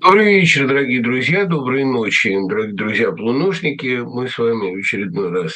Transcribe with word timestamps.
Добрый 0.00 0.26
вечер, 0.26 0.68
дорогие 0.68 1.02
друзья, 1.02 1.44
доброй 1.44 1.84
ночи, 1.84 2.32
дорогие 2.48 2.76
друзья-полуношники. 2.76 4.02
Мы 4.04 4.28
с 4.28 4.38
вами 4.38 4.76
в 4.76 4.78
очередной 4.78 5.32
раз 5.32 5.54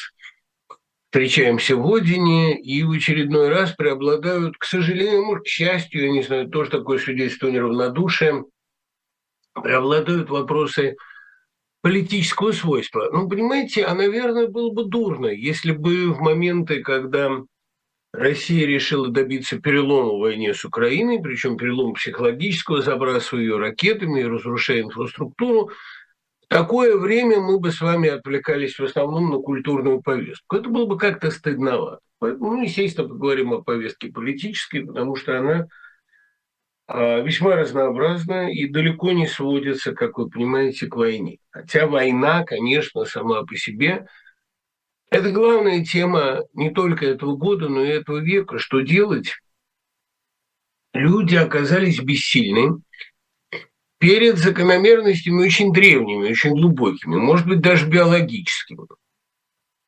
встречаемся 1.04 1.76
в 1.76 1.94
Одине, 1.94 2.60
и 2.60 2.82
в 2.82 2.90
очередной 2.90 3.50
раз 3.50 3.70
преобладают, 3.70 4.58
к 4.58 4.64
сожалению, 4.64 5.24
может, 5.24 5.44
к 5.44 5.46
счастью, 5.46 6.06
я 6.06 6.10
не 6.10 6.22
знаю, 6.22 6.48
тоже 6.48 6.70
такое 6.70 6.98
свидетельство 6.98 7.46
неравнодушия, 7.50 8.42
преобладают 9.54 10.28
вопросы 10.28 10.96
политического 11.80 12.50
свойства. 12.50 13.10
Ну, 13.12 13.28
понимаете, 13.28 13.84
а, 13.84 13.94
наверное, 13.94 14.48
было 14.48 14.72
бы 14.72 14.86
дурно, 14.86 15.28
если 15.28 15.70
бы 15.70 16.12
в 16.12 16.18
моменты, 16.18 16.82
когда 16.82 17.30
Россия 18.12 18.66
решила 18.66 19.08
добиться 19.08 19.58
перелома 19.58 20.12
в 20.12 20.20
войне 20.20 20.52
с 20.52 20.64
Украиной, 20.66 21.20
причем 21.22 21.56
перелома 21.56 21.94
психологического, 21.94 22.82
забрасывая 22.82 23.42
ее 23.42 23.56
ракетами 23.56 24.20
и 24.20 24.24
разрушая 24.24 24.82
инфраструктуру. 24.82 25.70
В 26.42 26.48
такое 26.48 26.98
время 26.98 27.40
мы 27.40 27.58
бы 27.58 27.72
с 27.72 27.80
вами 27.80 28.10
отвлекались 28.10 28.78
в 28.78 28.84
основном 28.84 29.30
на 29.30 29.38
культурную 29.38 30.02
повестку. 30.02 30.56
Это 30.56 30.68
было 30.68 30.84
бы 30.84 30.98
как-то 30.98 31.30
стыдновато. 31.30 32.00
Поэтому, 32.18 32.52
ну, 32.52 32.62
естественно, 32.62 33.08
поговорим 33.08 33.54
о 33.54 33.62
повестке 33.62 34.12
политической, 34.12 34.84
потому 34.84 35.16
что 35.16 35.38
она 35.38 35.66
а, 36.86 37.20
весьма 37.20 37.56
разнообразна 37.56 38.52
и 38.52 38.68
далеко 38.68 39.12
не 39.12 39.26
сводится, 39.26 39.92
как 39.92 40.18
вы 40.18 40.28
понимаете, 40.28 40.86
к 40.86 40.96
войне. 40.96 41.38
Хотя 41.48 41.86
война, 41.86 42.44
конечно, 42.44 43.06
сама 43.06 43.42
по 43.44 43.56
себе– 43.56 44.06
это 45.12 45.30
главная 45.30 45.84
тема 45.84 46.42
не 46.54 46.70
только 46.70 47.06
этого 47.06 47.36
года, 47.36 47.68
но 47.68 47.84
и 47.84 47.88
этого 47.88 48.18
века. 48.18 48.58
Что 48.58 48.80
делать? 48.80 49.34
Люди 50.94 51.36
оказались 51.36 52.00
бессильны 52.00 52.80
перед 53.98 54.38
закономерностями 54.38 55.44
очень 55.44 55.72
древними, 55.72 56.30
очень 56.30 56.50
глубокими, 56.50 57.16
может 57.16 57.46
быть, 57.46 57.60
даже 57.60 57.86
биологическими. 57.86 58.86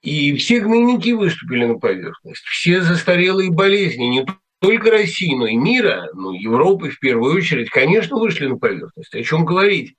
И 0.03 0.37
все 0.37 0.61
гнойники 0.61 1.11
выступили 1.11 1.65
на 1.65 1.79
поверхность. 1.79 2.45
Все 2.45 2.83
застарелые 2.83 3.51
болезни, 3.51 4.05
не 4.05 4.27
только 4.61 4.91
России, 4.91 5.35
но 5.35 5.47
и 5.47 5.57
мира, 5.57 6.09
ну, 6.15 6.33
Европы 6.33 6.91
в 6.91 7.01
первую 7.01 7.35
очередь, 7.35 7.71
конечно, 7.71 8.19
вышли 8.19 8.47
на 8.47 8.59
поверхность. 8.59 9.15
О 9.15 9.23
чем 9.23 9.45
говорить? 9.45 9.97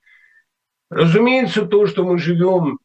Разумеется, 0.88 1.66
то, 1.66 1.86
что 1.86 2.04
мы 2.04 2.18
живем 2.18 2.78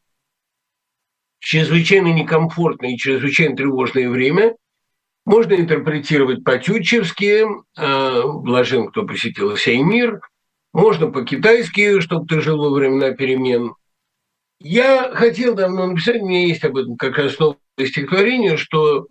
чрезвычайно 1.42 2.08
некомфортное 2.08 2.90
и 2.90 2.96
чрезвычайно 2.96 3.56
тревожное 3.56 4.08
время 4.08 4.54
можно 5.24 5.54
интерпретировать 5.54 6.42
по-тютчевски, 6.44 7.44
э, 7.76 8.22
блажен, 8.26 8.88
кто 8.88 9.04
посетил 9.04 9.56
сей 9.56 9.82
мир, 9.82 10.20
можно 10.72 11.10
по-китайски, 11.10 12.00
чтобы 12.00 12.26
ты 12.26 12.40
жил 12.40 12.58
во 12.58 12.70
времена 12.70 13.10
перемен. 13.10 13.74
Я 14.60 15.10
хотел 15.14 15.54
давно 15.54 15.86
написать, 15.86 16.22
у 16.22 16.26
меня 16.26 16.46
есть 16.46 16.64
об 16.64 16.76
этом 16.76 16.96
как 16.96 17.18
раз 17.18 17.38
новое 17.38 17.56
стихотворение, 17.78 18.56
что 18.56 19.06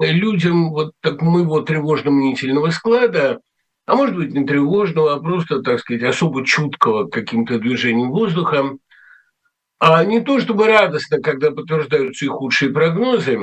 людям 0.00 0.70
вот 0.70 0.92
так 1.02 1.20
моего 1.20 1.60
тревожно-мнительного 1.60 2.70
склада, 2.70 3.40
а 3.86 3.94
может 3.94 4.16
быть 4.16 4.32
не 4.32 4.46
тревожного, 4.46 5.14
а 5.14 5.20
просто, 5.20 5.62
так 5.62 5.80
сказать, 5.80 6.02
особо 6.02 6.44
чуткого 6.44 7.08
каким-то 7.08 7.58
движением 7.58 8.10
воздуха, 8.10 8.76
а 9.78 10.04
не 10.04 10.20
то 10.20 10.40
чтобы 10.40 10.66
радостно, 10.66 11.20
когда 11.20 11.50
подтверждаются 11.50 12.24
их 12.24 12.32
худшие 12.32 12.72
прогнозы, 12.72 13.38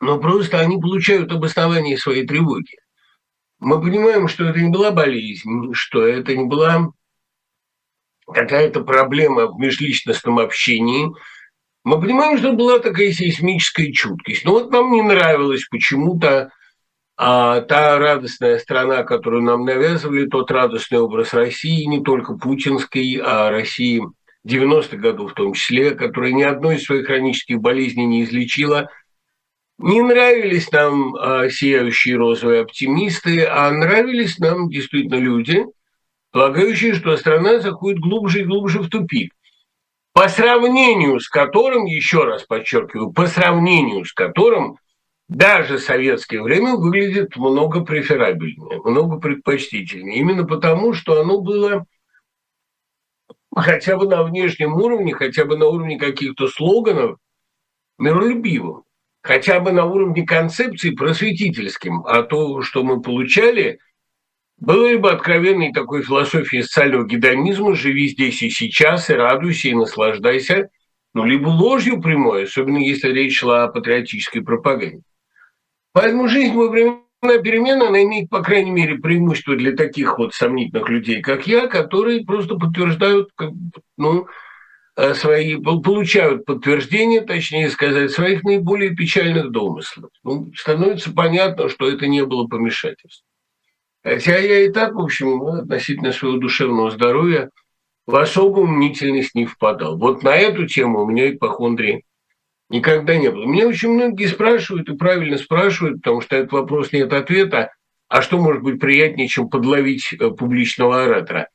но 0.00 0.18
просто 0.18 0.58
они 0.58 0.80
получают 0.80 1.30
обоснование 1.30 1.98
своей 1.98 2.26
тревоги. 2.26 2.76
Мы 3.58 3.80
понимаем, 3.80 4.26
что 4.26 4.44
это 4.44 4.60
не 4.60 4.70
была 4.70 4.90
болезнь, 4.90 5.74
что 5.74 6.06
это 6.06 6.34
не 6.34 6.46
была 6.46 6.88
какая-то 8.26 8.82
проблема 8.82 9.48
в 9.48 9.58
межличностном 9.58 10.38
общении. 10.38 11.12
Мы 11.84 12.00
понимаем, 12.00 12.38
что 12.38 12.54
была 12.54 12.78
такая 12.78 13.12
сейсмическая 13.12 13.92
чуткость. 13.92 14.46
Но 14.46 14.52
вот 14.52 14.70
нам 14.70 14.92
не 14.92 15.02
нравилось 15.02 15.66
почему-то 15.70 16.50
а 17.22 17.60
та 17.60 17.98
радостная 17.98 18.58
страна, 18.58 19.02
которую 19.02 19.42
нам 19.42 19.66
навязывали, 19.66 20.24
тот 20.24 20.50
радостный 20.50 21.00
образ 21.00 21.34
России, 21.34 21.84
не 21.84 22.02
только 22.02 22.32
путинской, 22.32 23.20
а 23.22 23.50
России– 23.50 24.02
90-х 24.46 24.96
годов 24.96 25.32
в 25.32 25.34
том 25.34 25.52
числе, 25.52 25.92
которая 25.92 26.32
ни 26.32 26.42
одной 26.42 26.76
из 26.76 26.84
своих 26.84 27.06
хронических 27.06 27.60
болезней 27.60 28.06
не 28.06 28.24
излечила. 28.24 28.90
Не 29.78 30.02
нравились 30.02 30.70
нам 30.72 31.14
а, 31.14 31.48
сияющие 31.48 32.16
розовые 32.16 32.62
оптимисты, 32.62 33.44
а 33.44 33.70
нравились 33.70 34.38
нам 34.38 34.68
действительно 34.68 35.16
люди, 35.16 35.64
полагающие, 36.32 36.94
что 36.94 37.16
страна 37.16 37.60
заходит 37.60 38.00
глубже 38.00 38.40
и 38.40 38.44
глубже 38.44 38.80
в 38.80 38.88
тупик. 38.88 39.32
По 40.12 40.28
сравнению 40.28 41.20
с 41.20 41.28
которым, 41.28 41.86
еще 41.86 42.24
раз 42.24 42.42
подчеркиваю, 42.42 43.12
по 43.12 43.26
сравнению 43.26 44.04
с 44.04 44.12
которым 44.12 44.76
даже 45.28 45.78
советское 45.78 46.42
время 46.42 46.74
выглядит 46.74 47.36
много 47.36 47.84
преферабельнее, 47.84 48.80
много 48.84 49.20
предпочтительнее. 49.20 50.18
Именно 50.18 50.44
потому, 50.44 50.92
что 50.92 51.20
оно 51.20 51.40
было 51.40 51.86
хотя 53.54 53.96
бы 53.96 54.06
на 54.06 54.22
внешнем 54.22 54.74
уровне, 54.74 55.14
хотя 55.14 55.44
бы 55.44 55.56
на 55.56 55.66
уровне 55.66 55.98
каких-то 55.98 56.48
слоганов 56.48 57.18
миролюбивым, 57.98 58.84
хотя 59.22 59.60
бы 59.60 59.72
на 59.72 59.84
уровне 59.84 60.24
концепции 60.24 60.90
просветительским, 60.90 62.04
а 62.06 62.22
то, 62.22 62.62
что 62.62 62.82
мы 62.82 63.00
получали, 63.02 63.78
было 64.58 64.90
либо 64.90 65.12
откровенной 65.12 65.72
такой 65.72 66.02
философией 66.02 66.62
социального 66.62 67.06
гедонизма 67.06 67.74
«живи 67.74 68.08
здесь 68.08 68.42
и 68.42 68.50
сейчас, 68.50 69.10
и 69.10 69.14
радуйся, 69.14 69.68
и 69.68 69.74
наслаждайся», 69.74 70.68
ну, 71.12 71.24
либо 71.24 71.48
ложью 71.48 72.00
прямой, 72.00 72.44
особенно 72.44 72.78
если 72.78 73.08
речь 73.08 73.38
шла 73.38 73.64
о 73.64 73.68
патриотической 73.68 74.42
пропаганде. 74.42 75.02
Поэтому 75.92 76.28
жизнь 76.28 76.54
во 76.54 76.68
время 76.68 77.00
перемена, 77.22 77.88
она 77.88 78.02
имеет, 78.02 78.30
по 78.30 78.42
крайней 78.42 78.70
мере, 78.70 78.96
преимущество 78.96 79.56
для 79.56 79.76
таких 79.76 80.18
вот 80.18 80.34
сомнительных 80.34 80.88
людей, 80.88 81.20
как 81.20 81.46
я, 81.46 81.66
которые 81.66 82.24
просто 82.24 82.56
подтверждают, 82.56 83.30
ну, 83.96 84.26
э, 84.96 85.14
свои, 85.14 85.56
получают 85.56 86.44
подтверждение, 86.44 87.20
точнее 87.20 87.68
сказать, 87.70 88.10
своих 88.10 88.42
наиболее 88.42 88.94
печальных 88.94 89.50
домыслов. 89.50 90.10
Ну, 90.24 90.50
становится 90.56 91.12
понятно, 91.12 91.68
что 91.68 91.88
это 91.88 92.06
не 92.06 92.24
было 92.24 92.46
помешательством. 92.46 93.26
Хотя 94.02 94.38
я 94.38 94.64
и 94.64 94.72
так, 94.72 94.94
в 94.94 95.00
общем, 95.00 95.42
относительно 95.42 96.12
своего 96.12 96.38
душевного 96.38 96.90
здоровья 96.90 97.50
в 98.06 98.16
особую 98.16 98.66
мнительность 98.66 99.34
не 99.34 99.44
впадал. 99.44 99.98
Вот 99.98 100.22
на 100.22 100.34
эту 100.34 100.66
тему 100.66 101.02
у 101.02 101.06
меня 101.06 101.30
ипохондрии 101.30 102.04
Никогда 102.70 103.16
не 103.16 103.30
было. 103.30 103.46
Меня 103.46 103.66
очень 103.66 103.90
многие 103.90 104.26
спрашивают, 104.26 104.88
и 104.88 104.96
правильно 104.96 105.36
спрашивают, 105.38 105.96
потому 105.96 106.20
что 106.20 106.36
этот 106.36 106.52
вопрос 106.52 106.92
нет 106.92 107.12
ответа. 107.12 107.72
А 108.08 108.22
что 108.22 108.38
может 108.38 108.62
быть 108.62 108.80
приятнее, 108.80 109.26
чем 109.26 109.50
подловить 109.50 110.12
э, 110.12 110.30
публичного 110.30 111.02
оратора? 111.02 111.48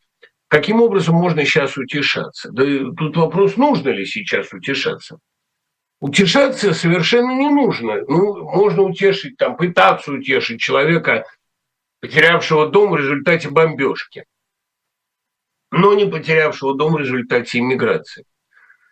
Каким 0.49 0.81
образом 0.81 1.15
можно 1.15 1.45
сейчас 1.45 1.77
утешаться? 1.77 2.51
Да 2.51 2.63
тут 2.97 3.15
вопрос, 3.15 3.55
нужно 3.55 3.89
ли 3.89 4.05
сейчас 4.05 4.51
утешаться. 4.51 5.19
Утешаться 6.01 6.73
совершенно 6.73 7.31
не 7.31 7.49
нужно. 7.49 8.01
Ну, 8.07 8.43
можно 8.43 8.83
утешить, 8.83 9.37
там, 9.37 9.55
пытаться 9.55 10.11
утешить 10.11 10.59
человека, 10.59 11.25
потерявшего 12.01 12.67
дом 12.67 12.91
в 12.91 12.97
результате 12.97 13.49
бомбежки, 13.49 14.25
но 15.71 15.93
не 15.93 16.05
потерявшего 16.05 16.75
дом 16.75 16.93
в 16.95 16.99
результате 16.99 17.59
иммиграции. 17.59 18.25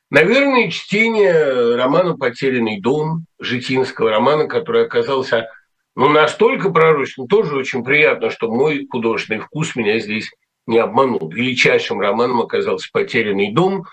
Наверное, 0.10 0.70
чтение 0.70 1.76
романа 1.76 2.16
«Потерянный 2.16 2.80
дом» 2.80 3.26
Житинского, 3.40 4.12
романа, 4.12 4.48
который 4.48 4.86
оказался 4.86 5.50
ну, 5.96 6.10
настолько 6.10 6.70
пророчным, 6.72 7.28
тоже 7.28 7.56
очень 7.56 7.84
приятно, 7.84 8.30
что 8.30 8.52
мой 8.52 8.88
художественный 8.90 9.40
вкус 9.40 9.76
меня 9.76 10.00
здесь 10.00 10.30
не 10.66 10.78
обманул. 10.78 11.30
Величайшим 11.30 12.00
романом 12.00 12.42
оказался 12.42 12.90
«Потерянный 12.92 13.52
дом», 13.52 13.86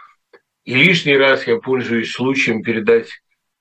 и 0.65 0.75
лишний 0.75 1.17
раз 1.17 1.47
я 1.47 1.57
пользуюсь 1.57 2.13
случаем 2.13 2.63
передать 2.63 3.09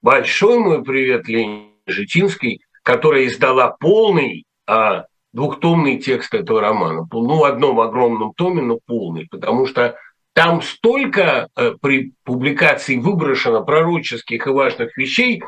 большой 0.01 0.59
мой 0.59 0.83
привет 0.83 1.27
Лене 1.27 1.69
Житинской, 1.87 2.61
которая 2.83 3.25
издала 3.25 3.75
полный 3.79 4.45
а, 4.67 5.05
двухтомный 5.33 5.97
текст 5.97 6.33
этого 6.33 6.61
романа. 6.61 7.07
Ну, 7.11 7.37
в 7.37 7.43
одном 7.43 7.79
огромном 7.79 8.33
томе, 8.33 8.61
но 8.61 8.79
полный, 8.85 9.27
потому 9.29 9.65
что 9.65 9.95
там 10.39 10.61
столько 10.61 11.49
э, 11.57 11.73
при 11.81 12.13
публикации 12.23 12.95
выброшено 12.95 13.61
пророческих 13.65 14.47
и 14.47 14.49
важных 14.49 14.95
вещей, 14.95 15.43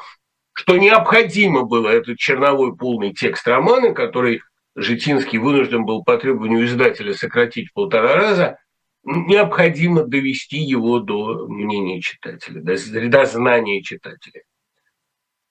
что 0.52 0.76
необходимо 0.76 1.64
было 1.64 1.88
этот 1.88 2.18
черновой 2.18 2.76
полный 2.76 3.14
текст 3.14 3.48
романа, 3.48 3.94
который 3.94 4.42
Житинский 4.76 5.40
вынужден 5.40 5.86
был 5.86 6.04
по 6.04 6.18
требованию 6.18 6.66
издателя 6.66 7.14
сократить 7.14 7.70
в 7.70 7.74
полтора 7.74 8.16
раза, 8.16 8.58
необходимо 9.06 10.04
довести 10.04 10.58
его 10.58 11.00
до 11.00 11.48
мнения 11.48 12.02
читателя, 12.02 12.60
до, 12.62 12.76
до 13.08 13.26
знания 13.26 13.82
читателя. 13.84 14.42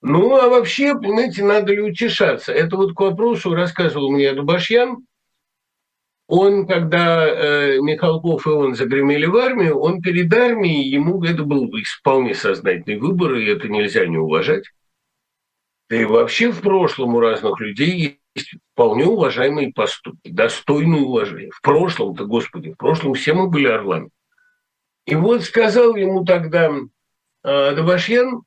Ну, 0.03 0.35
а 0.35 0.49
вообще, 0.49 0.93
понимаете, 0.93 1.43
надо 1.43 1.73
ли 1.73 1.81
утешаться? 1.81 2.53
Это 2.53 2.77
вот 2.77 2.93
к 2.93 2.99
вопросу 2.99 3.55
рассказывал 3.55 4.11
мне 4.11 4.33
Дубашьян, 4.33 4.97
он, 6.31 6.65
когда 6.65 7.27
э, 7.27 7.79
Михалков 7.81 8.47
и 8.47 8.49
он 8.51 8.73
загремели 8.73 9.25
в 9.25 9.35
армию, 9.35 9.77
он 9.77 10.01
перед 10.01 10.33
армией, 10.33 10.87
ему 10.87 11.21
это 11.25 11.43
был 11.43 11.69
вполне 11.99 12.33
сознательный 12.33 12.97
выбор, 12.97 13.35
и 13.35 13.47
это 13.47 13.67
нельзя 13.67 14.05
не 14.05 14.17
уважать. 14.17 14.63
Да 15.89 15.97
и 15.97 16.05
вообще 16.05 16.53
в 16.53 16.61
прошлом 16.61 17.15
у 17.15 17.19
разных 17.19 17.59
людей 17.59 18.21
есть 18.33 18.55
вполне 18.71 19.03
уважаемые 19.07 19.73
поступки, 19.73 20.29
достойные 20.29 21.01
уважения. 21.01 21.51
В 21.53 21.61
прошлом-то, 21.61 22.23
Господи, 22.23 22.71
в 22.71 22.77
прошлом 22.77 23.13
все 23.13 23.33
мы 23.33 23.49
были 23.49 23.67
орлами. 23.67 24.09
И 25.05 25.15
вот 25.15 25.43
сказал 25.43 25.97
ему 25.97 26.23
тогда 26.23 26.71
э, 27.43 27.75
Давашьян, 27.75 28.43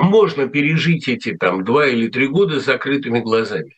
можно 0.00 0.48
пережить 0.48 1.06
эти 1.06 1.36
там 1.36 1.62
два 1.62 1.86
или 1.86 2.08
три 2.08 2.26
года 2.26 2.58
с 2.58 2.64
закрытыми 2.64 3.20
глазами. 3.20 3.76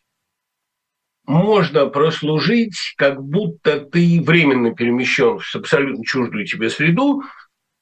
Можно 1.29 1.85
прослужить, 1.89 2.95
как 2.97 3.23
будто 3.23 3.81
ты 3.81 4.19
временно 4.25 4.75
перемещен 4.75 5.39
в 5.39 5.55
абсолютно 5.57 6.03
чуждую 6.03 6.47
тебе 6.47 6.71
среду, 6.71 7.23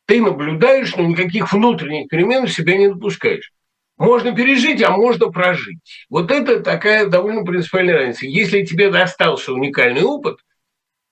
ты 0.06 0.20
наблюдаешь, 0.20 0.96
но 0.96 1.04
никаких 1.04 1.52
внутренних 1.52 2.08
перемен 2.08 2.46
в 2.46 2.52
себя 2.52 2.76
не 2.76 2.88
допускаешь. 2.88 3.52
Можно 3.98 4.34
пережить, 4.34 4.82
а 4.82 4.90
можно 4.90 5.28
прожить. 5.28 6.06
Вот 6.10 6.32
это 6.32 6.58
такая 6.58 7.06
довольно 7.06 7.44
принципиальная 7.44 7.98
разница. 7.98 8.26
Если 8.26 8.64
тебе 8.64 8.90
достался 8.90 9.52
уникальный 9.52 10.02
опыт, 10.02 10.38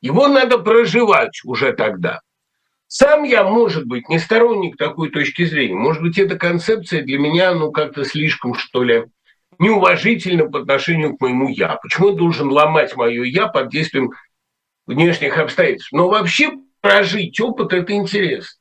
его 0.00 0.26
надо 0.26 0.58
проживать 0.58 1.40
уже 1.44 1.72
тогда. 1.72 2.20
Сам 2.88 3.22
я, 3.22 3.44
может 3.44 3.86
быть, 3.86 4.08
не 4.08 4.19
сторонник 4.19 4.76
такой 4.76 5.10
точки 5.10 5.44
зрения. 5.44 5.76
Может 5.76 6.02
быть, 6.02 6.19
эта 6.19 6.36
концепция 6.36 7.02
для 7.02 7.20
меня, 7.20 7.54
ну, 7.54 7.70
как-то 7.70 8.04
слишком, 8.04 8.54
что 8.54 8.82
ли, 8.82 9.04
неуважительна 9.59 10.49
по 10.49 10.61
отношению 10.61 11.17
к 11.17 11.21
моему 11.21 11.49
«я». 11.49 11.77
Почему 11.77 12.11
я 12.11 12.15
должен 12.15 12.51
ломать 12.51 12.97
мое 12.97 13.25
«я» 13.25 13.49
под 13.49 13.71
действием 13.71 14.12
внешних 14.87 15.39
обстоятельств? 15.39 15.93
Но 15.93 16.09
вообще 16.09 16.53
прожить 16.81 17.41
опыт– 17.41 17.73
это 17.75 17.93
интересно. 17.93 18.59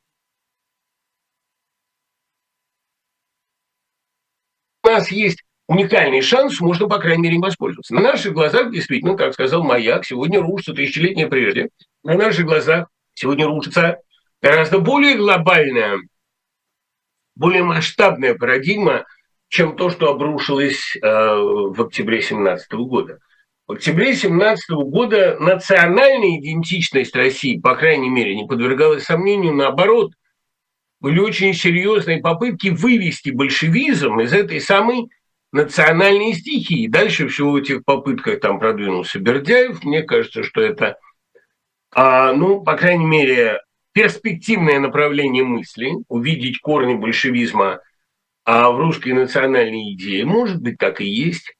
У 4.82 4.88
нас 4.88 5.10
есть 5.10 5.42
уникальный 5.66 6.20
шанс, 6.20 6.60
можно, 6.60 6.88
по 6.88 6.98
крайней 6.98 7.22
мере, 7.22 7.34
им 7.36 7.40
воспользоваться. 7.40 7.94
На 7.94 8.02
наших 8.02 8.34
глазах, 8.34 8.70
действительно, 8.70 9.16
как 9.16 9.32
сказал 9.32 9.62
Маяк, 9.64 10.04
сегодня 10.04 10.40
рушится 10.40 10.74
тысячелетнее 10.74 11.26
прежде. 11.26 11.70
На 12.02 12.14
наших 12.14 12.44
глазах 12.44 12.88
сегодня 13.14 13.46
рушится 13.46 13.98
гораздо 14.42 14.80
более 14.80 15.16
глобальная, 15.16 15.98
более 17.34 17.62
масштабная 17.62 18.34
парадигма, 18.34 19.06
чем 19.54 19.76
то, 19.76 19.88
что 19.88 20.10
обрушилось 20.10 20.96
э, 20.96 21.00
в 21.00 21.80
октябре 21.80 22.16
2017 22.16 22.72
года. 22.72 23.20
В 23.68 23.72
октябре 23.74 24.06
2017 24.06 24.70
года 24.70 25.36
национальная 25.38 26.40
идентичность 26.40 27.14
России, 27.14 27.60
по 27.60 27.76
крайней 27.76 28.10
мере, 28.10 28.34
не 28.34 28.48
подвергалась 28.48 29.04
сомнению, 29.04 29.54
наоборот, 29.54 30.10
были 30.98 31.20
очень 31.20 31.54
серьезные 31.54 32.18
попытки 32.18 32.68
вывести 32.68 33.30
большевизм 33.30 34.18
из 34.18 34.32
этой 34.32 34.60
самой 34.60 35.08
национальной 35.52 36.32
стихии. 36.32 36.88
Дальше 36.88 37.28
всего 37.28 37.52
в 37.52 37.56
этих 37.56 37.84
попытках 37.84 38.40
там 38.40 38.58
продвинулся 38.58 39.20
Бердяев. 39.20 39.84
Мне 39.84 40.02
кажется, 40.02 40.42
что 40.42 40.62
это, 40.62 40.98
а, 41.94 42.32
ну, 42.32 42.60
по 42.60 42.76
крайней 42.76 43.06
мере, 43.06 43.60
перспективное 43.92 44.80
направление 44.80 45.44
мысли, 45.44 45.92
увидеть 46.08 46.58
корни 46.58 46.94
большевизма 46.94 47.78
а 48.44 48.70
в 48.70 48.78
русской 48.78 49.12
национальной 49.12 49.94
идее. 49.94 50.24
Может 50.24 50.60
быть, 50.60 50.78
так 50.78 51.00
и 51.00 51.06
есть. 51.06 51.54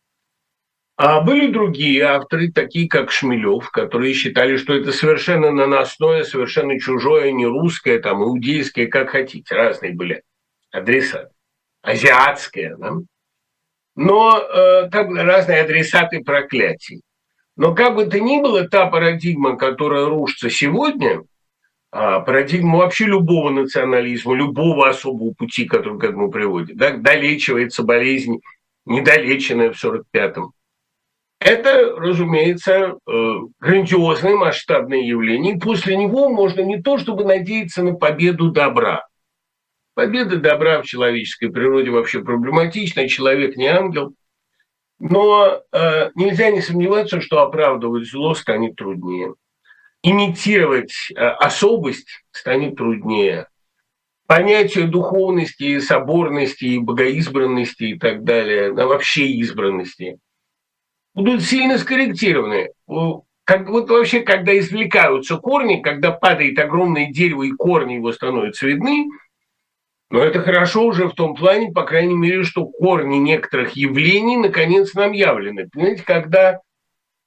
А 0.96 1.20
были 1.22 1.50
другие 1.50 2.02
авторы, 2.02 2.52
такие 2.52 2.88
как 2.88 3.10
Шмелев, 3.10 3.70
которые 3.70 4.14
считали, 4.14 4.56
что 4.56 4.74
это 4.74 4.92
совершенно 4.92 5.50
наносное, 5.50 6.22
совершенно 6.22 6.78
чужое, 6.78 7.32
не 7.32 7.46
русское, 7.46 7.98
там, 7.98 8.22
иудейское, 8.22 8.86
как 8.86 9.10
хотите. 9.10 9.54
Разные 9.54 9.92
были 9.92 10.22
адреса. 10.70 11.30
Азиатское, 11.82 12.76
да? 12.76 12.92
Но 13.96 14.38
э, 14.38 14.88
как 14.90 15.10
разные 15.10 15.62
адресаты 15.62 16.22
проклятий. 16.22 17.02
Но 17.56 17.74
как 17.74 17.94
бы 17.94 18.06
то 18.06 18.20
ни 18.20 18.40
было, 18.40 18.68
та 18.68 18.86
парадигма, 18.86 19.56
которая 19.56 20.06
рушится 20.06 20.50
сегодня– 20.50 21.22
а, 21.96 22.18
парадигму 22.18 22.78
вообще 22.78 23.04
любого 23.04 23.50
национализма, 23.50 24.34
любого 24.34 24.88
особого 24.88 25.32
пути, 25.32 25.64
который 25.64 26.00
к 26.00 26.02
этому 26.02 26.28
приводит. 26.28 26.76
Да, 26.76 26.96
долечивается 26.96 27.84
болезнь, 27.84 28.40
недолеченная 28.84 29.72
в 29.72 29.82
45-м. 29.82 30.50
Это, 31.38 31.94
разумеется, 31.94 32.72
э, 32.72 33.34
грандиозное 33.60 34.34
масштабное 34.34 35.02
явление. 35.02 35.54
И 35.54 35.60
после 35.60 35.96
него 35.96 36.28
можно 36.30 36.62
не 36.62 36.82
то 36.82 36.98
чтобы 36.98 37.24
надеяться 37.24 37.84
на 37.84 37.94
победу 37.94 38.50
добра. 38.50 39.06
Победа 39.94 40.38
добра 40.38 40.82
в 40.82 40.86
человеческой 40.86 41.52
природе 41.52 41.90
вообще 41.90 42.24
проблематична, 42.24 43.08
человек 43.08 43.56
не 43.56 43.68
ангел. 43.68 44.14
Но 44.98 45.62
э, 45.70 46.10
нельзя 46.16 46.50
не 46.50 46.60
сомневаться, 46.60 47.20
что 47.20 47.40
оправдывать 47.42 48.10
зло 48.10 48.34
станет 48.34 48.74
труднее 48.74 49.34
имитировать 50.04 50.92
э, 51.10 51.18
особость 51.18 52.06
станет 52.30 52.76
труднее. 52.76 53.48
Понятие 54.26 54.86
духовности, 54.86 55.80
соборности, 55.80 56.78
богоизбранности 56.78 57.84
и 57.84 57.98
так 57.98 58.22
далее, 58.22 58.72
да, 58.72 58.86
вообще 58.86 59.26
избранности, 59.26 60.18
будут 61.14 61.42
сильно 61.42 61.78
скорректированы. 61.78 62.70
Как, 63.44 63.68
вот 63.68 63.90
вообще, 63.90 64.20
когда 64.20 64.56
извлекаются 64.58 65.36
корни, 65.36 65.80
когда 65.80 66.12
падает 66.12 66.58
огромное 66.58 67.10
дерево 67.10 67.42
и 67.42 67.50
корни 67.50 67.94
его 67.94 68.12
становятся 68.12 68.66
видны, 68.66 69.08
но 70.10 70.20
это 70.20 70.40
хорошо 70.40 70.84
уже 70.84 71.08
в 71.08 71.14
том 71.14 71.34
плане, 71.34 71.72
по 71.72 71.82
крайней 71.82 72.14
мере, 72.14 72.44
что 72.44 72.66
корни 72.66 73.16
некоторых 73.16 73.72
явлений 73.72 74.36
наконец 74.36 74.94
нам 74.94 75.12
явлены. 75.12 75.68
Понимаете, 75.70 76.02
когда 76.04 76.60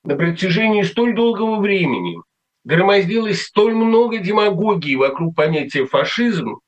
на 0.03 0.15
протяжении 0.15 0.83
столь 0.83 1.13
долгого 1.15 1.59
времени 1.59 2.17
громоздилось 2.67 3.43
столь 3.43 3.73
много 3.75 4.17
демагогии 4.17 4.95
вокруг 4.95 5.35
понятия 5.35 5.85
фашизм, 5.85 6.59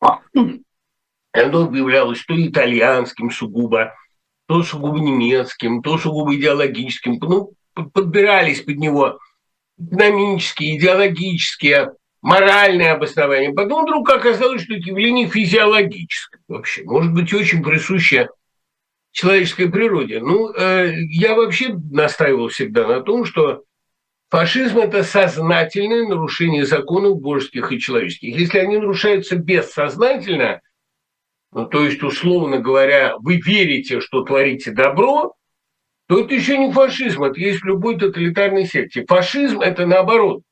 оно 0.00 1.64
объявлялось 1.64 2.24
то 2.24 2.34
итальянским 2.34 3.30
сугубо, 3.30 3.94
то 4.46 4.62
сугубо 4.62 4.98
немецким, 4.98 5.82
то 5.82 5.98
сугубо 5.98 6.34
идеологическим. 6.34 7.18
Ну, 7.20 7.52
подбирались 7.92 8.62
под 8.62 8.76
него 8.76 9.18
экономические, 9.78 10.78
идеологические, 10.78 11.92
моральные 12.22 12.92
обоснования. 12.92 13.52
Потом 13.52 13.84
вдруг 13.84 14.08
оказалось, 14.08 14.62
что 14.62 14.74
это 14.74 14.88
явление 14.88 15.28
физиологическое 15.28 16.40
вообще. 16.48 16.82
Может 16.84 17.12
быть, 17.12 17.32
очень 17.34 17.62
присуще 17.62 18.30
человеческой 19.12 19.70
природе. 19.70 20.20
Ну, 20.20 20.50
э, 20.50 20.94
я 21.10 21.34
вообще 21.34 21.74
настаивал 21.74 22.48
всегда 22.48 22.88
на 22.88 23.02
том, 23.02 23.26
что 23.26 23.64
Фашизм– 24.30 24.78
это 24.78 25.04
сознательное 25.04 26.06
нарушение 26.06 26.66
законов 26.66 27.18
божеских 27.18 27.72
и 27.72 27.80
человеческих. 27.80 28.36
Если 28.36 28.58
они 28.58 28.76
нарушаются 28.76 29.36
бессознательно, 29.36 30.60
ну, 31.52 31.66
то 31.66 31.84
есть, 31.84 32.02
условно 32.02 32.58
говоря, 32.58 33.16
вы 33.18 33.40
верите, 33.40 34.00
что 34.00 34.22
творите 34.22 34.70
добро, 34.70 35.34
то 36.08 36.20
это 36.20 36.34
еще 36.34 36.58
не 36.58 36.70
фашизм, 36.72 37.24
это 37.24 37.40
есть 37.40 37.62
в 37.62 37.64
любой 37.64 37.98
тоталитарной 37.98 38.66
секте. 38.66 39.04
Фашизм– 39.06 39.60
это 39.62 39.86
наоборот 39.86 40.42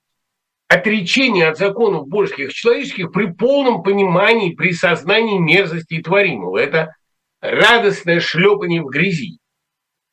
отречение 0.69 1.49
от 1.49 1.59
законов 1.59 2.09
божеских 2.09 2.51
и 2.51 2.55
человеческих 2.55 3.13
при 3.13 3.27
полном 3.27 3.83
понимании, 3.83 4.55
при 4.55 4.73
сознании 4.73 5.39
мерзости 5.39 6.01
творимого. 6.01 6.59
Это 6.59 6.95
радостное 7.41 8.21
шлепание 8.21 8.83
в 8.83 8.87
грязи, 8.87 9.39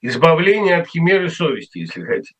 избавление 0.01 0.75
от 0.77 0.89
химеры 0.89 1.29
совести, 1.29 1.79
если 1.79 2.03
хотите. 2.03 2.35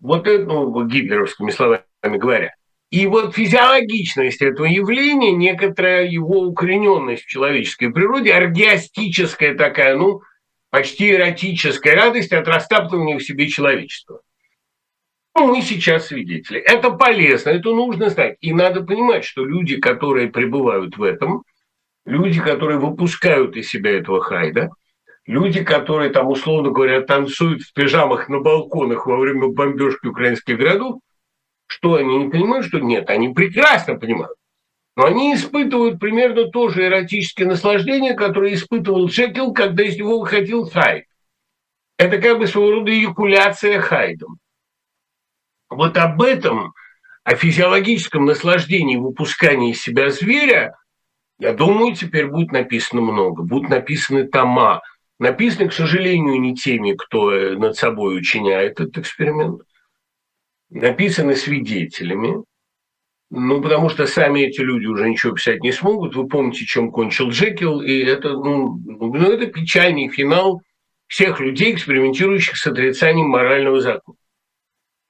Вот 0.00 0.26
это, 0.26 0.44
ну, 0.44 0.86
гитлеровскими 0.86 1.50
словами 1.50 1.82
говоря. 2.02 2.54
И 2.90 3.06
вот 3.06 3.34
физиологичность 3.34 4.42
этого 4.42 4.66
явления, 4.66 5.32
некоторая 5.32 6.06
его 6.06 6.42
укорененность 6.42 7.24
в 7.24 7.28
человеческой 7.28 7.90
природе, 7.90 8.32
оргиастическая 8.32 9.54
такая, 9.54 9.96
ну, 9.96 10.20
почти 10.70 11.10
эротическая 11.10 11.96
радость 11.96 12.32
от 12.32 12.46
растаптывания 12.46 13.18
в 13.18 13.24
себе 13.24 13.48
человечества. 13.48 14.20
Ну, 15.34 15.48
мы 15.48 15.62
сейчас 15.62 16.06
свидетели. 16.06 16.60
Это 16.60 16.90
полезно, 16.90 17.50
это 17.50 17.70
нужно 17.74 18.08
знать. 18.08 18.36
И 18.40 18.52
надо 18.52 18.82
понимать, 18.82 19.24
что 19.24 19.44
люди, 19.44 19.78
которые 19.78 20.28
пребывают 20.28 20.96
в 20.96 21.02
этом, 21.02 21.42
люди, 22.04 22.40
которые 22.40 22.78
выпускают 22.78 23.56
из 23.56 23.68
себя 23.68 23.98
этого 23.98 24.20
хайда– 24.22 24.70
люди, 25.26 25.64
которые 25.64 26.10
там, 26.10 26.28
условно 26.28 26.70
говоря, 26.70 27.00
танцуют 27.02 27.62
в 27.62 27.72
пижамах 27.72 28.28
на 28.28 28.40
балконах 28.40 29.06
во 29.06 29.16
время 29.16 29.48
бомбежки 29.48 30.06
украинских 30.06 30.56
городов, 30.56 31.00
что 31.66 31.94
они 31.94 32.18
не 32.18 32.30
понимают, 32.30 32.66
что 32.66 32.78
нет, 32.78 33.10
они 33.10 33.30
прекрасно 33.30 33.98
понимают. 33.98 34.36
Но 34.96 35.04
они 35.04 35.34
испытывают 35.34 36.00
примерно 36.00 36.50
то 36.50 36.70
же 36.70 36.86
эротическое 36.86 37.46
наслаждение, 37.46 38.14
которое 38.14 38.54
испытывал 38.54 39.08
Джекил, 39.08 39.52
когда 39.52 39.82
из 39.84 39.98
него 39.98 40.20
выходил 40.20 40.68
Хайд. 40.70 41.04
Это 41.98 42.18
как 42.18 42.38
бы 42.38 42.46
своего 42.46 42.72
рода 42.72 42.90
эякуляция 42.90 43.80
Хайдом. 43.80 44.38
вот 45.68 45.96
об 45.98 46.22
этом, 46.22 46.72
о 47.24 47.34
физиологическом 47.34 48.24
наслаждении 48.24 48.96
выпускания 48.96 49.72
из 49.72 49.82
себя 49.82 50.10
зверя, 50.10 50.76
я 51.38 51.52
думаю, 51.52 51.94
теперь 51.94 52.28
будет 52.28 52.52
написано 52.52 53.02
много. 53.02 53.42
Будут 53.42 53.68
написаны 53.68 54.26
тома. 54.26 54.80
Написаны, 55.18 55.68
к 55.68 55.72
сожалению, 55.72 56.40
не 56.40 56.54
теми, 56.54 56.92
кто 56.92 57.32
э, 57.32 57.56
над 57.56 57.76
собой 57.76 58.18
учиняет 58.18 58.80
этот 58.80 58.98
эксперимент. 58.98 59.62
Написаны 60.68 61.36
свидетелями. 61.36 62.44
Ну, 63.30 63.60
потому 63.60 63.88
что 63.88 64.06
сами 64.06 64.40
эти 64.40 64.60
люди 64.60 64.86
уже 64.86 65.08
ничего 65.08 65.34
писать 65.34 65.62
не 65.62 65.72
смогут. 65.72 66.14
Вы 66.14 66.28
помните, 66.28 66.64
чем 66.64 66.92
кончил 66.92 67.30
Джекил, 67.30 67.80
и 67.80 67.98
это, 67.98 68.34
ну, 68.34 68.78
ну, 68.84 69.32
это 69.32 69.46
печальный 69.46 70.08
финал 70.08 70.62
всех 71.08 71.40
людей, 71.40 71.74
экспериментирующих 71.74 72.56
с 72.56 72.66
отрицанием 72.66 73.28
морального 73.28 73.80
закона. 73.80 74.18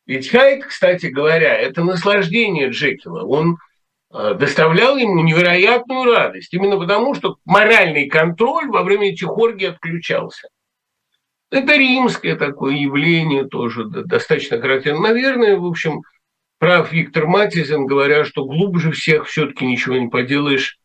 Ведь 0.06 0.28
Хайт, 0.28 0.64
кстати 0.64 1.06
говоря, 1.06 1.54
это 1.54 1.82
наслаждение 1.82 2.70
Джекила. 2.70 3.24
Он 3.24 3.58
доставлял 4.16 4.96
ему 4.96 5.22
невероятную 5.22 6.04
радость, 6.04 6.54
именно 6.54 6.78
потому, 6.78 7.14
что 7.14 7.36
моральный 7.44 8.08
контроль 8.08 8.68
во 8.68 8.82
время 8.82 9.10
этих 9.10 9.28
оргий 9.36 9.68
отключался. 9.68 10.48
Это 11.50 11.76
римское 11.76 12.36
такое 12.36 12.74
явление 12.74 13.46
тоже 13.46 13.84
достаточно 13.84 14.60
характерно. 14.60 15.00
Наверное, 15.00 15.56
в 15.56 15.66
общем, 15.66 16.02
прав 16.58 16.92
Виктор 16.92 17.26
Матизен, 17.26 17.86
говоря, 17.86 18.24
что 18.24 18.44
глубже 18.44 18.92
всех 18.92 19.26
все-таки 19.26 19.66
ничего 19.66 19.96
не 19.96 20.08
поделаешь. 20.08 20.78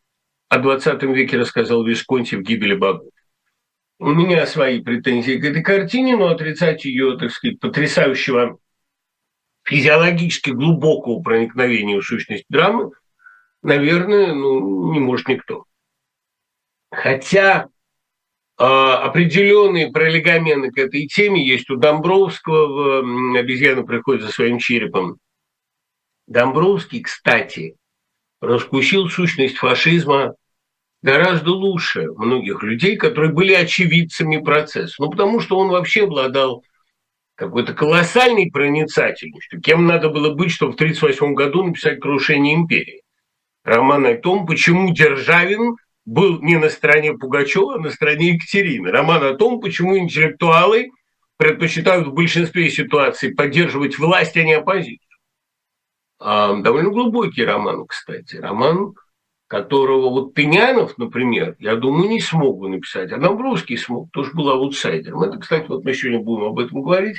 О 0.48 0.58
20 0.58 1.02
веке 1.04 1.38
рассказал 1.38 1.82
Висконти 1.82 2.34
в 2.34 2.42
«Гибели 2.42 2.74
богов». 2.74 3.10
У 3.98 4.10
меня 4.10 4.46
свои 4.46 4.82
претензии 4.82 5.38
к 5.38 5.44
этой 5.44 5.62
картине, 5.62 6.16
но 6.16 6.28
отрицать 6.28 6.84
ее, 6.84 7.16
так 7.16 7.30
сказать, 7.30 7.58
потрясающего 7.60 8.58
физиологически 9.64 10.50
глубокого 10.50 11.22
проникновения 11.22 11.98
в 11.98 12.04
сущность 12.04 12.44
драмы, 12.48 12.90
наверное, 13.62 14.34
ну, 14.34 14.92
не 14.92 15.00
может 15.00 15.28
никто. 15.28 15.64
Хотя 16.90 17.68
э, 18.58 18.64
определенные 18.64 19.90
пролегомены 19.90 20.70
к 20.70 20.78
этой 20.78 21.06
теме 21.06 21.46
есть 21.46 21.70
у 21.70 21.76
Домбровского 21.76 23.02
в 23.02 23.36
«Обезьяна 23.36 23.82
приходит 23.82 24.22
за 24.22 24.30
своим 24.30 24.58
черепом». 24.58 25.16
Домбровский, 26.26 27.02
кстати, 27.02 27.76
раскусил 28.40 29.08
сущность 29.08 29.56
фашизма 29.56 30.34
гораздо 31.02 31.50
лучше 31.50 32.10
многих 32.12 32.62
людей, 32.62 32.96
которые 32.96 33.32
были 33.32 33.54
очевидцами 33.54 34.38
процесса. 34.38 34.94
Ну, 34.98 35.10
потому 35.10 35.40
что 35.40 35.58
он 35.58 35.68
вообще 35.68 36.04
обладал 36.04 36.62
какой-то 37.34 37.74
колоссальной 37.74 38.50
проницательностью. 38.50 39.60
Кем 39.60 39.86
надо 39.86 40.10
было 40.10 40.34
быть, 40.34 40.52
чтобы 40.52 40.72
в 40.72 40.74
1938 40.76 41.34
году 41.34 41.64
написать 41.64 42.00
«Крушение 42.00 42.54
империи». 42.54 43.01
Роман 43.64 44.06
о 44.06 44.16
том, 44.16 44.46
почему 44.46 44.92
Державин 44.92 45.76
был 46.04 46.40
не 46.40 46.56
на 46.56 46.68
стороне 46.68 47.14
Пугачева, 47.14 47.76
а 47.76 47.78
на 47.78 47.90
стороне 47.90 48.34
Екатерины. 48.34 48.90
Роман 48.90 49.22
о 49.24 49.34
том, 49.34 49.60
почему 49.60 49.96
интеллектуалы 49.98 50.90
предпочитают 51.36 52.08
в 52.08 52.12
большинстве 52.12 52.68
ситуаций 52.70 53.34
поддерживать 53.34 53.98
власть, 53.98 54.36
а 54.36 54.42
не 54.42 54.54
оппозицию. 54.54 54.98
А, 56.18 56.54
довольно 56.56 56.90
глубокий 56.90 57.44
роман, 57.44 57.86
кстати. 57.86 58.36
Роман, 58.36 58.94
которого 59.48 60.10
вот 60.10 60.34
Тынянов, 60.34 60.98
например, 60.98 61.56
я 61.58 61.76
думаю, 61.76 62.08
не 62.08 62.20
смог 62.20 62.58
бы 62.58 62.68
написать, 62.68 63.12
а 63.12 63.18
Домбровский 63.18 63.76
смог, 63.76 64.10
тоже 64.12 64.32
был 64.32 64.50
аутсайдером. 64.50 65.22
Это, 65.22 65.38
кстати, 65.38 65.66
вот 65.68 65.84
мы 65.84 65.94
сегодня 65.94 66.20
будем 66.20 66.44
об 66.44 66.58
этом 66.58 66.82
говорить. 66.82 67.18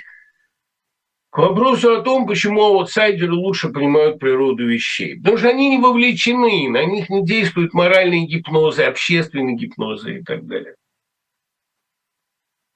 К 1.34 1.40
вопросу 1.40 1.96
о 1.96 2.02
том, 2.04 2.28
почему 2.28 2.62
аутсайдеры 2.62 3.34
лучше 3.34 3.70
понимают 3.70 4.20
природу 4.20 4.68
вещей. 4.68 5.18
Потому 5.18 5.38
что 5.38 5.50
они 5.50 5.70
не 5.72 5.82
вовлечены, 5.82 6.70
на 6.70 6.86
них 6.86 7.10
не 7.10 7.26
действуют 7.26 7.74
моральные 7.74 8.28
гипнозы, 8.28 8.84
общественные 8.84 9.56
гипнозы 9.56 10.20
и 10.20 10.24
так 10.24 10.46
далее. 10.46 10.76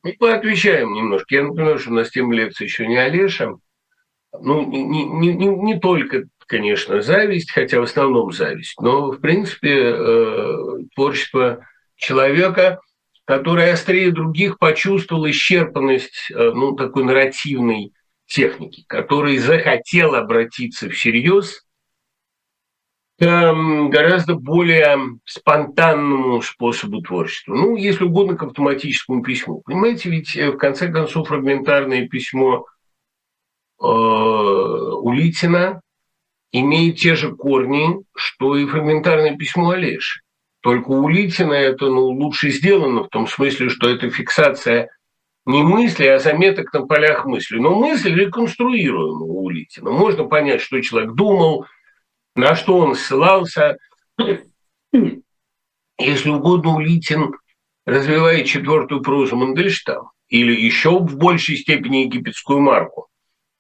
И 0.04 0.14
поотвечаем 0.14 0.92
немножко. 0.92 1.36
Я 1.36 1.44
напоминаю, 1.44 1.78
что 1.78 1.92
у 1.92 1.94
нас 1.94 2.10
тема 2.10 2.34
лекции 2.34 2.64
еще 2.64 2.88
не 2.88 2.98
Олеша. 2.98 3.58
Ну, 4.34 4.66
не, 4.66 4.84
не, 4.84 5.34
не, 5.36 5.48
не 5.50 5.80
только 5.80 6.24
конечно, 6.48 7.04
зависть, 7.04 7.52
хотя 7.52 7.80
в 7.80 7.84
основном 7.84 8.32
зависть, 8.32 8.80
но, 8.80 9.12
в 9.12 9.20
принципе, 9.20 9.92
э, 9.94 10.58
творчество 10.96 11.64
человека, 11.96 12.80
который 13.26 13.70
острее 13.70 14.12
других 14.12 14.58
почувствовал 14.58 15.30
исчерпанность 15.30 16.32
э, 16.32 16.52
ну, 16.56 16.76
такой 16.76 17.04
нарративной 17.04 17.92
техники, 18.28 18.84
который 18.88 19.38
захотел 19.38 20.16
обратиться 20.16 20.90
всерьез 20.90 21.64
к 23.20 23.90
гораздо 23.90 24.36
более 24.36 25.18
спонтанному 25.26 26.44
способу 26.44 27.02
творчества. 27.02 27.56
Ну, 27.56 27.76
если 27.76 28.04
угодно, 28.04 28.38
к 28.38 28.44
автоматическому 28.44 29.24
письму. 29.24 29.64
Понимаете, 29.66 30.12
ведь 30.12 30.36
э, 30.36 30.52
в 30.52 30.58
конце 30.58 30.92
концов 30.92 31.30
фрагментарное 31.30 32.08
письмо 32.08 32.66
Улитина 33.80 35.82
имеет 36.52 36.98
те 36.98 37.16
же 37.16 37.36
корни, 37.36 38.04
что 38.16 38.58
и 38.58 38.66
фрагментарное 38.66 39.38
письмо 39.38 39.70
Олеши. 39.72 40.22
Только 40.62 40.90
у 40.90 41.08
Литина 41.08 41.54
это 41.54 41.86
ну, 41.86 42.08
лучше 42.08 42.50
сделано 42.50 43.04
в 43.04 43.10
том 43.10 43.28
смысле, 43.28 43.70
что 43.70 43.90
это 43.90 44.10
фиксация 44.10 44.90
не 45.48 45.64
мысли, 45.64 46.06
а 46.06 46.20
заметок 46.20 46.74
на 46.74 46.86
полях 46.86 47.26
мысли. 47.26 47.58
Но 47.58 47.74
мысль 47.74 48.14
реконструируема 48.14 49.26
у 49.26 49.50
Литина. 49.50 49.92
Можно 49.92 50.26
понять, 50.26 50.62
что 50.62 50.82
человек 50.82 51.14
думал, 51.14 51.66
на 52.36 52.54
что 52.54 52.78
он 52.78 52.96
ссылался. 52.96 53.78
Если 55.98 56.30
угодно, 56.30 56.76
Улитин 56.76 57.34
развивает 57.86 58.46
четвертую 58.46 59.02
прозу 59.02 59.38
Мандельштама 59.38 60.12
или 60.28 60.54
еще 60.54 61.00
в 61.00 61.18
большей 61.18 61.56
степени 61.56 62.00
египетскую 62.00 62.60
марку. 62.60 63.08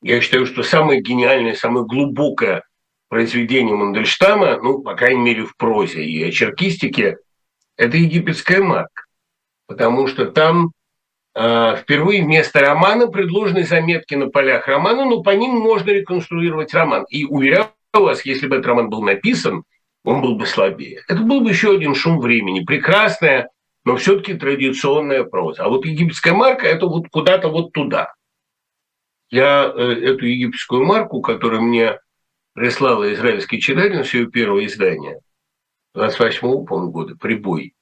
Я 0.01 0.19
считаю, 0.19 0.45
что 0.45 0.63
самое 0.63 1.01
гениальное, 1.01 1.55
самое 1.55 1.85
глубокое 1.85 2.63
произведение 3.07 3.75
Мандельштама, 3.75 4.57
ну, 4.61 4.81
по 4.81 4.93
крайней 4.93 5.21
мере, 5.21 5.45
в 5.45 5.55
прозе 5.55 6.03
и 6.03 6.21
очеркистике, 6.21 7.17
это 7.77 7.95
египетская 7.95 8.61
марка. 8.61 9.03
Потому 9.67 10.07
что 10.07 10.25
там 10.25 10.71
впервые 11.37 12.23
вместо 12.23 12.61
романа 12.61 13.07
предложены 13.07 13.63
заметки 13.63 14.15
на 14.15 14.29
полях 14.29 14.67
романа, 14.67 15.05
но 15.05 15.21
по 15.21 15.29
ним 15.31 15.51
можно 15.51 15.91
реконструировать 15.91 16.73
роман. 16.73 17.05
И 17.09 17.25
уверяю 17.25 17.67
вас, 17.93 18.25
если 18.25 18.47
бы 18.47 18.55
этот 18.55 18.67
роман 18.67 18.89
был 18.89 19.03
написан, 19.03 19.63
он 20.03 20.21
был 20.21 20.35
бы 20.35 20.45
слабее. 20.45 21.01
Это 21.07 21.21
был 21.21 21.41
бы 21.41 21.49
еще 21.49 21.75
один 21.75 21.93
шум 21.93 22.19
времени. 22.19 22.63
Прекрасная, 22.63 23.49
но 23.83 23.97
все-таки 23.97 24.33
традиционная 24.33 25.23
проза. 25.23 25.65
А 25.65 25.69
вот 25.69 25.85
египетская 25.85 26.33
марка– 26.33 26.65
это 26.67 26.87
вот 26.87 27.09
куда-то 27.09 27.49
вот 27.49 27.73
туда. 27.73 28.13
Я 29.29 29.71
э, 29.75 29.81
эту 29.81 30.25
египетскую 30.25 30.85
марку, 30.85 31.21
которая 31.21 31.61
мне 31.61 31.99
прислала 32.53 33.13
израильский 33.13 33.59
читатель 33.59 34.03
свое 34.05 34.27
первое 34.27 34.65
издание 34.65 35.19
28-го, 35.95 36.63
по 36.63 36.79
года, 36.87 37.15
«Прибой». 37.15 37.73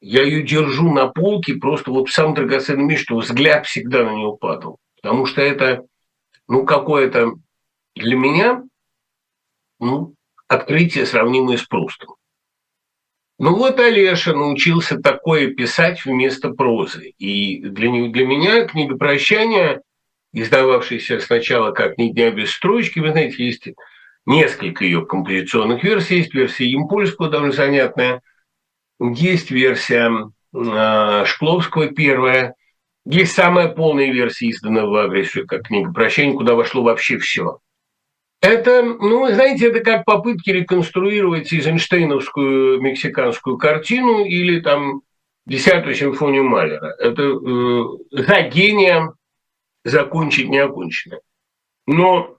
Я 0.00 0.22
ее 0.22 0.42
держу 0.42 0.92
на 0.92 1.08
полке 1.08 1.54
просто 1.54 1.90
вот 1.90 2.08
в 2.08 2.12
самом 2.12 2.34
драгоценном 2.34 2.86
месте, 2.86 3.04
что 3.04 3.18
взгляд 3.18 3.66
всегда 3.66 4.04
на 4.04 4.14
нее 4.14 4.36
падал. 4.40 4.78
Потому 5.00 5.26
что 5.26 5.42
это, 5.42 5.84
ну, 6.46 6.64
какое-то 6.64 7.32
для 7.94 8.16
меня, 8.16 8.62
ну, 9.80 10.14
открытие, 10.46 11.06
сравнимое 11.06 11.56
с 11.56 11.64
Прустом. 11.64 12.16
Ну 13.40 13.54
вот 13.54 13.78
Олеша 13.78 14.32
научился 14.34 14.98
такое 14.98 15.54
писать 15.54 16.04
вместо 16.04 16.50
прозы. 16.50 17.14
И 17.18 17.60
для, 17.60 17.88
для 18.08 18.26
меня 18.26 18.66
книга 18.66 18.96
прощания, 18.96 19.82
издававшаяся 20.32 21.20
сначала 21.20 21.70
как 21.70 21.98
«Ни 21.98 22.10
дня 22.10 22.32
без 22.32 22.50
строчки», 22.50 22.98
вы 22.98 23.12
знаете, 23.12 23.44
есть 23.44 23.68
несколько 24.26 24.84
ее 24.84 25.06
композиционных 25.06 25.84
версий. 25.84 26.16
Есть 26.16 26.34
версия 26.34 26.68
Емпольского, 26.68 27.30
довольно 27.30 27.52
занятная. 27.52 28.22
Есть 29.00 29.50
версия 29.50 30.30
э, 30.54 31.24
Шкловского 31.26 31.88
первая. 31.88 32.54
Есть 33.04 33.32
самая 33.32 33.68
полная 33.68 34.12
версия, 34.12 34.48
изданная 34.48 34.84
в 34.84 34.94
агрессию, 34.94 35.46
как 35.46 35.66
книга 35.66 35.92
«Прощение», 35.92 36.36
куда 36.36 36.54
вошло 36.54 36.82
вообще 36.82 37.18
все. 37.18 37.60
Это, 38.40 38.82
ну, 38.82 39.26
знаете, 39.32 39.68
это 39.68 39.80
как 39.80 40.04
попытки 40.04 40.50
реконструировать 40.50 41.52
Эйзенштейновскую 41.52 42.80
мексиканскую 42.80 43.56
картину 43.56 44.24
или 44.24 44.60
там 44.60 45.02
десятую 45.46 45.94
симфонию 45.94 46.44
Малера. 46.44 46.94
Это 46.98 47.22
э, 47.22 47.84
за 48.10 48.42
гением 48.42 49.14
закончить 49.84 50.48
неоконченное. 50.48 51.20
Но 51.86 52.38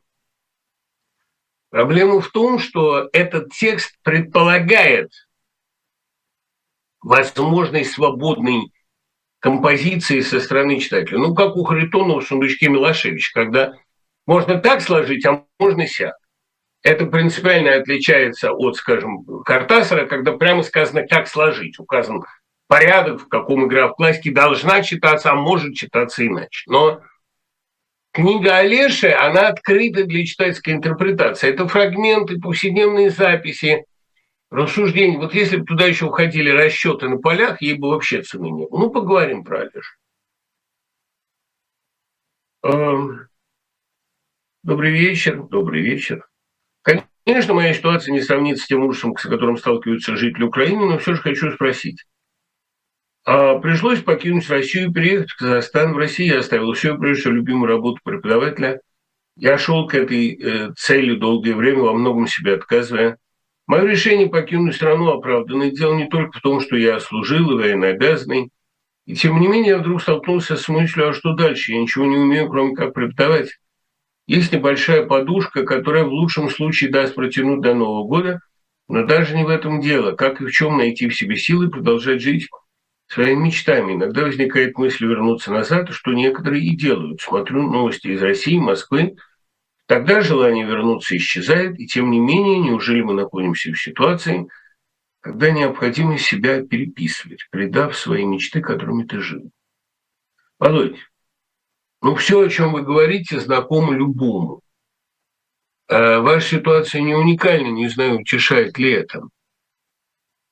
Проблема 1.69 2.19
в 2.19 2.29
том, 2.29 2.57
что 2.57 3.09
этот 3.13 3.51
текст 3.53 3.95
предполагает 4.03 5.11
возможность 7.01 7.91
свободной 7.91 8.71
композиции 9.39 10.21
со 10.21 10.39
стороны 10.39 10.79
читателя. 10.79 11.17
Ну, 11.17 11.33
как 11.33 11.55
у 11.55 11.63
Харитонова 11.63 12.21
в 12.21 12.27
«Сундучке 12.27 12.69
Милошевич», 12.69 13.31
когда 13.31 13.73
Можно 14.29 14.59
так 14.59 14.81
сложить, 14.81 15.25
а 15.25 15.43
можно 15.57 15.87
сяк. 15.87 16.13
Это 16.83 17.07
принципиально 17.07 17.75
отличается 17.77 18.51
от, 18.51 18.75
скажем, 18.75 19.25
Картасара, 19.43 20.05
когда 20.05 20.33
прямо 20.33 20.61
сказано, 20.61 21.07
как 21.07 21.27
сложить. 21.27 21.79
Указан 21.79 22.23
порядок, 22.67 23.21
в 23.21 23.27
каком 23.27 23.65
игра 23.65 23.87
в 23.87 23.95
классике 23.95 24.31
должна 24.31 24.83
читаться, 24.83 25.31
а 25.31 25.35
может 25.35 25.73
читаться 25.73 26.27
иначе. 26.27 26.63
Но 26.67 27.01
книга 28.11 28.57
Олеши, 28.57 29.09
она 29.09 29.47
открыта 29.47 30.05
для 30.05 30.23
читательской 30.23 30.73
интерпретации. 30.73 31.49
Это 31.49 31.67
фрагменты, 31.67 32.39
повседневные 32.39 33.09
записи, 33.09 33.83
рассуждения. 34.49 35.17
Вот 35.17 35.33
если 35.33 35.57
бы 35.57 35.65
туда 35.65 35.85
еще 35.85 36.05
уходили 36.05 36.49
расчеты 36.49 37.07
на 37.07 37.17
полях, 37.17 37.61
ей 37.61 37.77
бы 37.77 37.89
вообще 37.89 38.21
цены 38.21 38.49
не 38.49 38.67
было. 38.67 38.79
Ну, 38.79 38.89
поговорим 38.89 39.43
про 39.43 39.61
Олешу. 39.61 39.95
Эм, 42.63 43.27
добрый 44.63 44.91
вечер, 44.91 45.43
добрый 45.43 45.81
вечер. 45.81 46.27
Конечно, 47.25 47.53
моя 47.53 47.73
ситуация 47.73 48.11
не 48.11 48.21
сравнится 48.21 48.63
с 48.63 48.67
тем 48.67 48.83
ужасом, 48.83 49.15
с 49.15 49.23
которым 49.23 49.55
сталкиваются 49.55 50.15
жители 50.15 50.43
Украины, 50.43 50.87
но 50.87 50.97
все 50.97 51.13
же 51.13 51.21
хочу 51.21 51.51
спросить. 51.51 52.03
А 53.23 53.59
пришлось 53.59 54.01
покинуть 54.01 54.49
Россию, 54.49 54.91
переехать 54.91 55.29
в 55.29 55.37
Казахстан. 55.37 55.93
В 55.93 55.97
России 55.97 56.25
я 56.25 56.39
оставил 56.39 56.73
все, 56.73 56.97
прежде 56.97 57.21
всего, 57.21 57.35
любимую 57.35 57.67
работу 57.67 57.99
преподавателя. 58.03 58.81
Я 59.35 59.59
шел 59.59 59.87
к 59.87 59.93
этой 59.93 60.33
э, 60.33 60.73
цели 60.75 61.15
долгое 61.15 61.53
время, 61.53 61.81
во 61.81 61.93
многом 61.93 62.25
себе 62.25 62.55
отказывая. 62.55 63.17
Мое 63.69 63.85
решение 63.85 64.27
покинуть 64.27 64.75
страну 64.75 65.11
оправдано. 65.11 65.69
Дело 65.69 65.93
не 65.93 66.07
только 66.07 66.39
в 66.39 66.41
том, 66.41 66.59
что 66.59 66.75
я 66.75 66.99
служил 66.99 67.51
и 67.51 67.53
военнообязанный. 67.53 68.49
И 69.05 69.13
тем 69.13 69.39
не 69.39 69.47
менее, 69.47 69.73
я 69.73 69.77
вдруг 69.77 70.01
столкнулся 70.01 70.55
с 70.55 70.67
мыслью, 70.69 71.09
а 71.09 71.13
что 71.13 71.35
дальше? 71.35 71.73
Я 71.73 71.79
ничего 71.79 72.07
не 72.07 72.17
умею, 72.17 72.49
кроме 72.49 72.75
как 72.75 72.95
преподавать. 72.95 73.59
Есть 74.25 74.51
небольшая 74.51 75.05
подушка, 75.05 75.61
которая 75.67 76.03
в 76.03 76.11
лучшем 76.11 76.49
случае 76.49 76.89
даст 76.89 77.13
протянуть 77.13 77.61
до 77.61 77.75
Нового 77.75 78.07
года, 78.07 78.39
но 78.87 79.05
даже 79.05 79.35
не 79.35 79.43
в 79.43 79.49
этом 79.49 79.81
дело. 79.81 80.13
Как 80.13 80.41
и 80.41 80.45
в 80.45 80.49
чем 80.49 80.77
найти 80.77 81.07
в 81.07 81.15
себе 81.15 81.35
силы 81.35 81.69
продолжать 81.69 82.23
жить 82.23 82.49
своими 83.05 83.45
мечтами. 83.45 83.93
Иногда 83.93 84.23
возникает 84.23 84.79
мысль 84.79 85.05
вернуться 85.05 85.51
назад, 85.51 85.89
что 85.91 86.11
некоторые 86.13 86.63
и 86.63 86.75
делают. 86.75 87.21
Смотрю 87.21 87.69
новости 87.69 88.07
из 88.07 88.21
России, 88.23 88.57
Москвы. 88.57 89.15
Тогда 89.89 90.21
желание 90.21 90.67
вернуться 90.67 91.17
исчезает, 91.17 91.79
и 91.79 91.87
тем 91.87 92.11
не 92.11 92.19
менее, 92.19 92.59
неужели 92.59 93.01
мы 93.01 93.15
находимся 93.15 93.71
в 93.71 93.81
ситуации, 93.81 94.47
когда 95.19 95.49
необходимо 95.49 96.19
себя 96.19 96.61
переписывать, 96.61 97.47
предав 97.49 97.97
свои 97.97 98.23
мечты, 98.23 98.61
которыми 98.61 99.01
ты 99.05 99.19
жил? 99.19 99.49
Володь, 100.59 100.99
ну, 102.03 102.13
все, 102.13 102.39
о 102.39 102.49
чем 102.49 102.73
вы 102.73 102.83
говорите, 102.83 103.39
знакомо 103.39 103.95
любому. 103.95 104.61
А 105.87 106.19
ваша 106.19 106.57
ситуация 106.57 107.01
не 107.01 107.15
уникальна, 107.15 107.69
не 107.69 107.87
знаю, 107.87 108.19
утешает 108.19 108.77
ли 108.77 108.91
это. 108.91 109.23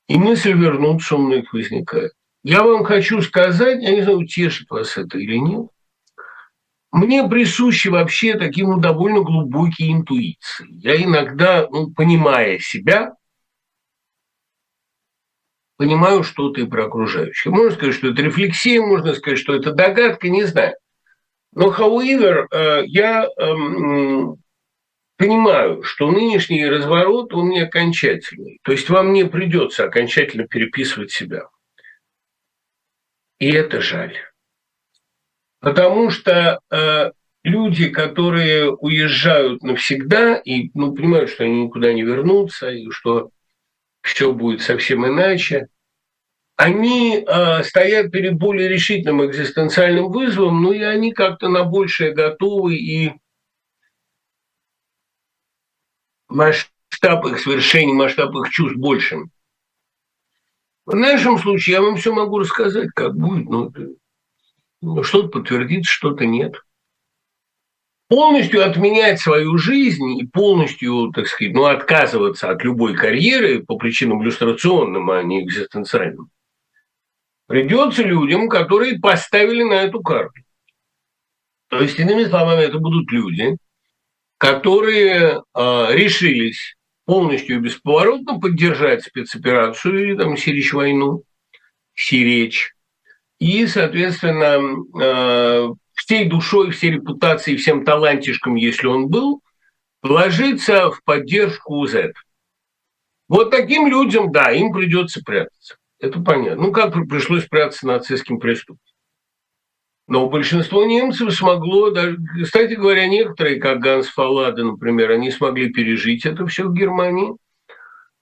И 0.08 0.18
мысль 0.18 0.52
вернуться 0.52 1.14
у 1.14 1.18
многих 1.18 1.52
возникает. 1.52 2.10
Я 2.42 2.64
вам 2.64 2.82
хочу 2.82 3.22
сказать, 3.22 3.80
я 3.84 3.92
не 3.92 4.02
знаю, 4.02 4.18
утешит 4.18 4.68
вас 4.68 4.96
это 4.96 5.16
или 5.16 5.36
нет, 5.36 5.68
мне 6.90 7.28
присущи 7.28 7.88
вообще 7.88 8.38
такие 8.38 8.66
ну, 8.66 8.78
довольно 8.78 9.20
глубокие 9.20 9.92
интуиции. 9.92 10.66
Я 10.70 11.02
иногда, 11.02 11.66
ну, 11.68 11.92
понимая 11.92 12.58
себя, 12.58 13.12
понимаю 15.76 16.22
что-то 16.22 16.60
и 16.60 16.66
про 16.66 16.86
окружающих. 16.86 17.52
Можно 17.52 17.72
сказать, 17.72 17.94
что 17.94 18.08
это 18.08 18.22
рефлексия, 18.22 18.80
можно 18.80 19.14
сказать, 19.14 19.38
что 19.38 19.54
это 19.54 19.72
догадка, 19.72 20.28
не 20.28 20.44
знаю. 20.44 20.74
Но, 21.52 21.70
however, 21.70 22.46
э, 22.50 22.84
я 22.86 23.26
эм, 23.38 24.36
понимаю, 25.16 25.82
что 25.82 26.10
нынешний 26.10 26.66
разворот, 26.66 27.34
он 27.34 27.50
не 27.50 27.60
окончательный. 27.60 28.60
То 28.62 28.72
есть 28.72 28.88
вам 28.88 29.12
не 29.12 29.24
придется 29.24 29.84
окончательно 29.84 30.46
переписывать 30.46 31.10
себя. 31.10 31.48
И 33.38 33.50
это 33.50 33.80
жаль. 33.80 34.16
Потому 35.60 36.10
что 36.10 36.60
э, 36.70 37.10
люди, 37.42 37.88
которые 37.88 38.70
уезжают 38.72 39.62
навсегда 39.62 40.36
и 40.36 40.70
ну, 40.74 40.94
понимают, 40.94 41.30
что 41.30 41.44
они 41.44 41.64
никуда 41.64 41.92
не 41.92 42.02
вернутся, 42.02 42.70
и 42.70 42.90
что 42.90 43.30
все 44.02 44.32
будет 44.32 44.62
совсем 44.62 45.06
иначе, 45.06 45.68
они 46.56 47.24
э, 47.24 47.62
стоят 47.62 48.10
перед 48.10 48.34
более 48.34 48.68
решительным 48.68 49.24
экзистенциальным 49.24 50.10
вызовом, 50.10 50.62
но 50.62 50.72
и 50.72 50.82
они 50.82 51.12
как-то 51.12 51.48
на 51.48 51.64
большее 51.64 52.12
готовы, 52.12 52.76
и 52.76 53.12
масштаб 56.28 57.26
их 57.26 57.38
свершений, 57.40 57.92
масштаб 57.92 58.34
их 58.34 58.50
чувств 58.50 58.76
больше. 58.76 59.18
В 60.84 60.94
нашем 60.94 61.38
случае 61.38 61.74
я 61.74 61.82
вам 61.82 61.96
все 61.96 62.12
могу 62.12 62.38
рассказать, 62.38 62.88
как 62.94 63.14
будет, 63.14 63.48
но 63.48 63.70
ну, 63.74 63.96
что-то 65.02 65.28
подтвердится, 65.28 65.92
что-то 65.92 66.26
нет. 66.26 66.54
Полностью 68.08 68.64
отменять 68.64 69.20
свою 69.20 69.58
жизнь 69.58 70.18
и 70.18 70.26
полностью, 70.26 71.12
так 71.14 71.26
сказать, 71.26 71.52
ну, 71.52 71.64
отказываться 71.64 72.50
от 72.50 72.64
любой 72.64 72.94
карьеры 72.94 73.62
по 73.62 73.76
причинам 73.76 74.22
иллюстрационным, 74.22 75.10
а 75.10 75.22
не 75.22 75.44
экзистенциальным, 75.44 76.30
придется 77.46 78.02
людям, 78.02 78.48
которые 78.48 78.98
поставили 78.98 79.62
на 79.62 79.74
эту 79.74 80.00
карту. 80.00 80.40
То 81.68 81.80
есть, 81.80 81.98
иными 81.98 82.24
словами, 82.24 82.62
это 82.62 82.78
будут 82.78 83.12
люди, 83.12 83.58
которые 84.38 85.42
э, 85.54 85.86
решились 85.90 86.76
полностью 87.04 87.56
и 87.56 87.60
бесповоротно 87.60 88.40
поддержать 88.40 89.04
спецоперацию 89.04 90.12
и 90.12 90.16
там 90.16 90.36
сирич 90.36 90.72
войну, 90.72 91.24
сиречь, 91.94 92.74
и, 93.38 93.66
соответственно, 93.66 94.60
э, 95.00 95.68
всей 95.94 96.28
душой, 96.28 96.70
всей 96.70 96.92
репутацией, 96.92 97.56
всем 97.56 97.84
талантишком, 97.84 98.56
если 98.56 98.86
он 98.86 99.08
был, 99.08 99.42
вложиться 100.02 100.90
в 100.90 101.02
поддержку 101.04 101.86
Z. 101.86 102.12
Вот 103.28 103.50
таким 103.50 103.88
людям, 103.88 104.32
да, 104.32 104.50
им 104.52 104.72
придется 104.72 105.20
прятаться. 105.24 105.76
Это 106.00 106.20
понятно. 106.20 106.66
Ну, 106.66 106.72
как 106.72 106.94
пришлось 107.08 107.46
прятаться 107.46 107.86
нацистским 107.86 108.38
преступникам. 108.38 108.84
Но 110.06 110.26
большинство 110.30 110.84
немцев 110.86 111.34
смогло, 111.34 111.90
даже, 111.90 112.16
кстати 112.42 112.72
говоря, 112.74 113.06
некоторые, 113.06 113.60
как 113.60 113.80
Ганс 113.80 114.06
Фаллада, 114.06 114.64
например, 114.64 115.10
они 115.10 115.30
смогли 115.30 115.70
пережить 115.70 116.24
это 116.24 116.46
все 116.46 116.64
в 116.64 116.72
Германии, 116.72 117.36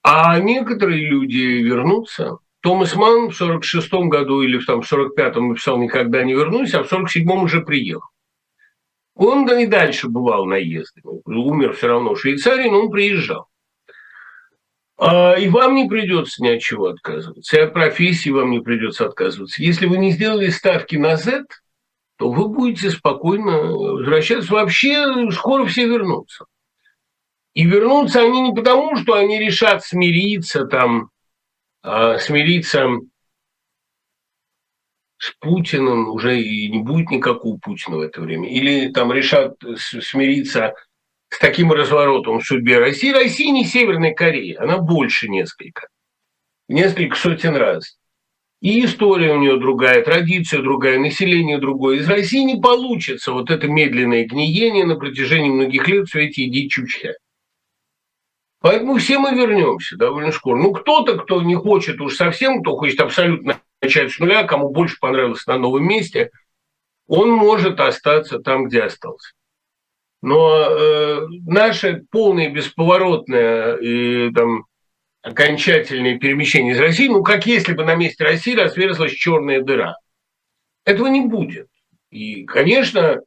а 0.03 0.37
некоторые 0.39 1.05
люди 1.05 1.37
вернутся. 1.37 2.39
Томас 2.67 2.95
Манн 2.95 3.29
в 3.29 3.33
46 3.33 3.93
году 4.09 4.41
или 4.41 4.59
там, 4.59 4.81
в 4.81 4.91
45-м 4.91 5.47
написал 5.47 5.77
«Никогда 5.77 6.21
не 6.23 6.33
вернусь», 6.33 6.73
а 6.73 6.83
в 6.83 6.91
47-м 6.91 7.43
уже 7.43 7.61
приехал. 7.61 8.09
Он 9.15 9.45
да 9.45 9.61
и 9.61 9.67
дальше 9.67 10.09
бывал 10.09 10.45
наездами. 10.45 11.21
Умер 11.23 11.75
все 11.77 11.87
равно 11.87 12.13
в 12.13 12.19
Швейцарии, 12.19 12.69
но 12.69 12.81
он 12.81 12.91
приезжал. 12.91 13.47
А, 14.97 15.35
и 15.35 15.47
вам 15.47 15.75
не 15.75 15.87
придется 15.87 16.43
ни 16.43 16.49
от 16.49 16.59
чего 16.59 16.87
отказываться, 16.87 17.55
и 17.55 17.61
от 17.61 17.71
профессии 17.71 18.31
вам 18.31 18.51
не 18.51 18.59
придется 18.59 19.05
отказываться. 19.05 19.63
Если 19.63 19.85
вы 19.85 19.97
не 19.97 20.11
сделали 20.11 20.49
ставки 20.49 20.97
на 20.97 21.15
Z, 21.15 21.45
то 22.17 22.29
вы 22.29 22.49
будете 22.49 22.91
спокойно 22.91 23.61
возвращаться. 23.61 24.51
Вообще 24.51 25.31
скоро 25.31 25.63
все 25.67 25.87
вернутся. 25.87 26.43
И 27.53 27.63
вернутся 27.63 28.23
они 28.23 28.41
не 28.41 28.53
потому, 28.53 28.97
что 28.97 29.13
они 29.13 29.39
решат 29.39 29.85
смириться, 29.85 30.65
там, 30.65 31.11
смириться 31.83 32.87
с 35.19 35.33
Путиным, 35.39 36.09
уже 36.09 36.39
и 36.39 36.69
не 36.69 36.79
будет 36.79 37.09
никакого 37.09 37.57
Путина 37.57 37.97
в 37.97 38.01
это 38.01 38.21
время. 38.21 38.49
Или 38.49 38.91
там 38.91 39.11
решат 39.11 39.55
смириться 39.77 40.73
с 41.29 41.39
таким 41.39 41.71
разворотом 41.71 42.39
в 42.39 42.45
судьбе 42.45 42.79
России. 42.79 43.11
Россия 43.11 43.51
не 43.51 43.65
Северная 43.65 44.13
Корея, 44.13 44.61
она 44.61 44.77
больше 44.77 45.27
несколько. 45.27 45.87
Несколько 46.67 47.15
сотен 47.15 47.55
раз. 47.55 47.97
И 48.59 48.83
история 48.83 49.33
у 49.33 49.39
нее 49.39 49.59
другая, 49.59 50.03
традиция 50.03 50.61
другая, 50.61 50.97
население 50.97 51.59
другое. 51.59 51.97
Из 51.97 52.07
России 52.07 52.43
не 52.43 52.59
получится 52.59 53.31
вот 53.31 53.51
это 53.51 53.67
медленное 53.67 54.25
гниение 54.25 54.85
на 54.85 54.95
протяжении 54.95 55.49
многих 55.49 55.87
лет 55.87 56.07
в 56.07 56.11
свете 56.11 56.45
иди 56.45 56.67
чучхя. 56.67 57.15
Поэтому 58.59 58.97
все 58.97 59.19
мы 59.19 59.35
вернемся 59.35 59.97
довольно 59.97 60.31
скоро. 60.31 60.57
Ну, 60.57 60.73
кто-то, 60.73 61.17
кто 61.17 61.41
не 61.41 61.55
хочет 61.55 62.01
уж 62.01 62.15
совсем, 62.15 62.61
кто 62.61 62.75
хочет 62.75 62.99
абсолютно 62.99 63.61
начать 63.81 64.11
с 64.11 64.19
нуля, 64.19 64.43
кому 64.43 64.69
больше 64.69 64.97
понравилось 64.99 65.45
на 65.45 65.57
новом 65.57 65.87
месте, 65.87 66.31
он 67.07 67.31
может 67.31 67.79
остаться 67.79 68.39
там, 68.39 68.65
где 68.65 68.81
остался. 68.81 69.33
Но 70.21 70.65
э, 70.69 71.27
наше 71.45 72.03
полное 72.09 72.49
бесповоротное 72.49 73.75
и 73.77 74.31
там, 74.33 74.65
окончательное 75.21 76.17
перемещение 76.17 76.73
из 76.73 76.79
России, 76.79 77.07
ну, 77.07 77.23
как 77.23 77.45
если 77.45 77.73
бы 77.73 77.83
на 77.83 77.95
месте 77.95 78.23
России 78.23 78.55
разверзлась 78.55 79.11
черная 79.11 79.61
дыра. 79.61 79.95
Этого 80.85 81.07
не 81.07 81.21
будет. 81.21 81.67
И, 82.09 82.45
конечно, 82.45 83.21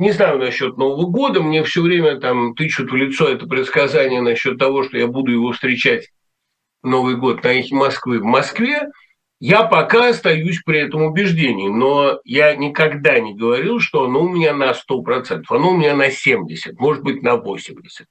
не 0.00 0.12
знаю 0.12 0.38
насчет 0.38 0.78
Нового 0.78 1.06
года, 1.06 1.42
мне 1.42 1.62
все 1.62 1.82
время 1.82 2.18
там 2.18 2.54
тычут 2.54 2.90
в 2.90 2.96
лицо 2.96 3.28
это 3.28 3.46
предсказание 3.46 4.22
насчет 4.22 4.58
того, 4.58 4.82
что 4.82 4.96
я 4.96 5.06
буду 5.06 5.30
его 5.30 5.52
встречать 5.52 6.08
Новый 6.82 7.16
год 7.16 7.44
на 7.44 7.48
эхе 7.48 7.74
Москвы 7.74 8.18
в 8.18 8.24
Москве. 8.24 8.88
Я 9.40 9.64
пока 9.64 10.08
остаюсь 10.08 10.62
при 10.64 10.80
этом 10.80 11.02
убеждении, 11.02 11.68
но 11.68 12.18
я 12.24 12.56
никогда 12.56 13.20
не 13.20 13.34
говорил, 13.34 13.78
что 13.78 14.04
оно 14.04 14.22
у 14.22 14.28
меня 14.28 14.54
на 14.54 14.72
100%, 14.72 15.42
оно 15.50 15.72
у 15.72 15.76
меня 15.76 15.94
на 15.94 16.08
70%, 16.08 16.74
может 16.78 17.02
быть, 17.02 17.22
на 17.22 17.36
80%. 17.36 18.06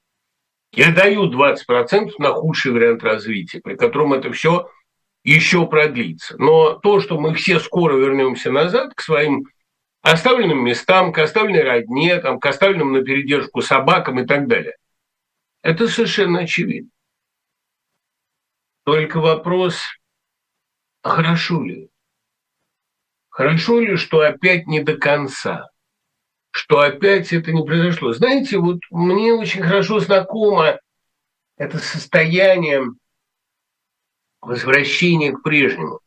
Я 0.73 0.91
даю 0.91 1.31
20% 1.31 2.11
на 2.19 2.33
худший 2.33 2.71
вариант 2.71 3.03
развития, 3.03 3.61
при 3.61 3.75
котором 3.75 4.13
это 4.13 4.31
все 4.31 4.69
еще 5.23 5.65
продлится. 5.65 6.35
Но 6.37 6.73
то, 6.73 6.99
что 6.99 7.19
мы 7.19 7.33
все 7.33 7.59
скоро 7.59 7.95
вернемся 7.95 8.51
назад 8.51 8.93
к 8.93 9.01
своим 9.01 9.47
оставленным 10.01 10.63
местам, 10.63 11.11
к 11.11 11.19
оставленной 11.19 11.63
родне, 11.63 12.19
там, 12.19 12.39
к 12.39 12.45
оставленным 12.45 12.93
на 12.93 13.03
передержку 13.03 13.61
собакам 13.61 14.19
и 14.19 14.25
так 14.25 14.47
далее, 14.47 14.75
это 15.61 15.87
совершенно 15.87 16.39
очевидно. 16.39 16.89
Только 18.83 19.19
вопрос, 19.19 19.81
хорошо 21.03 21.63
ли? 21.63 21.89
Хорошо 23.29 23.79
ли, 23.79 23.95
что 23.95 24.21
опять 24.21 24.67
не 24.67 24.81
до 24.81 24.97
конца? 24.97 25.69
Что 26.51 26.79
опять 26.79 27.31
это 27.31 27.51
не 27.51 27.63
произошло? 27.63 28.13
Знаете, 28.13 28.57
вот 28.57 28.79
мне 28.89 29.33
очень 29.33 29.61
хорошо 29.61 29.99
знакомо 29.99 30.79
это 31.57 31.77
состояние 31.77 32.83
возвращения 34.41 35.33
к 35.33 35.43
прежнему. 35.43 35.99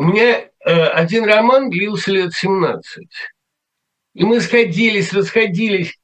У 0.00 0.02
меня 0.02 0.48
э, 0.64 0.84
один 0.86 1.26
роман 1.26 1.68
длился 1.68 2.10
лет 2.10 2.32
17. 2.32 3.06
И 4.14 4.24
мы 4.24 4.40
сходились, 4.40 5.12
расходились. 5.12 5.94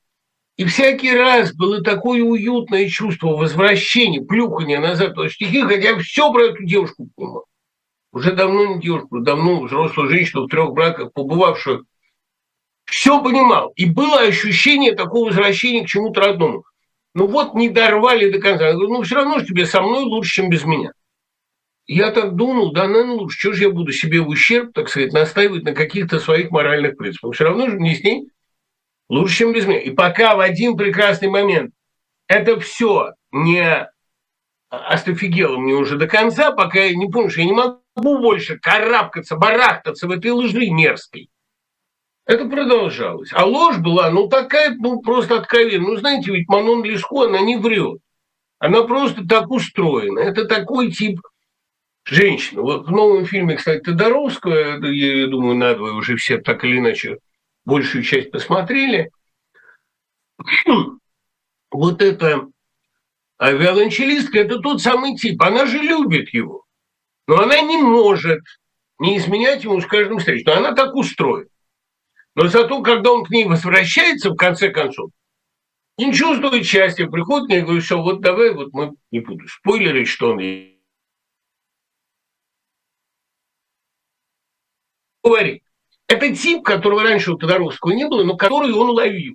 И 0.59 0.67
всякий 0.67 1.17
раз 1.17 1.55
было 1.55 1.83
такое 1.83 2.23
уютное 2.23 2.91
чувство 2.91 3.29
возвращения, 3.29 4.21
плюхания 4.21 4.81
назад 4.81 5.17
в 5.17 5.31
стихи, 5.31 5.63
хотя 5.63 5.99
все 5.99 6.31
про 6.31 6.49
эту 6.49 6.63
девушку 6.65 7.09
понимал. 7.17 7.47
Уже 8.13 8.33
давно 8.33 8.67
не 8.67 8.83
девушку, 8.83 9.21
давно 9.21 9.63
взрослую 9.63 10.11
женщину 10.11 10.43
в 10.43 10.51
трех 10.51 10.73
браках, 10.73 11.15
побывавшую. 11.15 11.87
Все 12.85 13.23
понимал. 13.23 13.73
И 13.77 13.87
было 13.87 14.21
ощущение 14.21 14.95
такого 14.95 15.29
возвращения 15.29 15.87
к 15.87 15.89
чему-то 15.89 16.21
родному. 16.21 16.65
Ну 17.15 17.29
вот 17.29 17.55
не 17.55 17.71
дорвали 17.71 18.31
до 18.31 18.41
конца. 18.41 18.67
Я 18.67 18.73
говорю, 18.75 18.93
ну 18.93 19.03
все 19.05 19.15
равно 19.15 19.39
же 19.39 19.47
тебе 19.47 19.65
со 19.65 19.81
мной 19.81 20.05
лучше, 20.05 20.35
чем 20.35 20.51
без 20.51 20.65
меня. 20.65 20.93
Я 21.87 22.11
так 22.11 22.35
думал, 22.35 22.73
да, 22.73 22.89
наверное, 22.89 23.15
лучше. 23.15 23.39
Чего 23.39 23.53
же 23.53 23.63
я 23.65 23.71
буду 23.71 23.93
себе 23.93 24.21
в 24.21 24.29
ущерб, 24.29 24.73
так 24.75 24.89
сказать, 24.89 25.13
настаивать 25.13 25.63
на 25.63 25.73
каких-то 25.73 26.19
своих 26.19 26.51
моральных 26.51 26.97
принципах? 26.97 27.35
Все 27.35 27.45
равно 27.45 27.71
же 27.71 27.79
мне 27.79 27.95
с 27.95 28.03
ней 28.03 28.29
Лучше, 29.09 29.39
чем 29.39 29.53
без 29.53 29.67
меня. 29.67 29.81
И 29.81 29.91
пока 29.91 30.35
в 30.35 30.41
один 30.41 30.77
прекрасный 30.77 31.29
момент 31.29 31.73
это 32.27 32.59
все 32.59 33.13
не 33.31 33.89
остофигело 34.69 35.59
мне 35.59 35.75
уже 35.75 35.97
до 35.97 36.09
конца, 36.09 36.51
пока 36.51 36.81
я 36.81 36.95
не 36.95 37.09
понял, 37.09 37.31
что 37.31 37.41
я 37.41 37.47
не 37.47 37.53
могу 37.53 37.79
больше 37.95 38.59
карабкаться, 38.59 39.37
барахтаться 39.37 40.09
в 40.09 40.11
этой 40.11 40.33
лжи 40.33 40.71
мерзкой. 40.71 41.31
Это 42.27 42.47
продолжалось. 42.47 43.31
А 43.33 43.45
ложь 43.45 43.79
была, 43.79 44.11
ну, 44.11 44.29
такая, 44.29 44.75
ну, 44.77 45.01
просто 45.01 45.39
откровенная. 45.39 45.91
Ну, 45.91 45.97
знаете, 45.97 46.33
ведь 46.33 46.49
Манон 46.49 46.83
Лешко, 46.83 47.27
она 47.27 47.41
не 47.41 47.57
врет. 47.57 48.01
Она 48.59 48.83
просто 48.83 49.25
так 49.29 49.49
устроена. 49.53 50.19
Это 50.19 50.47
такой 50.47 50.91
тип 50.91 51.21
женщины. 52.07 52.63
Вот 52.63 52.87
в 52.87 52.91
новом 52.91 53.27
фильме, 53.27 53.57
кстати, 53.57 53.81
Тодоровского, 53.81 54.85
я 54.87 55.27
думаю, 55.27 55.57
надвое 55.57 55.93
уже 55.93 56.17
все 56.17 56.39
так 56.39 56.65
или 56.65 56.79
иначе 56.79 57.19
большую 57.65 58.05
часть 58.05 58.31
посмотрели. 58.31 59.11
Вот 61.73 62.01
эта 62.01 62.47
виолончелистка– 63.41 64.39
это 64.41 64.61
тот 64.61 64.81
самый 64.81 65.17
тип. 65.17 65.43
Она 65.43 65.67
же 65.67 65.79
любит 65.79 66.33
его. 66.33 66.65
Но 67.27 67.39
она 67.41 67.61
не 67.61 67.77
может 67.77 68.41
не 68.99 69.19
изменять 69.19 69.65
ему 69.65 69.81
с 69.81 69.87
каждым 69.87 70.21
встречей. 70.21 70.45
Но 70.47 70.55
она 70.55 70.73
так 70.73 70.95
устроена. 70.95 71.51
Но 72.35 72.47
зато, 72.49 72.81
когда 72.83 73.13
он 73.13 73.25
к 73.25 73.31
ней 73.31 73.45
возвращается, 73.45 74.31
в 74.31 74.37
конце 74.37 74.71
концов, 74.71 75.11
не 75.99 76.15
чувствует 76.15 76.65
счастья, 76.65 77.09
приходит 77.09 77.47
к 77.47 77.51
ней 77.51 77.59
и 77.59 77.63
говорит, 77.63 77.85
что 77.85 78.03
вот 78.03 78.21
давай, 78.21 78.55
вот 78.55 78.73
мы, 78.73 78.95
не 79.11 79.21
буду 79.21 79.47
спойлерить, 79.49 80.09
что 80.09 80.31
он 80.31 80.39
говорит. 85.27 85.63
Это 86.09 86.35
тип, 86.35 86.65
которого 86.65 87.03
раньше 87.03 87.33
у 87.33 87.37
Тодоровского 87.37 87.93
не 87.93 88.07
было, 88.07 88.23
но 88.23 88.37
который 88.37 88.73
он 88.73 88.91
ловил. 88.91 89.35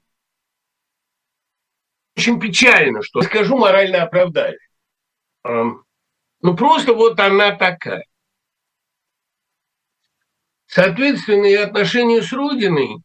Очень 2.15 2.39
печально, 2.39 3.01
что 3.01 3.21
скажу 3.21 3.57
моральное 3.57 4.03
оправдание. 4.03 4.59
Ну 5.43 6.55
просто 6.55 6.93
вот 6.93 7.19
она 7.19 7.55
такая. 7.55 8.05
Соответственно, 10.65 11.45
и 11.45 11.55
отношения 11.55 12.21
с 12.21 12.31
Родиной, 12.31 12.97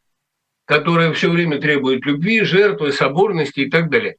которая 0.64 1.12
все 1.12 1.30
время 1.30 1.60
требует 1.60 2.06
любви, 2.06 2.42
жертвы, 2.42 2.92
соборности 2.92 3.60
и 3.60 3.70
так 3.70 3.90
далее. 3.90 4.16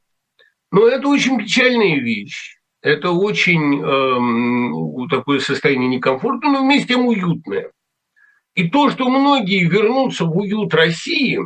Но 0.70 0.86
это 0.86 1.08
очень 1.08 1.38
печальная 1.38 1.96
вещь. 1.96 2.58
Это 2.82 3.10
очень 3.10 3.80
э, 3.82 5.08
такое 5.08 5.40
состояние 5.40 5.88
некомфортное, 5.88 6.52
но 6.52 6.62
вместе 6.62 6.84
с 6.84 6.88
тем 6.88 7.06
уютное. 7.06 7.72
И 8.58 8.68
то, 8.68 8.90
что 8.90 9.08
многие 9.08 9.68
вернутся 9.68 10.24
в 10.24 10.36
уют 10.36 10.74
России 10.74 11.38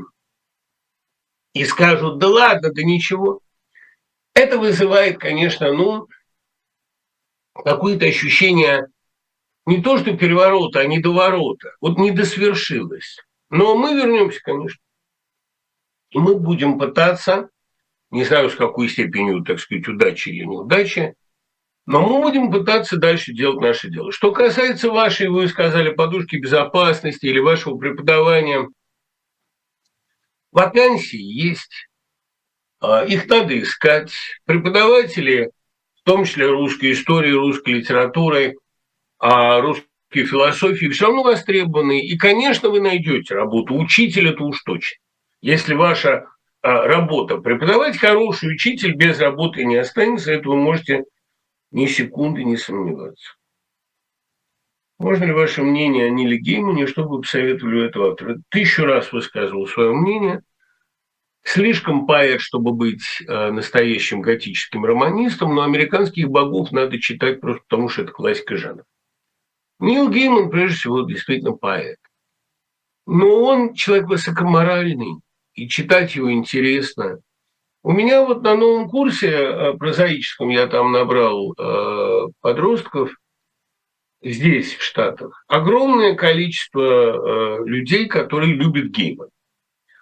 и 1.52 1.64
скажут, 1.66 2.16
да 2.16 2.26
ладно, 2.26 2.72
да 2.72 2.82
ничего, 2.82 3.40
это 4.32 4.56
вызывает, 4.56 5.18
конечно, 5.18 5.74
ну, 5.74 6.08
какое-то 7.52 8.06
ощущение 8.06 8.86
не 9.66 9.82
то, 9.82 9.98
что 9.98 10.16
переворота, 10.16 10.80
а 10.80 10.86
недоворота. 10.86 11.74
Вот 11.82 11.98
не 11.98 12.12
досвершилось. 12.12 13.18
Но 13.50 13.76
мы 13.76 13.94
вернемся, 13.94 14.40
конечно. 14.42 14.80
И 16.12 16.18
мы 16.18 16.36
будем 16.36 16.78
пытаться, 16.78 17.50
не 18.10 18.24
знаю, 18.24 18.48
с 18.48 18.54
какой 18.54 18.88
степенью, 18.88 19.44
так 19.44 19.60
сказать, 19.60 19.86
удачи 19.86 20.30
или 20.30 20.46
неудачи, 20.46 21.14
но 21.86 22.00
мы 22.06 22.22
будем 22.22 22.50
пытаться 22.50 22.96
дальше 22.96 23.32
делать 23.32 23.60
наше 23.60 23.90
дело. 23.90 24.12
Что 24.12 24.32
касается 24.32 24.90
вашей, 24.90 25.28
вы 25.28 25.48
сказали, 25.48 25.90
подушки 25.90 26.36
безопасности 26.36 27.26
или 27.26 27.40
вашего 27.40 27.76
преподавания, 27.76 28.68
вакансии 30.52 31.20
есть, 31.20 31.88
а, 32.80 33.04
их 33.04 33.26
надо 33.28 33.60
искать. 33.60 34.12
Преподаватели, 34.44 35.50
в 36.00 36.04
том 36.04 36.24
числе 36.24 36.46
русской 36.46 36.92
истории, 36.92 37.32
русской 37.32 37.74
литературы, 37.74 38.56
а, 39.18 39.60
русской 39.60 39.86
философии, 40.12 40.86
все 40.86 41.06
равно 41.06 41.24
востребованы. 41.24 42.00
И, 42.00 42.16
конечно, 42.16 42.68
вы 42.68 42.80
найдете 42.80 43.34
работу. 43.34 43.74
Учитель 43.74 44.28
это 44.28 44.44
уж 44.44 44.62
точно. 44.62 44.98
Если 45.40 45.74
ваша 45.74 46.26
а, 46.60 46.86
работа 46.86 47.38
преподавать 47.38 47.98
хороший 47.98 48.54
учитель 48.54 48.94
без 48.94 49.18
работы 49.18 49.64
не 49.64 49.76
останется, 49.76 50.32
это 50.32 50.48
вы 50.48 50.56
можете 50.56 51.04
ни 51.72 51.86
секунды 51.86 52.44
не 52.44 52.56
сомневаться. 52.56 53.34
Можно 54.98 55.24
ли 55.24 55.32
ваше 55.32 55.62
мнение 55.62 56.06
о 56.06 56.10
Ниле 56.10 56.38
Геймане, 56.38 56.86
что 56.86 57.08
вы 57.08 57.20
посоветовали 57.20 57.86
этого 57.86 58.12
автора? 58.12 58.38
Тысячу 58.50 58.84
раз 58.84 59.12
высказывал 59.12 59.66
свое 59.66 59.92
мнение. 59.92 60.42
Слишком 61.42 62.06
поэт, 62.06 62.40
чтобы 62.40 62.72
быть 62.72 63.02
э, 63.26 63.50
настоящим 63.50 64.20
готическим 64.20 64.84
романистом, 64.84 65.56
но 65.56 65.62
американских 65.62 66.28
богов 66.28 66.70
надо 66.70 67.00
читать 67.00 67.40
просто 67.40 67.64
потому, 67.68 67.88
что 67.88 68.02
это 68.02 68.12
классика 68.12 68.56
жанра. 68.56 68.84
Нил 69.80 70.08
Гейман, 70.08 70.50
прежде 70.50 70.76
всего, 70.76 71.02
действительно 71.02 71.52
поэт. 71.52 71.98
Но 73.06 73.42
он 73.42 73.74
человек 73.74 74.06
высокоморальный, 74.06 75.16
и 75.54 75.68
читать 75.68 76.14
его 76.14 76.32
интересно– 76.32 77.18
у 77.82 77.90
меня 77.92 78.24
вот 78.24 78.42
на 78.42 78.54
новом 78.54 78.88
курсе 78.88 79.30
э, 79.30 79.72
прозаическом 79.74 80.48
я 80.50 80.66
там 80.68 80.92
набрал 80.92 81.52
э, 81.52 82.28
подростков 82.40 83.10
здесь, 84.22 84.74
в 84.74 84.82
Штатах, 84.82 85.44
огромное 85.48 86.14
количество 86.14 86.80
э, 86.80 87.64
людей, 87.66 88.06
которые 88.06 88.54
любят 88.54 88.92
Гейман. 88.92 89.28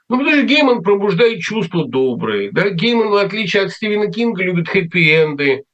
Ну, 0.08 0.18
потому 0.18 0.36
что 0.36 0.46
Гейман 0.46 0.82
пробуждает 0.82 1.40
чувства 1.40 1.86
добрые. 1.86 2.50
Да? 2.52 2.68
Гейман, 2.68 3.08
в 3.08 3.14
отличие 3.14 3.62
от 3.62 3.70
Стивена 3.70 4.10
Кинга, 4.10 4.42
любит 4.42 4.68
хэппи-энды. 4.68 5.64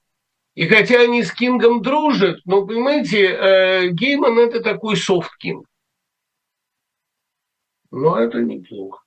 И 0.54 0.68
хотя 0.68 1.00
они 1.00 1.22
с 1.22 1.32
Кингом 1.32 1.82
дружат, 1.82 2.38
но, 2.44 2.66
понимаете, 2.66 3.90
Гейман– 3.92 4.38
это 4.40 4.60
такой 4.60 4.96
софт-кинг. 4.96 5.66
Но 7.90 8.18
это 8.18 8.40
неплохо. 8.42 9.05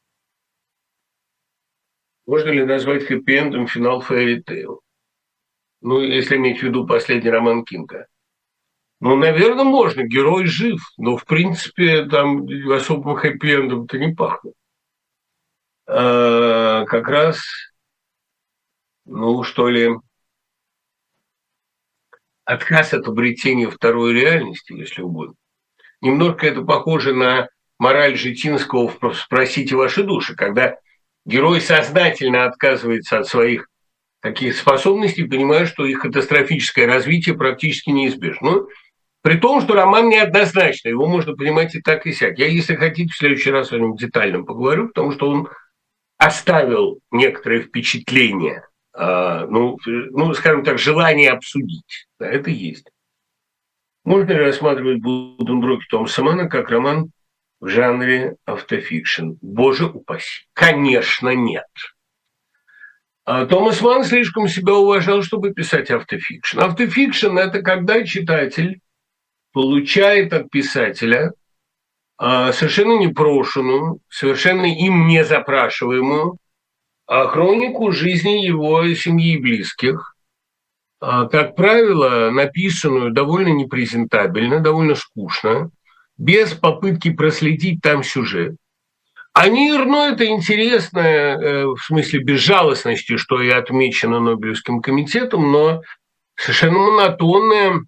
Можно 2.30 2.52
ли 2.52 2.64
назвать 2.64 3.10
хэппи-эндом 3.10 3.66
финал 3.66 4.02
Fairy 4.02 4.44
Tale? 4.44 4.82
Ну, 5.82 6.00
если 6.00 6.36
иметь 6.36 6.60
в 6.60 6.64
виду 6.64 6.86
последний 6.86 7.32
роман 7.32 7.66
Кинга. 7.66 8.06
Ну, 9.00 9.16
наверное, 9.16 9.64
можно. 9.64 10.04
Герой 10.04 10.46
жив. 10.46 10.80
Но, 10.98 11.18
в 11.18 11.26
принципе, 11.26 12.06
там 12.06 12.46
особым 12.72 13.16
хэппи-эндом-то 13.18 13.98
не 13.98 14.14
пахнет. 14.14 14.54
э, 15.88 16.86
как 16.86 17.08
раз, 17.08 17.42
ну, 19.06 19.42
что 19.42 19.68
ли, 19.68 19.90
отказ 22.46 22.94
от 22.94 23.08
обретения 23.08 23.72
второй 23.72 24.14
реальности, 24.14 24.74
если 24.74 25.02
угодно. 25.02 25.34
Немножко 26.00 26.46
это 26.46 26.62
похоже 26.62 27.16
на 27.16 27.50
мораль 27.80 28.16
Житинского 28.16 28.88
в 28.88 29.16
«Спросите 29.16 29.76
ваши 29.76 30.04
души», 30.04 30.36
когда 30.36 30.78
герой 31.30 31.62
сознательно 31.62 32.46
отказывается 32.46 33.20
от 33.20 33.28
своих 33.28 33.68
таких 34.22 34.58
способностей, 34.58 35.24
понимая, 35.24 35.66
что 35.66 35.86
их 35.86 36.02
катастрофическое 36.02 36.88
развитие 36.88 37.38
практически 37.38 37.92
неизбежно. 37.92 38.52
Ну, 38.52 38.68
при 39.22 39.38
том, 39.38 39.62
что 39.62 39.74
роман 39.74 40.10
неоднозначный, 40.10 40.92
его 40.92 41.08
можно 41.08 41.36
понимать 41.36 41.76
и 41.76 41.82
так, 41.82 42.06
и 42.06 42.12
сяк. 42.12 42.38
Я, 42.38 42.48
если 42.48 42.76
хотите, 42.76 43.14
в 43.14 43.18
следующий 43.18 43.52
раз 43.52 43.72
о 43.72 43.78
нем 43.78 43.96
детально 43.96 44.44
поговорю, 44.44 44.88
потому 44.88 45.12
что 45.12 45.30
он 45.30 45.50
оставил 46.18 47.00
некоторые 47.12 47.62
впечатления, 47.62 48.68
э, 48.98 49.46
ну, 49.50 49.78
ну, 49.86 50.34
скажем 50.34 50.64
так, 50.64 50.80
желание 50.80 51.32
обсудить. 51.32 52.08
Да, 52.20 52.28
это 52.30 52.50
есть. 52.50 52.90
Можно 54.06 54.32
ли 54.32 54.40
рассматривать 54.40 55.02
Будденброки 55.02 55.86
Томаса 55.90 56.24
Манна 56.24 56.50
как 56.50 56.70
роман 56.70 57.12
в 57.60 57.68
жанре 57.68 58.36
автофикшн? 58.46 59.32
Боже 59.42 59.86
упаси. 59.86 60.48
Конечно, 60.54 61.30
нет. 61.30 61.68
А 63.26 63.46
Томас 63.46 63.82
Манн 63.82 64.04
слишком 64.04 64.48
себя 64.48 64.74
уважал, 64.74 65.22
чтобы 65.22 65.54
писать 65.54 65.92
автофикшн. 65.92 66.60
Автофикшн– 66.62 67.38
это 67.40 67.62
когда 67.62 68.04
читатель 68.04 68.82
получает 69.52 70.34
от 70.34 70.50
писателя 70.50 71.34
а, 72.18 72.52
совершенно 72.52 72.98
непрошенную, 72.98 74.00
совершенно 74.10 74.66
им 74.66 75.08
не 75.08 75.24
запрашиваемую 75.24 76.38
а, 77.06 77.28
хронику 77.28 77.92
жизни 77.92 78.46
его 78.46 78.88
семьи 78.94 79.36
и 79.36 79.42
близких, 79.42 80.16
как 81.00 81.56
правило, 81.56 82.30
написанную 82.30 83.12
довольно 83.12 83.54
непрезентабельно, 83.54 84.60
довольно 84.60 84.96
скучно, 84.96 85.72
без 86.20 86.54
попытки 86.54 87.12
проследить 87.12 87.82
там 87.82 88.04
сюжет. 88.04 88.56
А 89.34 89.48
НИР, 89.48 89.86
ну, 89.86 90.12
это 90.12 90.26
интересно, 90.26 91.00
э, 91.00 91.66
в 91.66 91.78
смысле 91.80 92.20
безжалостности, 92.20 93.16
что 93.16 93.42
и 93.42 93.50
отмечено 93.50 94.20
Нобелевским 94.20 94.82
комитетом, 94.82 95.52
но 95.52 95.82
совершенно 96.36 96.78
монотонная 96.78 97.82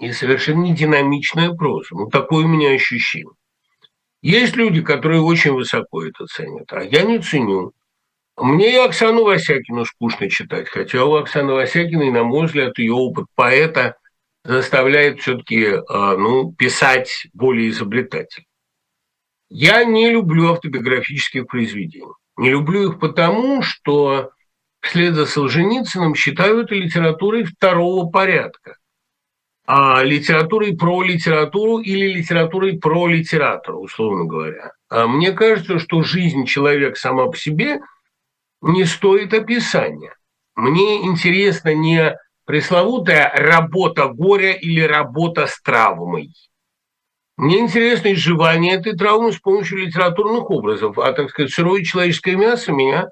и 0.00 0.10
совершенно 0.12 0.62
не 0.62 0.74
динамичная 0.74 1.52
проза. 1.52 1.88
Ну, 1.90 2.08
такое 2.08 2.46
у 2.46 2.48
меня 2.48 2.70
ощущение. 2.70 3.30
Есть 4.22 4.56
люди, 4.56 4.80
которые 4.80 5.20
очень 5.20 5.52
высоко 5.52 6.02
это 6.02 6.24
ценят, 6.24 6.72
а 6.72 6.82
я 6.82 7.02
не 7.02 7.18
ценю. 7.18 7.72
Мне 8.38 8.72
и 8.72 8.76
Оксану 8.76 9.24
Васякину 9.24 9.84
скучно 9.84 10.30
читать, 10.30 10.68
хотя 10.68 11.04
у 11.04 11.14
Оксаны 11.14 11.52
Васякиной, 11.52 12.10
на 12.10 12.24
мой 12.24 12.46
взгляд, 12.46 12.78
ее 12.78 12.94
опыт 12.94 13.26
поэта 13.34 13.96
заставляет 14.44 15.20
все-таки 15.20 15.66
а, 15.88 16.16
ну, 16.16 16.52
писать 16.52 17.26
более 17.32 17.70
изобретательно. 17.70 18.46
Я 19.48 19.84
не 19.84 20.10
люблю 20.10 20.52
автобиографических 20.52 21.46
произведений. 21.46 22.12
Не 22.36 22.50
люблю 22.50 22.90
их 22.90 23.00
потому, 23.00 23.62
что 23.62 24.30
вслед 24.80 25.14
за 25.14 25.26
Солженицыным 25.26 26.14
считаю 26.14 26.60
это 26.60 26.74
литературой 26.74 27.44
второго 27.44 28.10
порядка. 28.10 28.76
А 29.66 30.02
литературой 30.02 30.76
про 30.76 31.02
литературу 31.02 31.78
или 31.78 32.18
литературой 32.18 32.78
про 32.78 33.06
литератора, 33.06 33.76
условно 33.76 34.24
говоря. 34.24 34.72
А 34.90 35.06
мне 35.06 35.32
кажется, 35.32 35.78
что 35.78 36.02
жизнь 36.02 36.44
человека 36.44 36.98
сама 36.98 37.26
по 37.26 37.36
себе 37.36 37.80
не 38.60 38.84
стоит 38.84 39.32
описания. 39.32 40.14
Мне 40.54 41.06
интересна 41.06 41.74
не 41.74 42.14
пресловутая 42.44 43.30
работа 43.34 44.08
горя 44.08 44.52
или 44.52 44.80
работа 44.80 45.46
с 45.46 45.60
травмой. 45.60 46.30
Мне 47.36 47.58
интересно 47.58 48.12
изживание 48.12 48.74
этой 48.74 48.92
травмы 48.94 49.32
с 49.32 49.40
помощью 49.40 49.78
литературных 49.78 50.50
образов, 50.50 50.98
а, 50.98 51.12
так 51.12 51.30
сказать, 51.30 51.52
сырое 51.52 51.82
человеческое 51.82 52.36
мясо 52.36 52.70
меня 52.70 53.08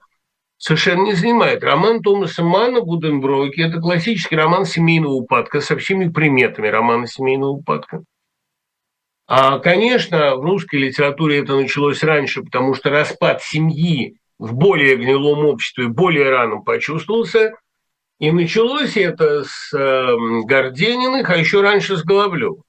совершенно 0.58 1.02
не 1.02 1.14
занимает. 1.14 1.64
Роман 1.64 2.02
Томаса 2.02 2.44
Мана 2.44 2.82
«Буденброки»– 2.82 3.60
это 3.62 3.80
классический 3.80 4.36
роман 4.36 4.64
семейного 4.64 5.14
упадка 5.14 5.60
со 5.60 5.76
всеми 5.76 6.08
приметами 6.08 6.68
романа 6.68 7.08
семейного 7.08 7.50
упадка. 7.50 8.04
А, 9.26 9.58
конечно, 9.58 10.36
в 10.36 10.44
русской 10.44 10.76
литературе 10.76 11.40
это 11.40 11.56
началось 11.56 12.04
раньше, 12.04 12.42
потому 12.42 12.74
что 12.74 12.90
распад 12.90 13.42
семьи 13.42 14.18
в 14.38 14.54
более 14.54 14.96
гнилом 14.96 15.46
обществе 15.46 15.88
более 15.88 16.30
рано 16.30 16.58
почувствовался, 16.58 17.52
и 18.22 18.30
началось 18.30 18.96
это 18.96 19.42
с 19.42 19.76
э, 19.76 20.16
Гордениных, 20.44 21.28
а 21.28 21.36
еще 21.36 21.60
раньше 21.60 21.96
с 21.96 22.04
Головлева. 22.04 22.62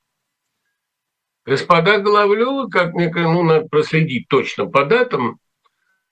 Господа 1.46 2.00
Головлевы, 2.00 2.72
как 2.72 2.96
мне 2.96 3.12
ну, 3.14 3.44
надо 3.44 3.68
проследить 3.68 4.28
точно 4.30 4.66
по 4.66 4.84
датам, 4.84 5.38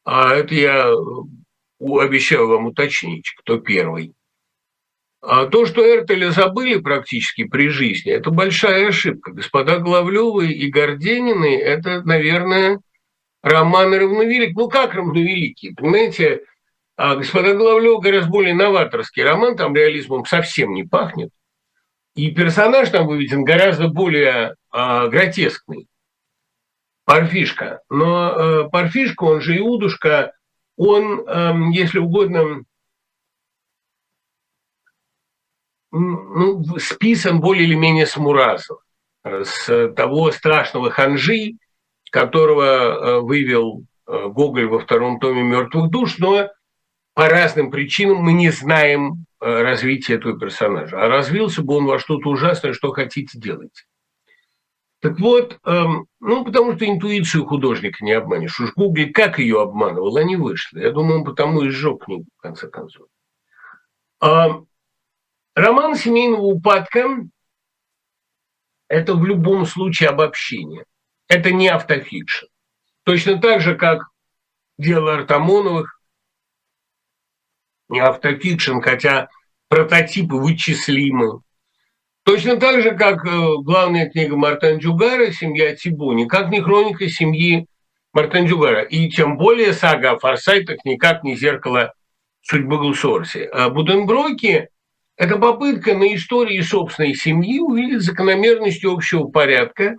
а 0.03 0.35
это 0.35 0.53
я 0.53 0.93
обещаю 1.79 2.49
вам 2.49 2.67
уточнить, 2.67 3.33
кто 3.39 3.57
первый. 3.57 4.13
А 5.21 5.47
то, 5.47 5.65
что 5.65 5.83
Эртеля 5.83 6.29
забыли 6.29 6.79
практически 6.79 7.45
при 7.45 7.69
жизни, 7.69 8.11
это 8.11 8.29
большая 8.29 8.89
ошибка. 8.89 9.31
Господа 9.31 9.79
Главлевы 9.79 10.51
и 10.51 10.69
Горденины– 10.69 11.57
это, 11.59 12.03
наверное, 12.03 12.79
романы 13.41 13.97
равновеликие. 13.97 14.53
Ну, 14.55 14.69
как 14.69 14.93
равновеликие? 14.93 15.73
Понимаете, 15.73 16.41
а 17.03 17.15
господа 17.15 17.55
Главлевы 17.55 17.99
гораздо 17.99 18.29
более 18.29 18.53
новаторский 18.53 19.23
роман, 19.23 19.57
там 19.57 19.75
реализмом 19.75 20.23
совсем 20.23 20.75
не 20.75 20.83
пахнет. 20.83 21.31
И 22.13 22.29
персонаж 22.29 22.89
там 22.89 23.07
выведен 23.07 23.43
гораздо 23.43 23.87
более 23.87 24.55
э, 24.71 25.07
гротескный. 25.07 25.87
Парфишка. 27.05 27.81
Но 27.89 28.29
э, 28.29 28.69
Парфишка, 28.69 29.23
он 29.23 29.41
же 29.41 29.57
Иудушка, 29.57 30.33
он, 30.77 31.27
э, 31.27 31.53
если 31.73 31.97
угодно, 31.97 32.65
ну, 35.89 36.63
списан 36.77 37.41
более 37.41 37.63
или 37.63 37.73
менее 37.73 38.05
с 38.05 38.15
Муразов, 38.15 38.77
с 39.23 39.91
того 39.93 40.29
страшного 40.31 40.91
ханжи, 40.91 41.53
которого 42.11 42.63
э, 42.63 43.19
вывел 43.21 43.85
э, 44.05 44.27
Гоголь 44.27 44.67
во 44.67 44.77
втором 44.77 45.19
томе 45.19 45.41
«Мертвых 45.41 45.89
душ», 45.89 46.19
но 46.19 46.51
по 47.13 47.27
разным 47.27 47.71
причинам 47.71 48.17
мы 48.17 48.33
не 48.33 48.49
знаем 48.49 49.25
Э, 49.41 49.63
развития 49.63 50.15
этого 50.15 50.37
персонажа. 50.37 51.03
А 51.03 51.07
развился 51.07 51.63
бы 51.63 51.77
он 51.77 51.87
во 51.87 51.97
что-то 51.97 52.29
ужасное, 52.29 52.73
что 52.73 52.91
хотите 52.91 53.39
делать. 53.39 53.87
Так 54.99 55.19
вот, 55.19 55.57
эм, 55.65 56.05
ну, 56.19 56.45
потому 56.45 56.75
что 56.75 56.85
интуицию 56.85 57.47
художника 57.47 58.05
не 58.05 58.11
обманешь. 58.11 58.59
Уж 58.59 58.73
Гугли 58.75 59.05
как 59.05 59.39
ее 59.39 59.59
обманывал, 59.59 60.15
они 60.17 60.35
вышли. 60.35 60.81
Я 60.81 60.91
думаю, 60.91 61.19
он 61.19 61.25
потому 61.25 61.63
и 61.63 61.69
сжег 61.69 62.05
книгу, 62.05 62.25
в 62.37 62.41
конце 62.41 62.67
концов. 62.67 63.07
А, 64.19 64.61
роман 65.55 65.95
семейного 65.95 66.43
упадка– 66.43 67.07
это 68.89 69.15
в 69.15 69.25
любом 69.25 69.65
случае 69.65 70.09
обобщение. 70.09 70.85
Это 71.27 71.49
не 71.49 71.67
автофикшн. 71.67 72.45
Точно 73.05 73.41
так 73.41 73.61
же, 73.61 73.73
как 73.73 74.03
дело 74.77 75.15
Артамоновых 75.15 75.99
не 77.91 77.99
автофикшн, 77.99 78.79
хотя 78.79 79.29
прототипы 79.69 80.35
вычислимы. 80.35 81.41
Точно 82.23 82.57
так 82.57 82.81
же, 82.81 82.91
как 82.91 83.25
э, 83.25 83.29
главная 83.63 84.09
книга 84.09 84.35
Мартан 84.35 84.77
Джугара 84.77 85.31
«Семья 85.31 85.75
Тибу», 85.75 86.11
никак 86.13 86.49
не 86.49 86.61
хроника 86.61 87.07
семьи 87.09 87.65
Мартан 88.13 88.45
Джугара. 88.45 88.81
И 88.81 89.09
тем 89.09 89.37
более 89.37 89.73
сага 89.73 90.11
о 90.11 90.19
форсайтах 90.19 90.85
никак 90.85 91.23
не 91.23 91.35
зеркало 91.35 91.93
судьбы 92.41 92.77
Гусорси. 92.77 93.49
А 93.51 93.69
Буденброки– 93.69 94.69
это 95.17 95.37
попытка 95.37 95.97
на 95.97 96.13
истории 96.13 96.61
собственной 96.61 97.15
семьи 97.15 97.59
увидеть 97.59 98.01
закономерности 98.01 98.85
общего 98.85 99.25
порядка, 99.25 99.95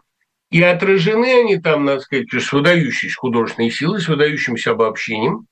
и 0.50 0.62
отражены 0.62 1.40
они 1.40 1.57
там, 1.57 1.87
надо 1.87 2.00
сказать, 2.00 2.33
с 2.33 2.52
выдающейся 2.52 3.16
художественной 3.16 3.70
силой, 3.70 4.00
с 4.00 4.09
выдающимся 4.09 4.72
обобщением– 4.72 5.46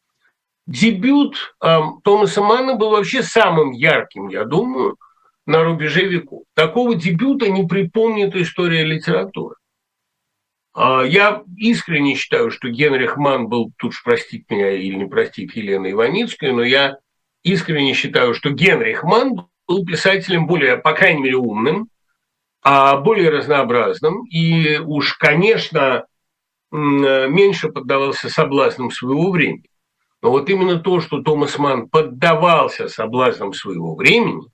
дебют 0.67 1.55
э, 1.63 1.79
Томаса 2.05 2.43
Манна 2.43 2.77
был 2.77 2.91
вообще 2.91 3.23
самым 3.23 3.73
ярким, 3.73 4.29
я 4.29 4.45
думаю, 4.45 4.97
на 5.47 5.65
рубеже 5.65 6.05
веков. 6.05 6.45
Такого 6.55 6.95
дебюта 6.95 7.49
не 7.49 7.67
припомнит 7.67 8.35
история 8.37 8.85
литературы. 8.85 9.57
Э, 10.77 11.03
я 11.07 11.43
искренне 11.57 12.15
считаю, 12.15 12.51
что 12.51 12.69
Генрих 12.69 13.17
Ман 13.17 13.49
был, 13.49 13.73
тут 13.79 13.95
же 13.95 14.01
простить 14.05 14.49
меня 14.49 14.71
или 14.71 14.95
не 14.95 15.07
простить 15.07 15.55
Елена 15.57 15.91
Иваницкая, 15.91 16.53
но 16.53 16.63
я 16.63 16.99
искренне 17.43 17.95
считаю, 17.95 18.35
что 18.35 18.51
Генрих 18.51 19.03
Ман 19.03 19.49
был 19.67 19.85
писателем 19.85 20.47
более, 20.47 20.77
по 20.77 20.93
крайней 20.93 21.23
мере, 21.23 21.37
умным, 21.37 21.89
а 22.63 22.97
более 22.99 23.31
разнообразным. 23.31 24.25
И 24.27 24.79
уж, 24.79 25.15
конечно, 25.15 26.07
меньше 26.71 27.69
поддавался 27.69 28.29
соблазнам 28.29 28.91
своего 28.91 29.31
времени. 29.31 29.70
Но 30.23 30.31
вот 30.31 30.51
именно 30.51 30.79
то, 30.79 31.01
что 31.01 31.23
Томас 31.23 31.59
Ман 31.59 31.89
поддавался 31.89 32.89
соблазнам 32.89 33.53
своего 33.53 33.95
времени 33.95 34.49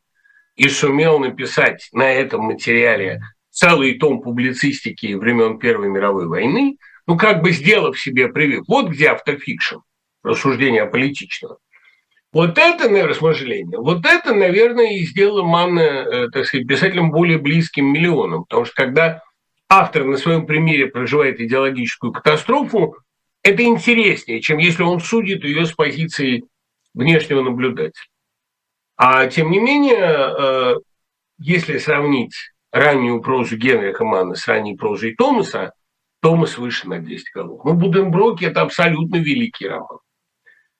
и 0.54 0.68
сумел 0.68 1.18
написать 1.18 1.88
на 1.92 2.10
этом 2.10 2.42
материале 2.42 3.20
целый 3.50 3.98
том 3.98 4.20
публицистики 4.22 5.14
времен 5.14 5.58
Первой 5.58 5.88
мировой 5.88 6.28
войны, 6.28 6.76
ну 7.06 7.16
как 7.16 7.42
бы 7.42 7.50
сделав 7.50 7.98
себе 7.98 8.28
привет. 8.28 8.64
Вот 8.68 8.90
где 8.90 9.10
автофикшн, 9.10 9.78
рассуждение 10.22 10.82
о 10.82 10.86
политичном. 10.86 11.56
Вот 12.32 12.58
это 12.58 12.84
наверное, 12.84 13.14
размышление, 13.14 13.78
вот 13.78 14.04
это, 14.04 14.34
наверное, 14.34 14.98
и 14.98 15.06
сделало 15.06 15.42
Манна, 15.42 15.80
э, 15.80 16.28
так 16.30 16.44
сказать, 16.44 16.66
писателем 16.66 17.10
более 17.10 17.38
близким 17.38 17.86
миллионам. 17.86 18.44
Потому 18.44 18.66
что 18.66 18.74
когда 18.74 19.22
автор 19.68 20.04
на 20.04 20.16
своем 20.18 20.46
примере 20.46 20.88
проживает 20.88 21.40
идеологическую 21.40 22.12
катастрофу, 22.12 22.96
это 23.46 23.62
интереснее, 23.64 24.40
чем 24.40 24.58
если 24.58 24.82
он 24.82 25.00
судит 25.00 25.44
ее 25.44 25.66
с 25.66 25.72
позиции 25.72 26.44
внешнего 26.94 27.42
наблюдателя. 27.42 28.06
А 28.96 29.26
тем 29.26 29.50
не 29.50 29.58
менее, 29.58 29.96
э, 29.98 30.74
если 31.38 31.78
сравнить 31.78 32.34
раннюю 32.72 33.20
прозу 33.20 33.56
Генриха 33.56 34.04
Манна 34.04 34.34
с 34.34 34.48
ранней 34.48 34.76
прозой 34.76 35.14
Томаса, 35.14 35.72
Томас 36.20 36.58
выше 36.58 36.88
на 36.88 36.98
10 36.98 37.30
голов. 37.34 37.64
Ну, 37.64 37.74
Буденброки– 37.74 38.44
это 38.46 38.62
абсолютно 38.62 39.16
великий 39.16 39.68
роман 39.68 39.98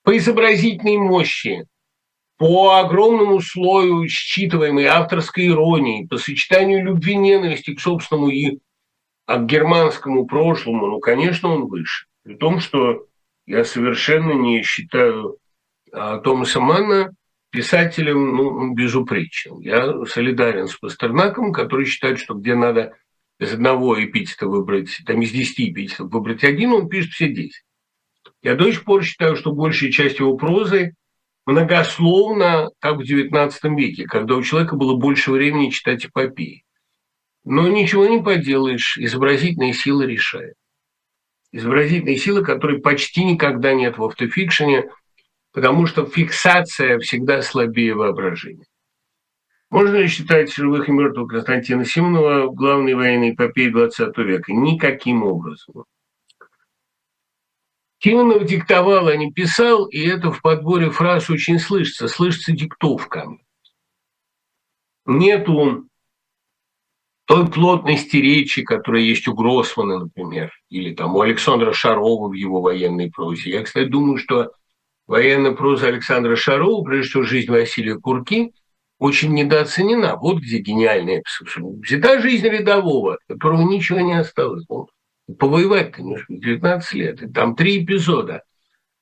по 0.06 0.16
изобразительной 0.16 0.98
мощи, 0.98 1.66
по 2.38 2.76
огромному 2.76 3.40
слою 3.40 4.06
считываемой 4.06 4.84
авторской 4.84 5.48
иронии, 5.48 6.06
по 6.06 6.16
сочетанию 6.16 6.84
любви 6.84 7.16
ненависти 7.16 7.74
к 7.74 7.80
собственному 7.80 8.28
и 8.28 8.60
к 9.26 9.38
германскому 9.46 10.26
прошлому, 10.26 10.86
ну, 10.86 11.00
конечно, 11.00 11.48
он 11.48 11.66
выше. 11.66 12.06
При 12.26 12.34
том, 12.34 12.58
что 12.58 13.06
я 13.46 13.62
совершенно 13.62 14.32
не 14.32 14.64
считаю 14.64 15.38
а, 15.92 16.18
Томаса 16.18 16.58
Манна 16.58 17.12
писателем 17.50 18.34
ну, 18.34 18.74
безупречным. 18.74 19.60
Я 19.60 20.04
солидарен 20.06 20.66
с 20.66 20.74
Пастернаком, 20.74 21.52
который 21.52 21.86
считает, 21.86 22.18
что 22.18 22.34
где 22.34 22.56
надо 22.56 22.94
из 23.38 23.54
одного 23.54 24.02
эпитета 24.04 24.48
выбрать, 24.48 25.02
там 25.06 25.22
из 25.22 25.30
десяти 25.30 25.70
эпитетов 25.70 26.10
выбрать 26.10 26.42
один, 26.42 26.72
он 26.72 26.88
пишет 26.88 27.12
все 27.12 27.28
десять. 27.28 27.62
Я 28.42 28.56
до 28.56 28.72
сих 28.72 28.82
пор 28.82 29.04
считаю, 29.04 29.36
что 29.36 29.52
большая 29.52 29.92
часть 29.92 30.18
его 30.18 30.36
прозы 30.36 30.94
многословно, 31.46 32.70
как 32.80 32.96
в 32.96 33.02
XIX 33.02 33.52
веке, 33.76 34.04
когда 34.06 34.34
у 34.34 34.42
человека 34.42 34.74
было 34.74 34.96
больше 34.96 35.30
времени 35.30 35.70
читать 35.70 36.04
эпопеи. 36.04 36.64
Но 37.44 37.68
ничего 37.68 38.08
не 38.08 38.20
поделаешь, 38.20 38.98
изобразительная 38.98 39.72
сила 39.72 40.02
решает. 40.02 40.54
Изобразительная 41.52 42.16
сила, 42.16 42.42
которой 42.42 42.80
почти 42.80 43.24
никогда 43.24 43.72
нет 43.72 43.98
в 43.98 44.04
автофикшене, 44.04 44.90
потому 45.52 45.86
что 45.86 46.04
фиксация 46.04 46.98
всегда 46.98 47.42
слабее 47.42 47.94
воображения. 47.94 48.66
Можно 49.70 49.96
ли 49.96 50.08
считать 50.08 50.52
живых 50.52 50.88
и 50.88 50.92
мертвых 50.92 51.30
Константина 51.30 51.84
Симонова 51.84 52.52
главной 52.52 52.94
военной 52.94 53.32
эпопеей 53.32 53.72
XX 53.72 54.12
века? 54.22 54.52
Никаким 54.52 55.24
образом. 55.24 55.84
Тимонов 57.98 58.44
диктовал, 58.44 59.08
а 59.08 59.16
не 59.16 59.32
писал, 59.32 59.86
и 59.86 60.06
это 60.06 60.30
в 60.30 60.42
подборе 60.42 60.90
фраз 60.90 61.30
очень 61.30 61.58
слышится. 61.58 62.06
Слышится 62.06 62.52
диктовка. 62.52 63.26
Нету 65.06 65.88
той 67.26 67.48
плотности 67.48 68.16
речи, 68.16 68.62
которая 68.62 69.02
есть 69.02 69.28
у 69.28 69.34
Гроссмана, 69.34 69.98
например, 69.98 70.52
или 70.70 70.94
там 70.94 71.16
у 71.16 71.20
Александра 71.20 71.72
Шарова 71.72 72.28
в 72.28 72.32
его 72.32 72.60
военной 72.60 73.10
прозе. 73.10 73.50
Я, 73.50 73.62
кстати, 73.62 73.88
думаю, 73.88 74.18
что 74.18 74.52
военная 75.06 75.52
проза 75.52 75.88
Александра 75.88 76.36
Шарова, 76.36 76.84
прежде 76.84 77.10
всего 77.10 77.22
«Жизнь 77.24 77.50
Василия 77.50 77.96
Курки», 77.96 78.52
очень 78.98 79.34
недооценена. 79.34 80.16
Вот 80.16 80.38
где 80.38 80.58
гениальная 80.58 81.22
взята 81.82 82.20
жизнь 82.20 82.48
рядового, 82.48 83.18
которого 83.28 83.62
ничего 83.62 84.00
не 84.00 84.18
осталось. 84.18 84.64
Он 84.68 84.86
Повоевать, 85.38 85.90
конечно, 85.90 86.24
19 86.28 86.92
лет. 86.94 87.22
И 87.22 87.28
там 87.28 87.56
три 87.56 87.84
эпизода. 87.84 88.42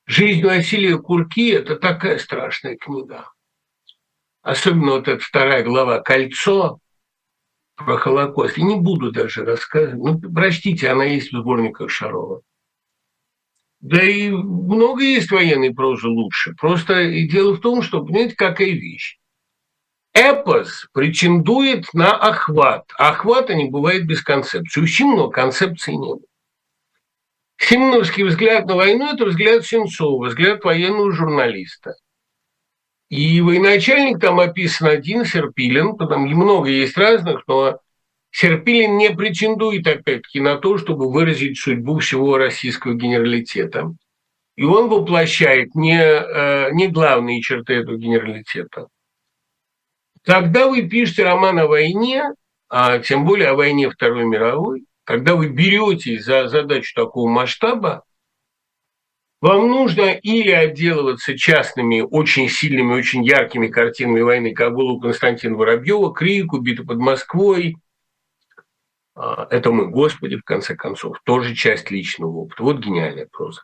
«Жизнь 0.07 0.43
Василия 0.43 0.97
Курки»– 0.97 1.49
это 1.51 1.75
такая 1.75 2.17
страшная 2.17 2.77
книга. 2.77 3.31
Особенно 4.41 4.93
вот 4.93 5.07
эта 5.07 5.23
вторая 5.23 5.63
глава 5.63 5.99
«Кольцо» 6.01 6.79
про 7.75 7.97
Холокост. 7.97 8.57
Не 8.57 8.75
буду 8.75 9.11
даже 9.11 9.45
рассказывать. 9.45 10.23
Ну, 10.23 10.31
простите, 10.33 10.89
она 10.89 11.05
есть 11.05 11.31
в 11.31 11.37
сборниках 11.37 11.89
Шарова. 11.89 12.41
Да 13.81 14.01
и 14.03 14.29
много 14.29 15.03
есть 15.03 15.31
военной 15.31 15.73
прозы 15.73 16.07
лучше. 16.07 16.53
Просто 16.55 17.01
и 17.01 17.27
дело 17.27 17.53
в 17.53 17.61
том, 17.61 17.81
что, 17.81 18.03
понимаете, 18.03 18.35
какая 18.35 18.71
вещь. 18.71 19.19
Эпос 20.13 20.87
претендует 20.93 21.93
на 21.93 22.13
охват. 22.13 22.91
А 22.97 23.09
охвата 23.09 23.53
не 23.53 23.69
бывает 23.69 24.07
без 24.07 24.21
концепции. 24.23 24.81
У 24.81 24.87
Симонова 24.87 25.29
концепции 25.29 25.91
не 25.91 25.97
было. 25.97 26.21
Симоновский 27.57 28.23
взгляд 28.23 28.65
на 28.65 28.75
войну– 28.75 29.13
это 29.13 29.25
взгляд 29.25 29.65
Сенцова, 29.65 30.27
взгляд 30.27 30.63
военного 30.63 31.11
журналиста. 31.11 31.95
И 33.09 33.39
военачальник 33.41 34.19
там 34.19 34.39
описан 34.39 34.87
один, 34.87 35.25
Серпилин, 35.25 35.95
там 35.97 36.23
много 36.23 36.69
есть 36.69 36.97
разных, 36.97 37.43
но 37.47 37.79
Серпилин 38.31 38.97
не 38.97 39.11
претендует, 39.11 39.87
опять-таки, 39.87 40.39
на 40.39 40.57
то, 40.57 40.77
чтобы 40.77 41.11
выразить 41.11 41.59
судьбу 41.59 41.99
всего 41.99 42.37
российского 42.37 42.95
генералитета. 42.95 43.93
И 44.55 44.63
он 44.63 44.89
воплощает 44.89 45.75
не, 45.75 45.99
э, 45.99 46.71
не 46.71 46.87
главные 46.87 47.41
черты 47.41 47.75
этого 47.75 47.97
генералитета. 47.97 48.87
Когда 50.23 50.67
вы 50.67 50.83
пишете 50.89 51.23
роман 51.23 51.59
о 51.59 51.67
войне, 51.67 52.23
а 52.67 52.97
тем 52.99 53.25
более 53.25 53.49
о 53.49 53.55
войне 53.55 53.89
Второй 53.89 54.25
мировой, 54.25 54.85
когда 55.03 55.35
вы 55.35 55.49
берете 55.49 56.19
за 56.19 56.47
задачу 56.47 56.93
такого 56.95 57.29
масштаба, 57.29 58.03
вам 59.45 59.69
нужно 59.69 60.09
или 60.09 60.49
отделываться 60.49 61.37
частными, 61.37 62.01
очень 62.01 62.49
сильными, 62.49 62.93
очень 62.93 63.23
яркими 63.23 63.67
картинами 63.67 64.21
войны, 64.21 64.55
как 64.55 64.73
было 64.73 64.93
у 64.93 64.99
Константина 64.99 65.55
Воробьева, 65.55 66.13
Крик, 66.15 66.53
убита 66.53 66.83
под 66.83 66.97
Москвой. 66.97 67.75
А, 69.13 69.47
это 69.51 69.71
мы, 69.71 69.91
Господи, 69.91 70.37
в 70.37 70.43
конце 70.43 70.75
концов, 70.75 71.19
тоже 71.23 71.53
часть 71.53 71.91
личного 71.91 72.31
опыта. 72.31 72.63
Вот 72.63 72.79
гениальная 72.79 73.27
проза. 73.31 73.61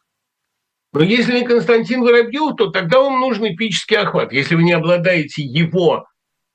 Но 0.94 1.02
если 1.02 1.40
не 1.40 1.48
Константин 1.48 2.04
Воробьев, 2.04 2.58
то 2.58 2.68
тогда 2.68 3.02
вам 3.02 3.20
нужен 3.20 3.48
эпический 3.48 3.98
охват. 3.98 4.32
Если 4.32 4.54
вы 4.54 4.62
не 4.62 4.74
обладаете 4.74 5.42
его 5.42 6.06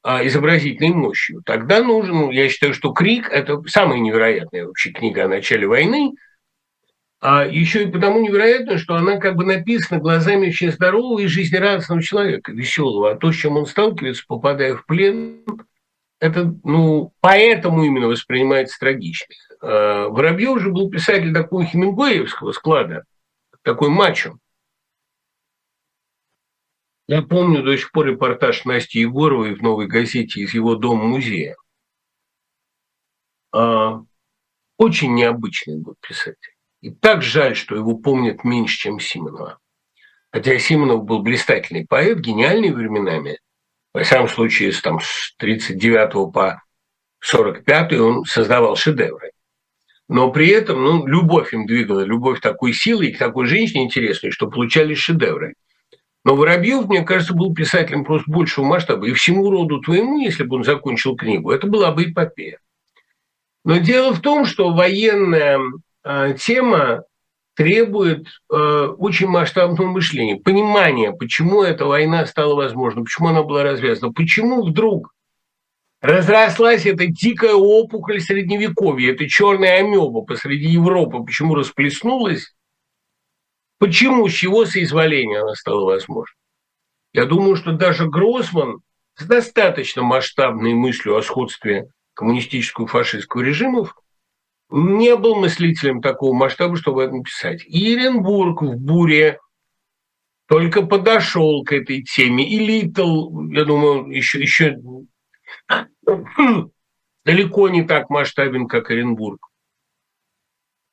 а, 0.05 0.25
изобразительной 0.25 0.95
мощью, 0.95 1.43
тогда 1.45 1.83
нужен, 1.83 2.31
я 2.31 2.49
считаю, 2.49 2.75
что 2.75 2.93
«Крик»– 2.93 3.29
это 3.33 3.61
самая 3.67 3.99
невероятная 3.99 4.67
вообще 4.67 4.91
книга 4.91 5.25
о 5.25 5.29
начале 5.29 5.67
войны, 5.67 6.13
а 7.29 7.45
еще 7.45 7.83
и 7.83 7.91
потому 7.91 8.21
невероятно, 8.21 8.79
что 8.79 8.95
она 8.95 9.17
как 9.17 9.35
бы 9.35 9.45
написана 9.45 10.01
глазами 10.01 10.47
очень 10.47 10.71
здорового 10.71 11.19
и 11.19 11.27
жизнерадостного 11.27 12.01
человека, 12.01 12.53
веселого. 12.53 13.11
А 13.11 13.17
то, 13.17 13.33
с 13.33 13.35
чем 13.35 13.57
он 13.57 13.67
сталкивается, 13.67 14.23
попадая 14.29 14.77
в 14.77 14.87
плен, 14.87 15.45
это, 16.21 16.55
ну, 16.63 17.13
поэтому 17.19 17.83
именно 17.83 18.07
воспринимается 18.07 18.79
трагично. 18.79 19.35
А, 19.61 20.09
Воробьев 20.09 20.61
же 20.61 20.71
был 20.71 20.89
писатель 20.89 21.35
такого 21.35 21.65
хемингуэевского 21.65 22.53
склада, 22.53 23.03
такой 23.63 23.89
мачо. 23.89 24.39
Я 27.09 27.23
помню 27.23 27.65
до 27.65 27.77
сих 27.77 27.91
пор 27.91 28.07
репортаж 28.07 28.65
Насти 28.67 29.01
Егоровой 29.01 29.57
в 29.57 29.63
«Новой 29.63 29.89
газете» 29.89 30.43
из 30.43 30.55
его 30.55 30.77
дома-музея. 30.77 31.57
А, 33.51 34.01
очень 34.79 35.13
необычный 35.15 35.79
был 35.79 35.97
писатель. 36.01 36.56
И 36.87 36.91
так 36.91 37.21
жаль, 37.21 37.57
что 37.57 37.75
его 37.75 37.97
помнят 37.97 38.45
меньше, 38.45 38.79
чем 38.79 39.01
Симонова. 39.01 39.59
Хотя 40.31 40.57
Симонов 40.61 41.03
был 41.03 41.21
блистательный 41.21 41.85
поэт, 41.85 42.21
гениальный 42.21 42.71
временами. 42.71 43.41
Во 43.93 44.05
всяком 44.05 44.29
случае, 44.29 44.71
с, 44.71 44.81
там, 44.81 45.01
с 45.01 45.35
39 45.39 46.33
по 46.33 46.63
45 47.19 47.93
он 47.95 48.25
создавал 48.25 48.77
шедевры. 48.77 49.33
Но 50.09 50.31
при 50.31 50.47
этом 50.51 50.81
ну, 50.81 51.07
любовь 51.09 51.53
им 51.53 51.67
двигала, 51.67 52.03
любовь 52.03 52.41
такой 52.41 52.73
силы 52.73 53.07
и 53.07 53.13
к 53.13 53.19
такой 53.19 53.47
женщине 53.47 53.83
интересной, 53.83 54.31
что 54.31 54.49
получались 54.49 54.99
шедевры– 54.99 55.55
но 56.25 56.35
Воробьев, 56.35 56.89
мне 56.89 57.05
кажется, 57.05 57.35
был 57.35 57.55
писателем 57.55 58.05
просто 58.05 58.29
большего 58.29 58.65
масштаба. 58.65 59.07
И 59.07 59.13
всему 59.13 59.49
роду 59.49 59.81
твоему, 59.81 60.19
если 60.19 60.43
бы 60.43 60.57
он 60.57 60.65
закончил 60.65 61.15
книгу, 61.15 61.53
это 61.53 61.69
была 61.69 61.93
бы 61.93 62.03
эпопея. 62.03 62.59
Но 63.65 63.77
дело 63.77 64.13
в 64.13 64.21
том, 64.21 64.45
что 64.45 64.73
военная 64.73 65.61
тема 66.39 67.05
требует 67.57 68.29
э, 68.53 68.57
очень 68.57 69.29
масштабного 69.29 69.87
мышления, 69.87 70.37
понимания, 70.37 71.13
почему 71.13 71.63
эта 71.63 71.87
война 71.87 72.27
стала 72.27 72.55
возможна, 72.55 73.03
почему 73.03 73.29
она 73.29 73.43
была 73.43 73.63
развязана, 73.63 74.13
почему 74.13 74.63
вдруг 74.63 75.13
разрослась 76.03 76.85
эта 76.85 77.07
дикая 77.07 77.55
опухоль 77.55 78.21
средневековья, 78.21 79.15
это 79.15 79.27
черная 79.27 79.79
амеба 79.79 80.21
посреди 80.23 80.69
Европы. 80.69 81.25
Почему 81.25 81.55
расплеснулась? 81.55 82.55
Почему, 83.79 84.29
с 84.29 84.33
чего 84.33 84.67
соизволения 84.67 85.41
она 85.41 85.55
стала 85.55 85.85
возможной? 85.85 86.37
Я 87.13 87.25
думаю, 87.25 87.57
что 87.57 87.73
даже 87.73 88.07
Гроссман 88.07 88.81
с 89.15 89.25
достаточно 89.25 90.03
масштабной 90.03 90.75
мыслью 90.75 91.17
о 91.17 91.23
сходстве 91.23 91.89
коммунистического 92.13 92.85
и 92.85 92.89
фашистского 92.89 93.41
режимов 93.41 93.97
не 94.71 95.17
был 95.17 95.37
мыслителем 95.37 96.01
такого 96.01 96.35
масштаба, 96.35 96.77
чтобы 96.77 97.05
это 97.05 97.15
написать. 97.15 97.65
И 97.67 97.95
Иренбург 97.95 98.63
в 98.63 98.77
«Буре» 98.77 99.39
только 100.47 100.83
подошел 100.83 101.65
к 101.65 101.73
этой 101.73 102.03
теме. 102.03 102.49
И 102.49 102.59
Литл, 102.59 103.49
я 103.51 103.65
думаю, 103.65 104.07
еще, 104.11 104.41
еще 104.41 104.77
далеко 107.25 107.69
не 107.69 107.85
так 107.85 108.11
масштабен, 108.11 108.67
как 108.67 108.91
Оренбург. 108.91 109.49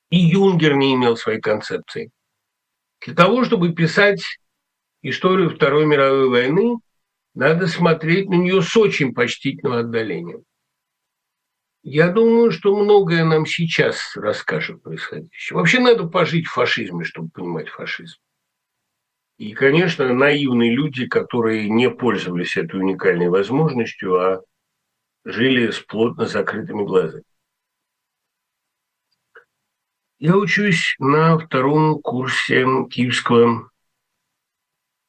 И 0.10 0.18
Юнгер 0.18 0.76
не 0.76 0.94
имел 0.94 1.18
своей 1.18 1.42
концепции. 1.42 2.12
Для 3.06 3.16
того, 3.16 3.44
чтобы 3.44 3.74
писать 3.74 4.24
историю 5.02 5.50
Второй 5.50 5.86
мировой 5.86 6.30
войны, 6.30 6.78
надо 7.34 7.68
смотреть 7.68 8.30
на 8.30 8.36
нее 8.36 8.62
с 8.62 8.78
очень 8.78 9.14
почтительным 9.14 9.74
отдалением. 9.74 10.44
Я 11.84 12.10
думаю, 12.10 12.52
что 12.52 12.76
многое 12.76 13.26
нам 13.26 13.46
сейчас 13.46 14.16
расскажет 14.16 14.82
происходящее. 14.82 15.58
Вообще 15.58 15.80
надо 15.80 16.08
пожить 16.08 16.48
в 16.48 16.54
фашизме, 16.54 17.04
чтобы 17.04 17.30
понимать 17.30 17.68
фашизм. 17.68 18.18
И, 19.38 19.52
конечно, 19.54 20.14
наивные 20.14 20.74
люди, 20.74 21.08
которые 21.08 21.70
не 21.70 21.90
пользовались 21.90 22.56
этой 22.56 22.80
уникальной 22.80 23.28
возможностью, 23.28 24.16
а 24.16 24.42
жили 25.26 25.72
с 25.72 25.80
плотно 25.80 26.26
закрытыми 26.26 26.86
глазами. 26.86 27.24
Я 30.20 30.38
учусь 30.38 30.96
на 31.00 31.38
втором 31.38 32.02
курсе 32.02 32.66
Киевского 32.90 33.70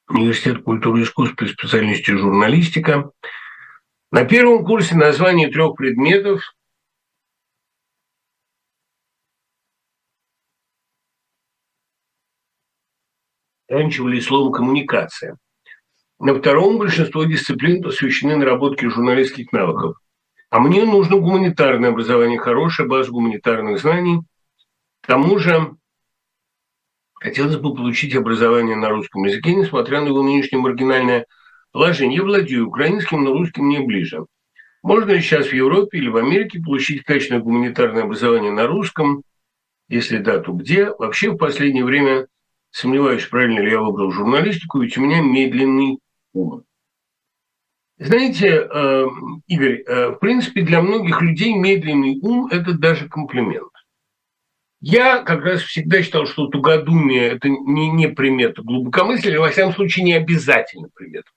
университета 0.08 0.60
культуры 0.60 1.00
и 1.00 1.04
искусств 1.04 1.36
при 1.36 1.46
специальности 1.46 2.10
журналистика. 2.10 3.12
На 4.10 4.24
первом 4.24 4.64
курсе 4.64 4.96
название 4.96 5.52
трех 5.52 5.76
предметов 5.76 6.42
заканчивали 13.68 14.20
словом 14.20 14.52
«коммуникация». 14.52 15.36
На 16.20 16.34
втором 16.34 16.78
большинство 16.78 17.24
дисциплин 17.24 17.82
посвящены 17.82 18.36
наработке 18.36 18.88
журналистских 18.88 19.52
навыков. 19.52 19.96
А 20.50 20.60
мне 20.60 20.84
нужно 20.84 21.16
гуманитарное 21.16 21.90
образование, 21.90 22.38
хорошая 22.38 22.86
база 22.86 23.10
гуманитарных 23.10 23.80
знаний. 23.80 24.20
К 25.02 25.08
тому 25.08 25.38
же 25.38 25.76
хотелось 27.14 27.56
бы 27.56 27.74
получить 27.74 28.14
образование 28.14 28.76
на 28.76 28.90
русском 28.90 29.24
языке, 29.24 29.54
несмотря 29.54 30.00
на 30.00 30.06
его 30.06 30.22
нынешнее 30.22 30.60
маргинальное 30.60 31.26
положение. 31.72 32.18
Я 32.18 32.22
владею 32.22 32.68
украинским, 32.68 33.24
но 33.24 33.32
русским 33.32 33.64
мне 33.64 33.80
ближе. 33.80 34.24
Можно 34.82 35.12
ли 35.12 35.20
сейчас 35.20 35.48
в 35.48 35.52
Европе 35.52 35.98
или 35.98 36.08
в 36.08 36.16
Америке 36.16 36.60
получить 36.60 37.02
качественное 37.02 37.42
гуманитарное 37.42 38.04
образование 38.04 38.52
на 38.52 38.66
русском? 38.66 39.22
Если 39.88 40.18
да, 40.18 40.38
то 40.38 40.52
где? 40.52 40.90
Вообще 40.90 41.30
в 41.30 41.36
последнее 41.36 41.84
время 41.84 42.28
Сомневаюсь, 42.74 43.24
правильно 43.26 43.60
ли 43.60 43.70
я 43.70 43.78
выбрал 43.80 44.10
журналистику, 44.10 44.80
ведь 44.80 44.98
у 44.98 45.00
меня 45.00 45.20
медленный 45.20 46.00
ум. 46.32 46.64
Знаете, 47.98 48.68
э, 48.68 49.06
Игорь, 49.46 49.84
э, 49.86 50.08
в 50.08 50.16
принципе, 50.16 50.62
для 50.62 50.82
многих 50.82 51.22
людей 51.22 51.54
медленный 51.54 52.18
ум– 52.20 52.48
это 52.50 52.72
даже 52.72 53.08
комплимент. 53.08 53.70
Я 54.80 55.22
как 55.22 55.44
раз 55.44 55.62
всегда 55.62 56.02
считал, 56.02 56.26
что 56.26 56.48
тугодумие– 56.48 57.28
это 57.36 57.48
не, 57.48 57.90
не 57.90 58.08
примета 58.08 58.62
глубокомыслия, 58.62 59.38
во 59.38 59.50
всяком 59.50 59.72
случае, 59.72 60.06
не 60.06 60.14
обязательно 60.14 60.88
примета. 60.92 61.30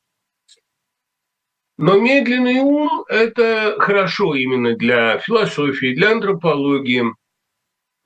Но 1.77 1.99
медленный 1.99 2.61
ум– 2.61 3.05
это 3.09 3.75
хорошо 3.77 4.33
именно 4.33 4.75
для 4.75 5.19
философии, 5.19 5.93
для 5.93 6.13
антропологии– 6.13 7.03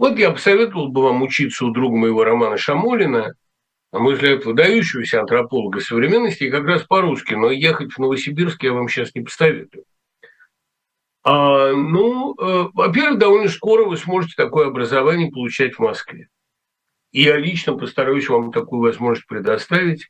вот 0.01 0.17
я 0.17 0.31
посоветовал 0.31 0.87
бы 0.87 1.03
вам 1.03 1.21
учиться 1.21 1.63
у 1.63 1.69
друга 1.69 1.95
моего 1.95 2.23
Романа 2.23 2.57
Шамолина, 2.57 3.35
на 3.91 3.99
мой 3.99 4.15
взгляд, 4.15 4.45
выдающегося 4.45 5.19
антрополога 5.19 5.79
современности, 5.79 6.49
как 6.49 6.63
раз 6.63 6.81
по-русски, 6.81 7.35
но 7.35 7.51
ехать 7.51 7.93
в 7.93 7.99
Новосибирск 7.99 8.63
я 8.63 8.73
вам 8.73 8.89
сейчас 8.89 9.13
не 9.13 9.21
посоветую. 9.21 9.83
А, 11.23 11.71
ну, 11.73 12.33
э, 12.33 12.69
во-первых, 12.73 13.19
довольно 13.19 13.47
скоро 13.47 13.85
вы 13.85 13.95
сможете 13.95 14.33
такое 14.35 14.69
образование 14.69 15.29
получать 15.29 15.75
в 15.75 15.79
Москве. 15.81 16.29
И 17.11 17.21
я 17.21 17.37
лично 17.37 17.77
постараюсь 17.77 18.27
вам 18.27 18.51
такую 18.51 18.81
возможность 18.81 19.27
предоставить. 19.27 20.07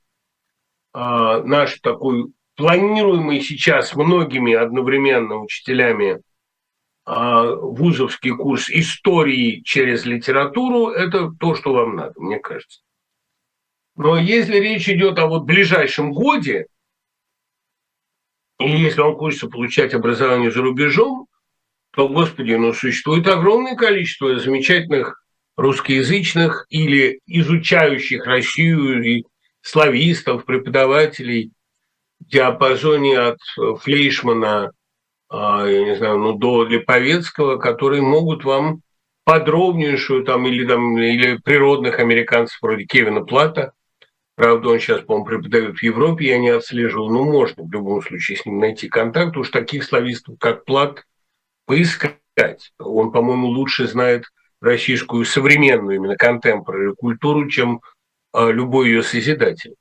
А, 0.93 1.43
наш 1.43 1.81
такой 1.81 2.27
планируемый 2.55 3.41
сейчас 3.41 3.93
многими 3.93 4.53
одновременно 4.53 5.35
учителями 5.35 6.21
вузовский 7.05 8.31
курс 8.31 8.69
истории 8.69 9.61
через 9.63 10.05
литературу– 10.05 10.89
это 10.89 11.31
то, 11.39 11.55
что 11.55 11.73
вам 11.73 11.95
надо, 11.95 12.13
мне 12.17 12.39
кажется. 12.39 12.81
Но 13.95 14.17
если 14.17 14.57
речь 14.57 14.87
идет 14.87 15.19
о 15.19 15.27
вот 15.27 15.43
ближайшем 15.43 16.11
годе, 16.11 16.67
и 18.59 18.69
если 18.69 19.01
вам 19.01 19.15
хочется 19.15 19.47
получать 19.47 19.93
образование 19.93 20.51
за 20.51 20.61
рубежом, 20.61 21.27
то, 21.93 22.07
господи, 22.07 22.53
ну, 22.53 22.73
существует 22.73 23.27
огромное 23.27 23.75
количество 23.75 24.39
замечательных 24.39 25.21
русскоязычных 25.57 26.65
или 26.69 27.19
изучающих 27.25 28.25
Россию 28.25 29.03
и 29.03 29.23
славистов, 29.61 30.45
преподавателей 30.45 31.51
в 32.19 32.27
диапазоне 32.27 33.19
от 33.19 33.39
Флейшмана 33.81 34.67
а, 34.67 34.71
я 35.31 35.85
не 35.85 35.95
знаю, 35.95 36.17
ну, 36.17 36.33
до 36.33 36.63
Липовецкого, 36.63 37.57
которые 37.57 38.01
могут 38.01 38.43
вам 38.43 38.81
подробнейшую 39.23 40.25
там 40.25 40.45
или, 40.47 40.67
там, 40.67 40.97
или 40.97 41.37
природных 41.37 41.99
американцев 41.99 42.57
вроде 42.61 42.85
Кевина 42.85 43.23
Плата, 43.23 43.71
правда, 44.35 44.69
он 44.69 44.79
сейчас, 44.79 45.01
по-моему, 45.01 45.25
преподает 45.25 45.77
в 45.77 45.83
Европе, 45.83 46.27
я 46.27 46.37
не 46.37 46.49
отслеживал, 46.49 47.09
но 47.09 47.23
можно 47.23 47.63
в 47.63 47.71
любом 47.71 48.01
случае 48.01 48.37
с 48.37 48.45
ним 48.45 48.59
найти 48.59 48.89
контакт, 48.89 49.37
уж 49.37 49.49
таких 49.49 49.83
славистов, 49.83 50.37
как 50.39 50.65
Плат, 50.65 51.05
поискать. 51.65 52.73
Он, 52.79 53.11
по-моему, 53.11 53.47
лучше 53.47 53.87
знает 53.87 54.25
российскую 54.59 55.25
современную 55.25 55.95
именно 55.95 56.15
контемпорари 56.15 56.93
культуру, 56.95 57.47
чем 57.47 57.81
а, 58.33 58.49
любой 58.49 58.87
ее 58.87 59.03
созидатель. 59.03 59.75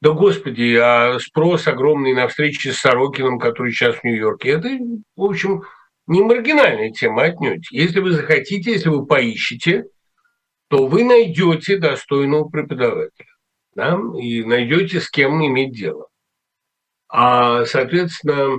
Да 0.00 0.10
господи, 0.10 0.76
а 0.76 1.18
спрос 1.18 1.66
огромный 1.66 2.14
на 2.14 2.28
встречи 2.28 2.68
с 2.68 2.78
Сорокином, 2.78 3.38
который 3.38 3.72
сейчас 3.72 3.96
в 3.96 4.04
Нью-Йорке, 4.04 4.50
это, 4.50 4.68
в 5.16 5.24
общем, 5.24 5.62
не 6.06 6.22
маргинальная 6.22 6.90
тема 6.90 7.24
отнюдь. 7.24 7.70
Если 7.72 8.00
вы 8.00 8.12
захотите, 8.12 8.72
если 8.72 8.90
вы 8.90 9.06
поищете, 9.06 9.84
то 10.68 10.86
вы 10.86 11.02
найдете 11.02 11.78
достойного 11.78 12.48
преподавателя 12.48 13.26
да, 13.74 13.98
и 14.20 14.42
найдете 14.44 15.00
с 15.00 15.08
кем 15.08 15.44
иметь 15.44 15.72
дело. 15.72 16.08
А, 17.08 17.64
соответственно, 17.64 18.58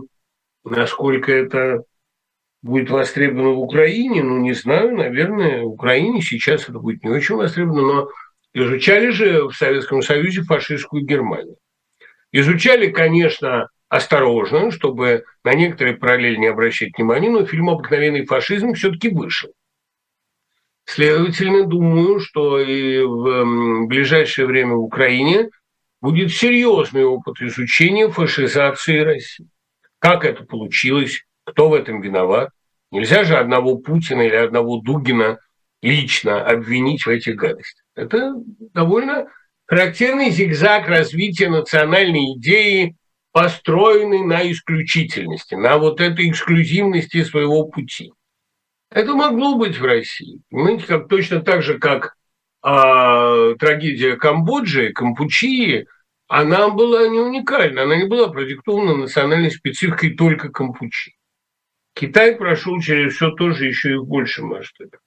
насколько 0.63 1.31
это 1.31 1.83
будет 2.61 2.89
востребовано 2.89 3.51
в 3.51 3.59
Украине, 3.59 4.23
ну, 4.23 4.39
не 4.39 4.53
знаю, 4.53 4.95
наверное, 4.95 5.63
в 5.63 5.73
Украине 5.73 6.21
сейчас 6.21 6.63
это 6.63 6.79
будет 6.79 7.03
не 7.03 7.09
очень 7.09 7.35
востребовано, 7.35 7.81
но 7.81 8.09
Изучали 8.53 9.09
же 9.09 9.43
в 9.47 9.53
Советском 9.53 10.01
Союзе 10.01 10.41
фашистскую 10.41 11.05
Германию. 11.05 11.57
Изучали, 12.31 12.91
конечно, 12.91 13.69
осторожно, 13.89 14.71
чтобы 14.71 15.23
на 15.43 15.53
некоторые 15.53 15.97
параллели 15.97 16.37
не 16.37 16.47
обращать 16.47 16.97
внимания, 16.97 17.29
но 17.29 17.45
фильм 17.45 17.69
«Обыкновенный 17.69 18.25
фашизм» 18.25 18.73
все-таки 18.73 19.09
вышел. 19.09 19.51
Следовательно, 20.85 21.65
думаю, 21.65 22.19
что 22.19 22.59
и 22.59 23.01
в 23.03 23.85
ближайшее 23.85 24.47
время 24.47 24.73
в 24.73 24.83
Украине 24.83 25.49
будет 26.01 26.31
серьезный 26.31 27.03
опыт 27.03 27.41
изучения 27.41 28.09
фашизации 28.09 28.99
России. 28.99 29.47
Как 29.99 30.25
это 30.25 30.43
получилось, 30.45 31.25
кто 31.43 31.69
в 31.69 31.73
этом 31.73 32.01
виноват. 32.01 32.49
Нельзя 32.91 33.23
же 33.23 33.37
одного 33.37 33.77
Путина 33.77 34.21
или 34.21 34.35
одного 34.35 34.77
Дугина 34.77 35.39
лично 35.81 36.43
обвинить 36.43 37.05
в 37.05 37.09
этих 37.09 37.35
гадостях. 37.35 37.78
Это 37.99 38.33
довольно 38.73 39.27
характерный 39.65 40.29
зигзаг 40.29 40.87
развития 40.87 41.49
национальной 41.49 42.37
идеи, 42.37 42.95
построенный 43.31 44.25
на 44.25 44.49
исключительности, 44.49 45.55
на 45.55 45.77
вот 45.77 45.99
этой 45.99 46.29
эксклюзивности 46.29 47.23
своего 47.23 47.65
пути. 47.65 48.13
Это 48.89 49.13
могло 49.13 49.55
быть 49.55 49.77
в 49.77 49.83
России. 49.83 50.41
Понимаете, 50.49 50.87
как 50.87 51.07
точно 51.09 51.41
так 51.41 51.61
же, 51.61 51.77
как 51.77 52.15
а, 52.61 53.53
трагедия 53.55 54.15
Камбоджи, 54.15 54.91
Кампучии, 54.93 55.85
она 56.27 56.69
была 56.69 57.07
не 57.07 57.19
уникальна, 57.19 57.83
она 57.83 57.97
не 57.97 58.05
была 58.05 58.29
продиктована 58.29 58.95
национальной 58.95 59.51
спецификой 59.51 60.15
только 60.15 60.49
Кампучи. 60.49 61.15
Китай 61.93 62.35
прошел 62.35 62.79
через 62.79 63.15
все 63.15 63.31
тоже 63.31 63.65
еще 63.65 63.91
и 63.91 63.97
в 63.97 64.05
большем 64.05 64.47
масштабе. 64.47 64.99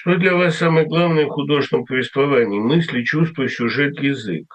Что 0.00 0.16
для 0.16 0.36
вас 0.36 0.58
самое 0.58 0.86
главное 0.86 1.26
в 1.26 1.30
художественном 1.30 1.84
повествовании? 1.84 2.60
Мысли, 2.60 3.02
чувства, 3.02 3.48
сюжет, 3.48 3.98
язык. 3.98 4.46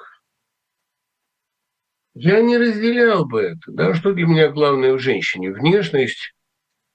Я 2.14 2.42
не 2.42 2.58
разделял 2.58 3.26
бы 3.26 3.42
это. 3.42 3.60
Да? 3.68 3.94
Что 3.94 4.14
для 4.14 4.26
меня 4.26 4.48
главное 4.52 4.94
в 4.94 5.00
женщине? 5.00 5.52
Внешность, 5.52 6.34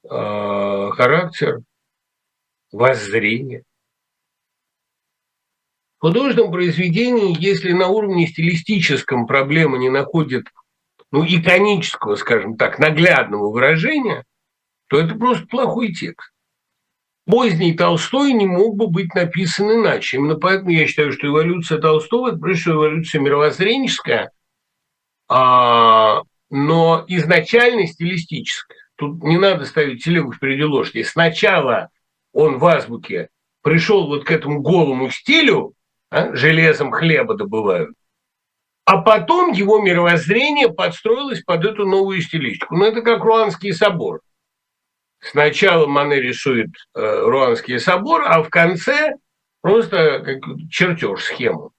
э, 0.02 0.08
характер, 0.08 1.58
воззрение. 2.72 3.64
В 5.98 6.06
художественном 6.06 6.50
произведении, 6.50 7.36
если 7.38 7.72
на 7.72 7.88
уровне 7.88 8.26
стилистическом 8.26 9.26
проблема 9.26 9.76
не 9.76 9.90
находит 9.90 10.46
ну, 11.10 11.22
иконического, 11.22 12.14
скажем 12.14 12.56
так, 12.56 12.78
наглядного 12.78 13.50
выражения, 13.50 14.24
то 14.86 14.98
это 14.98 15.14
просто 15.16 15.46
плохой 15.48 15.92
текст. 15.92 16.32
Поздний 17.28 17.74
Толстой 17.74 18.32
не 18.32 18.46
мог 18.46 18.76
бы 18.76 18.86
быть 18.86 19.14
написан 19.14 19.70
иначе. 19.70 20.16
Именно 20.16 20.36
поэтому 20.36 20.70
я 20.70 20.86
считаю, 20.86 21.12
что 21.12 21.26
эволюция 21.26 21.78
Толстого– 21.78 22.28
это 22.30 22.38
прежде 22.38 22.62
всего 22.62 22.86
эволюция 22.86 23.20
мировоззренческая, 23.20 24.30
а, 25.28 26.22
но 26.48 27.04
изначально 27.06 27.86
стилистическая. 27.86 28.78
Тут 28.96 29.22
не 29.22 29.36
надо 29.36 29.66
ставить 29.66 30.02
телегу 30.02 30.32
впереди 30.32 30.64
лошади. 30.64 31.02
Сначала 31.02 31.90
он 32.32 32.56
в 32.56 32.64
азбуке 32.64 33.28
пришел 33.62 34.06
вот 34.06 34.24
к 34.24 34.30
этому 34.30 34.62
голому 34.62 35.10
стилю, 35.10 35.74
а, 36.08 36.34
железом 36.34 36.90
хлеба 36.92 37.34
добывают, 37.34 37.90
а 38.86 39.02
потом 39.02 39.52
его 39.52 39.82
мировоззрение 39.82 40.70
подстроилось 40.70 41.42
под 41.42 41.62
эту 41.66 41.84
новую 41.84 42.22
стилистику. 42.22 42.74
Ну, 42.74 42.86
это 42.86 43.02
как 43.02 43.22
Руанский 43.22 43.74
собор. 43.74 44.22
Сначала 45.20 45.86
Мане 45.86 46.20
рисует 46.20 46.70
э, 46.94 47.00
Руанский 47.00 47.78
собор, 47.78 48.22
а 48.26 48.42
в 48.42 48.50
конце 48.50 49.14
просто 49.60 50.20
как 50.20 50.38
чертеж, 50.70 51.24
схему. 51.24 51.72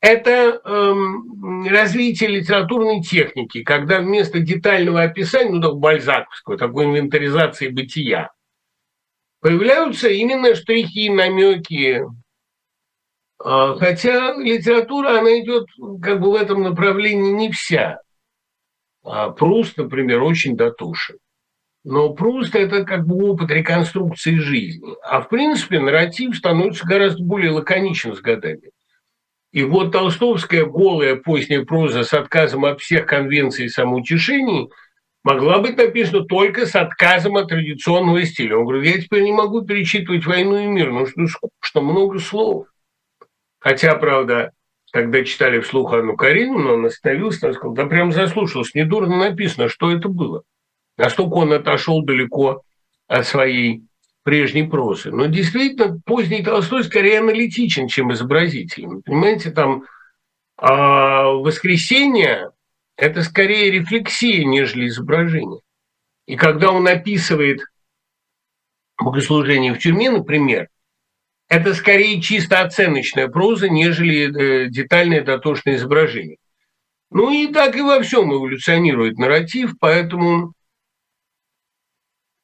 Это 0.00 0.60
эм, 0.64 1.66
развитие 1.68 2.30
литературной 2.30 3.02
техники, 3.02 3.64
когда 3.64 4.00
вместо 4.00 4.38
детального 4.38 5.02
описания, 5.02 5.50
ну, 5.50 5.60
так 5.60 5.74
бальзаковского, 5.74 6.56
такой 6.56 6.84
инвентаризации 6.84 7.68
бытия, 7.68 8.30
появляются 9.40 10.08
именно 10.08 10.54
штрихи, 10.54 11.10
намеки. 11.10 12.04
А, 13.42 13.74
хотя 13.76 14.34
литература, 14.36 15.18
она 15.18 15.40
идет 15.40 15.66
как 16.00 16.20
бы 16.20 16.30
в 16.30 16.34
этом 16.34 16.62
направлении 16.62 17.32
не 17.32 17.50
вся. 17.50 18.00
А 19.02 19.30
Пруст, 19.30 19.78
например, 19.78 20.22
очень 20.22 20.56
дотушен. 20.56 21.18
Но 21.84 22.12
Пруст– 22.12 22.54
это 22.56 22.84
как 22.84 23.06
бы 23.06 23.30
опыт 23.30 23.50
реконструкции 23.50 24.36
жизни. 24.36 24.94
А 25.02 25.20
в 25.20 25.28
принципе 25.28 25.80
нарратив 25.80 26.36
становится 26.36 26.86
гораздо 26.86 27.22
более 27.22 27.50
лаконичен 27.50 28.14
с 28.14 28.20
годами. 28.20 28.70
И 29.52 29.62
вот 29.62 29.92
толстовская 29.92 30.64
голая 30.64 31.16
поздняя 31.16 31.64
проза 31.64 32.02
с 32.02 32.12
отказом 32.12 32.64
от 32.64 32.80
всех 32.80 33.06
конвенций 33.06 33.66
и 33.66 33.70
самоутешений 33.70 34.68
могла 35.24 35.58
быть 35.58 35.76
написана 35.76 36.24
только 36.24 36.66
с 36.66 36.74
отказом 36.74 37.36
от 37.36 37.48
традиционного 37.48 38.24
стиля. 38.24 38.58
Он 38.58 38.66
говорит, 38.66 38.96
я 38.96 39.02
теперь 39.02 39.22
не 39.22 39.32
могу 39.32 39.62
перечитывать 39.62 40.26
«Войну 40.26 40.58
и 40.58 40.66
мир», 40.66 40.90
ну 40.92 41.06
что 41.06 41.26
скучно, 41.28 41.80
много 41.80 42.18
слов. 42.18 42.66
Хотя, 43.58 43.94
правда, 43.94 44.52
когда 44.92 45.24
читали 45.24 45.60
вслух 45.60 45.92
Анну 45.92 46.16
Каренину, 46.16 46.74
он 46.74 46.86
остановился 46.86 47.48
и 47.48 47.52
сказал, 47.52 47.74
да 47.74 47.86
прям 47.86 48.12
заслушался, 48.12 48.78
недурно 48.78 49.16
написано, 49.16 49.68
что 49.68 49.90
это 49.90 50.08
было. 50.08 50.42
Настолько 50.98 51.34
он 51.34 51.52
отошел 51.52 52.02
далеко 52.02 52.62
от 53.06 53.26
своей 53.26 53.84
прежней 54.24 54.64
прозы. 54.64 55.10
Но 55.10 55.26
действительно, 55.26 55.98
поздний 56.04 56.42
Толстой 56.42 56.84
скорее 56.84 57.20
аналитичен, 57.20 57.88
чем 57.88 58.12
изобразителен. 58.12 59.00
Понимаете, 59.02 59.50
там 59.50 59.84
а 60.58 61.28
воскресенье– 61.28 62.50
это 62.96 63.22
скорее 63.22 63.70
рефлексия, 63.70 64.44
нежели 64.44 64.88
изображение. 64.88 65.60
И 66.26 66.34
когда 66.36 66.72
он 66.72 66.88
описывает 66.88 67.60
богослужение 69.00 69.72
в 69.72 69.78
тюрьме, 69.78 70.10
например, 70.10 70.68
это 71.48 71.74
скорее 71.74 72.20
чисто 72.20 72.60
оценочная 72.60 73.28
проза, 73.28 73.68
нежели 73.68 74.66
э, 74.66 74.68
детальное 74.68 75.22
дотошное 75.22 75.76
изображение. 75.76 76.36
Ну 77.10 77.30
и 77.30 77.46
так 77.52 77.76
и 77.76 77.80
во 77.80 78.02
всем 78.02 78.34
эволюционирует 78.34 79.16
нарратив, 79.16 79.78
поэтому 79.78 80.52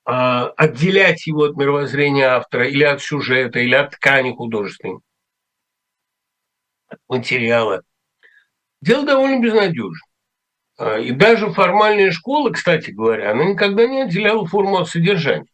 отделять 0.04 1.26
его 1.26 1.44
от 1.44 1.56
мировоззрения 1.56 2.26
автора 2.26 2.68
или 2.68 2.84
от 2.84 3.00
сюжета, 3.00 3.60
или 3.60 3.74
от 3.74 3.92
ткани 3.92 4.32
художественной, 4.32 5.00
от 6.88 6.98
материала. 7.08 7.82
Дело 8.82 9.06
довольно 9.06 9.42
безнадежно. 9.42 10.06
А, 10.76 10.98
и 10.98 11.12
даже 11.12 11.52
формальная 11.52 12.10
школа, 12.10 12.50
кстати 12.50 12.90
говоря, 12.90 13.30
она 13.30 13.44
никогда 13.44 13.86
не 13.86 14.02
отделяла 14.02 14.46
форму 14.46 14.78
от 14.78 14.88
содержания, 14.88 15.46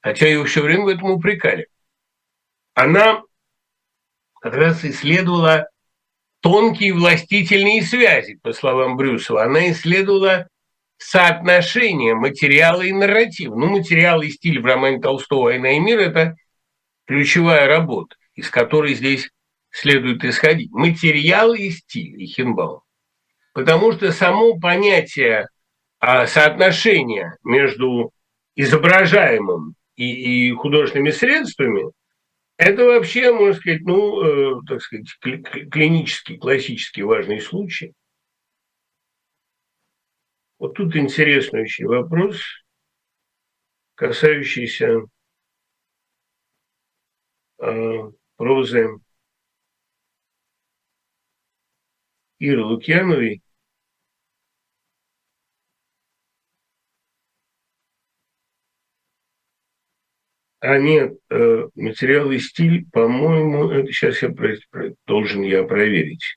хотя 0.00 0.26
ее 0.26 0.44
все 0.44 0.62
время 0.62 0.84
в 0.84 0.88
этом 0.88 1.10
упрекали. 1.10 1.68
Она 2.74 3.22
как 4.40 4.54
раз 4.54 4.84
исследовала 4.84 5.68
тонкие 6.40 6.94
властительные 6.94 7.82
связи, 7.82 8.38
по 8.42 8.52
словам 8.52 8.96
Брюсова. 8.96 9.44
Она 9.44 9.70
исследовала 9.70 10.48
соотношение 11.02 12.14
материала 12.14 12.82
и 12.82 12.92
нарратива. 12.92 13.54
Ну, 13.54 13.66
материал 13.66 14.22
и 14.22 14.28
стиль 14.28 14.60
в 14.60 14.66
романе 14.66 15.00
Толстого 15.00 15.44
«Война 15.44 15.72
и 15.72 15.78
мир»– 15.78 15.98
это 16.00 16.36
ключевая 17.06 17.66
работа, 17.66 18.16
из 18.34 18.48
которой 18.50 18.94
здесь 18.94 19.30
следует 19.70 20.24
исходить. 20.24 20.70
Материал 20.70 21.54
и 21.54 21.70
стиль, 21.70 22.22
и 22.22 22.26
Хинбаум. 22.26 22.80
Потому 23.54 23.92
что 23.92 24.12
само 24.12 24.58
понятие 24.58 25.48
а, 25.98 26.26
соотношения 26.26 27.36
между 27.42 28.12
изображаемым 28.54 29.74
и, 29.96 30.48
и 30.48 30.52
художественными 30.52 31.10
средствами– 31.10 31.90
это 32.58 32.84
вообще, 32.84 33.32
можно 33.32 33.54
сказать, 33.54 33.80
ну, 33.82 34.22
э, 34.22 34.60
так 34.68 34.80
сказать, 34.82 35.08
клинический, 35.20 36.36
классический 36.36 37.02
важный 37.02 37.40
случай. 37.40 37.92
Вот 40.62 40.74
тут 40.74 40.94
интересный 40.94 41.62
очень 41.62 41.86
вопрос, 41.86 42.40
касающийся 43.96 45.00
э, 47.58 47.98
прозы 48.36 48.90
Иры 52.38 52.62
Лукьяновой. 52.64 53.42
А 60.60 60.78
нет, 60.78 61.18
э, 61.28 61.68
материал 61.74 62.30
и 62.30 62.38
стиль, 62.38 62.86
по-моему, 62.92 63.88
сейчас 63.88 64.22
я 64.22 64.32
должен 65.06 65.42
я 65.42 65.64
проверить. 65.64 66.36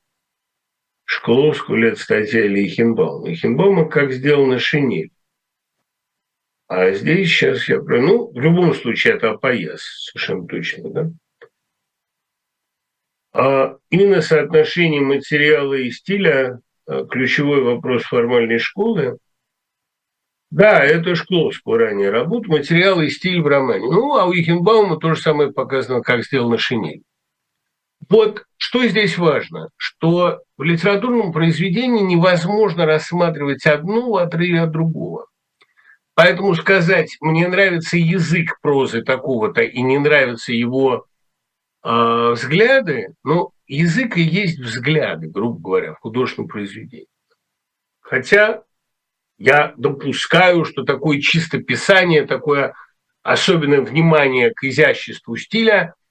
Шкловскую 1.05 1.79
лет 1.79 1.99
статья 1.99 2.41
Лейхенбаума. 2.41 3.25
Лейхенбаума 3.25 3.87
как 3.87 4.11
сделана 4.11 4.59
шинель. 4.59 5.11
А 6.67 6.91
здесь 6.91 7.29
сейчас 7.29 7.69
я 7.69 7.79
про... 7.79 8.01
Ну, 8.01 8.31
в 8.31 8.39
любом 8.39 8.73
случае, 8.73 9.13
это 9.13 9.31
опояс, 9.31 9.81
совершенно 9.81 10.47
точно, 10.47 10.89
да? 10.89 11.11
А 13.33 13.77
именно 13.89 14.21
соотношение 14.21 15.01
материала 15.01 15.75
и 15.75 15.91
стиля 15.91 16.59
а, 16.87 17.05
ключевой 17.05 17.61
вопрос 17.61 18.03
формальной 18.03 18.57
школы. 18.57 19.19
Да, 20.49 20.83
это 20.83 21.15
Шкловскую 21.15 21.77
ранее 21.77 22.09
работа, 22.09 22.49
материал 22.49 23.01
и 23.01 23.09
стиль 23.09 23.41
в 23.41 23.47
романе. 23.47 23.85
Ну, 23.85 24.15
а 24.15 24.25
у 24.25 24.33
Ихенбаума 24.33 24.97
то 24.97 25.13
же 25.13 25.21
самое 25.21 25.51
показано, 25.51 26.01
как 26.01 26.23
сделана 26.23 26.57
шинель. 26.57 27.03
Вот 28.09 28.43
что 28.57 28.85
здесь 28.85 29.17
важно, 29.17 29.69
что 29.77 30.41
в 30.57 30.63
литературном 30.63 31.31
произведении 31.31 32.01
невозможно 32.01 32.85
рассматривать 32.85 33.65
одно 33.65 34.11
в 34.11 34.17
отрыве 34.17 34.61
от 34.61 34.71
другого. 34.71 35.27
Поэтому 36.13 36.55
сказать, 36.55 37.17
мне 37.19 37.47
нравится 37.47 37.97
язык 37.97 38.59
прозы 38.61 39.01
такого-то 39.01 39.61
и 39.61 39.81
не 39.81 39.97
нравятся 39.97 40.53
его 40.53 41.05
э, 41.83 42.31
взгляды, 42.33 43.15
ну, 43.23 43.51
язык 43.67 44.15
и 44.17 44.21
есть 44.21 44.59
взгляды, 44.59 45.27
грубо 45.27 45.59
говоря, 45.59 45.93
в 45.93 45.99
художественном 45.99 46.47
произведении. 46.47 47.07
Хотя 47.99 48.63
я 49.37 49.73
допускаю, 49.77 50.63
что 50.63 50.83
такое 50.83 51.19
чисто 51.19 51.57
писание, 51.57 52.25
такое 52.25 52.75
особенное 53.23 53.81
внимание 53.81 54.51
к 54.51 54.63
изяществу 54.63 55.35
стиля– 55.35 55.95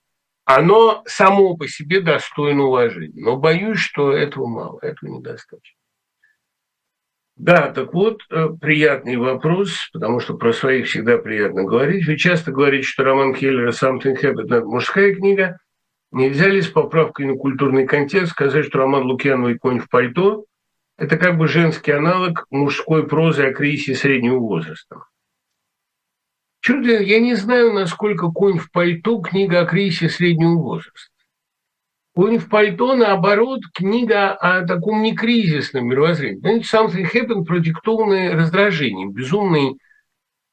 оно 0.44 1.02
само 1.06 1.56
по 1.56 1.66
себе 1.68 2.00
достойно 2.00 2.64
уважения. 2.64 3.22
Но 3.22 3.36
боюсь, 3.36 3.78
что 3.78 4.12
этого 4.12 4.46
мало, 4.46 4.78
этого 4.82 5.10
недостаточно. 5.10 5.78
Да, 7.36 7.72
так 7.72 7.92
вот, 7.92 8.20
э, 8.30 8.48
приятный 8.60 9.16
вопрос, 9.16 9.90
потому 9.92 10.20
что 10.20 10.34
про 10.34 10.52
своих 10.52 10.86
всегда 10.86 11.18
приятно 11.18 11.64
говорить. 11.64 12.06
Вы 12.06 12.16
часто 12.16 12.52
говорите, 12.52 12.86
что 12.86 13.02
роман 13.02 13.34
Хеллера 13.34 13.72
«Something 13.72 14.16
Happened»– 14.22 14.64
мужская 14.64 15.14
книга. 15.14 15.58
Нельзя 16.12 16.46
ли 16.46 16.62
с 16.62 16.68
поправкой 16.68 17.26
на 17.26 17.34
культурный 17.34 17.88
контекст 17.88 18.32
сказать, 18.32 18.66
что 18.66 18.78
роман 18.78 19.06
Лукьянова 19.06 19.52
«Конь 19.54 19.80
в 19.80 19.88
пальто»– 19.88 20.44
это 20.96 21.16
как 21.16 21.36
бы 21.36 21.48
женский 21.48 21.90
аналог 21.90 22.46
мужской 22.50 23.04
прозы 23.04 23.46
о 23.46 23.52
кризисе 23.52 23.96
среднего 23.96 24.38
возраста? 24.38 24.98
Чудо, 26.64 26.98
я 26.98 27.20
не 27.20 27.34
знаю, 27.34 27.74
насколько 27.74 28.30
«Конь 28.30 28.56
в 28.56 28.70
пальто»– 28.70 29.20
книга 29.20 29.60
о 29.60 29.66
кризисе 29.66 30.08
среднего 30.08 30.54
возраста. 30.54 31.10
«Конь 32.14 32.38
в 32.38 32.48
пальто», 32.48 32.96
наоборот, 32.96 33.60
книга 33.74 34.32
о 34.32 34.66
таком 34.66 35.02
некризисном 35.02 35.86
мировоззрении. 35.86 36.38
Знаете, 36.38 36.66
«Something 36.74 37.06
happened» 37.12 37.44
продиктованный 37.44 38.32
раздражением, 38.32 39.12
безумной 39.12 39.76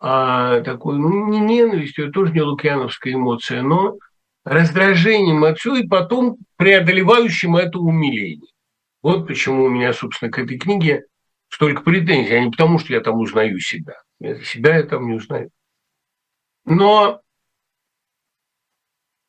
а, 0.01 0.59
такой, 0.59 0.97
ну, 0.97 1.30
не 1.30 1.39
ненавистью, 1.39 2.07
это 2.07 2.14
тоже 2.14 2.34
не 2.34 2.41
лукьяновская 2.41 3.14
эмоция, 3.14 3.62
но 3.62 3.95
раздражением 4.43 5.45
отцу 5.45 5.76
и 5.76 5.88
потом 5.88 6.39
преодолевающим 6.57 7.55
это 7.55 7.80
умиление. 7.80 8.51
Вот 9.01 9.28
почему 9.28 9.64
у 9.64 9.70
меня, 9.70 9.93
собственно, 9.93 10.30
к 10.30 10.38
этой 10.38 10.57
книге 10.57 11.05
столько 11.47 11.84
претензий, 11.84 12.36
а 12.36 12.43
не 12.43 12.51
потому, 12.51 12.80
что 12.80 12.91
я 12.91 12.99
там 12.99 13.18
узнаю 13.18 13.59
себя. 13.59 13.93
Себя 14.43 14.76
я 14.76 14.84
там 14.84 15.07
не 15.07 15.14
узнаю. 15.14 15.49
Но 16.66 17.22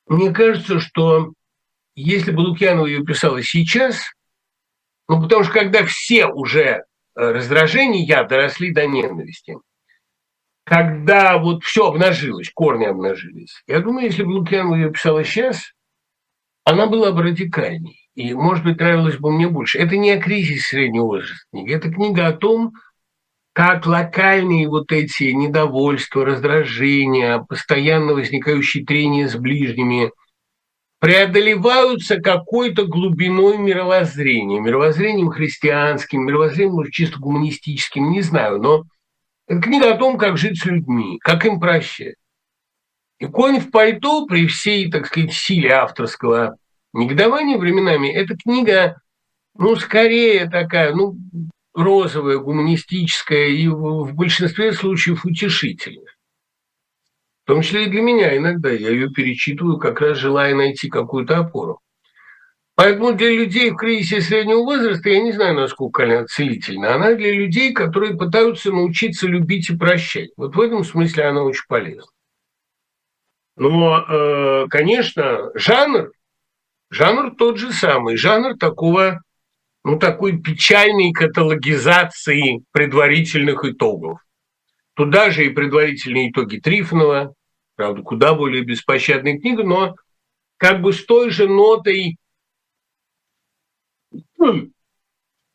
мне 0.06 0.32
кажется, 0.32 0.80
что 0.80 1.32
если 1.94 2.30
бы 2.30 2.40
Лукьянова 2.40 2.86
ее 2.86 3.04
писала 3.04 3.42
сейчас, 3.42 4.02
ну, 5.08 5.20
потому 5.20 5.44
что 5.44 5.52
когда 5.52 5.84
все 5.84 6.26
уже 6.26 6.60
э, 6.60 6.82
раздражения 7.14 8.24
доросли 8.24 8.72
до 8.72 8.86
ненависти, 8.86 9.56
когда 10.64 11.38
вот 11.38 11.64
все 11.64 11.88
обнажилось, 11.88 12.50
корни 12.54 12.84
обнажились, 12.84 13.62
я 13.66 13.80
думаю, 13.80 14.06
если 14.06 14.22
бы 14.22 14.30
Лукьянова 14.30 14.76
ее 14.76 14.90
писала 14.90 15.24
сейчас, 15.24 15.72
она 16.64 16.86
была 16.86 17.12
бы 17.12 17.22
радикальней. 17.22 18.08
И, 18.14 18.34
может 18.34 18.64
быть, 18.64 18.78
нравилось 18.78 19.16
бы 19.16 19.32
мне 19.32 19.48
больше. 19.48 19.78
Это 19.78 19.96
не 19.96 20.10
о 20.10 20.20
кризисе 20.20 20.60
среднего 20.60 21.04
возраста 21.04 21.44
книга. 21.50 21.74
Это 21.74 21.90
книга 21.90 22.26
о 22.26 22.32
том, 22.32 22.74
как 23.52 23.86
локальные 23.86 24.68
вот 24.68 24.92
эти 24.92 25.24
недовольства, 25.24 26.24
раздражения, 26.24 27.38
постоянно 27.38 28.14
возникающие 28.14 28.84
трения 28.84 29.28
с 29.28 29.36
ближними– 29.36 30.10
преодолеваются 31.02 32.20
какой-то 32.20 32.86
глубиной 32.86 33.58
мировоззрения, 33.58 34.60
мировоззрением 34.60 35.30
христианским, 35.30 36.24
мировоззрением 36.24 36.76
может, 36.76 36.92
чисто 36.92 37.18
гуманистическим, 37.18 38.12
не 38.12 38.20
знаю, 38.20 38.62
но 38.62 38.84
это 39.48 39.60
книга 39.60 39.92
о 39.92 39.98
том, 39.98 40.16
как 40.16 40.38
жить 40.38 40.62
с 40.62 40.64
людьми, 40.64 41.18
как 41.20 41.44
им 41.44 41.58
прощать. 41.58 42.14
И 43.18 43.26
«Конь 43.26 43.58
в 43.58 43.72
пальто» 43.72 44.26
при 44.26 44.46
всей, 44.46 44.92
так 44.92 45.08
сказать, 45.08 45.32
силе 45.32 45.70
авторского 45.72 46.56
негодования 46.92 47.58
временами, 47.58 48.06
эта 48.06 48.36
книга, 48.36 49.00
ну, 49.58 49.74
скорее 49.74 50.48
такая, 50.48 50.94
ну, 50.94 51.16
розовая, 51.74 52.38
гуманистическая 52.38 53.48
и 53.48 53.68
в 53.68 54.14
большинстве 54.14 54.72
случаев 54.72 55.24
утешительная. 55.24 56.14
В 57.44 57.48
том 57.48 57.62
числе 57.62 57.86
и 57.86 57.90
для 57.90 58.02
меня 58.02 58.36
иногда. 58.36 58.70
Я 58.70 58.90
ее 58.90 59.10
перечитываю, 59.10 59.78
как 59.78 60.00
раз 60.00 60.18
желая 60.18 60.54
найти 60.54 60.88
какую-то 60.88 61.38
опору. 61.38 61.80
Поэтому 62.74 63.12
для 63.12 63.30
людей 63.30 63.70
в 63.70 63.76
кризисе 63.76 64.20
среднего 64.20 64.60
возраста, 64.60 65.10
я 65.10 65.20
не 65.20 65.32
знаю, 65.32 65.54
насколько 65.54 66.04
она 66.04 66.24
целительна, 66.24 66.94
она 66.94 67.14
для 67.14 67.32
людей, 67.32 67.72
которые 67.72 68.16
пытаются 68.16 68.70
научиться 68.70 69.26
любить 69.26 69.68
и 69.70 69.76
прощать. 69.76 70.30
Вот 70.36 70.56
в 70.56 70.60
этом 70.60 70.82
смысле 70.82 71.24
она 71.24 71.42
очень 71.42 71.64
полезна. 71.68 72.10
Но, 73.56 73.98
э, 73.98 74.66
конечно, 74.70 75.50
жанр, 75.54 76.12
жанр 76.90 77.34
тот 77.36 77.58
же 77.58 77.72
самый, 77.72 78.16
жанр 78.16 78.56
такого, 78.56 79.20
ну, 79.84 79.98
такой 79.98 80.40
печальной 80.40 81.12
каталогизации 81.12 82.64
предварительных 82.70 83.64
итогов. 83.64 84.20
Туда 84.94 85.30
же 85.30 85.46
и 85.46 85.50
предварительные 85.50 86.30
итоги 86.30 86.58
Трифонова, 86.58 87.34
правда, 87.76 88.02
куда 88.02 88.34
более 88.34 88.62
беспощадная 88.62 89.38
книга, 89.38 89.64
но 89.64 89.96
как 90.56 90.82
бы 90.82 90.92
с 90.92 91.04
той 91.04 91.30
же 91.30 91.48
нотой 91.48 92.16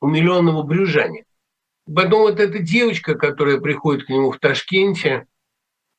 умиленного 0.02 0.64
брюжания. 0.64 1.26
Потом 1.94 2.22
вот 2.24 2.40
эта 2.40 2.60
девочка, 2.60 3.16
которая 3.16 3.60
приходит 3.60 4.06
к 4.06 4.10
нему 4.10 4.32
в 4.32 4.40
Ташкенте, 4.40 5.26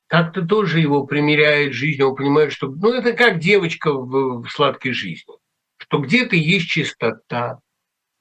как-то 0.07 0.43
тоже 0.43 0.81
его 0.81 1.07
примеряет 1.07 1.73
жизнь, 1.73 2.03
он 2.03 2.15
понимает, 2.15 2.53
что 2.53 2.69
ну, 2.69 2.93
это 2.93 3.13
как 3.13 3.39
девочка 3.39 3.93
в, 3.93 4.43
в 4.43 4.49
сладкой 4.51 4.93
жизни, 4.93 5.35
что 5.79 5.99
где-то 5.99 6.37
есть 6.37 6.69
чистота, 6.69 7.61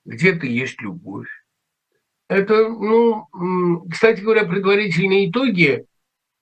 где-то 0.08 0.46
есть 0.48 0.82
любовь, 0.82 1.28
это, 2.30 2.68
ну, 2.70 3.86
кстати 3.90 4.22
говоря, 4.22 4.46
предварительные 4.46 5.30
итоги, 5.30 5.86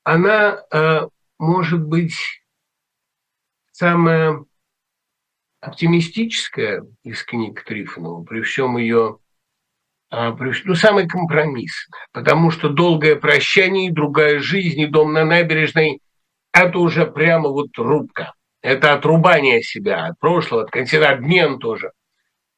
она 0.04 0.64
э, 0.72 1.08
может 1.38 1.84
быть 1.84 2.16
самая 3.72 4.46
оптимистическая 5.62 6.86
из 7.04 7.24
книг 7.24 7.64
Трифонова, 7.64 8.24
при 8.24 8.42
всем 8.42 8.78
ее, 8.78 9.18
э, 10.12 10.32
при, 10.34 10.54
ну, 10.64 10.76
самый 10.76 11.08
компромиссная, 11.08 12.08
потому 12.14 12.52
что 12.52 12.70
долгое 12.70 13.16
прощание, 13.16 13.92
другая 13.92 14.40
жизнь 14.40 14.80
и 14.80 14.88
дом 14.88 15.14
на 15.14 15.26
набережной– 15.26 16.02
это 16.54 16.80
уже 16.80 17.06
прямо 17.06 17.50
вот 17.50 17.78
рубка, 17.78 18.34
это 18.62 18.94
отрубание 18.94 19.62
себя 19.62 20.06
от 20.06 20.20
прошлого, 20.20 20.64
от 20.64 20.72
конца, 20.72 20.98
обмен 21.10 21.60
тоже– 21.60 21.92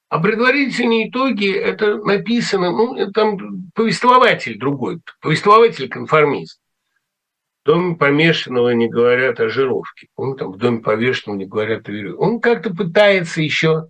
а 0.09 0.19
предварительные 0.19 1.09
итоги– 1.09 1.51
это 1.53 1.97
написано, 1.97 2.71
ну, 2.71 3.11
там 3.11 3.69
повествователь 3.75 4.57
другой, 4.57 5.01
повествователь-конформист. 5.21 6.59
В 7.63 7.67
доме 7.67 7.95
помешанного 7.95 8.69
не 8.69 8.87
говорят 8.87 9.41
о 9.41 9.49
жировке. 9.49 10.07
Он 10.15 10.37
там 10.37 10.53
в 10.53 10.57
доме 10.57 10.79
повешенного 10.79 11.37
не 11.37 11.45
говорят 11.45 11.89
о 11.89 11.91
веревке. 11.91 12.17
Он 12.17 12.39
как-то 12.39 12.73
пытается 12.73 13.41
еще 13.41 13.87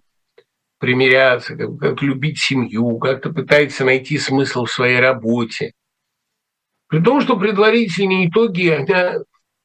примиряться, 0.80 1.56
как, 1.56 1.78
как 1.78 2.02
любить 2.02 2.40
семью, 2.40 2.98
как-то 2.98 3.32
пытается 3.32 3.86
найти 3.86 4.18
смысл 4.18 4.66
в 4.66 4.72
своей 4.72 5.00
работе. 5.00 5.74
При 6.88 7.00
том, 7.00 7.22
что 7.22 7.38
предварительные 7.38 8.30
итоги, 8.30 8.70
они 8.70 8.86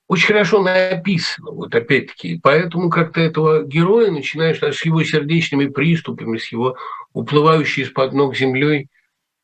очень 0.08 0.26
хорошо 0.26 0.62
написано, 0.62 1.52
вот 1.52 1.74
опять-таки. 1.74 2.38
Поэтому 2.42 2.90
как-то 2.90 3.20
этого 3.20 3.64
героя 3.64 4.10
начинаешь 4.10 4.62
с 4.62 4.84
его 4.84 5.02
сердечными 5.04 5.66
приступами, 5.66 6.38
с 6.38 6.50
его 6.52 6.76
уплывающей 7.12 7.84
из-под 7.84 8.12
ног 8.12 8.36
землей, 8.36 8.88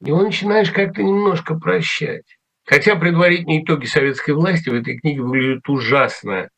его 0.00 0.22
начинаешь 0.22 0.70
как-то 0.70 1.02
немножко 1.02 1.58
прощать. 1.58 2.38
Хотя 2.64 2.96
предварительные 2.96 3.64
итоги 3.64 3.86
советской 3.86 4.32
власти 4.32 4.68
в 4.68 4.74
этой 4.74 4.98
книге 4.98 5.22
выглядят 5.22 5.68
ужасно 5.68 6.50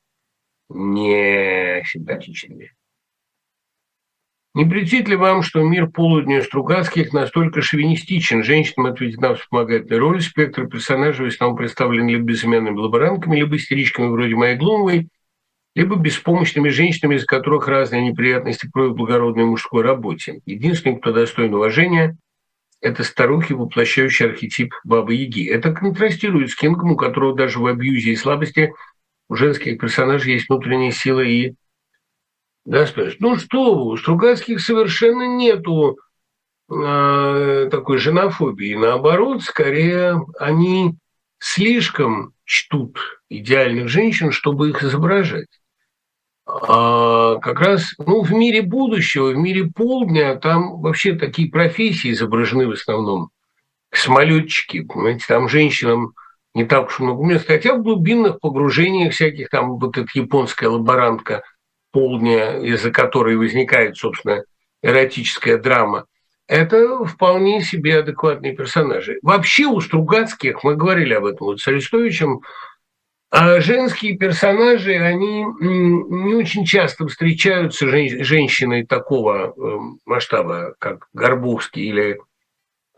несимпатичными. 0.68 2.72
Не 4.52 4.64
претит 4.64 5.08
ли 5.08 5.14
вам, 5.14 5.42
что 5.42 5.62
мир 5.62 5.86
полудня 5.86 6.42
Стругацких 6.42 7.12
настолько 7.12 7.62
шовинистичен? 7.62 8.42
Женщинам 8.42 8.86
отведена 8.86 9.36
вспомогательная 9.36 10.00
роль, 10.00 10.20
спектр 10.20 10.66
персонажей 10.66 11.26
в 11.26 11.28
основном 11.28 11.56
представлен 11.56 12.08
либо 12.08 12.24
безымянными 12.24 12.76
лаборантками, 12.76 13.36
либо 13.36 13.56
истеричками 13.56 14.08
вроде 14.08 14.34
моей 14.34 14.56
Глумовой, 14.56 15.08
либо 15.76 15.94
беспомощными 15.94 16.68
женщинами, 16.68 17.14
из 17.14 17.24
которых 17.24 17.68
разные 17.68 18.02
неприятности 18.02 18.68
кроют 18.68 18.96
благородной 18.96 19.44
мужской 19.44 19.84
работе. 19.84 20.40
Единственный, 20.46 20.96
кто 20.96 21.12
достоин 21.12 21.54
уважения, 21.54 22.16
это 22.80 23.04
старухи, 23.04 23.52
воплощающие 23.52 24.30
архетип 24.30 24.74
Бабы-Яги. 24.84 25.48
Это 25.48 25.72
контрастирует 25.72 26.50
с 26.50 26.56
Кингом, 26.56 26.92
у 26.92 26.96
которого 26.96 27.36
даже 27.36 27.60
в 27.60 27.66
абьюзе 27.66 28.10
и 28.12 28.16
слабости 28.16 28.72
у 29.28 29.36
женских 29.36 29.78
персонажей 29.78 30.32
есть 30.32 30.48
внутренняя 30.48 30.90
сила 30.90 31.20
и 31.20 31.54
Господи, 32.70 33.16
ну 33.18 33.36
что 33.36 33.74
вы, 33.74 33.84
у 33.90 33.96
Стругацких 33.96 34.60
совершенно 34.60 35.24
нету 35.26 35.98
э, 36.70 37.68
такой 37.68 37.98
женофобии. 37.98 38.76
Наоборот, 38.76 39.42
скорее 39.42 40.24
они 40.38 40.94
слишком 41.40 42.32
чтут 42.44 42.96
идеальных 43.28 43.88
женщин, 43.88 44.30
чтобы 44.30 44.70
их 44.70 44.84
изображать. 44.84 45.48
А 46.46 47.38
как 47.38 47.58
раз 47.58 47.92
ну, 47.98 48.22
в 48.22 48.30
мире 48.30 48.62
будущего, 48.62 49.30
в 49.30 49.36
мире 49.36 49.64
полдня, 49.64 50.36
там 50.36 50.80
вообще 50.80 51.16
такие 51.16 51.50
профессии 51.50 52.12
изображены 52.12 52.68
в 52.68 52.72
основном. 52.72 53.30
Самолетчики, 53.92 54.82
понимаете, 54.82 55.24
там 55.26 55.48
женщинам 55.48 56.12
не 56.54 56.64
так 56.64 56.86
уж 56.86 57.00
много 57.00 57.24
мест, 57.24 57.48
хотя 57.48 57.74
в 57.74 57.82
глубинных 57.82 58.38
погружениях 58.38 59.12
всяких, 59.12 59.48
там 59.48 59.76
вот 59.80 59.98
эта 59.98 60.08
японская 60.14 60.70
лаборантка– 60.70 61.42
полдня, 61.92 62.58
из-за 62.58 62.90
которой 62.90 63.36
возникает, 63.36 63.96
собственно, 63.96 64.44
эротическая 64.82 65.58
драма. 65.58 66.06
это 66.46 67.04
вполне 67.04 67.62
себе 67.62 67.98
адекватные 67.98 68.54
персонажи. 68.54 69.18
Вообще 69.22 69.66
у 69.66 69.80
Стругацких, 69.80 70.64
мы 70.64 70.74
говорили 70.74 71.14
об 71.14 71.26
этом 71.26 71.46
вот 71.46 71.60
с 71.60 71.68
Арестовичем, 71.68 72.40
а 73.30 73.60
женские 73.60 74.16
персонажи, 74.16 74.94
они 74.94 75.44
не 75.60 76.34
очень 76.34 76.64
часто 76.64 77.06
встречаются 77.06 77.86
жен, 77.86 78.24
женщиной 78.24 78.84
такого 78.84 79.54
эм, 79.56 80.00
масштаба, 80.04 80.74
как 80.80 81.06
Горбовский 81.12 81.84
или 81.84 82.20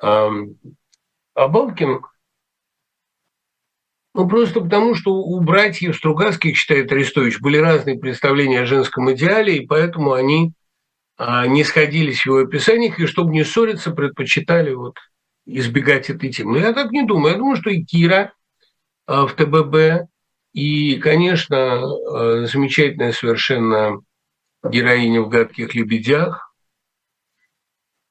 эм, 0.00 0.56
Абалкин. 1.34 2.00
Ну, 4.14 4.28
просто 4.28 4.60
потому, 4.60 4.94
что 4.94 5.14
у 5.14 5.40
братьев 5.40 5.96
Стругацких, 5.96 6.56
считает 6.56 6.92
Арестович, 6.92 7.40
были 7.40 7.56
разные 7.56 7.98
представления 7.98 8.60
о 8.60 8.66
женском 8.66 9.10
идеале, 9.12 9.56
и 9.56 9.66
поэтому 9.66 10.12
они 10.12 10.52
а, 11.16 11.46
не 11.46 11.64
сходились 11.64 12.20
в 12.20 12.26
его 12.26 12.38
описаниях, 12.40 13.00
и 13.00 13.06
чтобы 13.06 13.32
не 13.32 13.42
ссориться, 13.42 13.90
предпочитали 13.90 14.74
вот 14.74 14.96
избегать 15.46 16.10
этой 16.10 16.30
темы. 16.30 16.58
Я 16.58 16.74
так 16.74 16.90
не 16.90 17.04
думаю. 17.04 17.32
Я 17.32 17.38
думаю, 17.38 17.56
что 17.56 17.70
и 17.70 17.82
Кира 17.84 18.34
а, 19.06 19.26
в 19.26 19.34
ТББ, 19.34 20.08
и, 20.52 20.96
конечно, 20.96 21.56
а, 21.56 22.44
замечательная 22.44 23.12
совершенно 23.12 24.00
героиня 24.62 25.22
в 25.22 25.28
«Гадких 25.30 25.74
лебедях», 25.74 26.50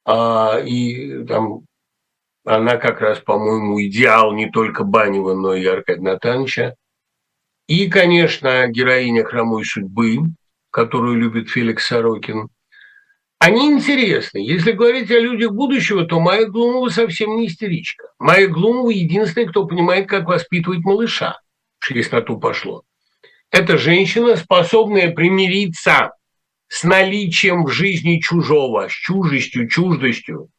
и 0.09 1.25
там 1.27 1.61
она 2.43 2.77
как 2.77 3.01
раз, 3.01 3.19
по-моему, 3.19 3.81
идеал 3.83 4.33
не 4.33 4.49
только 4.49 4.83
Банева, 4.83 5.33
но 5.33 5.53
и 5.53 5.65
Аркадия 5.65 6.01
Натановича. 6.01 6.75
И, 7.67 7.89
конечно, 7.89 8.67
героиня 8.67 9.23
«Хромой 9.23 9.63
судьбы», 9.65 10.17
которую 10.71 11.17
любит 11.17 11.49
Феликс 11.49 11.87
Сорокин– 11.87 12.49
они 13.41 13.71
интересны. 13.71 14.37
Если 14.37 14.71
говорить 14.71 15.09
о 15.09 15.19
людях 15.19 15.53
будущего, 15.53 16.05
то 16.05 16.19
Майя 16.19 16.45
Глумова 16.45 16.89
совсем 16.89 17.37
не 17.37 17.47
истеричка. 17.47 18.09
Майя 18.19 18.47
Глумова 18.47 18.91
единственная, 18.91 19.47
кто 19.47 19.65
понимает, 19.65 20.07
как 20.07 20.27
воспитывать 20.27 20.81
малыша. 20.81 21.39
На 22.11 22.21
то 22.21 22.37
пошло. 22.37 22.83
Это 23.49 23.79
женщина, 23.79 24.35
способная 24.35 25.11
примириться 25.11 26.11
с 26.67 26.83
наличием 26.83 27.65
в 27.65 27.71
жизни 27.71 28.19
чужого, 28.19 28.87
с 28.87 28.91
чужестью, 28.91 29.67
чуждостью. 29.67 30.49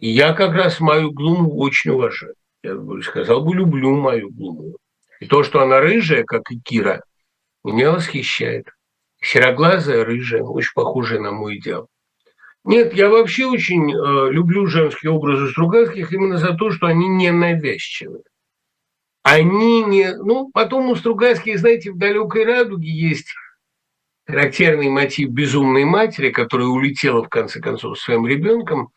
Я 0.00 0.32
как 0.32 0.54
раз 0.54 0.80
Майю 0.80 1.12
Глумову 1.12 1.60
очень 1.60 1.90
уважаю. 1.90 2.34
Я 2.62 2.74
бы 2.74 3.02
сказал 3.02 3.44
бы, 3.44 3.54
люблю 3.54 3.94
Майю 3.96 4.30
Глумову. 4.30 4.78
И 5.20 5.26
то, 5.26 5.42
что 5.42 5.60
она 5.60 5.80
рыжая, 5.80 6.24
как 6.24 6.50
и 6.50 6.58
Кира, 6.58 7.02
меня 7.64 7.92
восхищает. 7.92 8.68
Сероглазая, 9.20 10.04
рыжая, 10.04 10.42
очень 10.42 10.72
похожая 10.74 11.20
на 11.20 11.32
мой 11.32 11.58
идеал. 11.58 11.88
Нет, 12.64 12.94
я 12.94 13.10
вообще 13.10 13.46
очень 13.46 13.92
э, 13.92 14.32
люблю 14.32 14.66
женские 14.66 15.12
образы 15.12 15.50
Стругацких 15.50 16.12
именно 16.12 16.38
за 16.38 16.54
то, 16.54 16.70
что 16.70 16.86
они 16.86 17.08
не 17.08 17.30
навязчивы. 17.30 18.22
Они 19.22 19.82
не... 19.84 20.14
Ну, 20.14 20.50
потом 20.52 20.88
у 20.88 20.96
Стругацких, 20.96 21.58
знаете, 21.58 21.90
в 21.90 21.98
«Далекой 21.98 22.44
радуге» 22.44 22.90
есть 22.90 23.34
характерный 24.26 24.88
мотив 24.88 25.30
безумной 25.30 25.84
матери, 25.84 26.30
которая 26.30 26.68
улетела, 26.68 27.22
в 27.22 27.28
конце 27.28 27.60
концов, 27.60 27.98
своим 27.98 28.26
ребенком. 28.26 28.90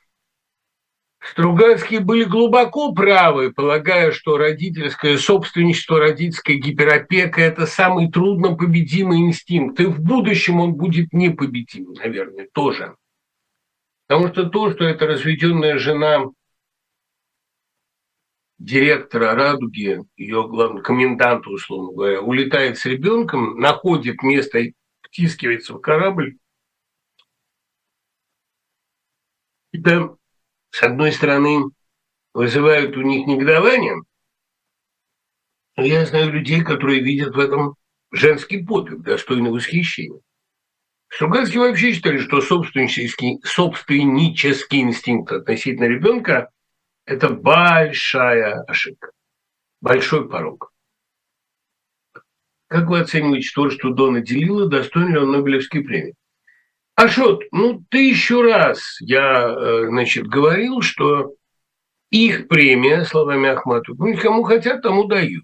Стругацкие 1.31 2.01
были 2.01 2.25
глубоко 2.25 2.93
правы, 2.93 3.53
полагая, 3.53 4.11
что 4.11 4.37
родительское 4.37 5.17
собственничество, 5.17 5.99
родительская 5.99 6.57
гиперопека– 6.57 7.41
это 7.41 7.65
самый 7.65 8.11
трудно 8.11 8.55
победимый 8.55 9.19
инстинкт. 9.19 9.79
И 9.79 9.85
в 9.85 10.01
будущем 10.01 10.59
он 10.59 10.73
будет 10.73 11.13
непобедим, 11.13 11.93
наверное, 11.93 12.49
тоже. 12.53 12.97
Потому 14.07 14.27
что 14.27 14.49
то, 14.49 14.71
что 14.71 14.83
эта 14.83 15.07
разведенная 15.07 15.77
жена 15.77 16.25
директора 18.59 19.33
«Радуги», 19.33 20.01
ее 20.17 20.47
главный 20.47 20.81
коменданта, 20.81 21.49
условно 21.49 21.93
говоря, 21.93 22.21
улетает 22.21 22.77
с 22.77 22.85
ребенком, 22.85 23.59
находит 23.59 24.23
место 24.23 24.59
и 24.59 24.73
втискивается 25.01 25.73
в 25.73 25.79
корабль, 25.79 26.37
это, 29.71 30.15
с 30.73 30.81
одной 30.81 31.11
стороны, 31.11 31.65
вызывает 32.33 32.97
у 32.97 33.01
них 33.01 33.27
негодование, 33.27 33.93
но 35.77 35.83
я 35.83 36.03
знаю 36.03 36.33
людей, 36.33 36.63
которые 36.63 36.99
видят 36.99 37.35
в 37.35 37.39
этом 37.39 37.75
женский 38.11 38.65
подвиг, 38.65 39.01
достойный 39.01 39.51
восхищения. 39.51 40.19
Стругацкие 41.09 41.59
вообще 41.59 41.93
считали, 41.93 42.17
что 42.17 42.41
собственнический, 42.41 43.39
собственнический 43.43 44.81
инстинкт 44.81 45.31
относительно 45.31 45.85
ребенка– 45.85 46.49
это 47.05 47.29
большая 47.29 48.63
ошибка, 48.63 49.11
большой 49.79 50.27
порог. 50.27 50.73
Как 52.67 52.87
вы 52.87 52.99
оцениваете 52.99 53.51
то, 53.53 53.69
что 53.69 53.91
Дона 53.91 54.21
делила, 54.21 54.67
достоин 54.67 55.09
ли 55.09 55.19
он 55.19 55.33
Нобелевской 55.33 55.83
премии? 55.83 56.15
Ашот, 56.95 57.43
ну 57.51 57.83
тысячу 57.89 58.41
раз 58.41 58.97
я, 59.01 59.47
э, 59.47 59.85
значит, 59.87 60.27
говорил, 60.27 60.81
что 60.81 61.33
их 62.11 62.47
премия, 62.47 63.03
словами 63.05 63.49
Ахматова, 63.49 63.95
ну, 63.97 64.15
кому 64.17 64.43
хотят, 64.43 64.83
тому 64.83 65.05
дают. 65.05 65.43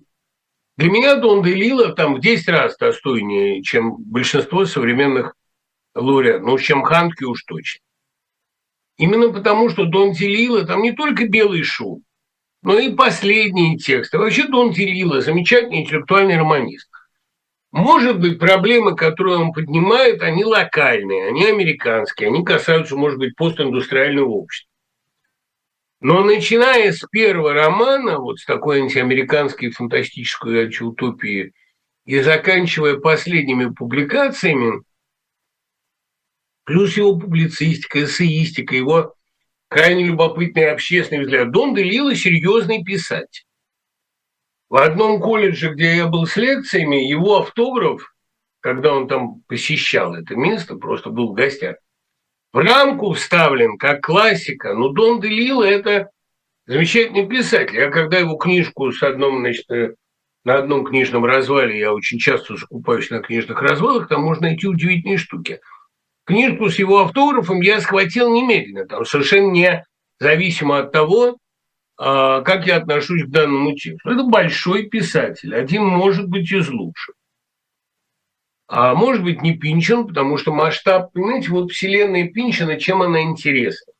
Для 0.78 0.92
меня 0.92 1.16
Дон 1.16 1.42
Делила 1.44 1.94
там 1.94 2.16
в 2.16 2.22
10 2.22 2.48
раз 2.50 2.78
достойнее, 2.78 3.64
чем 3.64 3.98
большинство 3.98 4.66
современных 4.66 5.34
лауреат, 5.96 6.42
ну, 6.42 6.58
чем 6.60 6.84
Ханки 6.84 7.24
уж 7.24 7.44
точно. 7.44 7.82
Именно 8.98 9.34
потому, 9.34 9.70
что 9.70 9.86
Дон 9.86 10.12
Делила 10.12 10.66
там 10.66 10.84
не 10.84 10.92
только 10.92 11.28
белый 11.28 11.64
шум, 11.64 12.04
но 12.62 12.78
и 12.78 12.94
последние 12.94 13.78
тексты. 13.78 14.18
Вообще 14.20 14.48
Дон 14.48 14.72
Делила 14.72 15.22
замечательный 15.22 15.82
интеллектуальный 15.82 16.38
романист. 16.38 16.89
Может 17.72 18.20
быть, 18.20 18.40
проблемы, 18.40 18.96
которые 18.96 19.38
он 19.38 19.54
поднимает, 19.54 20.24
они 20.24 20.44
локальные, 20.44 21.28
они 21.28 21.46
американские, 21.46 22.30
они 22.30 22.44
касаются, 22.44 22.96
может 22.96 23.20
быть, 23.20 23.36
постиндустриального 23.36 24.30
общества. 24.30 24.70
Но 26.02 26.24
начиная 26.24 26.92
с 26.92 27.06
первого 27.12 27.54
романа, 27.54 28.20
вот 28.20 28.40
с 28.40 28.46
такой 28.46 28.82
антиамериканской 28.82 29.70
фантастической 29.70 30.66
антиутопии, 30.66 31.54
и 32.06 32.22
заканчивая 32.22 32.98
последними 32.98 33.72
публикациями, 33.72 34.82
плюс 36.64 36.98
его 36.98 37.20
публицистика, 37.20 38.04
эссеистика, 38.04 38.76
его 38.76 39.14
крайне 39.68 40.06
любопытный 40.06 40.72
общественный 40.72 41.22
взгляд. 41.24 41.52
Дон 41.52 41.76
Делила 41.76 42.16
серьезный 42.16 42.84
писатель. 42.84 43.44
В 44.70 44.78
одном 44.78 45.20
колледже, 45.20 45.74
где 45.74 45.98
я 45.98 46.08
был 46.08 46.26
с 46.26 46.36
лекциями, 46.38 46.98
его 46.98 47.40
автограф, 47.40 48.14
когда 48.60 48.94
он 48.94 49.08
там 49.08 49.42
посещал 49.48 50.14
это 50.16 50.36
место, 50.36 50.76
просто 50.76 51.10
был 51.10 51.30
в 51.30 51.34
гостях, 51.34 51.78
в 52.54 52.58
рамку 52.58 53.14
вставлен 53.14 53.78
как 53.78 54.02
классика. 54.02 54.74
Но 54.74 54.90
Дон 54.90 55.22
Делила– 55.22 55.64
это 55.66 56.10
замечательный 56.68 57.28
писатель. 57.28 57.76
Я 57.76 57.90
когда 57.90 58.20
его 58.20 58.36
книжку 58.36 58.92
с 58.92 59.02
одном, 59.02 59.40
значит, 59.40 59.70
э, 59.72 59.96
на 60.44 60.58
одном 60.60 60.86
книжном 60.86 61.26
развале, 61.26 61.80
я 61.80 61.94
очень 61.94 62.20
часто 62.20 62.56
закупаюсь 62.56 63.10
на 63.10 63.22
книжных 63.22 63.62
развалах, 63.62 64.08
там 64.08 64.22
можно 64.22 64.48
найти 64.48 64.68
удивительные 64.68 65.18
штуки– 65.18 65.60
Книжку 66.30 66.70
с 66.70 66.78
его 66.78 67.00
автографом 67.00 67.60
я 67.62 67.82
схватил 67.82 68.32
немедленно, 68.32 68.86
там 68.86 69.04
совершенно 69.04 69.50
не 69.50 69.84
зависимо 70.20 70.78
от 70.78 70.92
того, 70.92 71.40
как 72.00 72.66
я 72.66 72.78
отношусь 72.78 73.26
к 73.26 73.30
данному 73.30 73.76
тексту. 73.76 74.10
Это 74.10 74.24
большой 74.24 74.84
писатель, 74.88 75.54
один 75.54 75.84
может 75.84 76.30
быть 76.30 76.50
из 76.50 76.70
лучших. 76.70 77.16
А 78.68 78.94
может 78.96 79.24
быть 79.24 79.42
не 79.42 79.58
Пинчен, 79.58 80.08
потому 80.08 80.38
что 80.38 80.54
масштаб, 80.54 81.12
понимаете, 81.12 81.50
вот 81.50 81.72
вселенная 81.72 82.30
Пинчена, 82.30 82.80
чем 82.80 83.02
она 83.02 83.22
интересна? 83.24 83.92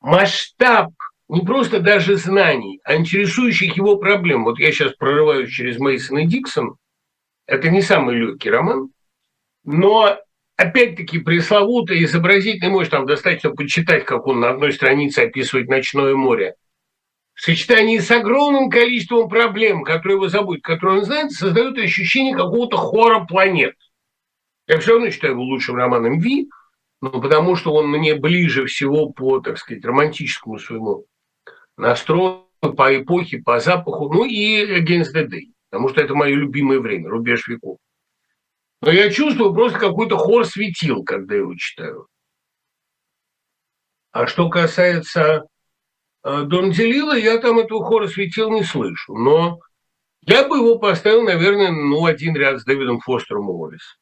Масштаб 0.00 0.90
не 1.28 1.40
просто 1.40 1.80
даже 1.80 2.16
знаний, 2.16 2.80
а 2.84 2.94
интересующих 2.94 3.76
его 3.76 3.96
проблем. 3.96 4.44
Вот 4.44 4.60
я 4.60 4.70
сейчас 4.70 4.92
прорываюсь 4.92 5.50
через 5.50 5.78
Мейсон 5.78 6.18
и 6.18 6.26
Диксон. 6.26 6.76
Это 7.46 7.70
не 7.70 7.82
самый 7.82 8.16
легкий 8.16 8.50
роман, 8.50 8.90
но 9.64 10.16
опять-таки 10.56 11.18
пресловутый 11.18 12.04
изобразительный 12.04 12.70
мощь, 12.70 12.88
там 12.88 13.06
достаточно 13.06 13.50
почитать, 13.50 14.04
как 14.04 14.26
он 14.26 14.40
на 14.40 14.50
одной 14.50 14.72
странице 14.72 15.20
описывает 15.20 15.68
ночное 15.68 16.14
море, 16.14 16.54
в 17.38 17.42
сочетании 17.42 17.98
с 17.98 18.10
огромным 18.10 18.68
количеством 18.68 19.28
проблем, 19.28 19.84
которые 19.84 20.16
его 20.16 20.28
забудет, 20.28 20.64
которые 20.64 20.98
он 20.98 21.04
знает, 21.04 21.30
создает 21.30 21.78
ощущение 21.78 22.36
какого-то 22.36 22.76
хора 22.76 23.26
планет. 23.26 23.76
Я 24.66 24.80
все 24.80 24.94
равно 24.94 25.10
считаю 25.10 25.34
его 25.34 25.44
лучшим 25.44 25.76
романом 25.76 26.18
Ви, 26.18 26.48
ну, 27.00 27.20
потому 27.20 27.54
что 27.54 27.72
он 27.74 27.90
мне 27.90 28.16
ближе 28.16 28.66
всего 28.66 29.10
по, 29.10 29.38
так 29.38 29.56
сказать, 29.58 29.84
романтическому 29.84 30.58
своему 30.58 31.06
настрою, 31.76 32.48
по 32.60 33.00
эпохе, 33.00 33.38
по 33.38 33.60
запаху, 33.60 34.12
ну 34.12 34.24
и 34.24 34.64
Against 34.64 35.14
the 35.14 35.28
Day, 35.28 35.52
потому 35.70 35.90
что 35.90 36.00
это 36.00 36.16
мое 36.16 36.34
любимое 36.34 36.80
время, 36.80 37.08
рубеж 37.08 37.46
веков. 37.46 37.78
Но 38.82 38.90
я 38.90 39.12
чувствую 39.12 39.54
просто 39.54 39.78
какой-то 39.78 40.16
хор 40.16 40.44
светил, 40.44 41.04
когда 41.04 41.36
его 41.36 41.54
читаю. 41.54 42.08
А 44.10 44.26
что 44.26 44.50
касается 44.50 45.46
Дон 46.22 46.70
Делила, 46.72 47.16
я 47.16 47.38
там 47.38 47.58
этого 47.58 47.84
хора 47.84 48.08
светил 48.08 48.50
не 48.50 48.62
слышу. 48.62 49.14
Но 49.14 49.60
я 50.22 50.46
бы 50.46 50.56
его 50.56 50.78
поставил, 50.78 51.22
наверное, 51.22 51.70
ну, 51.70 52.04
один 52.04 52.36
ряд 52.36 52.60
с 52.60 52.64
Дэвидом 52.64 53.00
Фостером 53.00 53.48
Уоллес. 53.50 53.98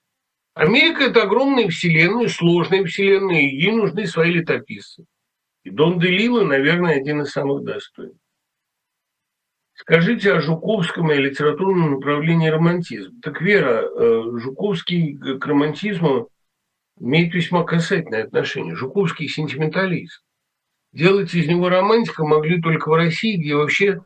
Америка– 0.54 1.04
это 1.10 1.22
огромная 1.22 1.68
вселенная, 1.68 2.28
сложная 2.28 2.84
вселенная, 2.84 3.42
и 3.42 3.56
ей 3.56 3.72
нужны 3.72 4.06
свои 4.06 4.32
летописцы. 4.32 5.04
И 5.64 5.70
Дон 5.70 5.98
Делила, 5.98 6.44
наверное, 6.44 6.96
один 6.96 7.22
из 7.22 7.30
самых 7.30 7.62
достойных. 7.64 8.16
Скажите 9.74 10.32
о 10.32 10.40
Жуковском 10.40 11.12
и 11.12 11.16
литературном 11.16 11.92
направлении 11.92 12.48
романтизм. 12.48 13.20
Так, 13.20 13.42
Вера, 13.42 13.82
э, 13.82 14.22
Жуковский 14.38 15.18
к 15.38 15.46
романтизму 15.46 16.30
имеет 16.98 17.34
весьма 17.34 17.62
касательное 17.64 18.24
отношение. 18.24 18.74
Жуковский 18.74 19.28
сентименталист. 19.28 20.22
Делать 20.96 21.34
из 21.34 21.46
него 21.46 21.68
романтика 21.68 22.24
могли 22.24 22.58
только 22.58 22.88
в 22.88 22.94
России, 22.94 23.36
где 23.36 23.54
вообще 23.54 24.00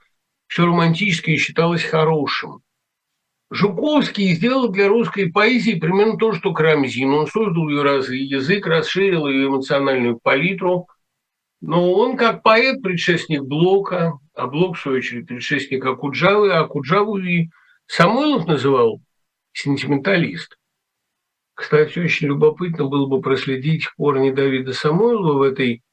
все 0.48 0.66
романтическое 0.66 1.36
считалось 1.36 1.84
хорошим. 1.84 2.62
Жуковский 3.48 4.34
сделал 4.34 4.70
для 4.70 4.88
русской 4.88 5.30
поэзии 5.30 5.78
примерно 5.78 6.16
то, 6.18 6.32
что 6.32 6.52
Крамзин. 6.52 7.14
Он 7.14 7.28
создал 7.28 7.68
ее 7.68 7.82
разве 7.82 8.24
язык, 8.24 8.66
расширил 8.66 9.28
ее 9.28 9.46
эмоциональную 9.46 10.18
палитру. 10.20 10.88
Но 11.60 11.92
он 11.92 12.16
как 12.16 12.42
поэт 12.42 12.82
предшественник 12.82 13.44
Блока, 13.44 14.14
а 14.34 14.48
Блок, 14.48 14.76
в 14.76 14.80
свою 14.80 14.98
очередь, 14.98 15.28
предшественник 15.28 15.86
Акуджавы, 15.86 16.52
а 16.52 16.62
Акуджаву 16.62 17.18
и 17.18 17.50
Самойлов 17.86 18.48
называл 18.48 19.00
сентименталист. 19.52 20.58
Кстати, 21.54 22.00
очень 22.00 22.26
любопытно 22.26 22.86
было 22.86 23.06
бы 23.06 23.20
проследить 23.20 23.86
корни 23.96 24.32
Давида 24.32 24.72
Самойлова 24.72 25.38
в 25.38 25.42
этой 25.42 25.84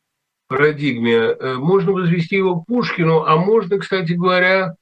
парадигме. 0.47 1.15
Э, 1.15 1.55
можно 1.55 1.91
возвести 1.91 2.37
его 2.37 2.61
к 2.61 2.65
Пушкину, 2.65 3.23
а 3.23 3.37
можно, 3.37 3.77
кстати 3.79 4.13
говоря, 4.13 4.75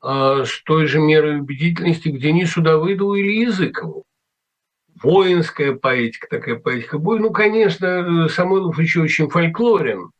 а, 0.00 0.44
с 0.44 0.62
той 0.64 0.86
же 0.86 0.98
мерой 0.98 1.38
убедительности 1.38 2.08
к 2.08 2.18
Денису 2.18 2.60
Давыдову 2.60 3.14
или 3.14 3.44
Языкову. 3.44 4.04
Воинская 5.00 5.74
поэтика, 5.74 6.28
такая 6.28 6.56
поэтика. 6.56 6.98
Бой, 6.98 7.20
ну, 7.20 7.30
конечно, 7.30 8.28
Самойлов 8.28 8.78
еще 8.78 9.02
очень 9.02 9.28
фольклорен, 9.28 10.10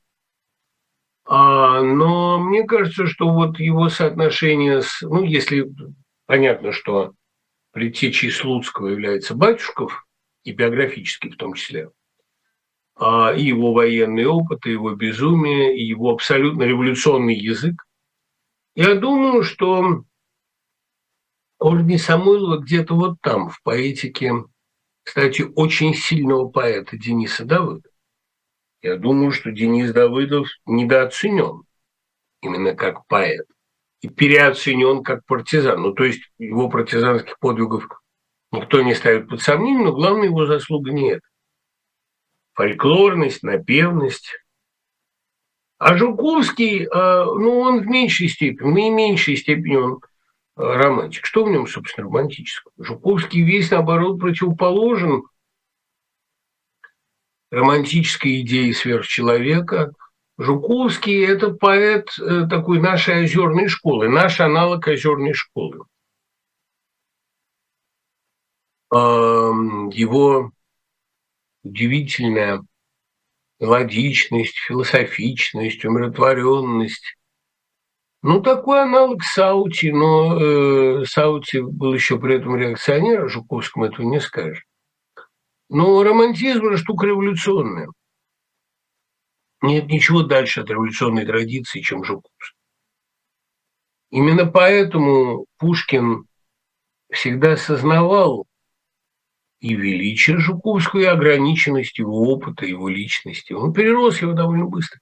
а, 1.25 1.81
но 1.83 2.39
мне 2.41 2.65
кажется, 2.65 3.07
что 3.07 3.31
вот 3.31 3.59
его 3.59 3.89
соотношение 3.89 4.83
с, 4.83 5.03
ну, 5.03 5.25
если 5.25 5.71
понятно, 6.27 6.73
что 6.73 7.15
предтечей 7.73 8.31
Слуцкого 8.31 8.89
является 8.89 9.35
Батюшков, 9.35 10.07
и 10.45 10.53
биографически 10.53 11.29
в 11.29 11.37
том 11.37 11.55
числе, 11.55 11.91
и 12.99 13.43
его 13.43 13.73
военный 13.73 14.27
опыт, 14.27 14.67
и 14.67 14.73
его 14.73 14.95
безумие, 14.95 15.77
и 15.77 15.85
его 15.85 16.11
абсолютно 16.11 16.63
революционный 16.63 17.35
язык, 17.35 17.85
я 18.75 18.95
думаю, 18.95 19.43
что 19.43 20.05
корни 21.59 21.97
Самойлова 21.97 22.59
где-то 22.59 22.95
вот 22.95 23.21
там, 23.21 23.51
в 23.51 23.63
поэтике, 23.63 24.33
кстати, 25.03 25.43
очень 25.55 25.95
сильного 25.95 26.49
поэта 26.49 26.97
Дениса 26.97 27.45
Давыда. 27.45 27.89
Я 28.83 28.97
думаю, 28.97 29.31
что 29.31 29.53
Денис 29.53 29.93
Давыдов 29.93 30.49
недооценен 30.67 31.63
именно 32.41 32.75
как 32.75 33.07
поэт 33.07 33.47
и 34.01 34.09
переоценен 34.09 35.05
как 35.05 35.25
партизан. 35.27 35.81
Ну, 35.81 35.93
то 35.93 36.05
есть 36.05 36.23
его 36.39 36.69
партизанских 36.69 37.39
подвигов 37.39 37.89
никто 38.51 38.83
не 38.83 38.95
ставит 38.95 39.29
под 39.29 39.41
сомнение, 39.41 39.85
но 39.85 39.93
главная 39.93 40.27
его 40.27 40.47
заслуга 40.47 40.91
не 40.91 41.13
это. 41.13 41.27
Фольклорность, 42.55 43.43
напевность, 43.43 44.43
а 45.85 45.97
Жуковский, 45.97 46.87
а, 46.87 47.25
ну, 47.25 47.59
он 47.59 47.81
в 47.81 47.87
меньшей 47.87 48.29
степени, 48.29 48.69
в 48.69 48.73
наименьшей 48.73 49.37
степени 49.37 49.75
он 49.75 50.01
а, 50.55 50.75
романтик. 50.77 51.27
Что 51.27 51.43
в 51.45 51.51
нем, 51.51 51.67
собственно, 51.67 52.07
романтического? 52.07 52.73
Жуковский 52.79 53.43
весь, 53.43 53.73
наоборот, 53.73 54.21
противоположен 54.21 55.25
романтической 57.51 58.43
идее 58.43 58.73
сверхчеловека. 58.73 59.93
Жуковский– 60.39 61.27
это 61.27 61.51
поэт 61.51 62.17
э, 62.21 62.47
такой 62.49 62.81
нашей 62.81 63.25
озерной 63.25 63.67
школы, 63.67 64.09
наш 64.09 64.39
аналог 64.39 64.87
озерной 64.87 65.35
школы. 65.35 65.85
Его 68.93 70.53
удивительная 71.63 72.63
логичность, 73.61 74.57
философичность, 74.67 75.85
умиротворенность. 75.85 77.17
Ну, 78.23 78.41
такой 78.41 78.83
аналог 78.83 79.23
Саути, 79.23 79.87
но 79.87 80.39
э, 80.41 81.05
Саути 81.07 81.59
был 81.59 81.95
еще 81.95 82.19
при 82.19 82.37
этом 82.37 82.57
реакционер, 82.57 83.25
а 83.25 83.29
Жуковскому 83.29 83.87
этого 83.87 84.07
не 84.07 84.21
скажешь. 84.21 84.65
Но 85.69 86.03
романтизм– 86.03 86.67
это 86.67 86.77
штука 86.77 87.07
революционная. 87.07 87.89
Нет 89.63 89.87
ничего 89.87 90.23
дальше 90.23 90.61
от 90.61 90.71
революционной 90.71 91.25
традиции, 91.25 91.81
чем 91.81 92.05
Жуковский. 92.05 92.57
Именно 94.11 94.47
поэтому 94.47 95.47
Пушкин 95.59 96.27
всегда 97.11 97.53
осознавал 97.53 98.45
и 99.63 99.77
величие 99.77 100.39
Жуковского, 100.39 101.01
и 101.01 101.05
ограниченность 101.05 101.97
его 101.97 102.21
опыта, 102.33 102.67
его 102.67 102.89
личности. 102.89 103.53
Он 103.53 103.73
перерос 103.73 104.21
его 104.21 104.33
довольно 104.33 104.67
быстро. 104.67 104.99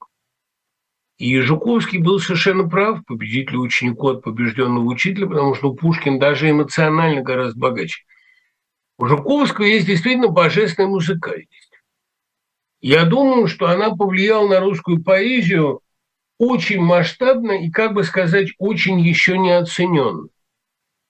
И 1.16 1.40
Жуковский 1.40 1.98
был 1.98 2.20
совершенно 2.20 2.68
прав, 2.68 3.02
победитель 3.06 3.56
ученику 3.56 4.08
от 4.08 4.22
побежденного 4.22 4.84
учителя, 4.84 5.26
потому 5.26 5.54
что 5.54 5.72
Пушкин 5.72 6.18
даже 6.18 6.50
эмоционально 6.50 7.22
гораздо 7.22 7.58
богаче. 7.58 8.04
У 8.98 9.06
Жуковского 9.06 9.64
есть 9.64 9.86
действительно 9.86 10.28
божественная 10.28 10.90
музыкальность. 10.90 11.70
Я 12.82 13.06
думаю, 13.06 13.46
что 13.46 13.66
она 13.66 13.96
повлияла 13.96 14.46
на 14.46 14.60
русскую 14.60 15.02
поэзию 15.02 15.80
очень 16.36 16.82
масштабно 16.82 17.52
и, 17.52 17.70
как 17.70 17.94
бы 17.94 18.04
сказать, 18.04 18.48
очень 18.58 19.00
еще 19.00 19.38
не 19.38 19.56
оцененно. 19.56 20.28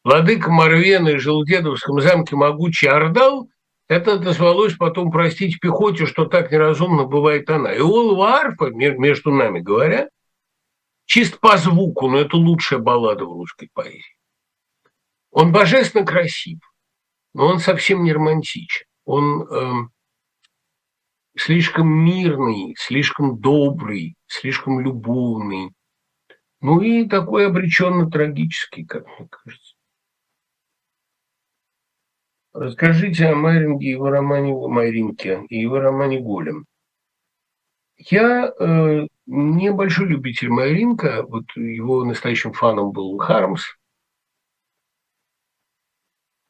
Владыка 0.02 0.50
Марвена 0.50 1.10
и 1.10 1.18
Желудедовском 1.18 2.00
замке 2.00 2.34
могучий 2.34 2.86
Ордал, 2.86 3.50
это 3.88 4.18
дозвалось 4.18 4.76
потом 4.76 5.10
простить 5.10 5.60
пехоте, 5.60 6.06
что 6.06 6.24
так 6.24 6.50
неразумно 6.52 7.04
бывает 7.04 7.50
она. 7.50 7.72
И 7.74 7.80
Олова 7.80 8.34
арфа, 8.34 8.66
между 8.70 9.30
нами 9.30 9.60
говоря, 9.60 10.08
чисто 11.06 11.38
по 11.38 11.56
звуку, 11.56 12.08
но 12.08 12.18
это 12.18 12.36
лучшая 12.36 12.78
баллада 12.78 13.24
в 13.24 13.32
русской 13.32 13.68
поэзии. 13.74 14.16
Он 15.32 15.52
божественно 15.52 16.06
красив, 16.06 16.60
но 17.34 17.46
он 17.46 17.58
совсем 17.58 18.04
не 18.04 18.12
романтичен. 18.12 18.86
Он 19.04 19.42
э, 19.42 19.72
слишком 21.36 21.88
мирный, 21.88 22.74
слишком 22.78 23.40
добрый, 23.40 24.16
слишком 24.26 24.80
любовный. 24.80 25.72
Ну 26.60 26.80
и 26.80 27.08
такой 27.08 27.46
обреченно 27.46 28.10
трагический, 28.10 28.84
как 28.84 29.06
мне 29.06 29.28
кажется. 29.28 29.69
Расскажите 32.52 33.26
о 33.28 33.36
Майринге 33.36 33.86
и 33.86 33.90
его 33.90 34.10
романе 34.10 34.52
Майринке 34.52 35.44
и 35.48 35.60
его 35.60 35.78
романе 35.78 36.20
Голем. 36.20 36.66
Я 37.96 38.52
э, 38.58 39.06
небольшой 39.26 40.06
любитель 40.06 40.48
Майринка, 40.48 41.22
вот 41.22 41.44
его 41.54 42.04
настоящим 42.04 42.52
фаном 42.52 42.92
был 42.92 43.18
Хармс. 43.18 43.62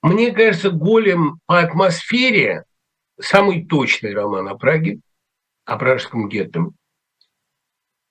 Мне 0.02 0.32
кажется, 0.32 0.70
Голем 0.70 1.40
по 1.46 1.58
атмосфере 1.58 2.64
самый 3.20 3.66
точный 3.66 4.14
роман 4.14 4.48
о 4.48 4.56
Праге, 4.56 5.00
о 5.66 5.76
пражском 5.76 6.28
гетто 6.28 6.70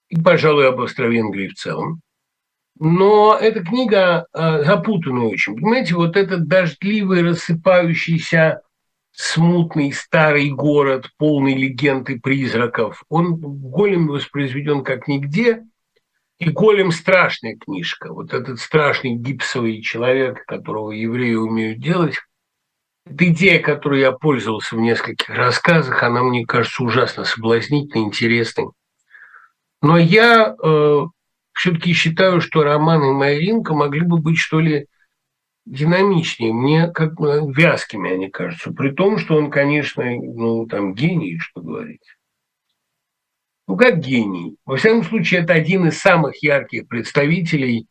и, 0.10 0.22
пожалуй, 0.22 0.68
об 0.68 0.82
Австро-Венгрии 0.82 1.48
в 1.48 1.56
целом. 1.56 2.02
Но 2.80 3.38
эта 3.38 3.62
книга 3.62 4.26
э, 4.34 4.64
запутанная 4.64 5.28
очень. 5.28 5.56
Понимаете, 5.56 5.96
вот 5.96 6.16
этот 6.16 6.48
дождливый, 6.48 7.24
рассыпающийся, 7.24 8.62
смутный 9.12 9.92
старый 9.92 10.50
город, 10.50 11.10
полный 11.18 11.56
легенд 11.56 12.10
и 12.10 12.18
призраков, 12.18 13.04
он 13.10 13.36
Голем 13.36 14.08
воспроизведен 14.08 14.84
как 14.86 15.10
нигде. 15.10 15.66
И 16.38 16.50
Голем 16.50 16.92
страшная 16.92 17.58
книжка. 17.58 18.14
Вот 18.14 18.34
этот 18.34 18.62
страшный 18.62 19.16
гипсовый 19.16 19.82
человек, 19.82 20.46
которого 20.46 20.92
евреи 20.92 21.34
умеют 21.34 21.80
делать, 21.80 22.16
эта 23.06 23.28
идея, 23.28 23.60
которой 23.60 24.00
я 24.00 24.14
пользовался 24.14 24.78
в 24.78 24.80
нескольких 24.80 25.30
рассказах, 25.30 26.02
она 26.02 26.24
мне 26.24 26.46
кажется 26.46 26.82
ужасно 26.82 27.26
соблазнительной, 27.26 28.06
интересной. 28.06 28.70
Но 29.82 29.98
я 29.98 30.56
э, 30.64 31.06
все-таки 31.60 31.92
считаю, 31.92 32.40
что 32.40 32.64
романы 32.64 33.12
Майринка 33.12 33.74
могли 33.74 34.06
бы 34.06 34.18
быть, 34.18 34.38
что 34.38 34.62
ли, 34.62 34.88
динамичнее, 35.66 36.54
мне 36.54 36.88
как 36.88 37.20
вязкими 37.20 38.14
они 38.14 38.30
кажутся, 38.30 38.72
при 38.72 38.92
том, 38.92 39.18
что 39.18 39.36
он, 39.36 39.52
конечно, 39.52 40.06
ну, 40.06 40.66
там 40.68 40.94
гений, 40.94 41.38
что 41.38 41.60
говорить. 41.60 42.16
Ну, 43.68 43.76
как 43.76 44.00
гений. 44.00 44.56
Во 44.64 44.78
всяком 44.78 45.04
случае, 45.04 45.42
это 45.42 45.52
один 45.52 45.86
из 45.86 46.00
самых 46.00 46.42
ярких 46.42 46.88
представителей 46.88 47.88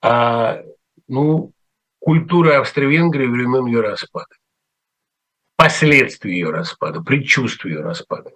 а, 0.00 0.62
ну, 1.08 1.52
культуры 1.98 2.52
Австро-Венгрии 2.52 3.26
времен 3.26 3.66
ее 3.66 3.80
распада. 3.80 4.36
Последствий 5.56 6.34
ее 6.34 6.50
распада, 6.50 7.02
предчувствия 7.02 7.72
ее 7.72 7.80
распада. 7.80 8.30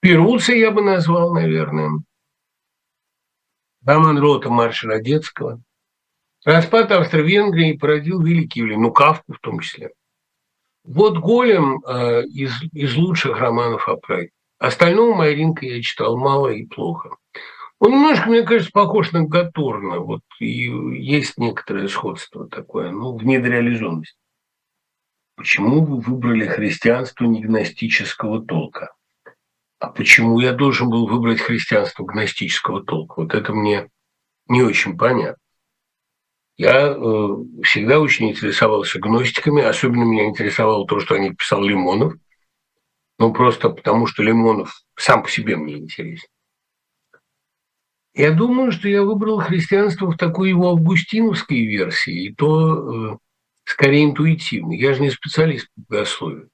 Перуса 0.00 0.54
я 0.54 0.70
бы 0.70 0.80
назвал, 0.80 1.34
наверное. 1.34 2.02
Роман 3.88 4.18
Рота, 4.18 4.50
марш 4.50 4.84
Родецкого. 4.84 5.62
Распад 6.44 6.92
Австро-Венгрии 6.92 7.72
породил 7.72 8.20
великий 8.20 8.60
влияние, 8.60 8.88
ну, 8.88 8.92
Кавку 8.92 9.32
в 9.32 9.38
том 9.38 9.60
числе. 9.60 9.92
Вот 10.84 11.16
«Голем» 11.16 11.82
э, 11.86 12.24
из, 12.24 12.52
из 12.74 12.94
лучших 12.96 13.38
романов 13.38 13.88
о 13.88 13.96
Праге. 13.96 14.28
Остального 14.58 15.14
Майринка 15.14 15.64
я 15.64 15.80
читал 15.80 16.18
мало 16.18 16.48
и 16.48 16.66
плохо. 16.66 17.16
Он 17.78 17.92
немножко, 17.92 18.28
мне 18.28 18.42
кажется, 18.42 18.70
похож 18.72 19.12
на 19.12 19.24
Гатурна. 19.24 20.00
Вот 20.00 20.20
и 20.38 20.64
есть 21.02 21.38
некоторое 21.38 21.88
сходство 21.88 22.46
такое, 22.46 22.90
ну, 22.90 23.16
в 23.16 23.24
недореализованности. 23.24 24.18
Почему 25.34 25.82
вы 25.82 26.00
выбрали 26.00 26.44
христианство 26.44 27.24
негностического 27.24 28.44
толка? 28.44 28.92
А 29.78 29.88
почему 29.88 30.40
я 30.40 30.52
должен 30.52 30.88
был 30.88 31.06
выбрать 31.06 31.40
христианство 31.40 32.04
гностического 32.04 32.84
толка? 32.84 33.20
Вот 33.20 33.34
это 33.34 33.52
мне 33.52 33.88
не 34.48 34.62
очень 34.62 34.96
понятно. 34.96 35.36
Я 36.56 36.88
э, 36.88 37.28
всегда 37.62 38.00
очень 38.00 38.30
интересовался 38.30 38.98
гностиками, 38.98 39.62
особенно 39.62 40.02
меня 40.02 40.26
интересовало 40.26 40.86
то, 40.86 40.98
что 40.98 41.14
о 41.14 41.18
них 41.18 41.36
писал 41.36 41.62
Лимонов, 41.62 42.14
ну 43.20 43.32
просто 43.32 43.68
потому, 43.70 44.08
что 44.08 44.24
Лимонов 44.24 44.82
сам 44.96 45.22
по 45.22 45.30
себе 45.30 45.56
мне 45.56 45.76
интересен. 45.76 46.28
Я 48.14 48.32
думаю, 48.32 48.72
что 48.72 48.88
я 48.88 49.04
выбрал 49.04 49.38
христианство 49.38 50.10
в 50.10 50.16
такой 50.16 50.48
его 50.48 50.70
августиновской 50.70 51.64
версии, 51.64 52.24
и 52.24 52.34
то 52.34 53.12
э, 53.12 53.18
скорее 53.64 54.06
интуитивно. 54.06 54.72
Я 54.72 54.94
же 54.94 55.02
не 55.02 55.10
специалист 55.10 55.68
по 55.74 55.82
богословию. 55.82 56.50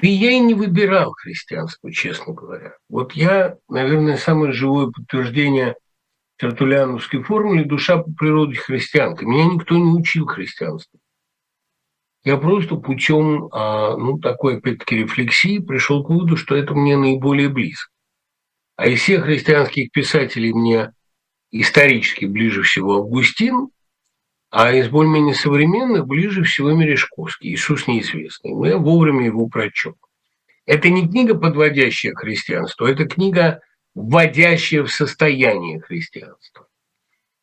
И 0.00 0.08
я 0.08 0.30
и 0.30 0.38
не 0.38 0.54
выбирал 0.54 1.12
христианство, 1.12 1.92
честно 1.92 2.32
говоря. 2.32 2.76
Вот 2.88 3.12
я, 3.14 3.56
наверное, 3.68 4.16
самое 4.16 4.52
живое 4.52 4.90
подтверждение 4.90 5.74
тертуляновской 6.38 7.22
формуле 7.22 7.64
«душа 7.64 7.98
по 7.98 8.12
природе 8.12 8.54
христианка». 8.54 9.26
Меня 9.26 9.46
никто 9.46 9.76
не 9.76 9.90
учил 9.90 10.26
христианству. 10.26 11.00
Я 12.22 12.36
просто 12.36 12.76
путем, 12.76 13.48
а, 13.52 13.96
ну, 13.96 14.18
такой, 14.18 14.58
опять-таки, 14.58 14.98
рефлексии 14.98 15.58
пришел 15.58 16.04
к 16.04 16.10
выводу, 16.10 16.36
что 16.36 16.54
это 16.54 16.74
мне 16.74 16.96
наиболее 16.96 17.48
близко. 17.48 17.90
А 18.76 18.86
из 18.86 19.00
всех 19.00 19.24
христианских 19.24 19.90
писателей 19.90 20.52
мне 20.52 20.92
исторически 21.50 22.26
ближе 22.26 22.62
всего 22.62 22.98
Августин, 22.98 23.70
а 24.50 24.72
из 24.72 24.88
более-менее 24.88 25.34
современных 25.34 26.06
ближе 26.06 26.42
всего 26.42 26.72
Мережковский, 26.72 27.52
Иисус 27.52 27.86
неизвестный. 27.86 28.52
Я 28.68 28.78
вовремя 28.78 29.26
его 29.26 29.46
прочел. 29.48 29.96
Это 30.64 30.88
не 30.90 31.06
книга, 31.06 31.34
подводящая 31.34 32.12
к 32.12 32.20
христианству, 32.20 32.86
это 32.86 33.06
книга, 33.06 33.60
вводящая 33.94 34.82
в 34.82 34.90
состояние 34.90 35.80
христианства. 35.80 36.66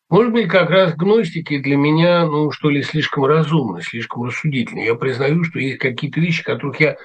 Может 0.10 0.32
быть, 0.32 0.48
как 0.48 0.70
раз 0.70 0.96
гностики 0.96 1.58
для 1.58 1.76
меня, 1.76 2.26
ну, 2.26 2.52
что 2.52 2.70
ли, 2.70 2.84
слишком 2.84 3.26
разумны, 3.26 3.82
слишком 3.82 4.24
рассудительны. 4.24 4.86
Я 4.86 4.96
признаю, 4.96 5.44
что 5.44 5.60
есть 5.60 5.80
какие-то 5.80 6.20
вещи, 6.20 6.44
которых 6.44 6.80
я 6.80 6.98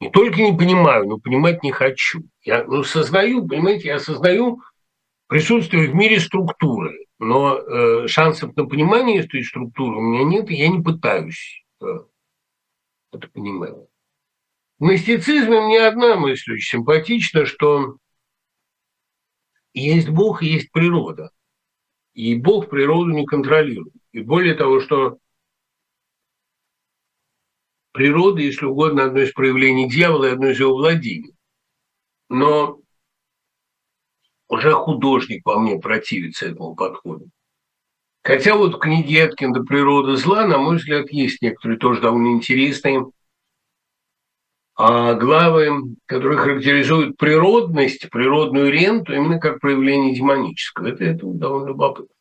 не 0.00 0.10
только 0.10 0.42
не 0.42 0.56
понимаю, 0.56 1.06
но 1.06 1.18
понимать 1.18 1.62
не 1.62 1.72
хочу. 1.72 2.22
Я 2.42 2.64
ну, 2.64 2.84
сознаю, 2.84 3.46
понимаете, 3.48 3.88
я 3.88 3.96
осознаю 3.96 4.60
присутствие 5.28 5.88
в 5.88 5.94
мире 5.94 6.20
структуры, 6.20 7.06
но 7.24 7.56
э, 7.56 8.06
шансов 8.06 8.54
на 8.54 8.66
понимание 8.66 9.20
этой 9.20 9.42
структуры 9.42 9.96
у 9.96 10.00
меня 10.00 10.24
нет, 10.24 10.50
и 10.50 10.54
я 10.54 10.68
не 10.68 10.82
пытаюсь 10.82 11.64
э, 11.80 11.86
это 13.12 13.28
понимать. 13.28 13.74
В 14.78 14.84
мистицизме 14.84 15.60
мне 15.62 15.86
одна 15.86 16.16
мысль 16.16 16.52
очень 16.52 16.78
симпатична, 16.78 17.46
что 17.46 17.96
есть 19.72 20.10
Бог 20.10 20.42
и 20.42 20.48
есть 20.48 20.70
природа. 20.70 21.30
И 22.12 22.36
Бог 22.36 22.68
природу 22.68 23.10
не 23.10 23.24
контролирует. 23.24 23.94
И 24.12 24.20
более 24.20 24.54
того, 24.54 24.80
что 24.80 25.18
природа, 27.92 28.40
если 28.40 28.66
угодно, 28.66 29.04
одно 29.04 29.20
из 29.20 29.32
проявлений 29.32 29.88
дьявола 29.88 30.26
и 30.26 30.32
одно 30.32 30.50
из 30.50 30.60
его 30.60 30.74
владений. 30.74 31.34
Но 32.28 32.80
уже 34.54 34.72
художник 34.72 35.42
во 35.44 35.58
мне 35.58 35.78
противится 35.78 36.46
этому 36.46 36.74
подходу. 36.74 37.28
Хотя 38.22 38.56
вот 38.56 38.76
в 38.76 38.78
книге 38.78 39.26
Эткинда 39.26 39.62
«Природа 39.62 40.16
зла», 40.16 40.46
на 40.46 40.58
мой 40.58 40.76
взгляд, 40.76 41.10
есть 41.10 41.42
некоторые 41.42 41.78
тоже 41.78 42.00
довольно 42.00 42.28
интересные 42.28 43.04
а 44.76 45.14
главы, 45.14 45.94
которые 46.06 46.36
характеризуют 46.36 47.16
природность, 47.16 48.10
природную 48.10 48.72
ренту 48.72 49.14
именно 49.14 49.38
как 49.38 49.60
проявление 49.60 50.16
демонического. 50.16 50.88
Это, 50.88 51.04
это 51.04 51.26
довольно 51.26 51.68
любопытно. 51.68 52.14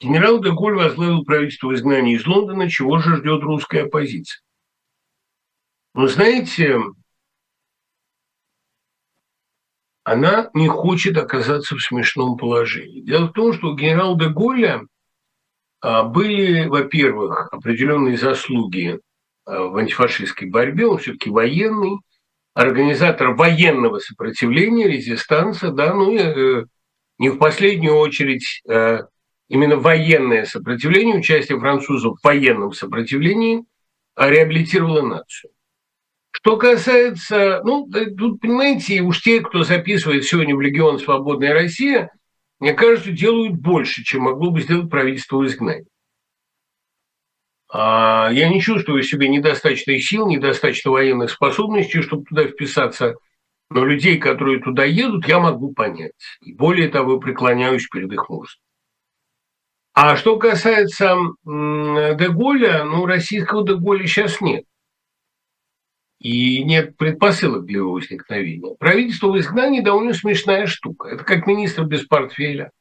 Генерал 0.00 0.40
де 0.40 0.50
Голь 0.52 0.76
возглавил 0.76 1.24
правительство 1.24 1.74
изгнания 1.74 2.16
из 2.16 2.26
Лондона, 2.26 2.70
чего 2.70 2.98
же 2.98 3.16
ждет 3.16 3.42
русская 3.42 3.84
оппозиция. 3.84 4.40
Вы 5.92 6.08
знаете, 6.08 6.78
она 10.06 10.50
не 10.54 10.68
хочет 10.68 11.18
оказаться 11.18 11.74
в 11.74 11.82
смешном 11.82 12.36
положении. 12.36 13.00
Дело 13.00 13.26
в 13.26 13.32
том, 13.32 13.52
что 13.52 13.70
у 13.70 13.74
генерала 13.74 14.16
де 14.16 14.28
Голля 14.28 14.82
а, 15.80 16.04
были, 16.04 16.68
во-первых, 16.68 17.48
определенные 17.52 18.16
заслуги 18.16 19.00
а, 19.44 19.64
в 19.64 19.76
антифашистской 19.76 20.48
борьбе, 20.48 20.86
он 20.86 20.98
все-таки 20.98 21.28
военный, 21.28 21.98
организатор 22.54 23.34
военного 23.34 23.98
сопротивления, 23.98 24.86
резистанса, 24.86 25.72
да, 25.72 25.92
ну 25.92 26.12
и 26.12 26.18
э, 26.18 26.64
не 27.18 27.30
в 27.30 27.38
последнюю 27.38 27.96
очередь 27.96 28.62
э, 28.68 29.00
именно 29.48 29.76
военное 29.76 30.44
сопротивление, 30.44 31.16
участие 31.16 31.58
французов 31.58 32.20
в 32.20 32.24
военном 32.24 32.72
сопротивлении 32.72 33.64
реабилитировало 34.16 35.02
нацию. 35.02 35.50
Что 36.36 36.58
касается, 36.58 37.62
ну, 37.64 37.88
тут, 38.18 38.40
понимаете, 38.40 39.00
уж 39.00 39.22
те, 39.22 39.40
кто 39.40 39.62
записывает 39.64 40.24
сегодня 40.24 40.54
в 40.54 40.60
Легион 40.60 40.98
«Свободная 40.98 41.54
Россия», 41.54 42.10
мне 42.60 42.74
кажется, 42.74 43.10
делают 43.10 43.54
больше, 43.54 44.04
чем 44.04 44.22
могло 44.22 44.50
бы 44.50 44.60
сделать 44.60 44.90
правительство 44.90 45.38
в 45.38 45.46
изгнании. 45.46 45.86
А 47.72 48.28
я 48.32 48.50
не 48.50 48.60
чувствую 48.60 49.02
в 49.02 49.06
себе 49.06 49.28
недостаточной 49.28 49.98
сил, 49.98 50.28
недостаточно 50.28 50.90
военных 50.90 51.30
способностей, 51.30 52.02
чтобы 52.02 52.24
туда 52.24 52.46
вписаться. 52.46 53.14
Но 53.70 53.84
людей, 53.84 54.18
которые 54.18 54.60
туда 54.60 54.84
едут, 54.84 55.26
я 55.26 55.40
могу 55.40 55.72
понять. 55.72 56.12
И 56.42 56.52
более 56.52 56.88
того, 56.88 57.18
преклоняюсь 57.18 57.88
перед 57.88 58.12
их 58.12 58.28
мужеством. 58.28 58.62
А 59.94 60.16
что 60.16 60.38
касается 60.38 61.16
Деголя, 61.44 62.84
ну, 62.84 63.06
российского 63.06 63.66
Деголя 63.66 64.06
сейчас 64.06 64.42
нет. 64.42 64.64
И 66.26 66.64
нет 66.64 66.96
предпосылок 66.96 67.66
для 67.66 67.76
его 67.78 67.92
возникновения. 67.92 68.74
Правительство 68.80 69.30
в 69.30 69.38
изгнании 69.38 69.80
довольно 69.80 70.12
смешная 70.12 70.66
штука. 70.66 71.06
Это 71.10 71.22
как 71.22 71.46
министр 71.46 71.84
без 71.84 72.04
портфеля. 72.04 72.72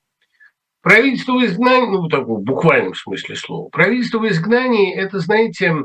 Правительство 0.82 1.34
в 1.34 1.46
изгнании, 1.46 1.92
ну, 1.92 2.08
в 2.08 2.10
таком 2.10 2.42
буквальном 2.42 2.96
смысле 2.96 3.36
слова, 3.36 3.70
правительство 3.70 4.18
в 4.18 4.28
изгнании– 4.28 4.96
это, 4.96 5.20
знаете, 5.20 5.76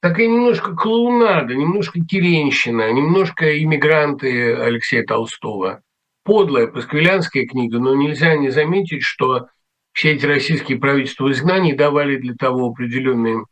такая 0.00 0.26
немножко 0.26 0.74
клоунада, 0.74 1.54
немножко 1.54 2.00
Киренщина, 2.00 2.90
немножко 2.90 3.62
иммигранты 3.62 4.54
Алексея 4.54 5.04
Толстого. 5.04 5.82
Подлая 6.24 6.66
пасквилянская 6.66 7.44
книга, 7.46 7.78
но 7.78 7.94
нельзя 7.94 8.36
не 8.36 8.48
заметить, 8.48 9.02
что 9.02 9.48
все 9.92 10.12
эти 10.12 10.24
российские 10.24 10.78
правительства 10.78 11.26
в 11.26 11.32
изгнании 11.32 11.74
давали 11.74 12.16
для 12.16 12.34
того 12.34 12.68
определенные 12.68 13.44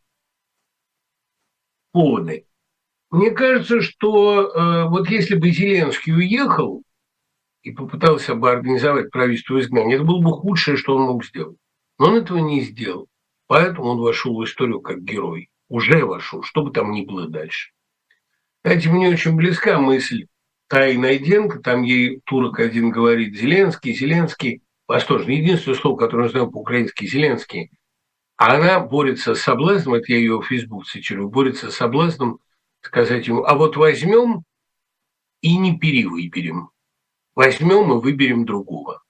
поводы. 1.93 2.48
Мне 3.11 3.31
кажется, 3.31 3.81
что 3.81 4.43
э, 4.43 4.89
вот 4.89 5.09
если 5.09 5.35
бы 5.35 5.51
Зеленский 5.51 6.13
уехал 6.13 6.83
и 7.63 7.71
попытался 7.71 8.35
бы 8.35 8.51
организовать 8.51 9.11
правительство 9.11 9.55
в 9.55 9.61
изгнании, 9.61 9.95
это 9.95 10.05
было 10.05 10.21
бы 10.21 10.33
худшее, 10.33 10.77
что 10.77 10.97
он 10.97 11.03
мог 11.03 11.25
сделать. 11.25 11.57
Но 11.99 12.09
он 12.09 12.17
этого 12.17 12.39
не 12.39 12.61
сделал. 12.61 13.09
Поэтому 13.47 13.89
он 13.89 13.99
вошел 13.99 14.37
в 14.37 14.45
историю 14.45 14.81
как 14.81 15.03
герой. 15.03 15.49
Уже 15.69 16.05
вошел, 16.05 16.43
что 16.43 16.63
бы 16.63 16.71
там 16.71 16.93
ни 16.93 17.03
было 17.03 17.29
дальше. 17.29 17.71
Кстати, 18.63 18.89
мне 18.89 19.09
очень 19.09 19.37
близка 19.37 19.79
мысль 19.79 20.27
Таи 20.69 20.97
Найденко, 20.99 21.61
там 21.61 21.83
ей 21.83 22.21
турок 22.27 22.61
один 22.61 22.91
говорит, 22.91 23.35
Зеленский, 23.35 23.95
Зеленский, 23.95 24.63
восторженный. 24.87 25.37
Единственное 25.37 25.79
слово, 25.79 25.97
которое 25.97 26.25
я 26.25 26.31
знаю 26.31 26.51
по-украински, 26.51 27.07
Зеленский. 27.07 27.71
А 28.37 28.57
она 28.57 28.81
борется 28.81 29.35
с 29.35 29.41
соблазном, 29.41 29.95
это 29.95 30.13
я 30.13 30.19
ее 30.19 30.41
в 30.41 30.47
Facebook 30.47 30.87
цитирую, 30.87 31.31
борется 31.31 31.71
с 31.71 31.77
соблазном 31.77 32.41
сказать 32.81 33.27
ему, 33.27 33.45
а 33.45 33.55
вот 33.55 33.77
возьмем 33.77 34.45
и 35.41 35.57
не 35.57 35.79
перевыберем. 35.79 36.71
Возьмем 37.35 37.93
и 37.93 38.01
выберем 38.01 38.45
другого. 38.45 39.03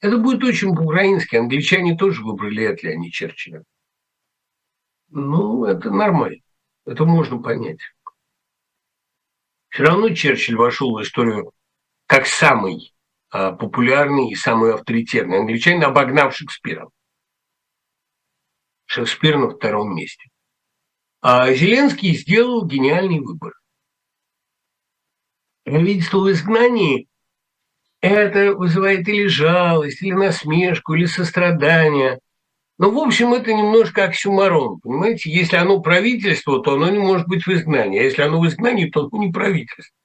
Это 0.00 0.18
будет 0.18 0.44
очень 0.44 0.74
по-украински. 0.74 1.36
Англичане 1.36 1.96
тоже 1.96 2.22
выбрали 2.22 2.64
от 2.64 2.82
Леонида 2.82 3.10
Черчилля. 3.10 3.64
Ну, 5.08 5.64
это 5.64 5.90
нормально. 5.90 6.42
Это 6.84 7.04
можно 7.04 7.40
понять. 7.40 7.80
Все 9.70 9.84
равно 9.84 10.10
Черчилль 10.10 10.56
вошел 10.56 10.94
в 10.94 11.02
историю 11.02 11.52
как 12.06 12.26
самый 12.26 12.94
а, 13.30 13.52
популярный 13.52 14.30
и 14.30 14.36
самый 14.36 14.74
авторитетный 14.74 15.38
англичанин, 15.38 15.82
обогнав 15.82 16.36
Шекспира. 16.36 16.88
Шекспир 18.86 19.38
на 19.38 19.50
втором 19.50 19.96
месте. 19.96 20.30
А 21.26 21.50
Зеленский 21.54 22.14
сделал 22.14 22.66
гениальный 22.66 23.18
выбор. 23.18 23.54
Правительство 25.64 26.18
в 26.18 26.30
изгнании– 26.30 27.08
это 28.02 28.52
вызывает 28.52 29.08
или 29.08 29.26
жалость, 29.26 30.02
или 30.02 30.12
насмешку, 30.12 30.92
или 30.92 31.06
сострадание. 31.06 32.20
Но, 32.76 32.90
в 32.90 32.98
общем, 32.98 33.32
это 33.32 33.54
немножко 33.54 34.04
оксюмарон, 34.04 34.80
понимаете? 34.80 35.30
Если 35.30 35.56
оно 35.56 35.80
правительство, 35.80 36.62
то 36.62 36.74
оно 36.74 36.90
не 36.90 36.98
может 36.98 37.26
быть 37.26 37.46
в 37.46 37.48
изгнании. 37.54 38.00
А 38.00 38.02
если 38.02 38.20
оно 38.20 38.38
в 38.38 38.46
изгнании, 38.46 38.90
то 38.90 39.08
оно 39.10 39.24
не 39.24 39.32
правительство. 39.32 39.96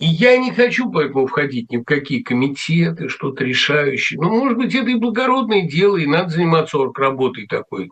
И 0.00 0.04
я 0.04 0.36
не 0.36 0.52
хочу 0.52 0.92
поэтому 0.92 1.26
входить 1.26 1.72
ни 1.72 1.78
в 1.78 1.84
какие 1.84 2.22
комитеты, 2.22 3.08
что-то 3.08 3.42
решающие. 3.42 4.20
Ну, 4.20 4.38
может 4.38 4.58
быть, 4.58 4.74
это 4.74 4.90
и 4.90 4.96
благородное 4.96 5.62
дело, 5.62 5.96
и 5.96 6.04
надо 6.04 6.28
заниматься 6.28 6.76
орг-работой 6.76 7.46
такой. 7.46 7.88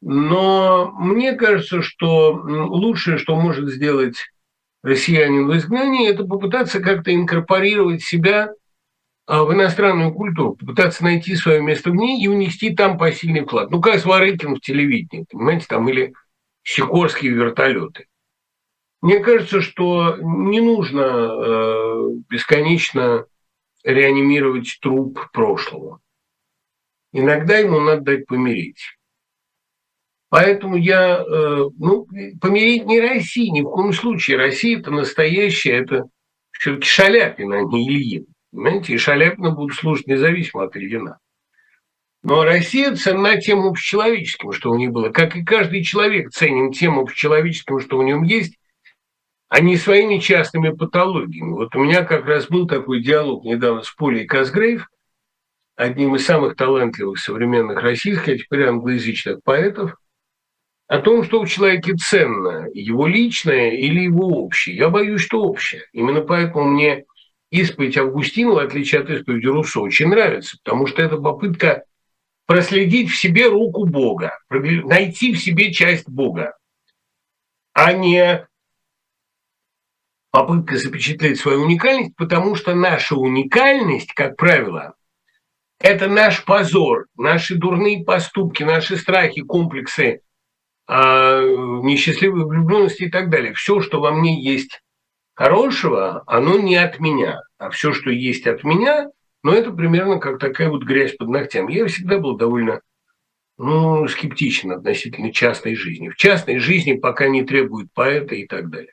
Но 0.00 0.92
мне 0.92 1.32
кажется, 1.32 1.82
что 1.82 2.32
лучшее, 2.32 3.18
что 3.18 3.36
может 3.36 3.68
сделать 3.68 4.16
россиянин 4.82 5.48
в 5.48 5.56
изгнании, 5.56 6.08
это 6.08 6.24
попытаться 6.24 6.80
как-то 6.80 7.14
инкорпорировать 7.14 8.02
себя 8.02 8.52
а, 9.26 9.42
в 9.44 9.52
иностранную 9.52 10.14
культуру, 10.14 10.54
попытаться 10.54 11.02
найти 11.02 11.34
свое 11.34 11.60
место 11.60 11.90
в 11.90 11.96
ней 11.96 12.22
и 12.22 12.28
унести 12.28 12.74
там 12.74 12.96
посильный 12.96 13.44
вклад. 13.44 13.70
Ну, 13.70 13.80
как 13.80 13.98
Сварыкин 13.98 14.54
в 14.54 14.60
телевидении, 14.60 15.26
понимаете, 15.30 15.66
там, 15.68 15.88
или 15.88 16.12
Сикорские 16.62 17.32
вертолеты. 17.32 18.06
Мне 19.00 19.20
кажется, 19.20 19.60
что 19.60 20.16
не 20.16 20.60
нужно 20.60 21.00
э, 21.00 22.08
бесконечно 22.28 23.26
реанимировать 23.84 24.78
труп 24.80 25.30
прошлого. 25.32 26.00
Иногда 27.12 27.58
ему 27.58 27.78
надо 27.78 28.02
дать 28.02 28.26
помереть. 28.26 28.95
Поэтому 30.36 30.76
я, 30.76 31.16
э, 31.16 31.64
ну, 31.78 32.06
помереть 32.42 32.84
не 32.84 33.00
России, 33.00 33.48
ни 33.48 33.62
в 33.62 33.70
коем 33.70 33.94
случае. 33.94 34.36
Россия– 34.36 34.78
это 34.80 34.90
настоящая, 34.90 35.78
это 35.78 36.04
все-таки 36.52 36.86
Шаляпина, 36.86 37.60
а 37.60 37.62
не 37.62 37.88
Ильин. 37.88 38.26
Понимаете, 38.52 38.92
и 38.92 38.98
Шаляпина 38.98 39.52
будут 39.52 39.78
служить 39.78 40.06
независимо 40.06 40.64
от 40.64 40.76
Ильина. 40.76 41.20
Но 42.22 42.44
Россия 42.44 42.94
ценна 42.94 43.40
тем 43.40 43.60
общечеловеческим, 43.60 44.52
что 44.52 44.72
у 44.72 44.76
нее 44.76 44.90
было. 44.90 45.08
Как 45.08 45.36
и 45.36 45.42
каждый 45.42 45.82
человек 45.82 46.28
ценен 46.32 46.70
тем 46.70 46.98
общечеловеческим, 46.98 47.80
что 47.80 47.96
у 47.96 48.02
нем 48.02 48.22
есть, 48.22 48.58
а 49.48 49.60
не 49.60 49.78
своими 49.78 50.18
частными 50.18 50.68
патологиями. 50.68 51.52
Вот 51.52 51.74
у 51.74 51.82
меня 51.82 52.04
как 52.04 52.26
раз 52.26 52.46
был 52.48 52.66
такой 52.66 53.02
диалог 53.02 53.42
недавно 53.46 53.80
с 53.80 53.90
Полей 53.90 54.26
Казгрейв, 54.26 54.86
одним 55.76 56.14
из 56.14 56.26
самых 56.26 56.56
талантливых 56.56 57.18
современных 57.18 57.80
российских, 57.80 58.28
а 58.28 58.36
теперь 58.36 58.64
англоязычных 58.64 59.42
поэтов, 59.42 59.96
о 60.88 60.98
том, 60.98 61.24
что 61.24 61.40
у 61.40 61.46
человека 61.46 61.96
ценно, 61.96 62.68
его 62.72 63.06
личное 63.06 63.70
или 63.70 64.00
его 64.00 64.28
общее. 64.28 64.76
Я 64.76 64.88
боюсь, 64.88 65.20
что 65.20 65.42
общее. 65.42 65.82
Именно 65.92 66.20
поэтому 66.20 66.70
мне 66.70 67.04
исповедь 67.50 67.96
Августина, 67.96 68.52
в 68.52 68.58
отличие 68.58 69.00
от 69.00 69.10
исповеди 69.10 69.46
Руссо, 69.46 69.80
очень 69.80 70.08
нравится, 70.08 70.58
потому 70.62 70.86
что 70.86 71.02
это 71.02 71.16
попытка 71.16 71.84
проследить 72.46 73.10
в 73.10 73.16
себе 73.16 73.48
руку 73.48 73.84
Бога, 73.86 74.38
найти 74.50 75.32
в 75.32 75.38
себе 75.38 75.72
часть 75.72 76.08
Бога, 76.08 76.56
а 77.72 77.92
не 77.92 78.46
попытка 80.30 80.76
запечатлеть 80.76 81.40
свою 81.40 81.62
уникальность, 81.62 82.14
потому 82.16 82.54
что 82.54 82.74
наша 82.74 83.16
уникальность, 83.16 84.12
как 84.12 84.36
правило, 84.36 84.94
это 85.80 86.08
наш 86.08 86.44
позор, 86.44 87.06
наши 87.16 87.56
дурные 87.56 88.04
поступки, 88.04 88.62
наши 88.62 88.96
страхи, 88.96 89.42
комплексы, 89.42 90.20
а, 90.86 91.40
несчастливые 91.40 92.46
влюбленности 92.46 93.04
и 93.04 93.10
так 93.10 93.30
далее. 93.30 93.54
Все, 93.54 93.80
что 93.80 94.00
во 94.00 94.12
мне 94.12 94.40
есть 94.40 94.82
хорошего, 95.34 96.22
оно 96.26 96.58
не 96.58 96.76
от 96.76 97.00
меня, 97.00 97.40
а 97.58 97.70
все, 97.70 97.92
что 97.92 98.10
есть 98.10 98.46
от 98.46 98.64
меня, 98.64 99.08
ну, 99.42 99.52
это 99.52 99.70
примерно 99.70 100.18
как 100.18 100.38
такая 100.38 100.68
вот 100.68 100.82
грязь 100.82 101.14
под 101.14 101.28
ногтями. 101.28 101.72
Я 101.72 101.86
всегда 101.86 102.18
был 102.18 102.36
довольно 102.36 102.80
ну, 103.58 104.06
скептичен 104.08 104.72
относительно 104.72 105.32
частной 105.32 105.74
жизни. 105.76 106.08
В 106.08 106.16
частной 106.16 106.58
жизни 106.58 106.94
пока 106.94 107.28
не 107.28 107.44
требуют 107.44 107.92
поэта 107.92 108.34
и 108.34 108.46
так 108.46 108.70
далее. 108.70 108.92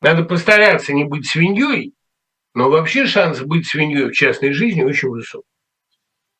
Надо 0.00 0.24
постараться 0.24 0.92
не 0.92 1.04
быть 1.04 1.26
свиньей, 1.26 1.94
но 2.54 2.70
вообще 2.70 3.06
шанс 3.06 3.40
быть 3.40 3.66
свиньей 3.66 4.10
в 4.10 4.12
частной 4.12 4.52
жизни 4.52 4.82
очень 4.82 5.08
высок. 5.08 5.44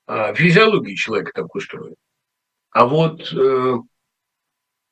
А 0.06 0.32
физиология 0.34 0.94
человека 0.94 1.32
так 1.34 1.54
устроена. 1.54 1.96
А 2.70 2.86
вот 2.86 3.32
э, 3.32 3.76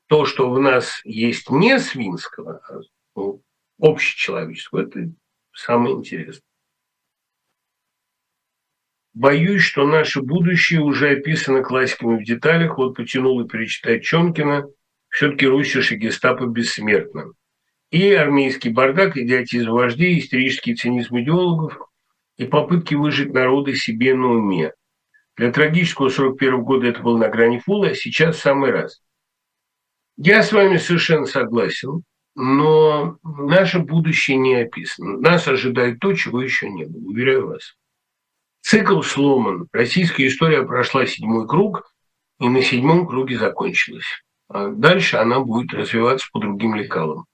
то, 0.06 0.24
что 0.24 0.50
в 0.50 0.58
нас 0.60 1.00
есть 1.04 1.50
не 1.50 1.78
свинского, 1.78 2.60
а 2.68 2.80
ну, 3.14 3.42
общечеловеческого, 3.80 4.82
это 4.82 5.10
самое 5.52 5.96
интересное. 5.96 6.42
Боюсь, 9.14 9.62
что 9.62 9.86
наше 9.86 10.20
будущее 10.20 10.82
уже 10.82 11.10
описано 11.10 11.62
классиками 11.62 12.22
в 12.22 12.24
деталях. 12.24 12.76
Вот 12.76 12.94
потянул 12.94 13.40
и 13.40 13.48
перечитать 13.48 14.04
Чонкина. 14.04 14.66
Все-таки 15.08 15.46
Руссиш 15.46 15.92
и 15.92 15.96
гестапо 15.96 16.44
бессмертно 16.44 17.32
и 17.90 18.12
армейский 18.12 18.70
бардак, 18.70 19.16
идиотизм 19.16 19.70
вождей, 19.70 20.18
истерический 20.18 20.74
цинизм 20.74 21.18
идеологов 21.18 21.78
и 22.36 22.44
попытки 22.44 22.94
выжить 22.94 23.32
народы 23.32 23.74
себе 23.74 24.14
на 24.14 24.28
уме. 24.28 24.72
Для 25.36 25.52
трагического 25.52 26.08
41 26.08 26.62
года 26.62 26.86
это 26.86 27.00
было 27.00 27.18
на 27.18 27.28
грани 27.28 27.58
фула, 27.58 27.88
а 27.88 27.94
сейчас 27.94 28.36
в 28.36 28.40
самый 28.40 28.70
раз. 28.70 29.02
Я 30.16 30.42
с 30.42 30.52
вами 30.52 30.78
совершенно 30.78 31.26
согласен, 31.26 32.02
но 32.34 33.18
наше 33.22 33.80
будущее 33.80 34.36
не 34.36 34.54
описано. 34.54 35.18
Нас 35.18 35.46
ожидает 35.46 35.98
то, 36.00 36.14
чего 36.14 36.42
еще 36.42 36.70
не 36.70 36.84
было, 36.84 37.02
уверяю 37.06 37.48
вас. 37.48 37.74
Цикл 38.62 39.02
сломан. 39.02 39.68
Российская 39.72 40.26
история 40.26 40.62
прошла 40.62 41.06
седьмой 41.06 41.46
круг, 41.46 41.92
и 42.40 42.48
на 42.48 42.62
седьмом 42.62 43.06
круге 43.06 43.38
закончилась. 43.38 44.22
А 44.48 44.68
дальше 44.68 45.16
она 45.16 45.40
будет 45.40 45.72
развиваться 45.74 46.28
по 46.32 46.40
другим 46.40 46.74
лекалам. 46.74 47.26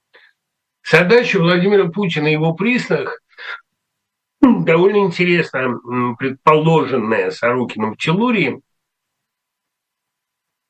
Задача 0.89 1.39
Владимира 1.39 1.87
Путина 1.87 2.27
и 2.27 2.33
его 2.33 2.53
приснах 2.53 3.19
довольно 4.41 4.97
интересно 4.97 5.79
предположенная 6.19 7.31
Сорокином 7.31 7.93
в 7.93 7.97
Телурии, 7.97 8.61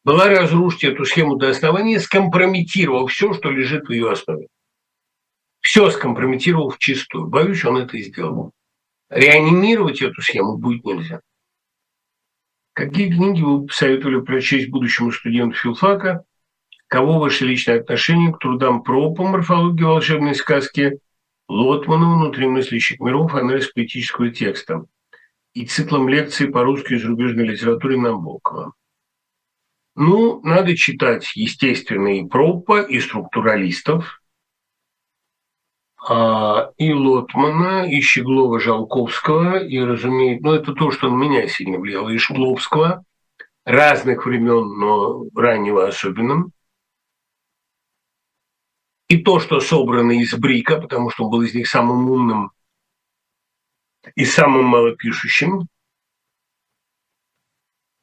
была 0.04 0.30
разрушить 0.30 0.84
эту 0.84 1.06
схему 1.06 1.36
до 1.36 1.50
основания, 1.50 2.00
скомпрометировав 2.00 3.12
все, 3.12 3.34
что 3.34 3.50
лежит 3.50 3.88
в 3.88 3.92
ее 3.92 4.12
основе. 4.12 4.48
Все 5.62 5.90
скомпрометировал 5.90 6.70
в 6.70 6.78
чистую. 6.78 7.28
Боюсь, 7.28 7.64
он 7.64 7.78
это 7.78 7.98
и 7.98 8.04
сделал. 8.04 8.52
Реанимировать 9.10 10.02
эту 10.02 10.22
схему 10.22 10.58
будет 10.58 10.84
нельзя. 10.84 11.22
Какие 12.74 13.12
книги 13.12 13.42
вы 13.42 13.68
посоветовали 13.68 14.22
прочесть 14.22 14.70
будущему 14.70 15.12
студенту 15.12 15.56
филфака? 15.56 16.26
Кого 16.88 17.20
ваше 17.20 17.46
личное 17.46 17.80
отношение 17.80 18.34
к 18.34 18.40
трудам 18.40 18.84
про 18.84 19.14
по 19.14 19.24
морфологии 19.24 19.84
волшебной 19.84 20.36
сказки 20.36 21.00
Лотмана 21.48 22.16
«Внутри 22.16 22.48
мыслящих 22.48 23.00
миров. 23.00 23.36
Анализ 23.36 23.68
поэтического 23.72 24.32
текста» 24.32 24.86
и 25.54 25.66
циклом 25.66 26.10
лекций 26.10 26.50
по 26.50 26.64
русской 26.64 26.94
и 26.94 27.00
зарубежной 27.00 27.46
литературе 27.46 27.98
Набокова. 27.98 28.74
Ну, 29.96 30.42
надо 30.44 30.76
читать, 30.76 31.32
естественно, 31.36 32.18
и 32.18 32.26
Пропа, 32.26 32.82
и 32.82 33.00
структуралистов, 33.00 34.22
а, 36.08 36.72
и 36.78 36.92
Лотмана, 36.92 37.90
и 37.90 38.02
Щеглова, 38.02 38.60
Жалковского, 38.60 39.58
и, 39.58 39.80
разумеется, 39.80 40.46
ну, 40.46 40.54
это 40.54 40.74
то, 40.74 40.92
что 40.92 41.10
на 41.10 41.16
меня 41.16 41.48
сильно 41.48 41.78
влияло, 41.78 42.10
и 42.10 42.18
Шкловского, 42.18 43.06
разных 43.66 44.26
времен, 44.26 44.80
но 44.80 45.26
раннего 45.36 45.88
особенно– 45.88 46.50
и 49.14 49.18
то, 49.18 49.40
что 49.40 49.60
собрано 49.60 50.12
из 50.12 50.34
Брика, 50.34 50.82
потому 50.82 51.12
что 51.12 51.26
он 51.26 51.30
был 51.30 51.42
из 51.44 51.54
них 51.54 51.68
самым 51.68 52.10
умным 52.10 52.52
и 54.16 54.26
самым 54.26 54.66
малопишущим. 54.66 55.68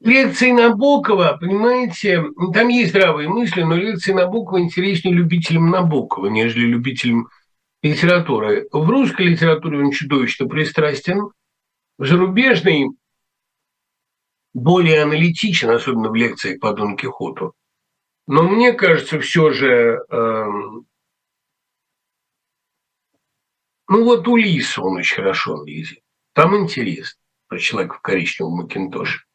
Лекции 0.07 0.51
Набокова, 0.51 1.37
понимаете, 1.39 2.23
там 2.53 2.67
есть 2.69 2.89
здравые 2.89 3.29
мысли, 3.29 3.61
но 3.61 3.75
лекции 3.75 4.13
Набокова 4.13 4.59
интереснее 4.59 5.13
любителям 5.13 5.69
Набокова, 5.69 6.27
нежели 6.27 6.65
любителям 6.65 7.29
литературы. 7.83 8.67
В 8.71 8.89
русской 8.89 9.27
литературе 9.27 9.79
он 9.79 9.91
чудовищно 9.91 10.47
пристрастен, 10.47 11.29
в 11.97 12.07
зарубежной 12.07 12.89
более 14.53 15.03
аналитичен, 15.03 15.69
особенно 15.69 16.09
в 16.09 16.15
лекциях 16.15 16.59
по 16.59 16.73
Дон 16.73 16.97
Кихоту. 16.97 17.53
Но 18.27 18.43
мне 18.43 18.73
кажется, 18.73 19.19
все 19.19 19.51
же, 19.51 19.99
э, 20.09 20.45
ну 23.87 24.03
вот 24.03 24.27
Улис 24.27 24.77
он 24.77 24.97
очень 24.97 25.15
хорошо 25.15 25.63
лезет. 25.63 25.99
Там 26.33 26.55
интересно 26.55 27.19
про 27.47 27.59
человека 27.59 27.95
в 27.95 28.01
коричневом 28.01 28.53
макинтоше. 28.53 29.25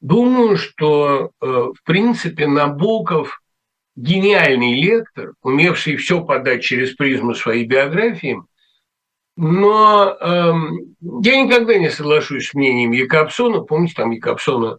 Думаю, 0.00 0.56
что, 0.56 1.30
э, 1.40 1.46
в 1.46 1.82
принципе, 1.84 2.46
Набоков 2.46 3.40
гениальный 3.96 4.80
лектор, 4.80 5.32
умевший 5.42 5.96
все 5.96 6.22
подать 6.22 6.62
через 6.62 6.94
призму 6.94 7.34
своей 7.34 7.64
биографии, 7.64 8.38
но 9.36 10.16
эм, 10.20 10.96
я 11.00 11.42
никогда 11.42 11.76
не 11.76 11.90
соглашусь 11.90 12.48
с 12.48 12.54
мнением 12.54 12.92
Якобсона. 12.92 13.60
Помните, 13.60 13.94
там 13.96 14.10
Якобсона 14.10 14.78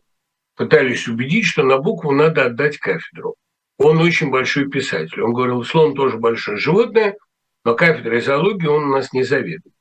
пытались 0.56 1.08
убедить, 1.08 1.46
что 1.46 1.64
Набокову 1.64 2.12
надо 2.12 2.46
отдать 2.46 2.78
кафедру. 2.78 3.36
Он 3.78 4.00
очень 4.00 4.32
большой 4.32 4.70
писатель. 4.70 5.22
Он 5.22 5.34
говорил, 5.34 5.64
слон 5.64 5.94
тоже 5.94 6.18
большое 6.18 6.58
животное, 6.58 7.16
но 7.64 7.76
кафедрой 7.76 8.22
зоологии 8.22 8.66
он 8.66 8.86
у 8.86 8.92
нас 8.92 9.14
не 9.14 9.24
заведует. 9.24 9.77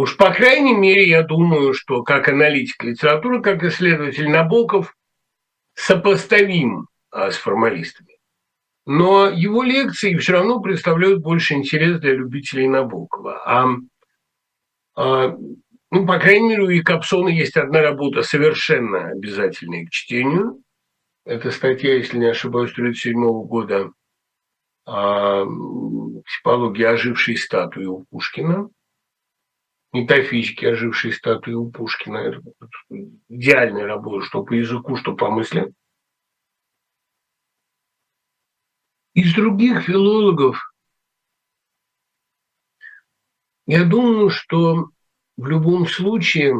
Уж 0.00 0.16
по 0.16 0.32
крайней 0.32 0.72
мере, 0.72 1.06
я 1.06 1.22
думаю, 1.22 1.74
что 1.74 2.02
как 2.02 2.26
аналитик 2.26 2.82
литературы, 2.82 3.42
как 3.42 3.62
исследователь 3.62 4.30
Набоков 4.30 4.96
сопоставим 5.74 6.86
а, 7.10 7.30
с 7.30 7.36
формалистами. 7.36 8.16
Но 8.86 9.28
его 9.28 9.62
лекции 9.62 10.16
все 10.16 10.32
равно 10.32 10.62
представляют 10.62 11.20
больше 11.20 11.52
интерес 11.52 12.00
для 12.00 12.14
любителей 12.14 12.66
Набокова. 12.66 13.42
А, 13.44 13.66
а 14.96 15.36
ну, 15.90 16.06
по 16.06 16.18
крайней 16.18 16.48
мере, 16.48 16.62
у 16.62 16.70
Якобсона 16.70 17.28
есть 17.28 17.58
одна 17.58 17.82
работа 17.82 18.22
совершенно 18.22 19.08
обязательная 19.08 19.84
к 19.84 19.90
чтению. 19.90 20.62
Это 21.26 21.50
статья, 21.50 21.92
если 21.92 22.16
не 22.16 22.30
ошибаюсь, 22.30 22.72
1937 22.72 23.20
года 23.46 23.92
о 24.86 25.44
психологии 26.24 26.84
ожившей 26.84 27.36
статуи 27.36 27.84
у 27.84 28.06
Пушкина. 28.10 28.70
Метафизики 29.92 30.64
ожившей 30.64 31.12
статуи 31.12 31.52
у 31.52 31.70
Пушкина. 31.70 32.40
Идеальная 33.28 33.86
работа, 33.86 34.24
что 34.24 34.44
по 34.44 34.52
языку, 34.52 34.96
что 34.96 35.16
по 35.16 35.30
мыслям. 35.30 35.74
Из 39.14 39.34
других 39.34 39.82
филологов 39.82 40.72
я 43.66 43.84
думаю, 43.84 44.30
что 44.30 44.90
в 45.36 45.46
любом 45.46 45.86
случае 45.86 46.54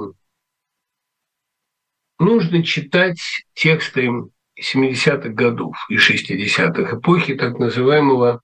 нужно 2.18 2.62
читать 2.64 3.20
тексты 3.54 4.10
70-х 4.58 5.28
годов 5.30 5.76
и 5.88 5.96
60-х, 5.96 6.98
эпохи 6.98 7.34
так 7.34 7.58
называемого 7.58 8.42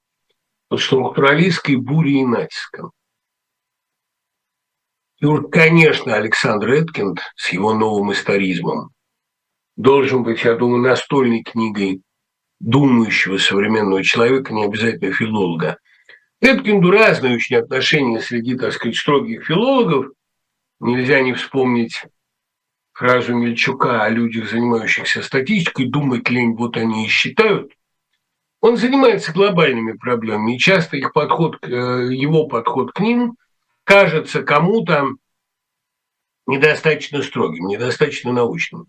структуралистской 0.74 1.76
бури 1.76 2.20
и 2.20 2.24
натиска. 2.24 2.90
И 5.20 5.26
вот, 5.26 5.50
конечно, 5.50 6.14
Александр 6.14 6.70
Эткинд 6.72 7.20
с 7.36 7.50
его 7.50 7.72
новым 7.72 8.12
историзмом 8.12 8.90
должен 9.76 10.22
быть, 10.22 10.44
я 10.44 10.54
думаю, 10.54 10.82
настольной 10.82 11.42
книгой 11.42 12.02
думающего 12.60 13.38
современного 13.38 14.02
человека, 14.02 14.52
не 14.52 14.64
обязательно 14.64 15.12
филолога. 15.12 15.78
Эткинду 16.40 16.90
разные 16.90 17.36
очень 17.36 17.56
отношения 17.56 18.20
среди, 18.20 18.56
так 18.56 18.72
сказать, 18.72 18.96
строгих 18.96 19.46
филологов, 19.46 20.06
Нельзя 20.78 21.20
не 21.20 21.32
вспомнить 21.32 22.02
фразу 22.92 23.34
Мельчука 23.34 24.02
о 24.02 24.10
людях, 24.10 24.50
занимающихся 24.50 25.22
статистикой, 25.22 25.88
думать 25.88 26.28
лень, 26.28 26.54
вот 26.54 26.76
они 26.76 27.06
и 27.06 27.08
считают. 27.08 27.72
Он 28.60 28.76
занимается 28.76 29.32
глобальными 29.32 29.92
проблемами, 29.92 30.56
и 30.56 30.58
часто 30.58 30.96
их 30.96 31.12
подход, 31.12 31.56
э, 31.62 31.68
его 32.12 32.46
подход 32.46 32.92
к 32.92 33.00
ним 33.00 33.36
кажется 33.86 34.42
кому-то 34.42 35.10
недостаточно 36.46 37.22
строгим, 37.22 37.68
недостаточно 37.68 38.32
научным. 38.32 38.88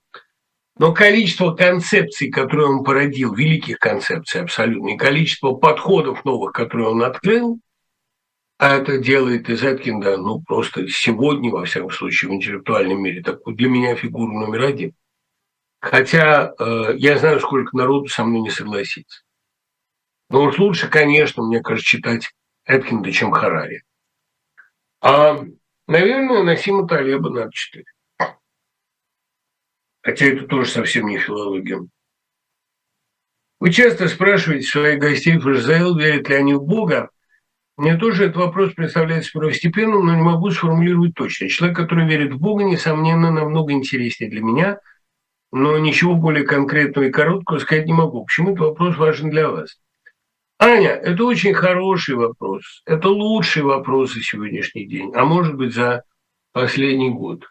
Но 0.80 0.94
количество 0.94 1.54
концепций, 1.54 2.30
которые 2.30 2.68
он 2.68 2.84
породил, 2.84 3.34
великих 3.34 3.80
концепций 3.80 4.42
абсолютно, 4.42 4.90
и 4.90 4.98
количество 4.98 5.54
подходов 5.54 6.26
новых, 6.26 6.52
которые 6.52 6.90
он 6.90 7.04
открыл, 7.04 7.60
а 8.60 8.76
это 8.78 8.98
делает 8.98 9.50
из 9.50 9.64
Эткинда, 9.64 10.18
ну, 10.18 10.42
просто 10.42 10.88
сегодня, 10.88 11.52
во 11.52 11.66
всяком 11.66 11.92
случае, 11.92 12.32
в 12.32 12.34
интеллектуальном 12.34 13.02
мире, 13.02 13.22
такую 13.22 13.56
для 13.56 13.70
меня 13.70 13.96
фигуру 13.96 14.34
номер 14.34 14.64
один. 14.64 14.94
Хотя 15.80 16.54
э, 16.60 16.96
я 16.98 17.20
знаю, 17.20 17.40
сколько 17.40 17.78
народу 17.78 18.08
со 18.08 18.24
мной 18.24 18.42
не 18.42 18.50
согласится. 18.50 19.22
Но 20.32 20.44
уж 20.44 20.58
лучше, 20.58 20.90
конечно, 20.90 21.44
мне 21.44 21.62
кажется, 21.62 21.88
читать 21.88 22.32
Эткинда, 22.66 23.12
чем 23.12 23.32
Харари. 23.32 23.84
А, 25.02 25.44
наверное, 25.88 26.44
Насима 26.44 26.88
Талеба 26.88 27.30
надо 27.30 27.52
читать. 27.52 27.86
Хотя 30.02 30.26
это 30.26 30.48
тоже 30.48 30.70
совсем 30.70 31.08
не 31.08 31.18
филология. 31.18 31.80
Вы 33.60 33.72
часто 33.72 34.08
спрашиваете 34.08 34.68
своих 34.68 35.00
гостей 35.00 35.38
Израил, 35.38 35.98
верят 35.98 36.30
ли 36.30 36.36
они 36.36 36.54
в 36.54 36.64
Бога. 36.64 37.10
Мне 37.76 37.96
тоже 37.98 38.26
этот 38.26 38.38
вопрос 38.38 38.74
представляется 38.74 39.32
первостепенным, 39.32 40.06
но 40.06 40.16
не 40.16 40.22
могу 40.22 40.50
сформулировать 40.52 41.14
точно. 41.16 41.50
Человек, 41.50 41.78
который 41.78 42.08
верит 42.08 42.34
в 42.34 42.40
Бога, 42.40 42.64
несомненно, 42.64 43.32
намного 43.32 43.74
интереснее 43.74 44.30
для 44.30 44.42
меня, 44.42 44.80
но 45.52 45.78
ничего 45.78 46.16
более 46.16 46.44
конкретного 46.44 47.06
и 47.06 47.12
короткого 47.12 47.60
сказать 47.60 47.86
не 47.86 47.94
могу. 47.94 48.26
Почему 48.26 48.50
этот 48.50 48.62
вопрос 48.62 48.98
важен 48.98 49.30
для 49.30 49.50
вас? 49.50 49.78
Аня, 50.60 50.90
это 50.90 51.24
очень 51.24 51.54
хороший 51.54 52.16
вопрос. 52.16 52.82
Это 52.86 53.10
лучший 53.10 53.64
вопрос 53.64 54.14
за 54.14 54.22
сегодняшний 54.22 54.88
день, 54.88 55.12
а 55.14 55.26
может 55.26 55.56
быть 55.56 55.74
за 55.74 56.04
последний 56.52 57.10
год. 57.10 57.46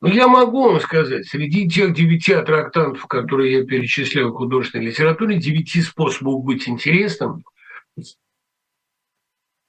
Но 0.00 0.08
я 0.08 0.28
могу 0.28 0.62
вам 0.62 0.80
сказать, 0.80 1.26
среди 1.26 1.68
тех 1.68 1.92
девяти 1.92 2.32
аттрактантов, 2.32 3.06
которые 3.06 3.58
я 3.58 3.64
перечисляю 3.64 4.30
в 4.30 4.36
художественной 4.36 4.86
литературе, 4.86 5.38
девяти 5.38 5.82
способов 5.82 6.44
быть 6.44 6.68
интересным– 6.68 7.42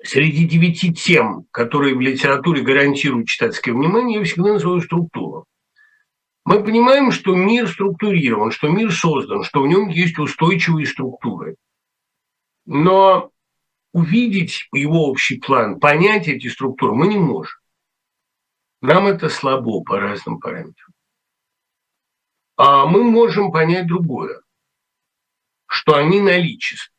Среди 0.02 0.46
девяти 0.46 0.94
тем, 0.94 1.46
которые 1.52 1.94
в 1.94 2.00
литературе 2.00 2.62
гарантируют 2.62 3.28
читательское 3.28 3.74
внимание, 3.74 4.20
я 4.20 4.26
всегда 4.26 4.54
называю 4.54 4.82
структуру. 4.82 5.46
Мы 6.46 6.64
понимаем, 6.64 7.12
что 7.12 7.36
мир 7.36 7.68
структурирован, 7.68 8.52
что 8.52 8.70
мир 8.70 8.92
создан, 8.92 9.44
что 9.44 9.62
в 9.62 9.68
нем 9.68 9.90
есть 9.90 10.18
устойчивые 10.18 10.88
структуры. 10.88 11.58
Но 12.66 13.32
увидеть 13.94 14.68
его 14.72 15.08
общий 15.08 15.40
план, 15.40 15.80
понять 15.80 16.28
эти 16.28 16.48
структуры 16.48 16.94
мы 16.94 17.08
не 17.08 17.18
можем. 17.18 17.60
Нам 18.82 19.08
это 19.08 19.30
слабо 19.30 19.84
по 19.84 20.00
разным 20.00 20.40
параметрам. 20.40 20.94
А 22.56 22.86
мы 22.86 23.04
можем 23.04 23.52
понять 23.52 23.88
другое, 23.88 24.42
что 25.68 25.96
они 25.96 26.22
наличествуют 26.22 26.94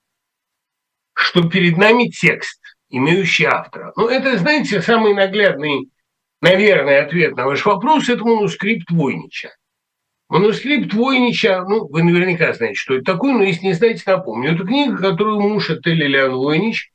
что 1.20 1.48
перед 1.48 1.76
нами 1.76 2.08
текст, 2.08 2.60
имеющий 2.88 3.44
автора. 3.44 3.92
Ну, 3.94 4.08
это, 4.08 4.38
знаете, 4.38 4.80
самый 4.80 5.14
наглядный, 5.14 5.90
наверное, 6.40 7.04
ответ 7.04 7.36
на 7.36 7.46
ваш 7.46 7.64
вопрос– 7.64 8.08
это 8.08 8.24
манускрипт 8.24 8.90
Войнича. 8.90 9.50
Манускрипт 10.28 10.94
Войнича, 10.94 11.64
ну, 11.64 11.88
вы 11.88 12.02
наверняка 12.02 12.52
знаете, 12.52 12.76
что 12.76 12.94
это 12.94 13.04
такое, 13.04 13.32
но 13.32 13.42
если 13.42 13.66
не 13.66 13.72
знаете, 13.72 14.04
напомню. 14.06 14.54
Это 14.54 14.64
книга, 14.64 14.96
которую 14.96 15.40
муж 15.40 15.70
отеля 15.70 16.06
Леон 16.06 16.36
Войнич, 16.36 16.92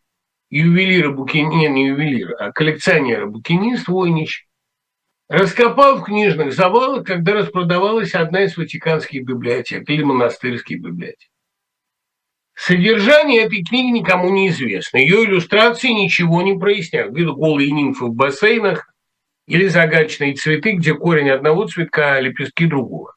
ювелира 0.49 1.11
букинист, 1.11 1.71
не 1.71 1.87
ювелир, 1.87 2.35
а 2.39 2.51
коллекционера 2.51 3.25
букинист 3.25 3.89
Войнич, 3.89 4.47
раскопал 5.27 5.97
в 5.97 6.03
книжных 6.03 6.53
завалах, 6.53 7.05
когда 7.05 7.33
распродавалась 7.33 8.13
одна 8.13 8.43
из 8.43 8.55
ватиканских 8.55 9.25
библиотек 9.25 9.89
или 9.89 10.03
монастырских 10.03 10.81
библиотек. 10.81 11.29
Содержание 12.53 13.41
этой 13.41 13.63
книги 13.63 13.97
никому 13.97 14.29
не 14.29 14.47
известно. 14.47 14.97
Ее 14.97 15.25
иллюстрации 15.25 15.89
ничего 15.89 16.41
не 16.41 16.57
проясняют. 16.57 17.11
Голые 17.11 17.69
нимфы 17.71 18.05
в 18.05 18.13
бассейнах 18.13 18.94
или 19.47 19.67
загадочные 19.67 20.33
цветы, 20.35 20.73
где 20.73 20.93
корень 20.93 21.29
одного 21.29 21.67
цветка, 21.67 22.15
а 22.15 22.19
лепестки 22.19 22.65
другого. 22.65 23.15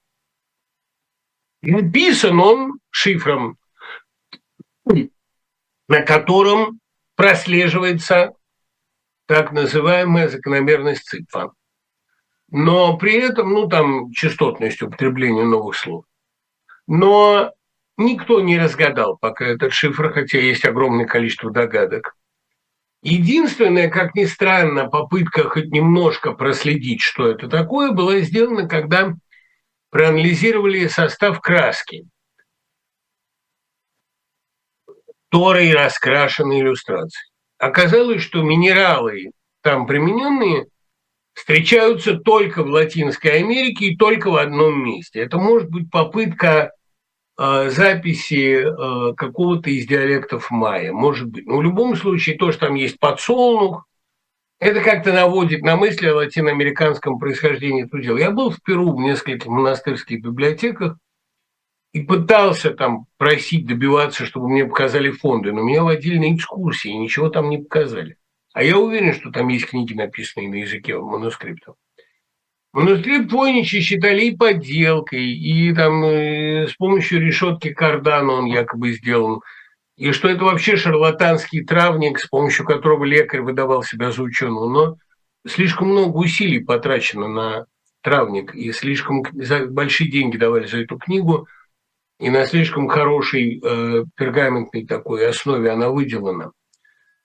Написан 1.62 2.38
он 2.38 2.78
шифром, 2.90 3.56
на 4.84 6.02
котором 6.02 6.80
прослеживается 7.16 8.32
так 9.26 9.52
называемая 9.52 10.28
закономерность 10.28 11.04
цифра. 11.04 11.52
но 12.50 12.96
при 12.96 13.14
этом, 13.14 13.52
ну, 13.52 13.68
там 13.68 14.10
частотность 14.12 14.80
употребления 14.80 15.44
новых 15.44 15.76
слов. 15.76 16.04
Но 16.86 17.52
никто 17.98 18.40
не 18.40 18.58
разгадал 18.58 19.18
пока 19.18 19.44
этот 19.46 19.74
шифр, 19.74 20.12
хотя 20.12 20.38
есть 20.38 20.64
огромное 20.64 21.04
количество 21.04 21.50
догадок. 21.50 22.14
Единственная, 23.02 23.88
как 23.88 24.14
ни 24.14 24.24
странно, 24.24 24.88
попытка 24.88 25.48
хоть 25.48 25.70
немножко 25.70 26.32
проследить, 26.32 27.00
что 27.00 27.28
это 27.28 27.48
такое, 27.48 27.92
была 27.92 28.18
сделана, 28.20 28.68
когда 28.68 29.14
проанализировали 29.90 30.88
состав 30.88 31.40
краски, 31.40 32.06
которой 35.30 35.72
раскрашены 35.72 36.60
иллюстрации. 36.60 37.28
Оказалось, 37.58 38.22
что 38.22 38.42
минералы 38.42 39.30
там 39.62 39.86
примененные 39.86 40.66
встречаются 41.34 42.14
только 42.14 42.64
в 42.64 42.68
Латинской 42.68 43.38
Америке 43.38 43.86
и 43.86 43.96
только 43.96 44.30
в 44.30 44.36
одном 44.36 44.84
месте. 44.84 45.20
Это 45.20 45.38
может 45.38 45.68
быть 45.70 45.90
попытка 45.90 46.72
записи 47.38 48.64
э, 48.64 49.14
какого-то 49.14 49.70
из 49.70 49.86
диалектов 49.86 50.50
майя, 50.50 50.92
может 50.92 51.28
быть. 51.28 51.46
Но 51.46 51.58
в 51.58 51.62
любом 51.62 51.94
случае 51.94 52.36
то, 52.36 52.50
что 52.50 52.66
там 52.66 52.74
есть 52.74 52.98
подсолнух, 52.98 53.86
это 54.60 54.80
как-то 54.80 55.12
наводит 55.12 55.62
на 55.62 55.76
мысли 55.76 56.08
о 56.08 56.16
латиноамериканском 56.16 57.20
происхождении 57.20 57.84
этого 57.84 58.02
дела. 58.02 58.18
Я 58.18 58.32
был 58.32 58.50
в 58.50 58.60
Перу 58.62 58.92
в 58.92 59.00
нескольких 59.00 59.46
монастырских 59.46 60.20
библиотеках 60.20 60.98
и 61.92 62.00
пытался 62.00 62.72
там 62.72 63.06
просить, 63.18 63.66
добиваться, 63.66 64.26
чтобы 64.26 64.48
мне 64.48 64.64
показали 64.64 65.10
фонды, 65.12 65.52
но 65.52 65.62
меня 65.62 65.84
водили 65.84 66.18
на 66.18 66.34
экскурсии, 66.34 66.88
ничего 66.88 67.28
там 67.28 67.50
не 67.50 67.58
показали. 67.58 68.16
А 68.52 68.64
я 68.64 68.76
уверен, 68.76 69.14
что 69.14 69.30
там 69.30 69.46
есть 69.46 69.66
книги, 69.66 69.94
написанные 69.94 70.48
на 70.48 70.56
языке 70.56 70.98
манускриптов. 70.98 71.76
Манускрипт 72.78 73.32
Войнича 73.32 73.80
считали 73.80 74.26
и 74.26 74.36
подделкой, 74.36 75.32
и 75.32 75.74
там 75.74 76.04
э, 76.04 76.68
с 76.68 76.74
помощью 76.74 77.20
решетки 77.20 77.70
кардана 77.70 78.34
он 78.34 78.44
якобы 78.44 78.92
сделан, 78.92 79.40
и 79.96 80.12
что 80.12 80.28
это 80.28 80.44
вообще 80.44 80.76
шарлатанский 80.76 81.64
травник, 81.64 82.20
с 82.20 82.28
помощью 82.28 82.64
которого 82.64 83.02
лекарь 83.02 83.40
выдавал 83.40 83.82
себя 83.82 84.12
за 84.12 84.22
ученого. 84.22 84.68
Но 84.68 84.96
слишком 85.44 85.88
много 85.88 86.18
усилий 86.18 86.60
потрачено 86.60 87.26
на 87.26 87.66
травник, 88.00 88.54
и 88.54 88.70
слишком 88.70 89.24
большие 89.70 90.08
деньги 90.08 90.36
давали 90.36 90.66
за 90.66 90.78
эту 90.78 90.98
книгу, 90.98 91.48
и 92.20 92.30
на 92.30 92.46
слишком 92.46 92.86
хорошей 92.86 93.60
э, 93.60 94.04
пергаментной 94.14 94.86
такой 94.86 95.28
основе 95.28 95.68
она 95.72 95.88
выделана. 95.88 96.52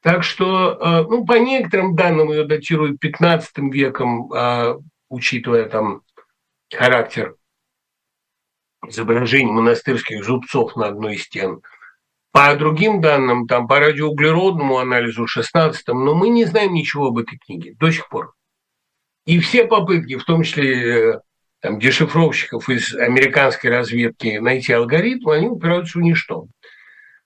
Так 0.01 0.23
что, 0.23 0.71
э, 0.81 1.03
ну, 1.07 1.27
по 1.27 1.33
некоторым 1.33 1.95
данным 1.95 2.31
ее 2.31 2.43
датируют 2.45 2.99
15 2.99 3.71
веком, 3.71 4.33
а, 4.33 4.79
учитывая 5.13 5.65
там 5.69 6.01
характер 6.73 7.35
изображений 8.87 9.51
монастырских 9.51 10.25
зубцов 10.25 10.75
на 10.75 10.87
одной 10.87 11.15
из 11.15 11.23
стен. 11.23 11.61
По 12.31 12.55
другим 12.55 12.99
данным, 12.99 13.47
там 13.47 13.67
по 13.67 13.79
радиоуглеродному 13.79 14.79
анализу 14.79 15.27
16 15.27 15.87
но 15.89 16.15
мы 16.15 16.29
не 16.29 16.45
знаем 16.45 16.73
ничего 16.73 17.07
об 17.07 17.19
этой 17.19 17.37
книге 17.37 17.75
до 17.79 17.91
сих 17.91 18.09
пор. 18.09 18.33
И 19.25 19.39
все 19.39 19.65
попытки, 19.65 20.17
в 20.17 20.25
том 20.25 20.41
числе 20.41 21.13
э, 21.13 21.19
там, 21.61 21.79
дешифровщиков 21.79 22.67
из 22.69 22.93
американской 22.95 23.69
разведки 23.69 24.37
найти 24.39 24.73
алгоритм, 24.73 25.29
они 25.29 25.47
упираются 25.47 25.99
в 25.99 26.01
ничто. 26.01 26.47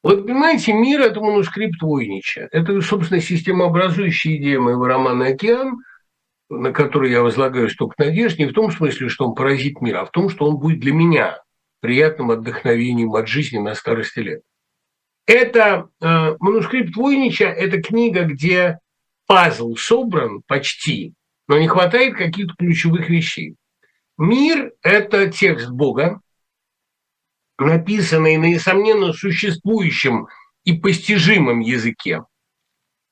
Вот, 0.04 0.28
понимаете, 0.28 0.74
мир– 0.74 1.02
это 1.02 1.22
манускрипт 1.22 1.82
Войнича. 1.82 2.50
Это, 2.52 2.80
собственно, 2.82 3.20
системообразующая 3.20 4.36
идея 4.36 4.60
моего 4.60 4.86
романа 4.86 5.28
«Океан», 5.28 5.78
на 6.50 6.72
который 6.72 7.12
я 7.12 7.22
возлагаю 7.22 7.70
столько 7.70 7.96
надежд, 7.98 8.40
не 8.40 8.46
в 8.46 8.54
том 8.54 8.72
смысле, 8.72 9.10
что 9.10 9.28
он 9.28 9.36
поразит 9.36 9.82
мир, 9.82 9.98
а 9.98 10.06
в 10.06 10.12
том, 10.12 10.30
что 10.30 10.46
он 10.46 10.58
будет 10.58 10.80
для 10.80 10.94
меня 10.94 11.42
приятным 11.82 12.32
отдохновением 12.32 13.14
от 13.14 13.28
жизни 13.28 13.58
на 13.58 13.76
старости 13.76 14.20
лет. 14.20 14.42
Это 15.26 15.90
э, 16.02 16.36
манускрипт 16.40 16.96
Войнича– 16.96 17.46
это 17.46 17.82
книга, 17.82 18.24
где 18.24 18.80
пазл 19.26 19.76
собран 19.76 20.42
почти, 20.48 21.14
но 21.48 21.60
не 21.60 21.68
хватает 21.68 22.16
каких-то 22.16 22.54
ключевых 22.58 23.10
вещей. 23.10 23.56
Мир– 24.18 24.72
это 24.82 25.30
текст 25.30 25.70
Бога, 25.70 26.22
написанный 27.60 28.38
на 28.38 28.46
несомненно 28.46 29.12
существующем 29.14 30.28
и 30.64 30.74
постижимом 30.74 31.60
языке. 31.60 32.22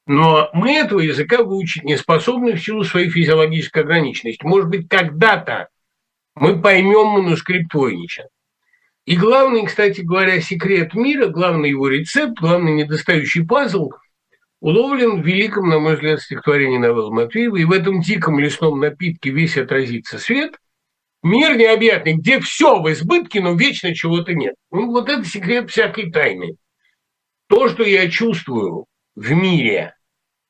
Но 0.08 0.50
мы 0.54 0.74
этого 0.74 1.00
языка 1.00 1.44
выучить 1.44 1.84
не 1.84 1.98
способны 1.98 2.54
в 2.54 2.64
силу 2.64 2.84
своей 2.84 3.10
физиологической 3.10 3.84
ограниченности. 3.84 4.46
Может 4.46 4.70
быть, 4.70 4.88
когда-то 4.88 5.70
мы 6.36 6.62
поймем 6.62 7.08
манускрипт 7.08 7.74
Войнича. 7.74 8.26
И 9.06 9.16
главный, 9.16 9.66
кстати 9.66 10.02
говоря, 10.02 10.42
секрет 10.42 10.94
мира, 10.94 11.28
главный 11.28 11.70
его 11.70 11.88
рецепт, 11.88 12.40
главный 12.40 12.74
недостающий 12.74 13.46
пазл 13.46 13.92
уловлен 14.62 15.22
в 15.22 15.26
великом, 15.26 15.70
на 15.70 15.80
мой 15.80 15.96
взгляд, 15.96 16.22
стихотворении 16.22 16.78
Навелла 16.78 17.12
Матвеева. 17.12 17.58
И 17.58 17.66
в 17.66 17.72
этом 17.72 18.02
диком 18.02 18.40
лесном 18.40 18.80
напитке 18.80 19.30
весь 19.30 19.58
отразится 19.58 20.20
свет– 20.20 20.56
Мир 21.26 21.58
необъятный, 21.58 22.14
где 22.14 22.40
все 22.40 22.80
в 22.80 22.92
избытке, 22.92 23.42
но 23.42 23.56
вечно 23.56 23.96
чего-то 23.96 24.36
нет. 24.36 24.54
Ну, 24.70 24.92
вот 24.92 25.10
это 25.10 25.26
секрет 25.26 25.72
всякой 25.72 26.12
тайны. 26.12 26.56
То, 27.50 27.68
что 27.68 27.82
я 27.82 28.08
чувствую 28.12 28.86
в 29.16 29.32
мире, 29.32 29.96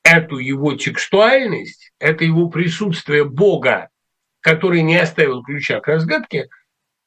эту 0.03 0.37
его 0.37 0.75
текстуальность, 0.75 1.91
это 1.99 2.23
его 2.23 2.49
присутствие 2.49 3.25
Бога, 3.25 3.89
который 4.41 4.81
не 4.81 4.97
оставил 4.97 5.43
ключа 5.43 5.79
к 5.79 5.87
разгадке, 5.87 6.49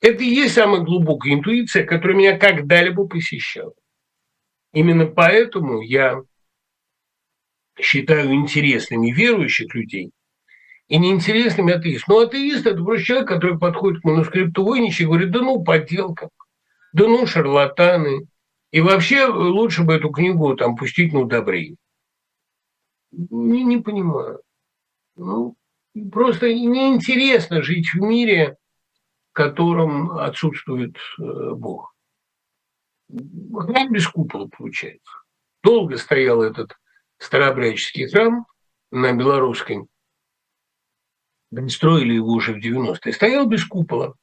это 0.00 0.22
и 0.22 0.28
есть 0.28 0.54
самая 0.54 0.82
глубокая 0.82 1.34
интуиция, 1.34 1.84
которая 1.84 2.16
меня 2.16 2.38
когда-либо 2.38 3.06
посещала. 3.06 3.74
Именно 4.72 5.06
поэтому 5.06 5.80
я 5.80 6.22
считаю 7.80 8.32
интересными 8.32 9.10
верующих 9.10 9.74
людей, 9.74 10.12
и 10.88 10.98
неинтересным 10.98 11.68
атеист. 11.68 12.08
Но 12.08 12.20
атеист– 12.20 12.66
это 12.66 12.82
просто 12.82 13.04
человек, 13.04 13.28
который 13.28 13.58
подходит 13.58 14.00
к 14.00 14.04
манускрипту 14.04 14.64
Войнича 14.64 15.04
и 15.04 15.06
говорит, 15.06 15.30
да 15.30 15.40
ну, 15.40 15.62
подделка, 15.62 16.30
да 16.92 17.06
ну, 17.06 17.26
шарлатаны. 17.26 18.26
И 18.70 18.80
вообще 18.80 19.26
лучше 19.26 19.82
бы 19.82 19.94
эту 19.94 20.10
книгу 20.10 20.54
там 20.54 20.76
пустить 20.76 21.12
на 21.12 21.20
удобрение. 21.20 21.76
Не, 23.10 23.64
не 23.64 23.78
понимаю. 23.78 24.42
Ну, 25.16 25.56
просто 26.12 26.52
неинтересно 26.52 27.62
жить 27.62 27.92
в 27.94 27.96
мире, 27.96 28.56
в 29.30 29.32
котором 29.32 30.10
отсутствует 30.12 30.96
э, 31.18 31.52
Бог. 31.54 31.94
Храм 33.08 33.90
без 33.90 34.06
купола 34.06 34.48
получается. 34.48 35.10
Долго 35.62 35.96
стоял 35.96 36.42
этот 36.42 36.76
старообрядческий 37.16 38.08
храм 38.08 38.46
на 38.90 39.12
Белорусской 39.14 39.88
строили 41.68 42.14
его 42.14 42.32
уже 42.32 42.54
в 42.54 42.58
90-е, 42.58 43.12
стоял 43.12 43.46
без 43.46 43.64
купола. 43.64 44.14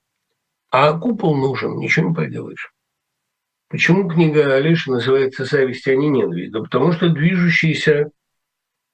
А 0.70 0.98
купол 0.98 1.36
нужен, 1.36 1.78
ничего 1.78 2.10
не 2.10 2.16
поделаешь. 2.16 2.72
Почему 3.76 4.08
книга 4.08 4.56
Олеша 4.56 4.90
называется 4.90 5.44
«Зависть, 5.44 5.86
а 5.90 5.96
не 5.96 6.08
ненависть»? 6.08 6.54
Да 6.54 6.62
потому 6.62 6.94
что 6.94 7.10
движущаяся, 7.10 8.10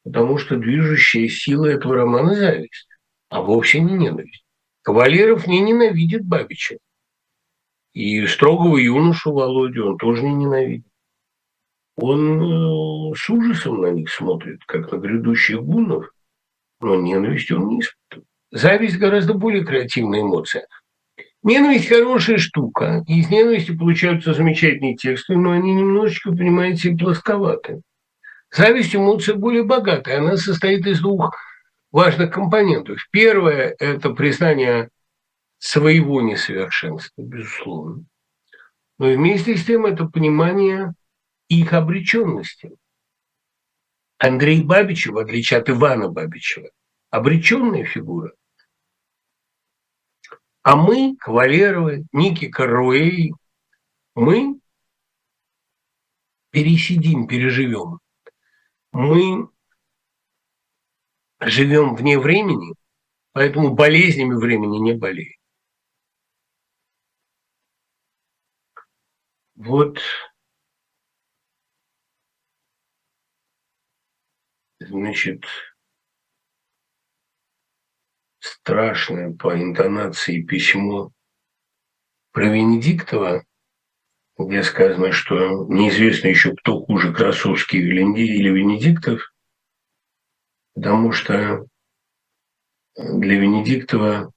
потому 0.04 0.40
что 0.40 0.58
движущая 0.58 1.28
сила 1.28 1.68
этого 1.68 1.98
романа– 1.98 2.34
зависть, 2.36 2.88
а 3.30 3.44
вовсе 3.44 3.80
не 3.80 3.94
ненависть. 3.94 4.44
Кавалеров 4.82 5.46
не 5.46 5.62
ненавидит 5.62 6.26
Бабича. 6.26 6.78
И 7.94 8.26
строгого 8.26 8.78
юношу 8.78 9.34
Володю 9.34 9.86
он 9.86 9.98
тоже 10.00 10.24
не 10.24 10.34
ненавидит. 10.34 10.88
Он 11.98 12.42
э, 12.42 13.16
с 13.16 13.30
ужасом 13.30 13.82
на 13.82 13.92
них 13.92 14.10
смотрит, 14.10 14.66
как 14.66 14.92
на 14.92 14.98
грядущих 14.98 15.62
гуннов– 15.62 16.12
но 16.80 16.96
ненависть 16.96 17.52
он 17.52 17.68
не 17.68 17.82
испытывает. 17.82 18.28
Зависть 18.50 18.98
гораздо 18.98 19.36
более 19.36 19.64
креативная 19.64 20.22
эмоция. 20.22 20.66
Ненависть– 21.44 21.88
хорошая 21.90 22.38
штука. 22.38 23.04
Из 23.08 23.30
ненависти 23.30 23.76
получаются 23.76 24.34
замечательные 24.34 24.96
тексты, 24.96 25.36
но 25.36 25.52
они 25.52 25.74
немножечко, 25.74 26.30
понимаете, 26.32 26.92
плосковаты. 26.92 27.82
Зависть– 28.52 28.96
эмоция 28.96 29.36
более 29.36 29.64
богатая. 29.64 30.20
Она 30.20 30.38
состоит 30.38 30.86
из 30.86 31.00
двух 31.00 31.36
важных 31.92 32.32
компонентов. 32.32 33.00
Первое– 33.12 33.76
это 33.80 34.12
признание 34.12 34.90
своего 35.58 36.22
несовершенства, 36.22 37.22
безусловно. 37.22 38.06
Но 39.00 39.08
вместе 39.08 39.56
с 39.56 39.66
тем 39.66 39.88
это 39.88 40.06
понимание 40.06 40.94
их 41.48 41.74
обреченности. 41.74 42.72
Андрей 44.20 44.64
Бабичев, 44.64 45.14
в 45.14 45.18
отличие 45.18 45.60
от 45.60 45.70
Ивана 45.70 46.08
Бабичева, 46.08 46.70
обреченная 47.10 47.84
фигура. 47.84 48.32
А 50.64 50.76
мы, 50.76 51.16
Кавалеровы, 51.18 52.06
Ники 52.12 52.50
Каруэй, 52.50 53.34
мы 54.16 54.60
пересидим, 56.52 57.28
переживем. 57.28 58.00
Мы 58.92 59.50
живем 61.40 61.96
вне 61.96 62.20
времени, 62.20 62.76
Поэтому 63.34 63.74
болезнями 63.74 64.36
времени 64.36 64.78
не 64.78 64.94
болеет. 64.94 65.38
Вот 69.56 70.00
значит, 74.80 75.46
страшное 78.42 79.32
по 79.34 79.56
интонации 79.56 80.42
письмо 80.42 81.12
про 82.32 82.50
Венедиктова, 82.50 83.46
где 84.38 84.64
сказано, 84.64 85.12
что 85.12 85.66
неизвестно 85.68 86.30
еще, 86.30 86.56
кто 86.56 86.84
хуже, 86.84 87.14
Красовский 87.14 87.80
или 87.80 88.50
Венедиктов, 88.50 89.32
потому 90.74 91.12
что 91.12 91.66
для 92.96 93.40
Венедиктова, 93.40 94.34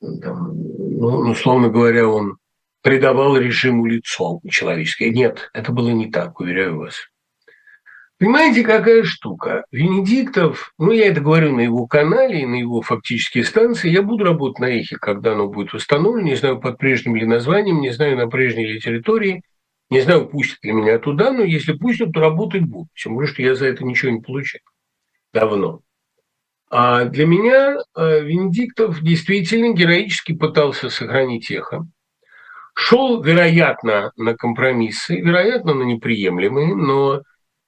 там, 0.00 0.54
ну, 0.54 1.30
условно 1.30 1.70
говоря, 1.70 2.06
он 2.06 2.38
придавал 2.82 3.36
режиму 3.36 3.86
лицо 3.86 4.40
человеческое. 4.48 5.10
Нет, 5.10 5.50
это 5.52 5.72
было 5.72 5.90
не 5.90 6.10
так, 6.10 6.38
уверяю 6.38 6.78
вас. 6.78 7.09
Понимаете, 8.20 8.62
какая 8.62 9.02
штука? 9.02 9.64
Венедиктов, 9.72 10.74
ну, 10.76 10.92
я 10.92 11.06
это 11.06 11.22
говорю 11.22 11.56
на 11.56 11.62
его 11.62 11.86
канале 11.86 12.42
и 12.42 12.46
на 12.46 12.56
его 12.56 12.82
фактические 12.82 13.44
станции, 13.44 13.88
я 13.88 14.02
буду 14.02 14.24
работать 14.24 14.58
на 14.58 14.66
эхе, 14.66 14.98
когда 14.98 15.32
оно 15.32 15.48
будет 15.48 15.72
восстановлено, 15.72 16.28
не 16.28 16.34
знаю, 16.34 16.60
под 16.60 16.76
прежним 16.76 17.16
ли 17.16 17.24
названием, 17.24 17.80
не 17.80 17.88
знаю, 17.88 18.18
на 18.18 18.26
прежней 18.28 18.66
ли 18.66 18.78
территории, 18.78 19.42
не 19.88 20.02
знаю, 20.02 20.28
пустят 20.28 20.62
ли 20.62 20.72
меня 20.72 20.98
туда, 20.98 21.32
но 21.32 21.42
если 21.42 21.72
пустят, 21.72 22.12
то 22.12 22.20
работать 22.20 22.64
буду. 22.64 22.90
Тем 22.94 23.14
более, 23.14 23.32
что 23.32 23.40
я 23.40 23.54
за 23.54 23.68
это 23.68 23.86
ничего 23.86 24.12
не 24.12 24.20
получаю. 24.20 24.60
Давно. 25.32 25.80
А 26.68 27.06
для 27.06 27.24
меня 27.24 27.78
э, 27.96 28.20
Венедиктов 28.20 29.00
действительно 29.00 29.72
героически 29.72 30.34
пытался 30.34 30.90
сохранить 30.90 31.50
эхо. 31.50 31.86
Шел, 32.74 33.22
вероятно, 33.22 34.12
на 34.18 34.36
компромиссы, 34.36 35.18
вероятно, 35.20 35.72
на 35.72 35.84
неприемлемые, 35.84 36.76
но 36.76 37.22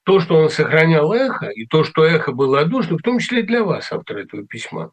то, 0.04 0.20
что 0.20 0.36
он 0.36 0.50
сохранял 0.50 1.12
эхо, 1.12 1.46
и 1.46 1.66
то, 1.66 1.84
что 1.84 2.04
эхо 2.04 2.32
было 2.32 2.60
одушно, 2.60 2.98
в 2.98 3.02
том 3.02 3.18
числе 3.18 3.42
для 3.42 3.62
вас, 3.62 3.92
автор 3.92 4.18
этого 4.18 4.46
письма, 4.46 4.92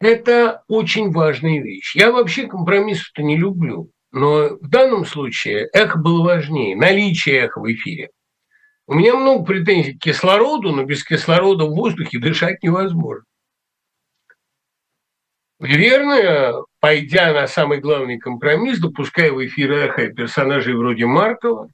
это 0.00 0.62
очень 0.68 1.12
важная 1.12 1.60
вещь. 1.60 1.94
Я 1.94 2.10
вообще 2.10 2.46
компромиссов-то 2.46 3.22
не 3.22 3.36
люблю, 3.36 3.90
но 4.10 4.56
в 4.56 4.68
данном 4.68 5.04
случае 5.04 5.68
эхо 5.72 5.98
было 5.98 6.24
важнее, 6.24 6.76
наличие 6.76 7.36
эха 7.36 7.60
в 7.60 7.72
эфире. 7.72 8.10
У 8.86 8.94
меня 8.94 9.14
много 9.14 9.44
претензий 9.44 9.94
к 9.94 10.02
кислороду, 10.02 10.72
но 10.72 10.84
без 10.84 11.04
кислорода 11.04 11.64
в 11.64 11.74
воздухе 11.74 12.18
дышать 12.18 12.62
невозможно. 12.62 13.24
Наверное, 15.60 16.54
пойдя 16.80 17.32
на 17.32 17.46
самый 17.46 17.78
главный 17.78 18.18
компромисс, 18.18 18.80
допуская 18.80 19.30
в 19.30 19.46
эфир 19.46 19.70
эхо 19.70 20.08
персонажей 20.08 20.74
вроде 20.74 21.06
Маркова, 21.06 21.68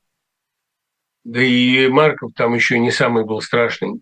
да 1.29 1.43
и 1.43 1.89
Марков 1.89 2.33
там 2.35 2.55
еще 2.55 2.79
не 2.79 2.91
самый 2.91 3.27
был 3.27 3.43
страшный, 3.43 4.01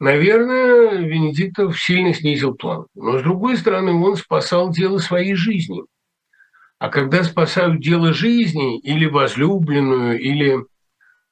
наверное, 0.00 0.96
Венедиктов 0.96 1.80
сильно 1.80 2.12
снизил 2.12 2.54
план. 2.54 2.86
Но, 2.96 3.18
с 3.18 3.22
другой 3.22 3.56
стороны, 3.56 3.92
он 3.92 4.16
спасал 4.16 4.72
дело 4.72 4.98
своей 4.98 5.34
жизни. 5.34 5.84
А 6.80 6.88
когда 6.88 7.22
спасают 7.22 7.80
дело 7.80 8.12
жизни 8.12 8.80
или 8.80 9.06
возлюбленную, 9.06 10.18
или, 10.18 10.58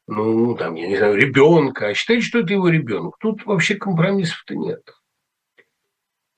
ну, 0.07 0.55
там, 0.55 0.77
я 0.77 0.87
не 0.87 0.97
знаю, 0.97 1.17
ребенка, 1.17 1.89
а 1.89 1.95
считать, 1.95 2.23
что 2.23 2.39
это 2.39 2.53
его 2.53 2.69
ребенок, 2.69 3.17
тут 3.19 3.45
вообще 3.45 3.75
компромиссов-то 3.75 4.55
нет. 4.55 4.83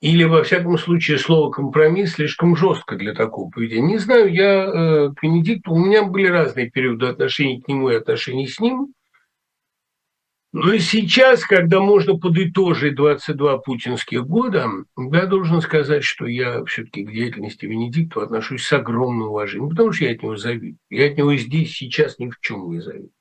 Или, 0.01 0.23
во 0.23 0.43
всяком 0.43 0.79
случае, 0.79 1.19
слово 1.19 1.51
«компромисс» 1.51 2.13
слишком 2.13 2.55
жестко 2.55 2.95
для 2.95 3.13
такого 3.13 3.51
поведения. 3.51 3.87
Не 3.87 3.97
знаю, 3.99 4.33
я 4.33 4.65
э, 4.65 5.09
Венедикту, 5.21 5.73
у 5.73 5.77
меня 5.77 6.01
были 6.01 6.25
разные 6.25 6.71
периоды 6.71 7.05
отношений 7.05 7.61
к 7.61 7.67
нему 7.67 7.91
и 7.91 7.95
отношений 7.95 8.47
с 8.47 8.59
ним. 8.59 8.95
Но 10.53 10.73
и 10.73 10.79
сейчас, 10.79 11.45
когда 11.45 11.79
можно 11.79 12.17
подытожить 12.17 12.95
22 12.95 13.59
путинских 13.59 14.25
года, 14.25 14.67
я 14.97 15.27
должен 15.27 15.61
сказать, 15.61 16.03
что 16.03 16.25
я 16.25 16.65
все-таки 16.65 17.05
к 17.05 17.11
деятельности 17.11 17.67
Венедикту 17.67 18.21
отношусь 18.21 18.65
с 18.65 18.73
огромным 18.73 19.27
уважением, 19.27 19.69
потому 19.69 19.91
что 19.91 20.05
я 20.05 20.11
от 20.13 20.23
него 20.23 20.35
завидую. 20.35 20.77
Я 20.89 21.11
от 21.11 21.17
него 21.17 21.35
здесь 21.35 21.73
сейчас 21.73 22.17
ни 22.17 22.27
в 22.27 22.39
чем 22.41 22.71
не 22.71 22.81
завидую. 22.81 23.11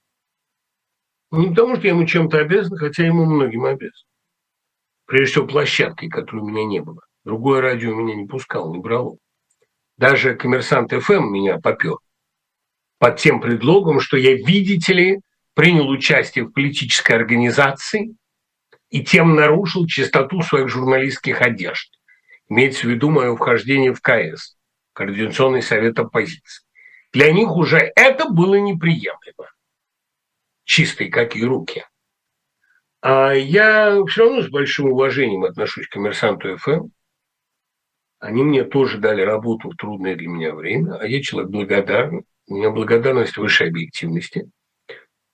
Не 1.31 1.49
потому, 1.51 1.77
что 1.77 1.87
я 1.87 1.93
ему 1.93 2.07
чем-то 2.07 2.39
обязан, 2.39 2.79
хотя 2.79 3.05
ему 3.05 3.27
многим 3.27 3.67
обязан 3.67 4.10
прежде 5.11 5.33
всего, 5.33 5.47
площадкой, 5.49 6.09
которой 6.09 6.43
у 6.43 6.49
меня 6.49 6.65
не 6.65 6.81
было. 6.81 7.01
Другое 7.25 7.61
радио 7.61 7.93
меня 7.93 8.15
не 8.15 8.29
пускало, 8.29 8.73
не 8.73 8.79
брало. 8.79 9.17
Даже 9.99 10.37
коммерсант 10.37 10.93
ФМ 10.93 11.25
меня 11.33 11.59
попер 11.59 11.97
под 12.99 13.17
тем 13.17 13.41
предлогом, 13.41 13.99
что 13.99 14.17
я, 14.17 14.35
видите 14.35 14.93
ли, 14.93 15.21
принял 15.55 15.89
участие 15.89 16.45
в 16.45 16.53
политической 16.53 17.13
организации 17.13 18.15
и 18.89 19.03
тем 19.03 19.35
нарушил 19.35 19.85
чистоту 19.89 20.43
своих 20.43 20.69
журналистских 20.69 21.43
одежд. 21.43 21.91
Имеется 22.49 22.87
в 22.87 22.91
виду 22.91 23.11
мое 23.11 23.35
вхождение 23.35 23.93
в 23.93 24.01
КС, 24.01 24.57
Координационный 24.93 25.63
совет 25.63 25.99
оппозиции. 25.99 26.65
Для 27.13 27.33
них 27.33 27.51
уже 27.57 27.91
это 27.97 28.29
было 28.29 28.55
неприемлемо. 28.55 29.51
Чистые 30.65 31.11
какие 31.11 31.43
руки. 31.43 31.85
А 33.03 33.33
я 33.33 34.05
все 34.07 34.25
равно 34.25 34.43
с 34.43 34.51
большим 34.51 34.93
уважением 34.93 35.45
отношусь 35.45 35.87
к 35.87 35.93
коммерсанту 35.93 36.57
ФМ. 36.59 36.89
Они 38.19 38.43
мне 38.43 38.65
тоже 38.65 38.99
дали 38.99 39.23
работу 39.23 39.71
в 39.71 39.77
трудное 39.77 40.15
для 40.15 40.29
меня 40.29 40.55
время, 40.55 40.97
а 40.97 41.07
я 41.07 41.23
человек 41.23 41.51
благодарный. 41.51 42.25
У 42.47 42.57
меня 42.57 42.71
благодарность 42.71 43.39
выше 43.39 43.65
объективности. 43.65 44.51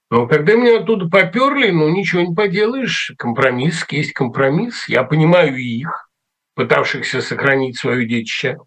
Но 0.09 0.29
когда 0.29 0.55
меня 0.55 0.79
оттуда 0.79 1.09
поперли, 1.09 1.71
ну 1.71 1.89
ничего 1.89 2.23
не 2.23 2.33
поделаешь, 2.33 3.13
компромисс 3.19 3.85
есть 3.91 4.13
компромисс. 4.13 4.89
Я 4.89 5.03
понимаю 5.03 5.57
их, 5.57 6.09
пытавшихся 6.55 7.21
сохранить 7.21 7.77
свое 7.77 8.07
детище. 8.07 8.59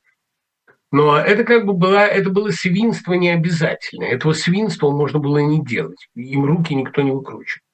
Но 0.92 1.18
это 1.18 1.46
как 1.46 1.66
бы 1.66 1.74
было, 1.74 2.06
это 2.06 2.30
было 2.30 2.50
свинство 2.50 3.14
не 3.14 3.30
обязательно. 3.30 4.04
Этого 4.04 4.34
свинства 4.34 4.92
можно 4.92 5.20
было 5.20 5.38
не 5.38 5.64
делать. 5.64 6.10
Им 6.16 6.44
руки 6.44 6.76
никто 6.76 7.02
не 7.02 7.12
выкручивал. 7.12 7.69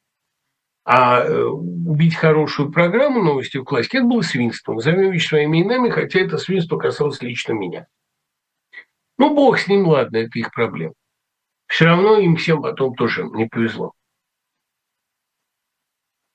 А 0.85 1.21
э, 1.21 1.43
убить 1.43 2.15
хорошую 2.15 2.71
программу 2.71 3.23
новости 3.23 3.57
в 3.57 3.63
классике– 3.63 3.97
это 3.99 4.07
было 4.07 4.21
свинство. 4.21 4.73
Назовем 4.73 5.11
вещи 5.11 5.27
своими 5.27 5.61
именами, 5.61 5.89
хотя 5.89 6.19
это 6.19 6.37
свинство 6.37 6.77
касалось 6.77 7.23
лично 7.23 7.53
меня. 7.53 7.87
Ну, 9.17 9.33
бог 9.33 9.57
с 9.57 9.67
ним, 9.67 9.87
ладно, 9.87 10.17
это 10.17 10.37
их 10.37 10.53
проблема. 10.53 10.93
Все 11.67 11.85
равно 11.85 12.19
им 12.19 12.35
всем 12.35 12.61
потом 12.61 12.93
тоже 12.93 13.23
не 13.23 13.47
повезло. 13.47 13.93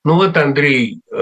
Ну 0.03 0.15
вот 0.15 0.35
Андрей 0.35 1.01
э, 1.11 1.15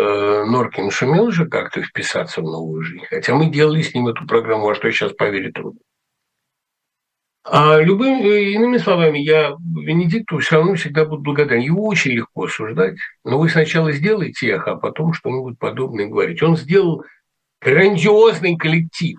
Норкин 0.46 0.90
сумел 0.90 1.32
же 1.32 1.46
как-то 1.48 1.84
вписаться 1.84 2.42
в 2.42 2.46
новую 2.46 2.82
жизнь, 2.82 3.06
хотя 3.10 3.36
мы 3.36 3.52
делали 3.52 3.82
с 3.82 3.94
ним 3.94 4.08
эту 4.08 4.26
программу, 4.26 4.66
во 4.66 4.74
что 4.74 4.90
сейчас 4.90 5.12
поверить 5.14 5.54
трудно. 5.54 5.82
А 7.52 7.82
любым, 7.82 8.22
э, 8.22 8.52
иными 8.52 8.78
словами, 8.78 9.18
я 9.18 9.56
Венедикту 9.60 10.38
все 10.38 10.58
равно 10.58 10.76
всегда 10.76 11.06
буду 11.06 11.24
благодарен. 11.24 11.64
Его 11.64 11.84
очень 11.88 12.12
легко 12.12 12.44
осуждать, 12.44 12.98
но 13.24 13.40
вы 13.40 13.50
сначала 13.50 13.92
сделайте 13.92 14.52
эхо, 14.52 14.74
а 14.74 14.76
потом 14.76 15.14
что-нибудь 15.14 15.58
подобное 15.58 16.06
говорить. 16.06 16.44
Он 16.44 16.56
сделал 16.56 17.04
грандиозный 17.60 18.56
коллектив. 18.56 19.18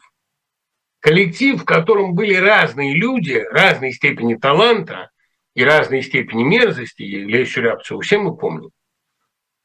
Коллектив, 1.01 1.61
в 1.61 1.65
котором 1.65 2.15
были 2.15 2.35
разные 2.35 2.94
люди, 2.94 3.44
разной 3.51 3.93
степени 3.93 4.36
таланта 4.36 5.11
и 5.57 5.65
разной 5.65 6.02
степени 6.02 6.44
мерзости. 6.44 7.02
Лесю 7.02 7.62
Рябцеву 7.62 8.01
все 8.01 8.19
мы 8.19 8.36
помним. 8.36 8.70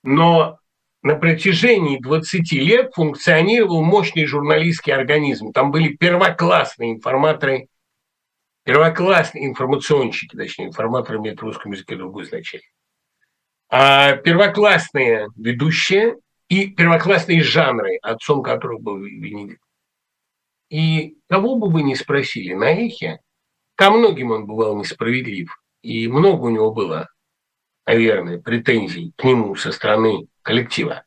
Но 0.02 0.58
на 1.04 1.14
протяжении 1.14 2.00
20 2.00 2.52
лет 2.54 2.96
функционировал 2.96 3.84
мощный 3.84 4.26
журналистский 4.26 4.92
организм. 4.92 5.52
Там 5.52 5.70
были 5.70 5.90
первоклассные 5.90 6.94
информаторы– 6.94 7.68
Первоклассные 8.66 9.46
информационщики, 9.46 10.36
точнее, 10.36 10.66
информаторы 10.66 11.20
имеют 11.20 11.40
в 11.40 11.44
русском 11.44 11.72
языке 11.72 11.96
другое 11.96 12.26
значение. 12.26 12.68
А 13.70 14.14
первоклассные 14.16 15.28
ведущие 15.36 16.16
и 16.50 16.72
первоклассные 16.72 17.44
жанры, 17.44 17.98
отцом 18.02 18.42
которых 18.42 18.82
был 18.82 18.98
Венедикт. 18.98 19.62
И 20.72 21.16
кого 21.30 21.58
бы 21.58 21.70
вы 21.70 21.84
ни 21.84 21.94
спросили 21.94 22.56
на 22.56 22.72
эхе, 22.72 23.20
ко 23.76 23.92
многим 23.92 24.32
он 24.32 24.48
бывал 24.48 24.76
несправедлив. 24.76 25.56
И 25.84 26.08
много 26.08 26.46
у 26.46 26.50
него 26.50 26.72
было, 26.72 27.08
наверное, 27.86 28.40
претензий 28.40 29.14
к 29.16 29.24
нему 29.24 29.56
со 29.56 29.72
стороны 29.72 30.28
коллектива. 30.42 31.04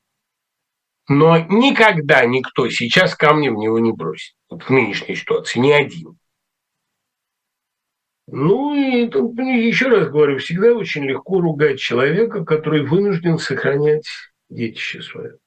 Но 1.09 1.36
никогда 1.39 2.24
никто 2.24 2.68
сейчас 2.70 3.16
камня 3.16 3.51
в 3.51 3.56
него 3.56 3.80
не 3.80 3.93
бросит. 3.93 4.36
Вот 4.48 4.62
в 4.62 4.70
нынешней 4.70 5.16
ситуации 5.16 5.59
ни 5.59 5.72
один. 5.72 6.18
Ну 8.30 8.74
и 8.74 9.09
еще 9.66 9.88
раз 9.88 10.10
говорю, 10.10 10.36
всегда 10.36 10.74
очень 10.74 11.05
легко 11.05 11.40
ругать 11.40 11.78
человека, 11.78 12.44
который 12.44 12.84
вынужден 12.84 13.38
сохранять 13.38 14.06
детище 14.50 15.00
свое. 15.00 15.38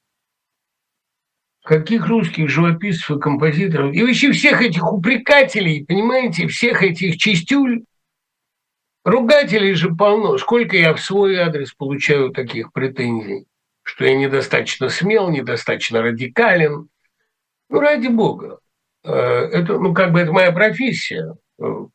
каких 1.63 2.07
русских 2.07 2.49
живописцев 2.49 3.17
и 3.17 3.19
композиторов, 3.19 3.93
и 3.93 4.01
вообще 4.01 4.31
всех 4.31 4.63
этих 4.63 4.91
упрекателей, 4.91 5.85
понимаете, 5.85 6.47
всех 6.47 6.81
этих 6.81 7.17
чистюль, 7.17 7.83
ругателей 9.03 9.75
же 9.75 9.93
полно. 9.93 10.39
Сколько 10.39 10.75
я 10.75 10.95
в 10.95 10.99
свой 10.99 11.37
адрес 11.37 11.73
получаю 11.73 12.31
таких 12.31 12.73
претензий, 12.73 13.45
что 13.83 14.05
я 14.05 14.15
недостаточно 14.15 14.89
смел, 14.89 15.29
недостаточно 15.29 16.01
радикален. 16.01 16.89
Ну, 17.69 17.79
ради 17.79 18.07
бога. 18.07 18.57
Э, 19.03 19.11
это, 19.11 19.77
ну, 19.77 19.93
как 19.93 20.13
бы 20.13 20.19
это 20.19 20.31
моя 20.31 20.51
профессия, 20.51 21.35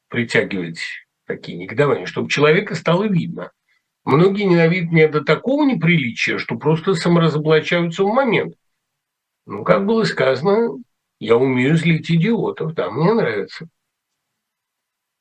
притягивать 0.08 0.80
такие 1.26 1.58
негодования, 1.58 2.06
чтобы 2.06 2.30
человека 2.30 2.74
стало 2.74 3.04
видно. 3.04 3.50
Многие 4.04 4.44
ненавидят 4.44 4.92
меня 4.92 5.08
до 5.08 5.22
такого 5.22 5.64
неприличия, 5.64 6.38
что 6.38 6.56
просто 6.56 6.94
саморазоблачаются 6.94 8.04
в 8.04 8.12
момент– 8.12 8.54
ну, 9.46 9.62
как 9.62 9.86
было 9.86 10.02
сказано, 10.02 10.76
я 11.20 11.36
умею 11.36 11.76
злить 11.76 12.10
идиотов, 12.10 12.74
да, 12.74 12.90
мне 12.90 13.14
нравится. 13.14 13.68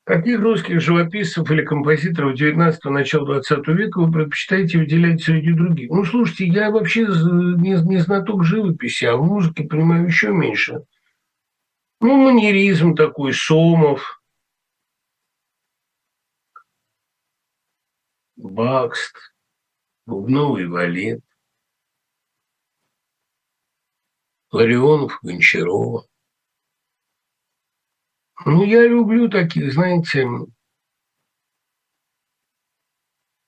Каких 0.04 0.40
русских 0.40 0.80
живописцев 0.80 1.50
или 1.50 1.64
композиторов 1.64 2.38
19-го, 2.38 2.90
начала 2.90 3.26
20 3.26 3.66
века 3.68 4.00
вы 4.00 4.12
предпочитаете 4.12 4.78
выделять 4.78 5.22
среди 5.22 5.52
других? 5.52 5.90
Ну, 5.90 6.04
слушайте, 6.04 6.46
я 6.46 6.70
вообще 6.70 7.02
не, 7.02 7.80
не 7.88 7.98
знаток 7.98 8.44
живописи, 8.44 9.04
а 9.04 9.16
в 9.16 9.24
музыке 9.24 9.64
понимаю 9.64 10.06
еще 10.06 10.30
меньше. 10.30 10.82
Ну, 12.00 12.16
манеризм 12.16 12.94
такой, 12.94 13.32
Сомов, 13.32 14.20
Бакст, 18.36 19.16
Бубновый 20.06 20.68
валет. 20.68 21.20
Ларионов, 24.52 25.18
Гончарова. 25.22 26.06
Ну, 28.44 28.64
я 28.64 28.86
люблю 28.86 29.28
таких, 29.28 29.72
знаете, 29.72 30.28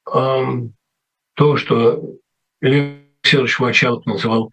то, 0.05 1.57
что 1.57 2.19
Лев 2.61 2.99
Алексеевич 3.23 3.61
Мочалов 3.61 4.07
называл 4.07 4.51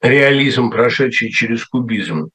реализм, 0.00 0.70
прошедший 0.70 1.30
через 1.30 1.64
кубизм. 1.64 2.30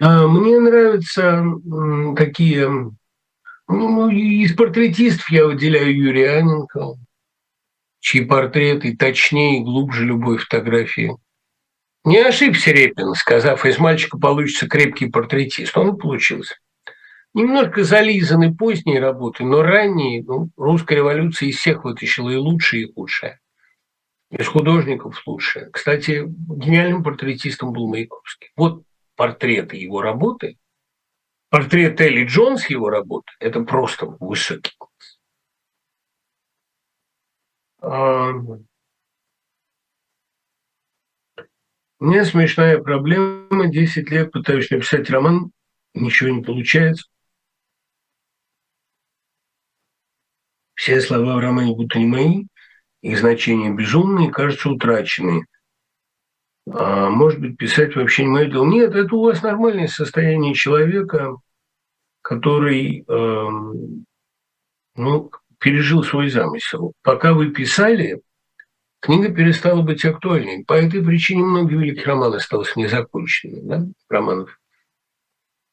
Мне 0.00 0.60
нравятся 0.60 1.44
такие, 2.16 2.92
ну, 3.68 4.08
из 4.10 4.54
портретистов 4.54 5.28
я 5.30 5.46
выделяю 5.46 5.96
Юрия 5.96 6.38
Аненкова, 6.38 6.98
чьи 8.00 8.24
портреты 8.24 8.96
точнее 8.96 9.60
и 9.60 9.64
глубже 9.64 10.04
любой 10.04 10.38
фотографии. 10.38 11.16
Не 12.04 12.18
ошибся 12.18 12.70
Репин, 12.70 13.14
сказав, 13.14 13.66
из 13.66 13.78
мальчика 13.78 14.16
получится 14.16 14.68
крепкий 14.68 15.06
портретист. 15.06 15.76
Он 15.76 15.96
и 15.96 15.98
получился. 15.98 16.54
Немножко 17.34 17.82
зализаны 17.82 18.54
поздние 18.54 19.00
работы, 19.00 19.42
но 19.42 19.62
ранние, 19.62 20.22
ну, 20.22 20.48
русская 20.56 20.94
революция 20.94 21.48
из 21.48 21.56
всех 21.56 21.84
вытащила 21.84 22.30
и 22.30 22.36
лучшее, 22.36 22.84
и 22.84 22.92
худшее. 22.92 23.40
Из 24.30 24.46
художников 24.46 25.20
лучшее. 25.26 25.68
Кстати, 25.72 26.24
гениальным 26.26 27.02
портретистом 27.02 27.72
был 27.72 27.88
Маяковский. 27.88 28.50
Вот 28.56 28.84
портреты 29.16 29.76
его 29.76 30.02
работы, 30.02 30.58
портрет 31.50 32.00
Элли 32.00 32.24
Джонс 32.24 32.68
его 32.70 32.90
работы– 32.90 33.32
это 33.40 33.62
просто 33.64 34.06
высокий 34.06 34.72
у 41.98 42.04
меня 42.04 42.24
смешная 42.24 42.78
проблема. 42.78 43.68
10 43.68 44.10
лет 44.10 44.32
пытаюсь 44.32 44.70
написать 44.70 45.08
роман, 45.10 45.52
ничего 45.94 46.30
не 46.30 46.42
получается. 46.42 47.06
Все 50.74 51.00
слова 51.00 51.36
в 51.36 51.38
романе 51.38 51.74
будто 51.74 51.98
не 51.98 52.06
мои, 52.06 52.44
их 53.00 53.18
значения 53.18 53.70
безумные, 53.70 54.30
кажутся 54.30 54.68
утраченные. 54.68 55.46
А 56.68 57.08
может 57.10 57.40
быть, 57.40 57.56
писать 57.56 57.94
вообще 57.94 58.24
не 58.24 58.30
мое 58.30 58.46
дело. 58.46 58.64
Нет, 58.64 58.94
это 58.94 59.14
у 59.14 59.22
вас 59.22 59.42
нормальное 59.42 59.86
состояние 59.86 60.54
человека, 60.54 61.36
который, 62.22 63.04
э, 63.06 63.48
ну, 64.96 65.30
пережил 65.60 66.02
свой 66.02 66.28
замысел. 66.28 66.92
Пока 67.02 67.34
вы 67.34 67.50
писали, 67.50 68.20
книга 69.00 69.32
перестала 69.32 69.82
быть 69.82 70.04
актуальной. 70.04 70.64
По 70.64 70.74
этой 70.74 71.04
причине 71.04 71.44
многие 71.44 71.76
великие 71.76 72.04
романы 72.04 72.36
остались 72.36 72.74
незаконченными, 72.74 73.68
да, 73.68 73.86
романов. 74.08 74.58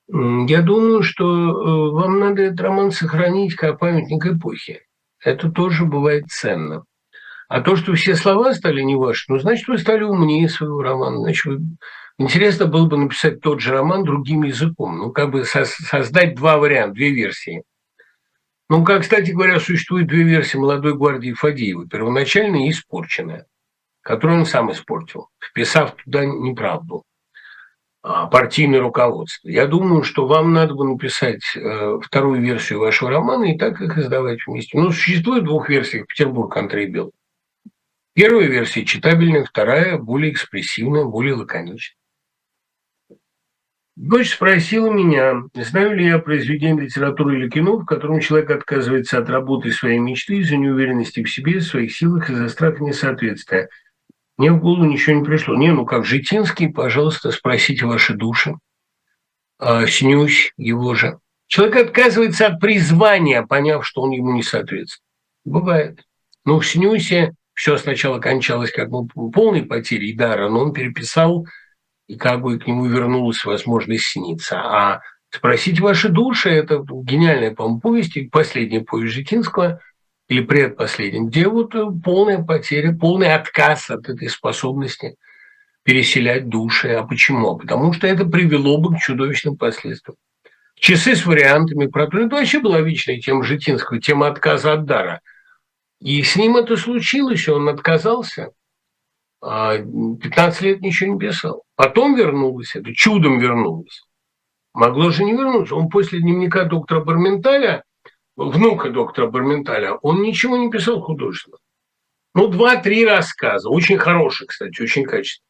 Я 0.10 0.62
думаю, 0.62 1.02
что 1.02 1.26
э, 1.26 1.92
вам 1.92 2.20
надо 2.20 2.44
этот 2.44 2.62
роман 2.62 2.92
сохранить 2.92 3.56
как 3.56 3.80
памятник 3.80 4.26
эпохи. 4.26 4.82
Это 5.24 5.50
тоже 5.50 5.86
бывает 5.86 6.26
ценно. 6.28 6.84
А 7.48 7.62
то, 7.62 7.76
что 7.76 7.94
все 7.94 8.16
слова 8.16 8.54
стали 8.54 8.82
не 8.82 8.96
ваши, 8.96 9.32
ну, 9.32 9.40
значит, 9.40 9.68
вы 9.68 9.78
стали 9.78 10.04
умнее 10.04 10.50
своего 10.50 10.82
романа. 10.82 11.18
Значит, 11.20 11.46
вы... 11.46 11.60
интересно 12.18 12.66
было 12.66 12.88
бы 12.88 12.98
написать 12.98 13.42
тот 13.42 13.60
же 13.60 13.72
роман 13.72 14.04
другим 14.04 14.44
языком. 14.44 14.98
Ну, 14.98 15.12
как 15.12 15.32
бы 15.32 15.44
создать 15.46 16.36
два 16.36 16.58
варианта, 16.58 16.96
две 16.96 17.12
версии. 17.12 17.64
Ну, 18.70 18.84
как, 18.84 19.02
кстати 19.02 19.32
говоря, 19.32 19.60
существует 19.60 20.08
две 20.08 20.24
версии 20.24 20.58
молодой 20.58 20.96
гвардии 20.96 21.34
Фадеева. 21.34 21.88
Первоначальная 21.88 22.66
и 22.66 22.72
испорченная, 22.72 23.46
которую 24.02 24.40
он 24.40 24.46
сам 24.46 24.72
испортил, 24.72 25.28
вписав 25.40 25.96
туда 25.96 26.26
неправду 26.26 27.04
а, 28.02 28.28
партийное 28.28 28.80
руководство. 28.80 29.48
Я 29.48 29.68
думаю, 29.68 30.04
что 30.04 30.26
вам 30.26 30.54
надо 30.54 30.74
бы 30.74 30.86
написать 30.86 31.42
э, 31.56 32.00
вторую 32.02 32.42
версию 32.42 32.80
вашего 32.80 33.12
романа 33.12 33.46
и 33.46 33.58
так 33.58 33.80
их 33.80 33.98
издавать 33.98 34.40
вместе. 34.48 34.78
Ну, 34.78 34.92
существует 34.92 35.44
двух 35.44 35.70
версий 35.70 36.04
Петербург 36.04 36.56
Андрей 36.58 36.88
Бел. 36.88 37.12
Первая 38.14 38.48
версия 38.48 38.86
читабельная, 38.86 39.44
вторая 39.44 39.98
более 39.98 40.32
экспрессивная, 40.32 41.06
более 41.06 41.34
лаконичная. 41.34 41.98
Дочь 43.96 44.34
спросила 44.34 44.90
меня, 44.92 45.44
знаю 45.54 45.96
ли 45.96 46.06
я 46.06 46.18
произведение 46.20 46.86
литературы 46.86 47.38
или 47.38 47.50
кино, 47.50 47.78
в 47.78 47.86
котором 47.86 48.20
человек 48.20 48.50
отказывается 48.50 49.20
от 49.20 49.30
работы 49.30 49.72
своей 49.72 50.00
мечты 50.00 50.38
из-за 50.38 50.58
неуверенности 50.58 51.24
в 51.24 51.30
себе, 51.30 51.60
в 51.60 51.64
своих 51.64 51.96
силах, 51.96 52.30
из-за 52.30 52.50
страха 52.50 52.84
несоответствия. 52.84 53.70
Мне 54.38 54.52
в 54.52 54.60
голову 54.60 54.86
ничего 54.86 55.16
не 55.16 55.24
пришло. 55.24 55.56
Не, 55.56 55.72
ну 55.72 55.86
как 55.86 56.06
Житинский, 56.06 56.70
пожалуйста, 56.70 57.32
спросите 57.32 57.86
ваши 57.86 58.16
души. 58.16 58.56
А, 59.60 59.86
снюсь 59.86 60.54
его 60.58 60.96
же. 60.96 61.20
Человек 61.48 61.88
отказывается 61.88 62.48
от 62.48 62.60
призвания, 62.60 63.44
поняв, 63.44 63.86
что 63.86 64.02
он 64.02 64.12
ему 64.12 64.34
не 64.34 64.42
соответствует. 64.42 65.04
Бывает. 65.46 66.04
Ну, 66.46 66.60
в 66.60 66.66
Снюсе 66.66 67.34
все 67.54 67.78
сначала 67.78 68.20
кончалось 68.20 68.72
как 68.72 68.90
бы 68.90 69.08
полной 69.08 69.64
потерей 69.64 70.14
дара, 70.14 70.50
но 70.50 70.62
он 70.62 70.74
переписал 70.74 71.46
и 72.08 72.16
как 72.16 72.42
бы 72.42 72.60
к 72.60 72.68
нему 72.68 72.86
вернулась 72.86 73.46
возможность 73.46 74.06
сниться. 74.06 74.60
А 74.60 75.02
«Спросить 75.30 75.80
ваши 75.80 76.10
души»– 76.10 76.50
это 76.52 76.84
гениальная, 76.88 77.56
по-моему, 77.56 77.80
повесть, 77.80 78.18
последняя 78.30 78.82
повесть 78.82 79.16
Житинского, 79.16 79.80
или 80.30 80.42
предпоследняя, 80.42 81.24
где 81.24 81.48
вот 81.48 81.74
полная 82.04 82.44
потеря, 82.44 82.94
полный 82.94 83.34
отказ 83.34 83.90
от 83.90 84.08
этой 84.10 84.30
способности 84.30 85.16
переселять 85.84 86.50
души. 86.50 86.90
А 86.90 87.04
почему? 87.04 87.58
Потому 87.58 87.94
что 87.94 88.08
это 88.08 88.26
привело 88.26 88.78
бы 88.78 88.96
к 88.96 89.00
чудовищным 89.00 89.58
последствиям. 89.58 90.16
Часы 90.76 91.16
с 91.16 91.26
вариантами 91.26 91.88
про 91.88 92.08
то, 92.08 92.20
это 92.20 92.36
вообще 92.36 92.60
была 92.60 92.82
вечная 92.82 93.20
тема 93.20 93.44
Житинского, 93.44 94.02
тема 94.02 94.28
отказа 94.28 94.74
от 94.74 94.86
дара. 94.86 95.22
И 96.04 96.22
с 96.22 96.36
ним 96.36 96.58
это 96.58 96.78
случилось, 96.78 97.48
он 97.48 97.70
отказался– 97.70 98.52
15 99.44 100.62
а, 100.62 100.66
лет 100.66 100.82
ничего 100.82 101.14
не 101.14 101.20
писал. 101.20 101.64
Потом 101.76 102.16
вернулось 102.16 102.76
это, 102.76 102.94
чудом 102.94 103.40
вернулось. 103.40 104.04
Могло 104.74 105.12
же 105.12 105.26
не 105.26 105.34
вернуться. 105.34 105.76
Он 105.76 105.90
после 105.90 106.22
дневника 106.22 106.64
доктора 106.64 107.02
Барменталя, 107.02 107.84
внука 108.38 108.90
доктора 108.90 109.28
Барменталя, 109.28 109.96
он 109.96 110.22
ничего 110.22 110.56
не 110.56 110.72
писал 110.72 111.02
художественно. 111.02 111.58
Ну, 112.34 112.48
два-три 112.48 113.06
рассказа, 113.06 113.70
очень 113.70 113.98
хорошие, 113.98 114.48
кстати, 114.48 114.82
очень 114.82 115.04
качественные. 115.04 115.50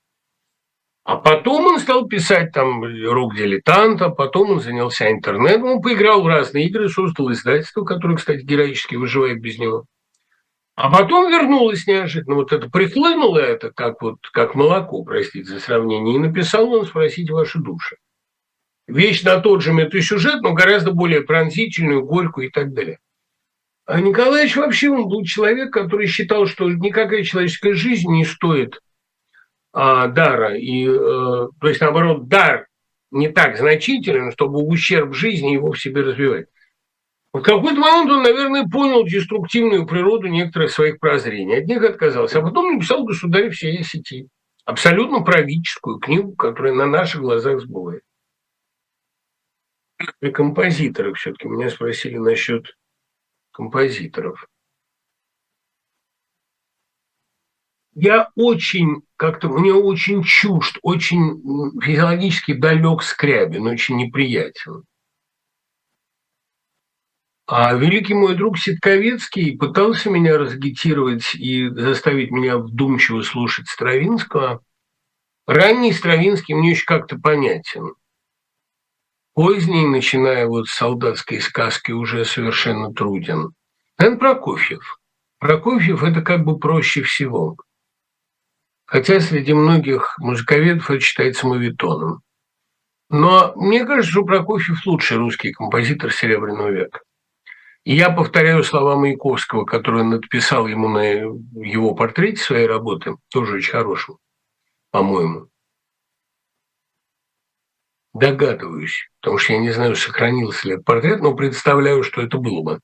А 1.06 1.18
потом 1.18 1.66
он 1.66 1.80
стал 1.80 2.08
писать 2.08 2.52
там 2.52 2.84
«Рук 2.84 3.36
дилетанта», 3.36 4.10
потом 4.10 4.52
он 4.52 4.60
занялся 4.60 5.12
интернетом, 5.12 5.66
он 5.66 5.82
поиграл 5.82 6.24
в 6.24 6.28
разные 6.28 6.68
игры, 6.68 6.90
создал 6.90 7.32
издательство, 7.32 7.84
которое, 7.84 8.16
кстати, 8.16 8.42
героически 8.42 8.96
выживает 8.96 9.40
без 9.40 9.60
него. 9.60 9.86
А 10.76 10.90
потом 10.90 11.32
вернулось 11.32 11.86
неожиданно, 11.86 12.36
вот 12.36 12.52
это 12.52 12.70
прихлынуло 12.70 13.38
это, 13.38 13.72
как 13.72 14.02
вот, 14.02 14.18
как 14.32 14.56
молоко, 14.56 15.04
простите 15.04 15.45
за 15.45 15.60
сравнение, 15.60 16.16
и 16.16 16.20
написал 16.20 16.74
он 16.74 16.86
«Спросите 16.86 17.32
ваши 17.32 17.60
души». 17.60 17.98
Вещь 18.88 19.24
на 19.24 19.40
тот 19.40 19.62
же 19.62 19.72
метасюжет, 19.72 20.41
но 20.41 20.54
гораздо 20.54 20.91
более 20.91 21.22
пронзительную, 21.22 22.04
горькую 22.04 22.48
и 22.48 22.52
так 22.52 22.74
далее. 22.74 22.98
А 23.86 24.02
Николаевич 24.02 24.56
вообще 24.56 24.90
он 24.90 25.08
был 25.08 25.24
человек, 25.24 25.72
который 25.72 26.08
считал, 26.08 26.48
что 26.48 26.70
никакая 26.70 27.24
человеческая 27.24 27.76
жизнь 27.76 28.10
не 28.10 28.26
стоит 28.26 28.82
а, 29.74 30.08
дара. 30.08 30.56
И, 30.56 30.88
а, 30.88 31.50
то 31.60 31.68
есть, 31.68 31.82
наоборот, 31.82 32.28
дар 32.28 32.68
не 33.12 33.30
так 33.30 33.58
значителен, 33.58 34.32
чтобы 34.32 34.64
ущерб 34.66 35.14
жизни 35.14 35.54
его 35.54 35.72
в 35.72 35.80
себе 35.80 36.02
развивать. 36.02 36.48
В 37.34 37.42
какой-то 37.42 37.80
момент 37.80 38.12
он, 38.12 38.22
наверное, 38.22 38.68
понял 38.68 39.04
деструктивную 39.04 39.88
природу 39.88 40.28
некоторых 40.28 40.70
своих 40.70 41.00
прозрений. 41.00 41.58
От 41.58 41.66
них 41.66 41.84
отказался. 41.84 42.40
А 42.40 42.42
потом 42.44 42.76
написал 42.76 43.04
«Государь 43.04 43.50
всей 43.50 43.84
сети». 43.84 44.30
Абсолютно 44.66 45.22
правительскую 45.22 45.98
книгу, 45.98 46.36
которая 46.36 46.74
на 46.74 46.86
наших 46.86 47.22
глазах 47.22 47.60
сбывает. 47.60 48.04
И 50.22 50.30
композиторов 50.30 51.18
все-таки. 51.18 51.48
Меня 51.48 51.72
спросили 51.72 52.18
насчет 52.18 52.78
композиторов. 53.52 54.48
Я 57.96 58.30
очень, 58.36 59.02
как-то 59.18 59.50
мне 59.50 59.74
очень 59.74 60.24
чужд, 60.24 60.78
очень 60.84 61.80
физиологически 61.82 62.54
далек 62.54 63.02
Скрябин, 63.02 63.68
очень 63.68 63.98
неприятен. 63.98 64.84
А 67.45 67.74
великий 67.74 68.14
мой 68.14 68.36
друг 68.36 68.57
Ситковецкий 68.57 69.57
пытался 69.57 70.10
меня 70.10 70.38
разагитировать 70.38 71.36
и 71.36 71.68
заставить 71.70 72.32
меня 72.32 72.57
вдумчиво 72.57 73.22
слушать 73.22 73.68
Стравинского. 73.68 74.64
Ранний 75.45 75.91
Стравинский 75.91 76.56
мне 76.56 76.72
еще 76.72 76.86
как-то 76.86 77.20
понятен. 77.20 77.95
Поздний, 79.34 79.86
начиная 79.86 80.48
вот 80.48 80.68
с 80.68 80.76
солдатской 80.76 81.41
сказки, 81.41 81.91
уже 81.91 82.24
совершенно 82.24 82.94
труден. 82.94 83.53
Это 83.98 84.15
Прокофьев. 84.15 84.99
Прокофьев– 85.40 86.03
это 86.03 86.22
как 86.22 86.45
бы 86.45 86.57
проще 86.57 87.02
всего. 87.02 87.57
Хотя 88.86 89.20
среди 89.20 89.53
многих 89.53 90.15
музыковедов 90.20 90.90
это 90.90 91.02
считается 91.02 91.48
мавитоном. 91.48 92.22
Но 93.10 93.52
мне 93.56 93.86
кажется, 93.86 94.11
что 94.11 94.24
Прокофьев 94.24 94.86
лучший 94.86 95.18
русский 95.18 95.52
композитор 95.52 96.14
Серебряного 96.14 96.70
века. 96.70 97.02
Я 97.86 98.10
повторяю 98.12 98.64
слова 98.64 98.96
Маяковского, 98.96 99.66
который 99.66 100.04
написал 100.04 100.68
ему 100.68 100.88
на 100.88 101.02
его 101.02 101.94
портрете 101.94 102.42
своей 102.42 102.66
работы, 102.66 103.16
тоже 103.30 103.56
очень 103.58 103.72
хорошим, 103.72 104.18
по-моему. 104.92 105.50
Догадываюсь, 108.14 109.10
потому 109.20 109.38
что 109.38 109.54
я 109.54 109.60
не 109.60 109.72
знаю, 109.72 109.96
сохранился 109.96 110.68
ли 110.68 110.74
этот 110.76 110.86
портрет, 110.86 111.22
но 111.22 111.36
представляю, 111.36 112.04
что 112.04 112.22
это 112.22 112.38
было 112.38 112.62
бы. 112.62 112.80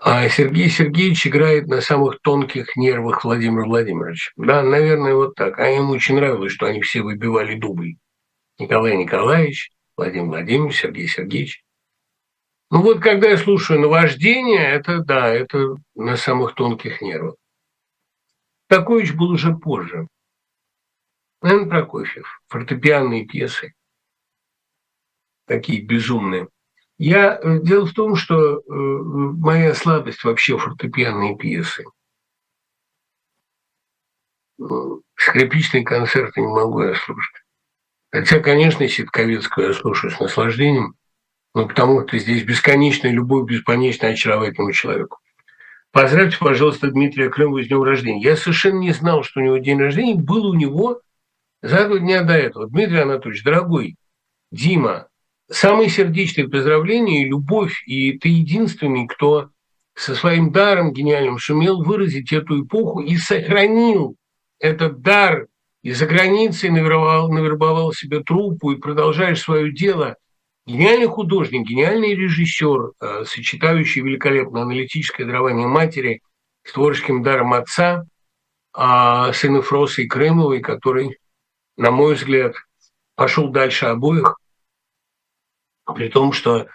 А 0.00 0.28
Сергей 0.28 0.68
Сергеевич 0.68 1.26
играет 1.26 1.66
на 1.68 1.80
самых 1.80 2.20
тонких 2.20 2.76
нервах 2.76 3.24
Владимира 3.24 3.64
Владимировича. 3.64 4.30
Да, 4.36 4.62
наверное, 4.62 5.14
вот 5.14 5.34
так. 5.34 5.58
А 5.58 5.66
ему 5.68 5.92
очень 5.92 6.16
нравилось, 6.16 6.52
что 6.52 6.66
они 6.66 6.82
все 6.82 7.02
выбивали 7.02 7.58
дубль. 7.58 7.96
Николай 8.58 8.96
Николаевич, 8.96 9.72
Владимир 9.96 10.26
Владимирович, 10.26 10.80
Сергей 10.80 11.08
Сергеевич. 11.08 11.64
Ну 12.70 12.82
вот, 12.82 13.00
когда 13.00 13.30
я 13.30 13.38
слушаю 13.38 13.80
наваждение, 13.80 14.62
это 14.62 14.98
да, 14.98 15.28
это 15.28 15.76
на 15.94 16.16
самых 16.16 16.54
тонких 16.54 17.00
нервах. 17.00 17.36
Такович 18.68 19.14
был 19.14 19.30
уже 19.30 19.56
позже. 19.56 20.06
Н. 21.42 21.68
Прокофьев, 21.68 22.42
фортепианные 22.48 23.24
пьесы, 23.24 23.72
такие 25.46 25.80
безумные. 25.80 26.48
Я, 26.98 27.38
э, 27.40 27.60
дело 27.60 27.86
в 27.86 27.94
том, 27.94 28.16
что 28.16 28.58
э, 28.58 28.62
моя 28.66 29.72
слабость 29.74 30.24
вообще 30.24 30.58
фортепианные 30.58 31.36
пьесы. 31.36 31.84
Скрипичные 35.14 35.84
концерты 35.84 36.40
не 36.40 36.48
могу 36.48 36.82
я 36.82 36.94
слушать. 36.96 37.36
Хотя, 38.10 38.40
конечно, 38.40 38.86
Ситковецкую 38.88 39.68
я 39.68 39.74
слушаю 39.74 40.10
с 40.10 40.18
наслаждением, 40.18 40.96
но 41.54 41.66
потому 41.66 42.06
что 42.06 42.18
здесь 42.18 42.44
бесконечная 42.44 43.10
любовь, 43.10 43.48
бесконечно 43.50 44.08
очаровательному 44.08 44.72
человеку. 44.72 45.18
Поздравьте, 45.90 46.36
пожалуйста, 46.38 46.90
Дмитрия 46.90 47.30
Крымова 47.30 47.62
с 47.62 47.68
днем 47.68 47.82
рождения. 47.82 48.22
Я 48.22 48.36
совершенно 48.36 48.78
не 48.78 48.92
знал, 48.92 49.22
что 49.22 49.40
у 49.40 49.42
него 49.42 49.56
день 49.58 49.78
рождения. 49.78 50.14
Был 50.14 50.46
у 50.46 50.54
него 50.54 51.00
за 51.62 51.88
два 51.88 51.98
дня 51.98 52.22
до 52.22 52.34
этого. 52.34 52.68
Дмитрий 52.68 52.98
Анатольевич, 52.98 53.42
дорогой, 53.42 53.96
Дима, 54.52 55.08
самые 55.50 55.88
сердечные 55.88 56.48
поздравления 56.48 57.22
и 57.22 57.28
любовь, 57.28 57.82
и 57.86 58.18
ты 58.18 58.28
единственный, 58.28 59.06
кто 59.06 59.50
со 59.94 60.14
своим 60.14 60.52
даром 60.52 60.92
гениальным 60.92 61.38
сумел 61.38 61.82
выразить 61.82 62.32
эту 62.32 62.64
эпоху 62.64 63.00
и 63.00 63.16
сохранил 63.16 64.16
этот 64.60 65.00
дар, 65.00 65.46
и 65.82 65.92
за 65.92 66.06
границей 66.06 66.70
навербовал, 66.70 67.32
навербовал 67.32 67.92
себе 67.92 68.22
труппу 68.22 68.72
и 68.72 68.76
продолжаешь 68.78 69.40
свое 69.40 69.72
дело. 69.72 70.16
Гениальный 70.68 71.06
художник, 71.06 71.66
гениальный 71.66 72.14
режиссер, 72.14 72.92
э, 73.00 73.24
сочетающий 73.24 74.02
великолепно 74.02 74.62
аналитическое 74.62 75.26
дарование 75.26 75.66
матери 75.66 76.20
с 76.62 76.72
творческим 76.72 77.22
даром 77.22 77.54
отца, 77.54 78.04
э, 78.76 79.32
сына 79.32 79.62
Фроса 79.62 80.02
и 80.02 80.06
Крымовой, 80.06 80.60
который 80.60 81.18
на 81.78 81.92
мой 81.92 82.16
взгляд, 82.16 82.54
пошел 83.14 83.48
дальше 83.48 83.86
обоих, 83.86 84.36
при 85.86 86.08
том, 86.08 86.32
что 86.32 86.66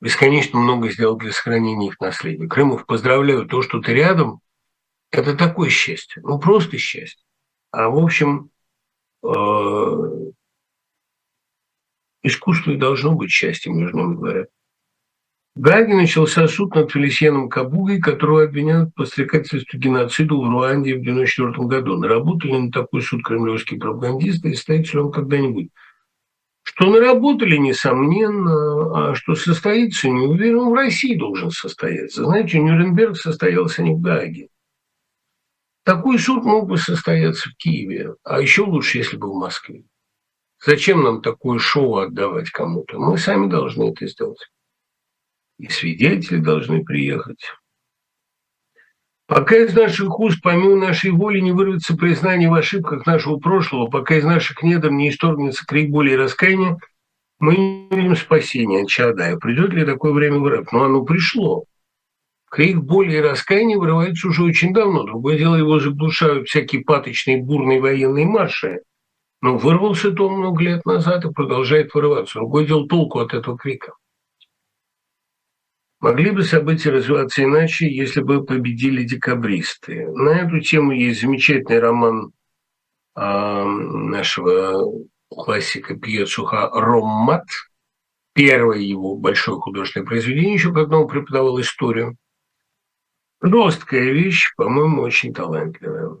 бесконечно 0.00 0.60
много 0.60 0.90
сделал 0.90 1.16
для 1.16 1.32
сохранения 1.32 1.88
их 1.88 1.98
наследия. 1.98 2.46
Крымов, 2.46 2.86
поздравляю, 2.86 3.46
то, 3.46 3.62
что 3.62 3.80
ты 3.80 3.94
рядом, 3.94 4.40
это 5.10 5.34
такое 5.34 5.70
счастье, 5.70 6.22
ну 6.22 6.38
просто 6.38 6.78
счастье. 6.78 7.24
А 7.72 7.88
в 7.88 7.98
общем, 7.98 8.50
э, 9.24 9.28
искусство 12.22 12.72
и 12.72 12.76
должно 12.76 13.14
быть 13.14 13.30
счастьем, 13.30 13.78
между 13.78 13.98
нами 13.98 14.14
говоря. 14.16 14.46
В 15.56 15.60
Гааге 15.60 15.94
начался 15.94 16.46
суд 16.46 16.74
над 16.74 16.92
Фелисьеном 16.92 17.48
Кабугой, 17.48 18.00
которого 18.00 18.44
обвиняют 18.44 18.90
в 18.90 18.94
подстрекательстве 18.94 19.78
геноциду 19.80 20.40
в 20.40 20.48
Руанде 20.48 20.94
в 20.94 21.00
1994 21.00 21.66
году. 21.66 21.98
Наработали 21.98 22.56
на 22.56 22.70
такой 22.70 23.02
суд 23.02 23.22
кремлевские 23.24 23.80
пропагандисты 23.80 24.50
и 24.50 24.54
состоится 24.54 24.96
ли 24.96 25.02
он 25.02 25.12
когда-нибудь? 25.12 25.70
Что 26.62 26.86
наработали, 26.86 27.56
несомненно, 27.56 29.10
а 29.10 29.14
что 29.14 29.34
состоится, 29.34 30.08
не 30.08 30.26
уверен, 30.26 30.70
в 30.70 30.74
России 30.74 31.18
должен 31.18 31.50
состояться. 31.50 32.24
Знаете, 32.24 32.60
Нюрнберг 32.60 33.16
состоялся 33.16 33.82
не 33.82 33.94
в 33.94 34.00
Гааге. 34.00 34.48
Такой 35.84 36.18
суд 36.18 36.44
мог 36.44 36.68
бы 36.68 36.76
состояться 36.76 37.48
в 37.48 37.56
Киеве, 37.56 38.14
а 38.22 38.40
еще 38.40 38.62
лучше, 38.62 38.98
если 38.98 39.16
бы 39.16 39.32
в 39.32 39.34
Москве. 39.34 39.82
Зачем 40.64 41.02
нам 41.02 41.22
такое 41.22 41.58
шоу 41.58 41.96
отдавать 41.96 42.50
кому-то? 42.50 42.98
Мы 42.98 43.16
сами 43.16 43.48
должны 43.48 43.90
это 43.90 44.06
сделать 44.06 44.50
и 45.58 45.68
свидетели 45.68 46.38
должны 46.38 46.84
приехать. 46.84 47.44
Пока 49.26 49.56
из 49.56 49.74
наших 49.74 50.18
уст, 50.18 50.40
помимо 50.42 50.74
нашей 50.74 51.12
воли, 51.12 51.38
не 51.38 51.52
вырвется 51.52 51.96
признание 51.96 52.50
в 52.50 52.54
ошибках 52.54 53.06
нашего 53.06 53.36
прошлого, 53.36 53.86
пока 53.86 54.16
из 54.16 54.24
наших 54.24 54.62
недр 54.62 54.90
не 54.90 55.10
исторгнется 55.10 55.64
крик 55.64 55.90
боли 55.90 56.12
и 56.12 56.16
раскаяния, 56.16 56.78
мы 57.38 57.56
не 57.56 57.88
видим 57.90 58.16
спасения 58.16 58.82
от 58.82 58.88
Чадая. 58.88 59.36
Придет 59.36 59.72
ли 59.72 59.84
такое 59.84 60.12
время 60.12 60.40
в? 60.40 60.72
Но 60.72 60.84
оно 60.84 61.04
пришло. 61.04 61.64
Крик 62.50 62.78
боли 62.78 63.14
и 63.14 63.20
раскаяния 63.20 63.78
вырывается 63.78 64.28
уже 64.28 64.42
очень 64.42 64.74
давно. 64.74 65.04
Другое 65.04 65.38
дело, 65.38 65.54
его 65.54 65.78
заглушают 65.78 66.48
всякие 66.48 66.82
паточные 66.82 67.40
бурные 67.40 67.80
военные 67.80 68.26
марши. 68.26 68.80
Но 69.42 69.56
вырвался-то 69.56 70.28
он 70.28 70.38
много 70.38 70.62
лет 70.62 70.84
назад 70.84 71.24
и 71.24 71.32
продолжает 71.32 71.94
вырываться. 71.94 72.38
Другое 72.38 72.66
дело, 72.66 72.86
толку 72.86 73.20
от 73.20 73.32
этого 73.32 73.56
крика. 73.56 73.94
Могли 76.00 76.30
бы 76.30 76.42
события 76.42 76.90
развиваться 76.90 77.42
иначе, 77.42 77.90
если 77.90 78.22
бы 78.22 78.44
победили 78.44 79.02
декабристы? 79.04 80.06
На 80.08 80.30
эту 80.40 80.60
тему 80.60 80.92
есть 80.92 81.20
замечательный 81.20 81.78
роман 81.78 82.32
э, 83.16 83.64
нашего 83.64 84.90
классика 85.28 85.96
Пьецуха 85.96 86.70
«Роммат», 86.72 87.44
первое 88.34 88.78
его 88.78 89.16
большое 89.16 89.58
художественное 89.58 90.06
произведение, 90.06 90.54
еще 90.54 90.72
когда 90.72 90.98
он 90.98 91.08
преподавал 91.08 91.60
историю. 91.60 92.16
Жесткая 93.42 94.12
вещь, 94.12 94.54
по-моему, 94.56 95.02
очень 95.02 95.34
талантливая. 95.34 96.16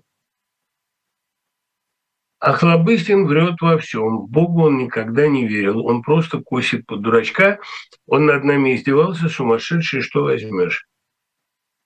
Охлобыстин 2.40 3.26
врет 3.26 3.60
во 3.60 3.78
всем. 3.78 4.26
Богу 4.26 4.64
он 4.64 4.78
никогда 4.78 5.28
не 5.28 5.46
верил. 5.46 5.86
Он 5.86 6.02
просто 6.02 6.40
косит 6.40 6.86
под 6.86 7.02
дурачка. 7.02 7.60
Он 8.06 8.26
над 8.26 8.44
нами 8.44 8.74
издевался, 8.74 9.28
сумасшедший, 9.28 10.00
что 10.00 10.24
возьмешь. 10.24 10.86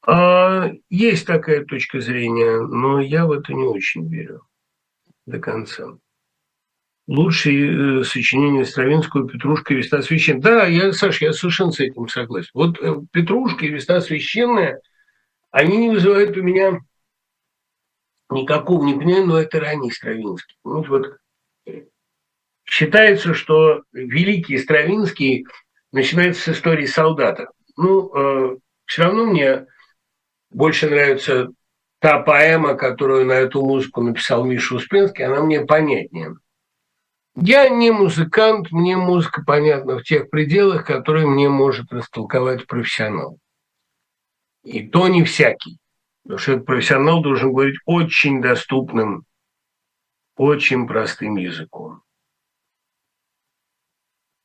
А, 0.06 0.70
есть 0.90 1.26
такая 1.26 1.64
точка 1.64 2.00
зрения, 2.00 2.60
но 2.60 3.00
я 3.00 3.26
в 3.26 3.32
это 3.32 3.52
не 3.52 3.64
очень 3.64 4.08
верю 4.08 4.42
до 5.26 5.40
конца. 5.40 5.98
лучшие 7.06 8.00
э, 8.00 8.04
сочинения 8.04 8.64
Стравинского 8.64 9.28
«Петрушка 9.28 9.74
и 9.74 9.76
весна 9.78 10.02
священная». 10.02 10.42
Да, 10.42 10.66
я, 10.66 10.92
Саша, 10.92 11.26
я 11.26 11.32
совершенно 11.32 11.72
с 11.72 11.80
этим 11.80 12.08
согласен. 12.08 12.50
Вот 12.54 12.78
э, 12.80 12.94
«Петрушка» 13.12 13.66
и 13.66 13.70
«Весна 13.70 14.00
священная», 14.00 14.80
они 15.50 15.76
не 15.76 15.90
вызывают 15.90 16.36
у 16.36 16.42
меня 16.42 16.80
никакого 18.30 18.84
непонимания, 18.84 19.24
но 19.24 19.38
это 19.38 19.60
ранний 19.60 19.90
Стравинский. 19.90 20.56
Вот, 20.64 20.88
вот 20.88 21.18
считается, 22.64 23.34
что 23.34 23.82
великий 23.92 24.58
Стравинский 24.58 25.46
начинается 25.92 26.42
с 26.42 26.56
истории 26.56 26.86
солдата. 26.86 27.48
Ну, 27.76 28.14
э, 28.14 28.56
все 28.86 29.04
равно 29.04 29.26
мне 29.26 29.66
больше 30.50 30.88
нравится 30.88 31.48
та 32.00 32.18
поэма, 32.20 32.74
которую 32.74 33.26
на 33.26 33.32
эту 33.32 33.62
музыку 33.62 34.02
написал 34.02 34.44
Миша 34.44 34.76
Успенский, 34.76 35.24
она 35.24 35.40
мне 35.42 35.64
понятнее. 35.64 36.34
Я 37.36 37.68
не 37.68 37.90
музыкант, 37.90 38.70
мне 38.70 38.96
музыка 38.96 39.42
понятна 39.44 39.98
в 39.98 40.02
тех 40.04 40.30
пределах, 40.30 40.86
которые 40.86 41.26
мне 41.26 41.48
может 41.48 41.92
растолковать 41.92 42.66
профессионал. 42.66 43.38
И 44.62 44.86
то 44.86 45.08
не 45.08 45.24
всякий. 45.24 45.78
Потому 46.24 46.38
что 46.38 46.58
профессионал 46.58 47.22
должен 47.22 47.52
говорить 47.52 47.78
очень 47.84 48.40
доступным, 48.40 49.24
очень 50.36 50.86
простым 50.86 51.36
языком. 51.36 52.02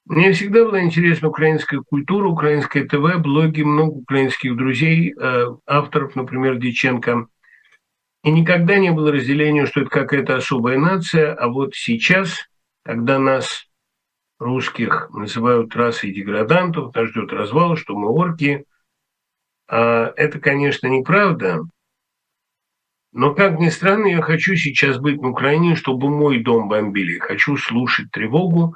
Мне 0.05 0.33
всегда 0.33 0.65
была 0.65 0.81
интересна 0.81 1.29
украинская 1.29 1.81
культура, 1.81 2.27
украинское 2.27 2.83
ТВ, 2.85 3.19
блоги, 3.19 3.61
много 3.61 3.91
украинских 3.97 4.57
друзей, 4.57 5.13
э, 5.13 5.45
авторов, 5.67 6.15
например, 6.15 6.57
Диченко. 6.57 7.27
И 8.23 8.31
никогда 8.31 8.77
не 8.79 8.91
было 8.91 9.11
разделения, 9.11 9.65
что 9.65 9.81
это 9.81 9.89
какая-то 9.91 10.35
особая 10.35 10.77
нация, 10.77 11.33
а 11.33 11.47
вот 11.47 11.75
сейчас, 11.75 12.49
когда 12.83 13.19
нас, 13.19 13.67
русских, 14.39 15.09
называют 15.11 15.75
расой 15.75 16.11
деградантов, 16.11 16.93
нас 16.93 17.09
ждет 17.09 17.31
развал, 17.31 17.77
что 17.77 17.95
мы 17.95 18.09
орки, 18.09 18.65
это, 19.69 20.39
конечно, 20.39 20.87
неправда. 20.87 21.61
Но, 23.11 23.33
как 23.33 23.59
ни 23.59 23.69
странно, 23.69 24.07
я 24.07 24.21
хочу 24.21 24.55
сейчас 24.55 24.99
быть 24.99 25.21
на 25.21 25.29
Украине, 25.29 25.75
чтобы 25.75 26.09
мой 26.09 26.43
дом 26.43 26.67
бомбили. 26.67 27.19
Хочу 27.19 27.57
слушать 27.57 28.11
тревогу, 28.11 28.75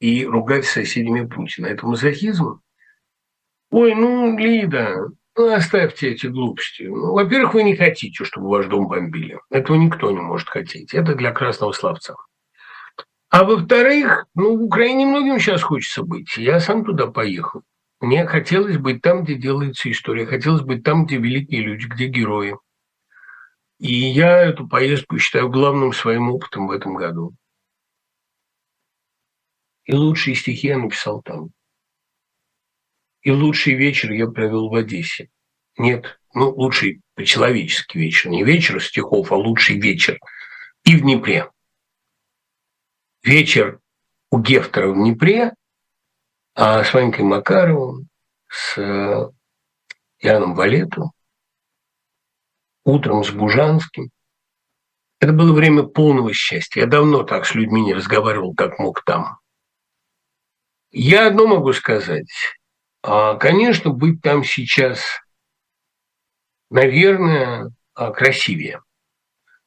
и 0.00 0.24
ругать 0.26 0.64
с 0.66 0.72
соседями 0.72 1.26
Путина. 1.26 1.66
Это 1.66 1.86
мазохизм? 1.86 2.60
Ой, 3.70 3.94
ну, 3.94 4.36
Лида, 4.38 5.08
ну, 5.36 5.52
оставьте 5.52 6.10
эти 6.10 6.26
глупости. 6.26 6.84
Ну, 6.84 7.12
во-первых, 7.12 7.54
вы 7.54 7.62
не 7.62 7.76
хотите, 7.76 8.24
чтобы 8.24 8.48
ваш 8.48 8.66
дом 8.66 8.88
бомбили. 8.88 9.38
Этого 9.50 9.76
никто 9.76 10.10
не 10.10 10.20
может 10.20 10.48
хотеть. 10.48 10.94
Это 10.94 11.14
для 11.14 11.32
красного 11.32 11.72
славца. 11.72 12.14
А 13.28 13.44
во-вторых, 13.44 14.26
ну, 14.34 14.56
в 14.56 14.62
Украине 14.62 15.06
многим 15.06 15.40
сейчас 15.40 15.62
хочется 15.62 16.02
быть. 16.02 16.36
Я 16.36 16.60
сам 16.60 16.84
туда 16.84 17.08
поехал. 17.08 17.62
Мне 18.00 18.26
хотелось 18.26 18.76
быть 18.76 19.00
там, 19.00 19.24
где 19.24 19.36
делается 19.36 19.90
история. 19.90 20.26
Хотелось 20.26 20.62
быть 20.62 20.82
там, 20.82 21.06
где 21.06 21.16
великие 21.16 21.62
люди, 21.62 21.86
где 21.86 22.08
герои. 22.08 22.56
И 23.78 23.94
я 23.94 24.42
эту 24.42 24.68
поездку 24.68 25.18
считаю 25.18 25.50
главным 25.50 25.92
своим 25.92 26.30
опытом 26.30 26.66
в 26.66 26.70
этом 26.70 26.94
году. 26.94 27.34
И 29.84 29.94
лучшие 29.94 30.34
стихи 30.34 30.68
я 30.68 30.78
написал 30.78 31.22
там. 31.22 31.50
И 33.22 33.30
лучший 33.30 33.74
вечер 33.74 34.12
я 34.12 34.26
провел 34.26 34.68
в 34.68 34.74
Одессе. 34.74 35.28
Нет, 35.78 36.20
ну, 36.34 36.50
лучший 36.50 37.02
по-человечески 37.14 37.98
вечер. 37.98 38.30
Не 38.30 38.44
вечер 38.44 38.82
стихов, 38.82 39.32
а 39.32 39.36
лучший 39.36 39.80
вечер. 39.80 40.18
И 40.84 40.96
в 40.96 41.02
Днепре. 41.02 41.50
Вечер 43.22 43.80
у 44.30 44.38
Гефтера 44.38 44.88
в 44.88 44.94
Днепре, 44.94 45.52
а 46.56 46.82
с 46.82 46.94
Ванькой 46.94 47.26
Макаровым, 47.26 48.08
с 48.48 48.78
э, 48.78 49.30
Яном 50.20 50.54
Валетом, 50.54 51.12
утром 52.82 53.22
с 53.22 53.30
Бужанским. 53.30 54.08
Это 55.20 55.34
было 55.34 55.52
время 55.52 55.82
полного 55.82 56.32
счастья. 56.32 56.80
Я 56.80 56.86
давно 56.86 57.24
так 57.24 57.44
с 57.44 57.54
людьми 57.54 57.82
не 57.82 57.92
разговаривал, 57.92 58.54
как 58.54 58.78
мог 58.78 59.04
там. 59.04 59.38
Я 60.92 61.26
одно 61.26 61.46
могу 61.46 61.74
сказать. 61.74 62.30
А, 63.02 63.34
конечно, 63.34 63.90
быть 63.90 64.22
там 64.22 64.42
сейчас, 64.42 65.04
наверное, 66.70 67.70
а, 67.92 68.12
красивее. 68.12 68.80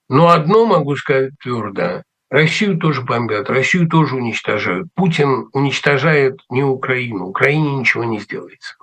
Но 0.07 0.29
одно 0.29 0.65
могу 0.65 0.95
сказать 0.95 1.33
твердо. 1.39 2.01
Россию 2.29 2.77
тоже 2.77 3.01
бомбят, 3.01 3.49
Россию 3.49 3.89
тоже 3.89 4.15
уничтожают. 4.15 4.87
Путин 4.93 5.49
уничтожает 5.53 6.39
не 6.49 6.63
Украину. 6.63 7.25
Украине 7.25 7.75
ничего 7.75 8.03
не 8.03 8.19
сделается. 8.19 8.75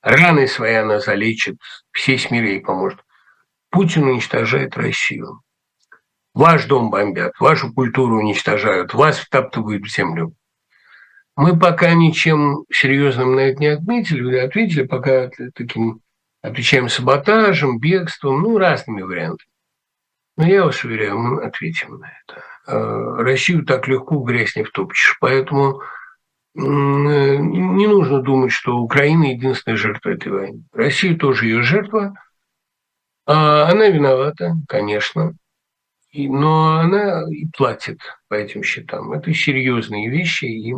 Раны 0.00 0.46
свои 0.46 0.74
она 0.74 1.00
залечит, 1.00 1.58
все 1.90 2.16
смирей 2.18 2.60
поможет. 2.60 3.00
Путин 3.70 4.04
уничтожает 4.04 4.76
Россию. 4.76 5.42
Ваш 6.34 6.66
дом 6.66 6.90
бомбят, 6.90 7.32
вашу 7.40 7.72
культуру 7.72 8.18
уничтожают, 8.18 8.94
вас 8.94 9.18
втаптывают 9.18 9.84
в 9.84 9.92
землю. 9.92 10.34
Мы 11.34 11.58
пока 11.58 11.94
ничем 11.94 12.64
серьезным 12.72 13.34
на 13.34 13.40
это 13.40 13.60
не 13.60 13.66
отметили, 13.68 14.36
ответили 14.36 14.84
пока 14.84 15.30
таким, 15.54 16.00
отвечаем 16.42 16.88
саботажем, 16.88 17.80
бегством, 17.80 18.42
ну, 18.42 18.56
разными 18.56 19.02
вариантами. 19.02 19.50
Но 20.36 20.46
я 20.46 20.64
вас 20.64 20.84
уверяю, 20.84 21.18
мы 21.18 21.42
ответим 21.42 21.98
на 21.98 22.06
это. 22.06 22.44
А, 22.68 23.22
Россию 23.22 23.64
так 23.64 23.88
легко 23.88 24.18
в 24.18 24.24
грязь 24.24 24.54
не 24.56 24.62
втопчешь. 24.62 25.16
Поэтому 25.20 25.80
не 26.54 27.86
нужно 27.86 28.20
думать, 28.20 28.52
что 28.52 28.78
Украина 28.78 29.32
единственная 29.32 29.76
жертва 29.76 30.10
этой 30.10 30.32
войны. 30.32 30.64
Россия 30.72 31.16
тоже 31.16 31.46
ее 31.46 31.62
жертва. 31.62 32.14
А 33.26 33.70
она 33.70 33.88
виновата, 33.88 34.54
конечно. 34.66 35.34
но 36.12 36.78
она 36.80 37.24
и 37.30 37.46
платит 37.56 38.00
по 38.28 38.34
этим 38.34 38.62
счетам. 38.62 39.12
Это 39.12 39.32
серьезные 39.32 40.10
вещи, 40.10 40.46
и 40.46 40.74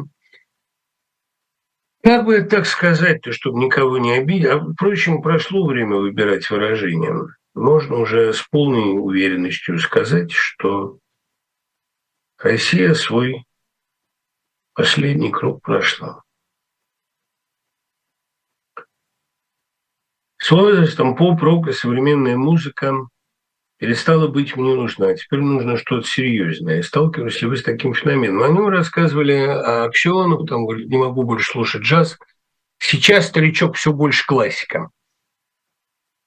как 2.03 2.25
бы 2.25 2.43
так 2.43 2.67
сказать-то, 2.67 3.33
чтобы 3.33 3.61
никого 3.61 3.99
не 3.99 4.13
обидеть? 4.13 4.51
А, 4.51 4.61
впрочем, 4.61 5.23
прошло 5.23 5.67
время 5.67 5.97
выбирать 5.97 6.49
выражение. 6.51 7.15
Можно 7.55 7.97
уже 7.97 8.33
с 8.33 8.43
полной 8.43 8.99
уверенностью 8.99 9.79
сказать, 9.79 10.33
что 10.33 10.99
Россия 12.43 12.95
свой 12.95 13.45
последний 14.73 15.31
круг 15.31 15.63
прошла. 15.63 16.23
С 20.39 20.51
возрастом 20.51 21.17
поп-рок 21.17 21.69
и 21.69 21.73
современная 21.73 22.39
музыка 22.39 22.95
перестала 23.77 24.27
быть 24.27 24.57
мне 24.57 24.75
нужна. 24.75 25.15
Теперь 25.17 25.41
нужно 25.41 25.77
что-то 25.77 26.07
серьезное. 26.07 26.83
Сталкивались 26.83 27.43
ли 27.43 27.49
вы 27.49 27.59
с 27.59 27.63
таким 27.63 27.93
феноменом? 27.93 28.43
Они 28.43 28.71
рассказывали 28.71 29.35
о 29.35 29.85
Аксионах, 29.85 30.49
там 30.49 30.65
говорят, 30.65 30.89
не 30.89 30.97
могу 30.97 31.25
больше 31.25 31.53
слушать 31.53 31.83
джаз. 31.83 32.19
Сейчас 32.79 33.27
старичок 33.27 33.77
все 33.77 33.93
больше 33.93 34.25
классика. 34.27 34.89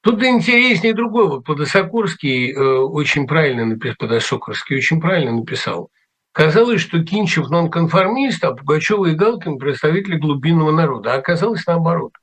Тут 0.01 0.21
интереснее 0.21 0.93
другой. 0.93 1.27
Вот 1.27 1.45
Подосокорский 1.45 2.51
э, 2.51 2.59
очень 2.59 3.25
правильно 3.25 3.65
написал, 3.65 3.95
Подосокорский 3.97 4.77
очень 4.77 5.01
правильно 5.01 5.31
написал. 5.31 5.89
Казалось, 6.33 6.81
что 6.81 7.03
Кинчев 7.03 7.49
нонконформист, 7.51 8.43
а 8.43 8.55
Пугачева 8.55 9.05
и 9.05 9.15
Галкин 9.15 9.59
представители 9.59 10.17
глубинного 10.17 10.71
народа. 10.71 11.13
А 11.13 11.17
оказалось 11.17 11.65
наоборот. 11.67 12.13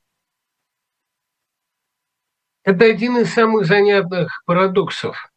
Это 2.63 2.85
один 2.85 3.17
из 3.17 3.33
самых 3.33 3.65
занятных 3.65 4.43
парадоксов. 4.45 5.31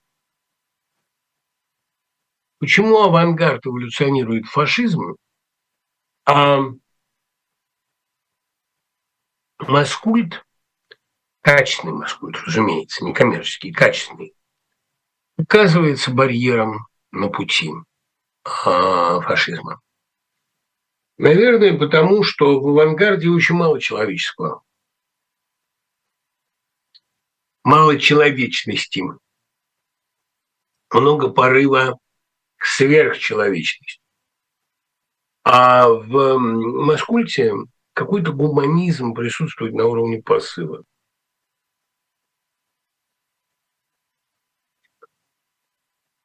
Почему 2.58 2.98
авангард 2.98 3.64
эволюционирует 3.64 4.46
фашизм, 4.46 5.14
а 6.26 6.62
маскульт, 9.60 10.44
качественный 11.42 11.92
маскульт, 11.92 12.36
разумеется, 12.44 13.04
не 13.04 13.14
коммерческий, 13.14 13.70
качественный, 13.72 14.34
оказывается 15.38 16.10
барьером 16.10 16.88
на 17.12 17.28
пути 17.28 17.72
фашизма. 18.44 19.80
Наверное, 21.16 21.78
потому 21.78 22.22
что 22.22 22.60
в 22.60 22.68
авангарде 22.68 23.28
очень 23.28 23.54
мало 23.54 23.80
человеческого 23.80 24.62
мало 27.64 27.98
человечности, 27.98 29.02
много 30.92 31.30
порыва 31.30 31.98
к 32.56 32.66
сверхчеловечности. 32.66 34.00
А 35.42 35.88
в 35.88 36.38
Маскульте 36.38 37.52
какой-то 37.92 38.32
гуманизм 38.32 39.12
присутствует 39.12 39.74
на 39.74 39.86
уровне 39.86 40.22
посыла. 40.22 40.84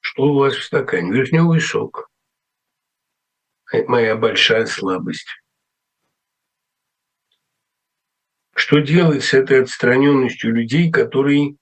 Что 0.02 0.24
у 0.24 0.40
вас 0.40 0.54
в 0.54 0.64
стакане? 0.64 1.12
Вишневый 1.12 1.62
сок. 1.62 2.09
Моя 3.88 4.16
большая 4.16 4.66
слабость. 4.66 5.28
Что 8.56 8.80
делать 8.80 9.24
с 9.24 9.34
этой 9.34 9.64
отстраненностью 9.64 10.54
людей, 10.54 10.92
которые 10.92 11.56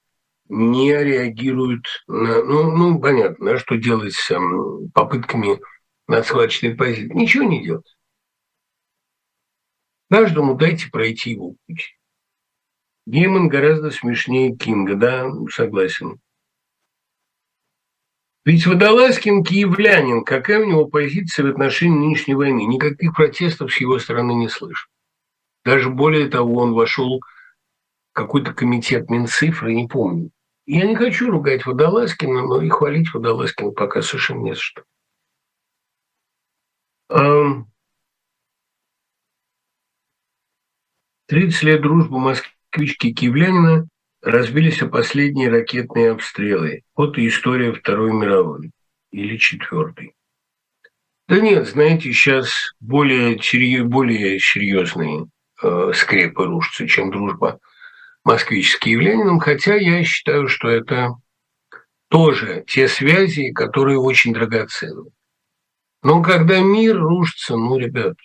не 0.49 0.91
реагируют 0.91 1.85
на... 2.07 2.43
Ну, 2.43 2.75
ну 2.75 2.99
понятно, 2.99 3.57
что 3.57 3.75
делать 3.75 4.13
с 4.13 4.31
um, 4.31 4.89
попытками 4.93 5.59
на 6.07 6.23
схваченной 6.23 6.75
позиции? 6.75 7.13
Ничего 7.13 7.43
не 7.43 7.63
делать. 7.63 7.97
Каждому 10.09 10.55
дайте 10.55 10.89
пройти 10.89 11.31
его 11.31 11.55
путь. 11.67 11.99
Гейман 13.05 13.47
гораздо 13.47 13.91
смешнее 13.91 14.55
Кинга, 14.55 14.95
да, 14.95 15.29
согласен. 15.49 16.19
Ведь 18.47 18.65
Водолазкин 18.65 19.43
киевлянин, 19.43 20.23
какая 20.23 20.61
у 20.61 20.65
него 20.65 20.85
позиция 20.85 21.45
в 21.45 21.49
отношении 21.49 21.97
нынешней 21.97 22.33
войны? 22.33 22.61
Никаких 22.61 23.13
протестов 23.13 23.73
с 23.73 23.81
его 23.81 23.99
стороны 23.99 24.31
не 24.35 24.47
слышу. 24.47 24.87
Даже 25.65 25.89
более 25.89 26.29
того, 26.29 26.61
он 26.61 26.73
вошел 26.73 27.19
в 27.19 28.13
какой-то 28.13 28.53
комитет 28.53 29.09
Минцифры, 29.09 29.75
не 29.75 29.85
помню. 29.89 30.31
Я 30.65 30.87
не 30.87 30.95
хочу 30.95 31.29
ругать 31.29 31.65
Водолазкина, 31.65 32.43
но 32.43 32.61
и 32.61 32.69
хвалить 32.69 33.13
Водолазкина 33.13 33.71
пока 33.71 34.01
совершенно 34.01 34.43
не 34.43 34.53
за 34.53 34.61
что. 34.61 34.83
30 41.27 41.63
лет 41.63 41.81
дружбы 41.81 42.17
москвички 42.17 43.13
киевлянина 43.13 43.89
разбились 44.27 44.81
о 44.81 44.87
последние 44.87 45.49
ракетные 45.49 46.11
обстрелы. 46.11 46.83
Вот 46.95 47.17
и 47.17 47.27
история 47.27 47.71
Второй 47.71 48.11
мировой 48.11 48.71
или 49.11 49.37
Четвертой. 49.37 50.13
Да 51.27 51.39
нет, 51.39 51.67
знаете, 51.67 52.11
сейчас 52.11 52.73
более, 52.79 53.37
более 53.83 54.39
серьезные 54.39 55.27
э, 55.61 55.91
скрепы 55.93 56.45
рушатся, 56.45 56.87
чем 56.87 57.11
дружба 57.11 57.59
москвич 58.23 58.73
с 58.73 58.77
киевлянином, 58.77 59.39
хотя 59.39 59.75
я 59.75 60.03
считаю, 60.03 60.47
что 60.47 60.69
это 60.69 61.15
тоже 62.09 62.63
те 62.67 62.87
связи, 62.87 63.51
которые 63.51 63.97
очень 63.97 64.33
драгоценны. 64.33 65.09
Но 66.03 66.21
когда 66.21 66.59
мир 66.59 66.97
рушится, 66.97 67.55
ну, 67.55 67.77
ребят, 67.77 68.15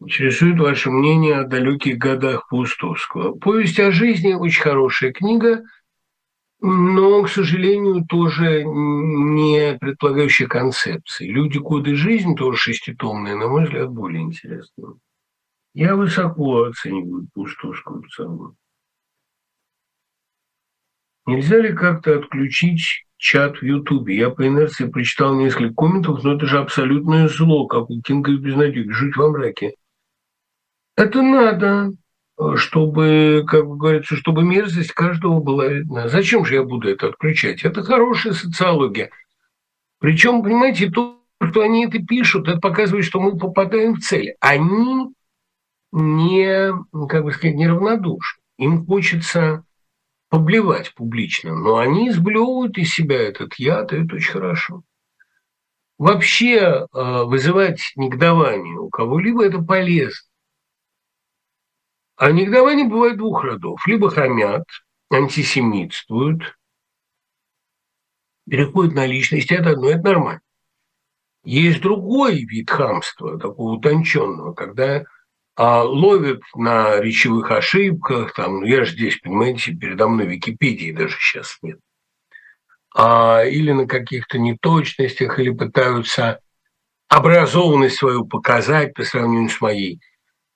Интересует 0.00 0.60
ваше 0.60 0.90
мнение 0.90 1.38
о 1.38 1.44
далеких 1.44 1.98
годах 1.98 2.48
Паустовского. 2.48 3.32
Повесть 3.32 3.80
о 3.80 3.90
жизни 3.90 4.32
очень 4.32 4.62
хорошая 4.62 5.12
книга, 5.12 5.64
но, 6.60 7.22
к 7.24 7.28
сожалению, 7.28 8.04
тоже 8.08 8.64
не 8.64 9.76
предполагающая 9.80 10.46
концепции. 10.46 11.28
Люди, 11.28 11.58
годы 11.58 11.96
жизни 11.96 12.36
тоже 12.36 12.58
шеститомные, 12.58 13.34
на 13.34 13.48
мой 13.48 13.64
взгляд, 13.64 13.90
более 13.90 14.22
интересные. 14.22 14.94
Я 15.74 15.96
высоко 15.96 16.64
оцениваю 16.64 17.28
Паустовскую 17.34 18.02
пацану. 18.02 18.56
Нельзя 21.26 21.58
ли 21.58 21.74
как-то 21.74 22.18
отключить 22.18 23.04
чат 23.16 23.58
в 23.58 23.62
Ютубе? 23.62 24.16
Я 24.16 24.30
по 24.30 24.46
инерции 24.46 24.88
прочитал 24.88 25.34
несколько 25.34 25.74
комментов, 25.74 26.24
но 26.24 26.34
это 26.34 26.46
же 26.46 26.58
абсолютное 26.58 27.28
зло, 27.28 27.66
как 27.66 27.90
у 27.90 28.00
Кинга 28.00 28.32
и 28.32 28.36
Безнадеги, 28.36 28.90
жить 28.90 29.16
во 29.16 29.30
мраке. 29.30 29.74
Это 30.98 31.22
надо, 31.22 31.92
чтобы, 32.56 33.44
как 33.46 33.68
говорится, 33.68 34.16
чтобы 34.16 34.42
мерзость 34.42 34.90
каждого 34.90 35.38
была 35.38 35.68
видна. 35.68 36.08
Зачем 36.08 36.44
же 36.44 36.54
я 36.54 36.64
буду 36.64 36.90
это 36.90 37.06
отключать? 37.10 37.62
Это 37.62 37.84
хорошая 37.84 38.32
социология. 38.32 39.10
Причем, 40.00 40.42
понимаете, 40.42 40.90
то, 40.90 41.22
что 41.40 41.60
они 41.60 41.86
это 41.86 42.04
пишут, 42.04 42.48
это 42.48 42.58
показывает, 42.58 43.04
что 43.04 43.20
мы 43.20 43.38
попадаем 43.38 43.94
в 43.94 44.00
цель. 44.00 44.34
Они 44.40 45.14
не, 45.92 46.72
как 47.08 47.22
бы 47.22 47.30
сказать, 47.30 47.54
неравнодушны. 47.54 48.42
Им 48.58 48.84
хочется 48.84 49.62
поблевать 50.30 50.92
публично, 50.96 51.54
но 51.54 51.78
они 51.78 52.10
сблевывают 52.10 52.76
из 52.76 52.92
себя 52.92 53.22
этот 53.22 53.54
яд, 53.54 53.92
и 53.92 54.04
это 54.04 54.16
очень 54.16 54.32
хорошо. 54.32 54.82
Вообще 55.96 56.56
э, 56.56 56.86
вызывать 56.92 57.92
негодование 57.94 58.78
у 58.80 58.88
кого-либо 58.88 59.44
это 59.44 59.62
полезно. 59.62 60.27
А 62.18 62.32
негодование 62.32 62.84
бывает 62.84 63.16
двух 63.16 63.44
родов. 63.44 63.80
Либо 63.86 64.10
хамят, 64.10 64.64
антисемитствуют, 65.08 66.58
переходят 68.50 68.94
на 68.94 69.06
личность, 69.06 69.52
это 69.52 69.70
одно, 69.70 69.88
это 69.90 70.02
нормально. 70.02 70.40
Есть 71.44 71.80
другой 71.80 72.44
вид 72.44 72.70
хамства, 72.70 73.38
такого 73.38 73.76
утонченного, 73.76 74.52
когда 74.52 75.04
а, 75.54 75.84
ловят 75.84 76.42
на 76.56 77.00
речевых 77.00 77.52
ошибках, 77.52 78.34
там, 78.34 78.60
ну, 78.60 78.66
я 78.66 78.84
же 78.84 78.92
здесь, 78.92 79.18
понимаете, 79.18 79.72
передо 79.72 80.08
мной 80.08 80.26
Википедии 80.26 80.90
даже 80.90 81.16
сейчас 81.20 81.56
нет, 81.62 81.78
а, 82.96 83.44
или 83.44 83.70
на 83.70 83.86
каких-то 83.86 84.38
неточностях, 84.38 85.38
или 85.38 85.50
пытаются 85.50 86.40
образованность 87.08 87.96
свою 87.96 88.26
показать 88.26 88.92
по 88.94 89.04
сравнению 89.04 89.50
с 89.50 89.60
моей. 89.60 90.00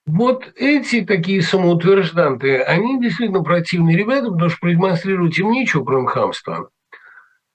Вот 0.05 0.51
эти 0.55 1.05
такие 1.05 1.41
самоутвержданты, 1.41 2.61
они 2.61 2.99
действительно 2.99 3.41
противные 3.41 3.97
ребята, 3.97 4.31
потому 4.31 4.49
что 4.49 4.59
продемонстрировать 4.59 5.37
им 5.39 5.51
нечего, 5.51 5.85
кроме 5.85 6.07
хамства. 6.07 6.69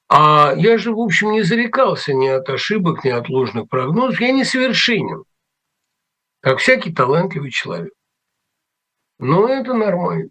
А 0.09 0.55
я 0.57 0.79
же, 0.79 0.93
в 0.93 0.99
общем, 0.99 1.33
не 1.33 1.43
зарекался 1.43 2.15
ни 2.15 2.27
от 2.27 2.49
ошибок, 2.49 3.05
ни 3.05 3.11
от 3.11 3.29
ложных 3.29 3.69
прогнозов. 3.69 4.21
Я 4.21 4.33
несовершенен, 4.33 5.25
как 6.41 6.59
всякий 6.59 6.93
талантливый 6.93 7.51
человек. 7.51 7.93
Но 9.19 9.47
это 9.47 9.75
нормально. 9.75 10.31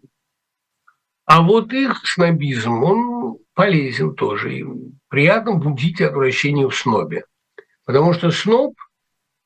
А 1.24 1.42
вот 1.42 1.72
их 1.72 2.00
снобизм, 2.04 2.82
он 2.82 3.38
полезен 3.54 4.16
тоже. 4.16 4.58
И 4.58 4.64
приятно 5.08 5.54
будить 5.54 6.00
отвращение 6.00 6.68
в 6.68 6.74
снобе. 6.74 7.24
Потому 7.84 8.12
что 8.14 8.32
сноб, 8.32 8.74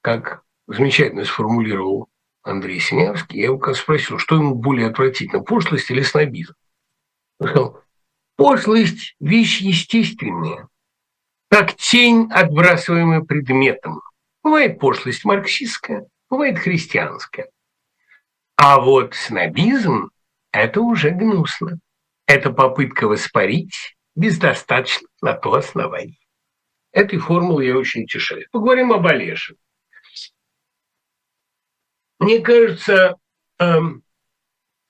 как 0.01 0.43
замечательно 0.67 1.25
сформулировал 1.25 2.09
Андрей 2.43 2.81
Синявский, 2.81 3.39
я 3.39 3.47
его 3.47 3.75
спросил, 3.75 4.19
что 4.19 4.37
ему 4.37 4.55
более 4.55 4.89
отвратительно, 4.89 5.43
пошлость 5.43 5.91
или 5.91 6.03
снобизм? 6.03 6.55
Он 7.39 7.49
сказал, 7.49 7.81
пошлость– 8.37 9.17
вещь 9.21 9.61
естественная, 9.61 10.69
как 11.49 11.77
тень, 11.77 12.29
отбрасываемая 12.33 13.21
предметом. 13.21 14.03
Бывает 14.43 14.81
пошлость 14.81 15.25
марксистская, 15.25 16.07
бывает 16.29 16.59
христианская. 16.59 17.49
А 18.57 18.81
вот 18.81 19.15
снобизм– 19.15 20.11
это 20.53 20.81
уже 20.81 21.11
гнусно. 21.11 21.79
Это 22.27 22.51
попытка 22.51 23.07
воспарить 23.07 23.97
без 24.15 24.39
достаточно 24.39 25.07
на 25.21 25.35
то 25.35 25.55
основания. 25.55 26.19
Этой 26.93 27.19
формулой 27.19 27.67
я 27.67 27.77
очень 27.77 28.05
утешаюсь. 28.05 28.47
Поговорим 28.51 28.93
об 28.93 29.07
Олеше. 29.07 29.57
Мне 32.23 32.39
кажется, 32.39 33.17
эм, 33.59 34.05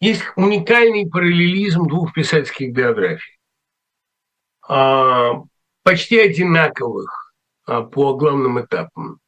есть 0.01 0.23
уникальный 0.37 1.09
параллелизм 1.09 1.89
двух 1.89 2.13
писательских 2.13 2.75
биографий, 2.75 3.39
а, 4.69 5.43
почти 5.83 6.19
одинаковых 6.19 7.33
а, 7.65 7.85
по 7.85 8.19
главным 8.19 8.61
этапам. 8.63 9.19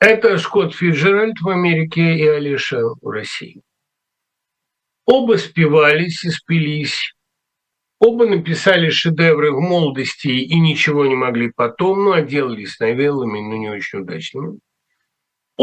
Это 0.00 0.36
Скотт 0.38 0.74
Фиджеральд 0.74 1.40
в 1.40 1.50
Америке 1.50 2.16
и 2.16 2.26
Алиша 2.26 2.80
в 3.00 3.08
России. 3.08 3.62
Оба 5.06 5.36
спивались 5.36 6.24
и 6.24 6.30
спились, 6.30 7.14
оба 8.00 8.26
написали 8.26 8.90
шедевры 8.90 9.52
в 9.52 9.60
молодости 9.60 10.26
и 10.26 10.58
ничего 10.58 11.06
не 11.06 11.14
могли 11.14 11.52
потом, 11.52 12.06
ну, 12.06 12.10
отделались 12.10 12.80
новеллами, 12.80 13.38
но 13.38 13.54
не 13.54 13.70
очень 13.70 14.00
удачными. 14.00 14.58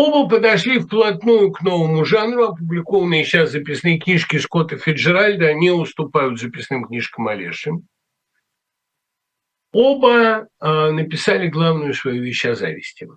Оба 0.01 0.29
подошли 0.29 0.79
вплотную 0.79 1.51
к 1.51 1.61
новому 1.61 2.05
жанру. 2.05 2.45
Опубликованные 2.45 3.25
сейчас 3.25 3.51
записные 3.51 3.99
книжки 3.99 4.37
Скотта 4.37 4.77
Фиджеральда 4.77 5.53
не 5.53 5.71
уступают 5.71 6.39
записным 6.39 6.85
книжкам 6.85 7.27
Олеши. 7.27 7.71
Оба 9.73 10.47
э, 10.61 10.91
написали 10.91 11.49
главную 11.49 11.93
свою 11.93 12.23
вещь 12.23 12.45
о 12.45 12.55
зависти. 12.55 13.09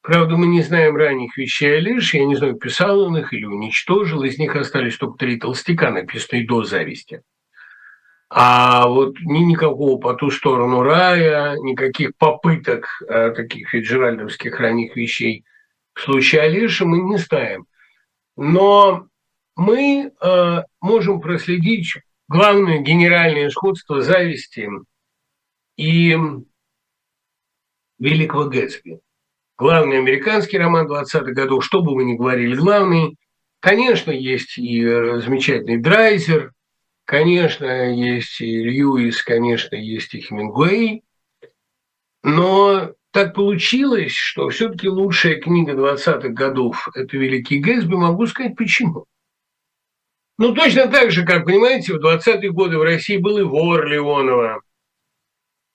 Правда, 0.00 0.36
мы 0.36 0.46
не 0.46 0.62
знаем 0.62 0.94
ранних 0.94 1.36
вещей 1.36 1.78
Олеши, 1.78 2.18
я 2.18 2.24
не 2.24 2.36
знаю, 2.36 2.54
писал 2.54 3.00
он 3.00 3.16
их 3.16 3.32
или 3.32 3.44
уничтожил, 3.44 4.22
из 4.22 4.38
них 4.38 4.54
остались 4.54 4.96
только 4.96 5.18
три 5.18 5.40
толстяка, 5.40 5.90
написанные 5.90 6.46
до 6.46 6.62
зависти. 6.62 7.22
А 8.28 8.86
вот 8.86 9.18
ни 9.18 9.40
никакого 9.40 9.98
по 9.98 10.14
ту 10.14 10.30
сторону 10.30 10.82
рая, 10.82 11.56
никаких 11.56 12.16
попыток 12.16 12.86
э, 13.08 13.32
таких 13.32 13.70
фиджеральдовских 13.70 14.60
ранних 14.60 14.94
вещей– 14.94 15.44
случае 16.00 16.42
Алиши 16.42 16.84
мы 16.84 16.98
не 16.98 17.18
знаем. 17.18 17.66
Но 18.36 19.06
мы 19.56 20.12
э, 20.20 20.62
можем 20.80 21.20
проследить 21.20 21.96
главное 22.28 22.78
генеральное 22.78 23.50
сходство 23.50 24.00
зависти 24.00 24.68
и 25.76 26.16
великого 27.98 28.44
Гэтсби. 28.48 29.00
Главный 29.58 29.98
американский 29.98 30.56
роман 30.58 30.90
20-х 30.90 31.32
годов, 31.32 31.64
что 31.64 31.82
бы 31.82 31.94
вы 31.94 32.04
ни 32.04 32.14
говорили, 32.14 32.54
главный. 32.54 33.16
Конечно, 33.60 34.10
есть 34.10 34.56
и 34.56 34.82
замечательный 34.82 35.76
Драйзер, 35.76 36.52
конечно, 37.04 37.92
есть 37.92 38.40
и 38.40 38.64
Льюис, 38.64 39.22
конечно, 39.22 39.76
есть 39.76 40.14
и 40.14 40.20
Хемингуэй. 40.20 41.02
Но 42.22 42.94
так 43.12 43.34
получилось, 43.34 44.12
что 44.12 44.48
все-таки 44.50 44.88
лучшая 44.88 45.40
книга 45.40 45.72
20-х 45.72 46.28
годов– 46.28 46.88
это 46.94 47.16
«Великий 47.16 47.58
Гэтсби». 47.58 47.94
Могу 47.94 48.26
сказать, 48.26 48.56
почему. 48.56 49.06
Ну, 50.38 50.54
точно 50.54 50.86
так 50.86 51.10
же, 51.10 51.24
как, 51.24 51.44
понимаете, 51.44 51.94
в 51.94 52.04
20-е 52.04 52.50
годы 52.50 52.78
в 52.78 52.82
России 52.82 53.16
был 53.18 53.38
и 53.38 53.42
вор 53.42 53.86
Леонова, 53.86 54.62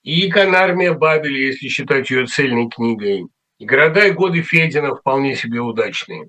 и 0.02 0.30
«Конармия 0.30 0.92
Бабеля», 0.92 1.38
если 1.38 1.68
считать 1.68 2.10
ее 2.10 2.26
цельной 2.26 2.68
книгой, 2.68 3.26
и 3.58 3.64
«Города 3.64 4.06
и 4.06 4.12
годы 4.12 4.42
Федина» 4.42 4.94
вполне 4.94 5.36
себе 5.36 5.60
удачные. 5.60 6.28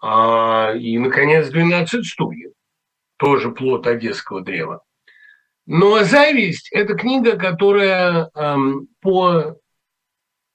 А, 0.00 0.72
и, 0.74 0.98
наконец, 0.98 1.48
«12 1.48 2.02
стульев», 2.02 2.52
тоже 3.18 3.52
плод 3.52 3.86
одесского 3.86 4.40
древа. 4.40 4.82
Но 5.64 6.02
«Зависть»– 6.02 6.70
это 6.72 6.94
книга, 6.94 7.38
которая 7.38 8.30
эм, 8.34 8.88
по, 9.00 9.56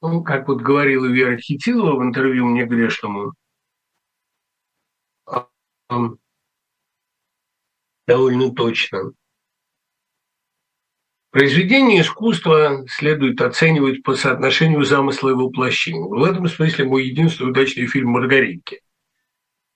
ну, 0.01 0.23
как 0.23 0.47
вот 0.47 0.61
говорила 0.61 1.05
Вера 1.05 1.37
Хитилова 1.37 1.99
в 1.99 2.03
интервью 2.03 2.45
мне 2.45 2.65
грешному, 2.65 3.33
эм, 5.89 6.19
довольно 8.07 8.53
точно. 8.53 9.11
Произведение 11.31 12.01
искусства 12.01 12.85
следует 12.87 13.41
оценивать 13.41 14.01
по 14.01 14.15
соотношению 14.15 14.83
замысла 14.83 15.29
и 15.29 15.33
воплощения. 15.33 16.01
В 16.01 16.23
этом 16.23 16.47
смысле 16.47 16.85
мой 16.85 17.05
единственный 17.05 17.51
удачный 17.51 17.85
фильм 17.85 18.09
«Маргаритки». 18.09 18.81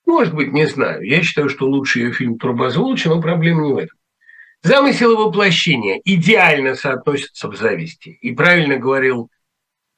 Может 0.06 0.34
быть, 0.34 0.52
не 0.54 0.66
знаю. 0.66 1.04
Я 1.04 1.22
считаю, 1.22 1.50
что 1.50 1.68
лучший 1.68 2.04
ее 2.04 2.14
фильм 2.14 2.38
«Трубозволочь», 2.38 3.06
но 3.06 3.22
проблема 3.22 3.68
не 3.68 3.74
в 3.74 3.78
этом. 3.78 3.98
Замысел 4.64 5.12
и 5.12 5.16
воплощение 5.16 6.02
идеально 6.04 6.76
соотносятся 6.76 7.50
в 7.50 7.56
зависти. 7.56 8.18
И 8.22 8.34
правильно 8.34 8.78
говорил 8.78 9.30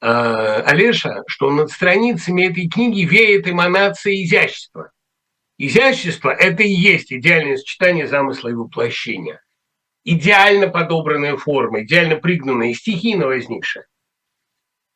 Олеша, 0.04 1.22
что 1.26 1.50
над 1.50 1.70
страницами 1.70 2.46
этой 2.46 2.68
книги 2.68 3.06
веет 3.06 3.48
эманация 3.48 4.22
изящества. 4.22 4.90
Изящество– 5.56 6.28
это 6.30 6.62
и 6.62 6.68
есть 6.68 7.10
идеальное 7.10 7.56
сочетание 7.56 8.06
замысла 8.06 8.48
и 8.48 8.54
воплощения. 8.54 9.40
Идеально 10.04 10.68
подобранная 10.68 11.38
форма, 11.38 11.84
идеально 11.84 12.16
пригнанная 12.16 12.74
стихийно 12.74 13.28
возникшая. 13.28 13.86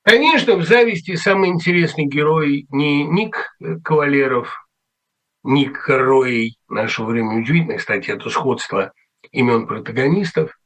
Конечно, 0.02 0.56
в 0.56 0.66
«Зависти» 0.66 1.14
самый 1.14 1.48
интересный 1.50 2.04
герой 2.04 2.66
не 2.68 3.04
Ник 3.04 3.56
Кавалеров, 3.82 4.68
Ник 5.42 5.88
Роей 5.88 6.58
нашего 6.68 7.06
времени. 7.06 7.40
Удивительно, 7.40 7.78
кстати, 7.78 8.10
это 8.10 8.28
сходство 8.28 8.92
имен 9.32 9.66
протагонистов. 9.66 10.57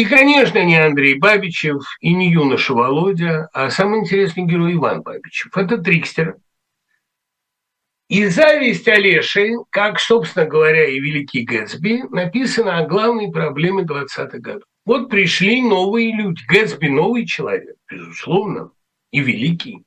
И, 0.00 0.06
конечно, 0.06 0.64
не 0.64 0.78
Андрей 0.78 1.18
Бабичев 1.18 1.82
и 2.00 2.14
не 2.14 2.30
юноша 2.30 2.72
Володя, 2.72 3.50
а 3.52 3.68
самый 3.68 4.00
интересный 4.00 4.46
герой 4.46 4.72
Иван 4.72 5.02
Бабичев. 5.02 5.54
Это 5.54 5.76
трикстер– 5.76 6.36
и 8.08 8.24
зависть 8.26 8.88
Олеши, 8.88 9.50
как, 9.68 10.00
собственно 10.00 10.46
говоря, 10.46 10.88
и 10.88 10.98
Великий 10.98 11.44
Гэтсби, 11.44 12.04
написана 12.08 12.78
о 12.78 12.86
главной 12.86 13.30
проблеме 13.30 13.82
20-х 13.82 14.38
годов. 14.38 14.64
Вот 14.86 15.10
пришли 15.10 15.60
новые 15.60 16.16
люди. 16.16 16.42
Гэтсби– 16.48 16.86
новый 16.88 17.26
человек, 17.26 17.76
безусловно, 17.88 18.72
и 19.12 19.20
великий. 19.20 19.84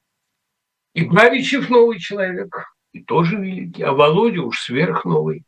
И 0.93 1.05
Бабичев– 1.05 1.69
новый 1.71 1.97
человек, 1.97 2.55
и 2.91 3.03
тоже 3.03 3.35
великий. 3.37 3.81
А 3.81 3.93
Володя 3.93 4.43
уж 4.43 4.61
сверхновый. 4.61 5.43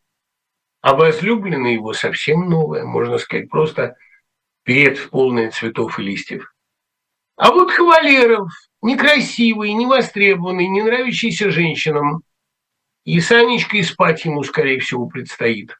А 0.81 0.95
возлюбленный 0.95 1.75
его 1.75 1.93
совсем 1.93 2.49
новая, 2.49 2.83
можно 2.83 3.19
сказать, 3.19 3.47
просто 3.47 3.95
ветвь 4.65 5.09
полная 5.09 5.51
цветов 5.51 5.99
и 5.99 6.03
листьев. 6.03 6.53
А 7.37 7.51
вот 7.51 7.71
Хвалеров, 7.71 8.49
некрасивый, 8.81 9.73
невостребованный, 9.73 10.67
не 10.67 10.81
нравящийся 10.81 11.51
женщинам– 11.51 12.21
и 13.05 13.19
с 13.19 13.31
Анечкой 13.31 13.83
спать 13.83 14.25
ему, 14.25 14.43
скорее 14.43 14.79
всего, 14.79 15.05
предстоит. 15.05 15.77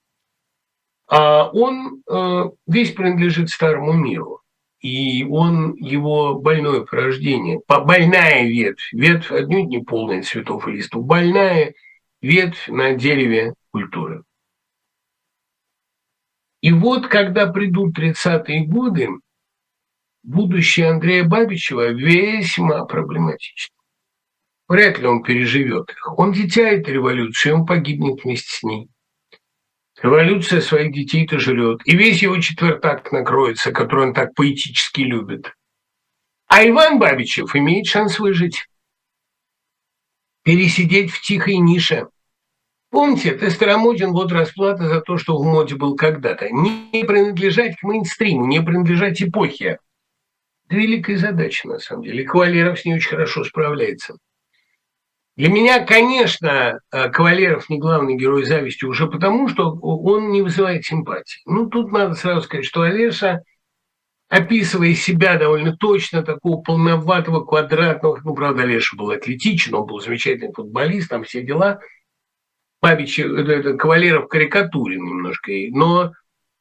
А 1.07 1.49
он 1.49 2.03
э, 2.09 2.43
весь 2.67 2.91
принадлежит 2.91 3.49
старому 3.49 3.93
миру. 3.93 4.41
И 4.79 5.25
он, 5.25 5.73
его 5.75 6.35
больное 6.35 6.81
порождение, 6.81 7.59
больная 7.67 8.43
ветвь, 8.43 8.93
ветвь 8.93 9.31
отнюдь 9.31 9.67
не 9.67 9.79
полная 9.79 10.21
цветов 10.21 10.67
и 10.67 10.73
листов, 10.73 11.03
больная 11.03 11.73
ветвь 12.21 12.67
на 12.67 12.93
дереве 12.93 13.55
культуры. 13.71 14.23
И 16.61 16.71
вот, 16.71 17.07
когда 17.07 17.47
придут 17.47 17.97
30-е 17.97 18.65
годы, 18.65 19.09
будущее 20.23 20.89
Андрея 20.89 21.23
Бабичева 21.23 21.89
весьма 21.91 22.85
проблематично. 22.85 23.75
Вряд 24.67 24.97
ли 24.97 25.05
он 25.05 25.21
переживет 25.21 25.91
их. 25.91 26.17
Он 26.17 26.31
дитя 26.31 26.63
этой 26.63 26.97
он 27.53 27.65
погибнет 27.65 28.23
вместе 28.23 28.49
с 28.49 28.63
ней. 28.63 28.89
Революция 30.01 30.59
своих 30.59 30.91
детей-то 30.91 31.39
жрет. 31.39 31.81
И 31.85 31.95
весь 31.95 32.21
его 32.21 32.39
четвертак 32.39 33.11
накроется, 33.11 33.71
который 33.71 34.07
он 34.07 34.13
так 34.13 34.33
поэтически 34.33 35.01
любит. 35.01 35.53
А 36.47 36.67
Иван 36.67 36.99
Бабичев 36.99 37.55
имеет 37.55 37.85
шанс 37.87 38.19
выжить. 38.19 38.67
Пересидеть 40.43 41.11
в 41.11 41.21
тихой 41.21 41.57
нише. 41.57 42.07
Помните, 42.95 43.33
ты 43.33 43.49
старомоден, 43.49 44.13
вот 44.13 44.31
расплата 44.31 44.87
за 44.87 45.01
то, 45.01 45.17
что 45.17 45.35
в 45.35 45.43
моде 45.43 45.75
был 45.75 45.97
когда-то. 45.97 46.49
Не 46.49 47.03
принадлежать 47.03 47.75
к 47.75 47.83
мейнстриму, 47.83 48.45
не 48.45 48.61
принадлежать 48.61 49.21
эпохе. 49.21 49.79
Это 50.69 50.77
великая 50.77 51.17
задача, 51.17 51.67
на 51.67 51.79
самом 51.79 52.03
деле. 52.03 52.23
Кавалеров 52.23 52.79
с 52.79 52.85
ней 52.85 52.95
очень 52.95 53.09
хорошо 53.09 53.43
справляется. 53.43 54.15
Для 55.35 55.49
меня, 55.49 55.85
конечно, 55.85 56.79
э, 56.89 57.09
Кавалеров 57.09 57.67
не 57.69 57.79
главный 57.79 58.15
герой 58.15 58.45
зависти 58.45 58.85
уже 58.85 59.07
потому, 59.07 59.49
что 59.49 59.73
он 59.73 60.31
не 60.31 60.41
вызывает 60.41 60.85
симпатии. 60.85 61.41
Ну, 61.45 61.65
тут 61.65 61.91
надо 61.91 62.13
сразу 62.13 62.43
сказать, 62.43 62.65
что 62.65 62.83
Олеша, 62.83 63.41
описывая 64.29 64.93
себя 64.93 65.37
довольно 65.37 65.75
точно, 65.75 66.23
такого 66.23 66.61
полноватого, 66.61 67.43
квадратного, 67.43 68.21
ну, 68.23 68.33
правда, 68.33 68.63
Олеша 68.63 68.95
был 68.95 69.09
атлетичен, 69.09 69.75
он 69.75 69.85
был 69.85 69.99
замечательный 69.99 70.53
футболист, 70.53 71.09
там 71.09 71.25
все 71.25 71.41
дела. 71.41 71.81
Павич, 72.85 73.17
это, 73.17 73.51
это 73.51 73.73
Кавалеров 73.73 74.27
карикатурен 74.27 75.03
немножко, 75.03 75.51
но 75.71 76.11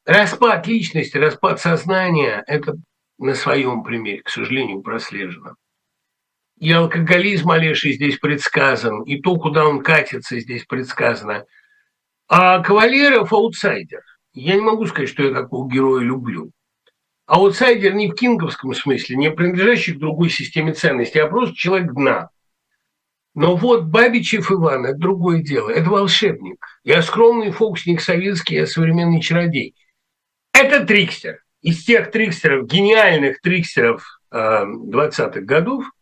распад 0.06 0.66
личности, 0.66 1.18
распад 1.18 1.60
сознания, 1.60 2.42
это 2.46 2.76
на 3.18 3.34
своем 3.34 3.82
примере, 3.82 4.22
к 4.22 4.30
сожалению, 4.30 4.80
прослежено 4.80 5.56
и 6.58 6.72
алкоголизм 6.72 7.50
Олеши 7.50 7.92
здесь 7.92 8.18
предсказан, 8.18 9.02
и 9.02 9.20
то, 9.20 9.36
куда 9.36 9.66
он 9.66 9.82
катится, 9.82 10.40
здесь 10.40 10.64
предсказано. 10.64 11.44
А 12.26 12.60
Кавалеров– 12.60 13.32
аутсайдер. 13.34 14.00
Я 14.32 14.54
не 14.54 14.62
могу 14.62 14.86
сказать, 14.86 15.10
что 15.10 15.24
я 15.24 15.34
такого 15.34 15.70
героя 15.70 16.02
люблю. 16.02 16.52
Аутсайдер 17.26 17.92
не 17.92 18.10
в 18.10 18.14
кинговском 18.14 18.72
смысле, 18.72 19.16
не 19.16 19.30
принадлежащий 19.30 19.92
к 19.92 19.98
другой 19.98 20.30
системе 20.30 20.72
ценностей, 20.72 21.18
а 21.18 21.26
просто 21.26 21.54
человек 21.54 21.92
дна. 21.92 22.30
Но 23.34 23.56
вот 23.56 23.84
Бабичев 23.84 24.50
Иван– 24.52 24.86
это 24.86 24.98
другое 24.98 25.42
дело. 25.42 25.70
Это 25.70 25.90
волшебник. 25.90 26.64
Я 26.84 27.02
скромный 27.02 27.50
фокусник 27.50 28.00
советский, 28.00 28.54
я 28.56 28.66
современный 28.66 29.20
чародей. 29.20 29.74
Это 30.52 30.86
трикстер. 30.86 31.42
Из 31.60 31.84
тех 31.84 32.10
трикстеров, 32.10 32.66
гениальных 32.66 33.40
трикстеров 33.40 34.20
20-х 34.32 35.40
э, 35.40 35.40
годов– 35.40 35.84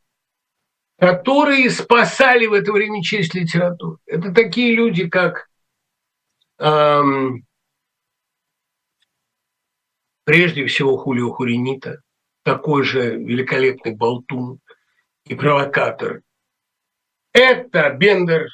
которые 1.02 1.68
спасали 1.70 2.46
в 2.46 2.52
это 2.52 2.70
время 2.70 3.02
честь 3.02 3.34
литературы. 3.34 3.98
Это 4.06 4.32
такие 4.32 4.72
люди, 4.72 5.08
как 5.08 5.48
эм, 6.58 7.44
прежде 10.22 10.64
всего 10.66 10.96
Хулио 10.96 11.32
Хуренита, 11.32 12.02
такой 12.44 12.84
же 12.84 13.16
великолепный 13.16 13.96
болтун 13.96 14.60
и 15.24 15.34
провокатор. 15.34 16.22
Это 17.32 17.90
Бендер, 17.90 18.48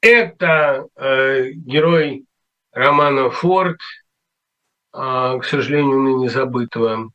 это 0.00 0.86
э, 0.96 1.50
герой 1.52 2.24
романа 2.72 3.30
«Форд», 3.30 3.80
э, 4.92 4.96
к 4.96 5.42
сожалению, 5.44 6.00
ныне 6.00 6.28
забытого, 6.28 7.10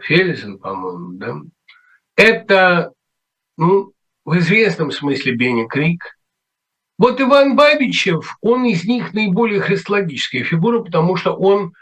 Фельзен, 0.00 0.58
по-моему, 0.58 1.12
да? 1.12 1.36
это, 2.16 2.92
ну, 3.56 3.92
в 4.24 4.38
известном 4.38 4.90
смысле 4.90 5.34
Бенни 5.34 5.66
Крик. 5.66 6.18
Вот 6.98 7.20
Иван 7.20 7.56
Бабичев, 7.56 8.36
он 8.40 8.64
из 8.64 8.84
них 8.84 9.12
наиболее 9.12 9.60
христологическая 9.60 10.42
фигура, 10.42 10.82
потому 10.82 11.16
что 11.16 11.34
он 11.34 11.74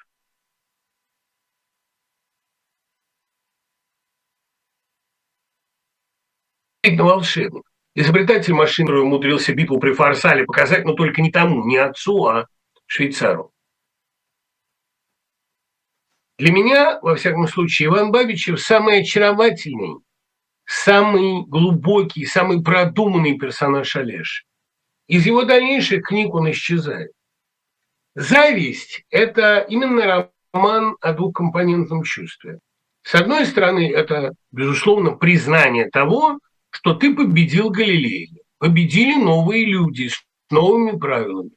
волшебник. 7.03 7.65
Изобретатель 7.95 8.55
машин, 8.55 8.87
который 8.87 9.03
умудрился 9.03 9.55
битву 9.55 9.79
при 9.79 9.93
Фарсале 9.93 10.45
показать, 10.45 10.85
но 10.85 10.95
только 10.95 11.23
не 11.23 11.31
тому, 11.31 11.65
не 11.65 11.77
отцу, 11.77 12.27
а 12.27 12.47
швейцару. 12.87 13.53
Для 16.39 16.53
меня, 16.53 16.99
во 17.01 17.15
всяком 17.15 17.47
случае, 17.47 17.87
Иван 17.87 18.11
Бабичев 18.11 18.61
самый 18.61 19.01
очаровательный, 19.01 19.99
самый 20.65 21.45
глубокий, 21.47 22.27
самый 22.27 22.63
продуманный 22.63 23.39
персонаж 23.39 23.95
Олеж. 23.95 24.45
Из 25.07 25.27
его 25.27 25.45
дальнейших 25.45 26.03
книг 26.03 26.35
он 26.35 26.51
исчезает. 26.51 27.13
«Зависть»– 28.17 29.05
это 29.11 29.59
именно 29.59 30.31
роман 30.53 30.97
о 31.01 31.13
двухкомпонентном 31.13 32.03
чувстве. 32.03 32.59
С 33.03 33.15
одной 33.15 33.45
стороны, 33.45 33.93
это, 33.93 34.33
безусловно, 34.51 35.13
признание 35.13 35.91
того, 35.91 36.39
что 36.75 36.95
ты 36.95 37.15
победил 37.15 37.71
Галилея, 37.71 38.29
победили 38.59 39.15
новые 39.15 39.65
люди 39.65 40.09
с 40.09 40.21
новыми 40.51 40.99
правилами. 40.99 41.53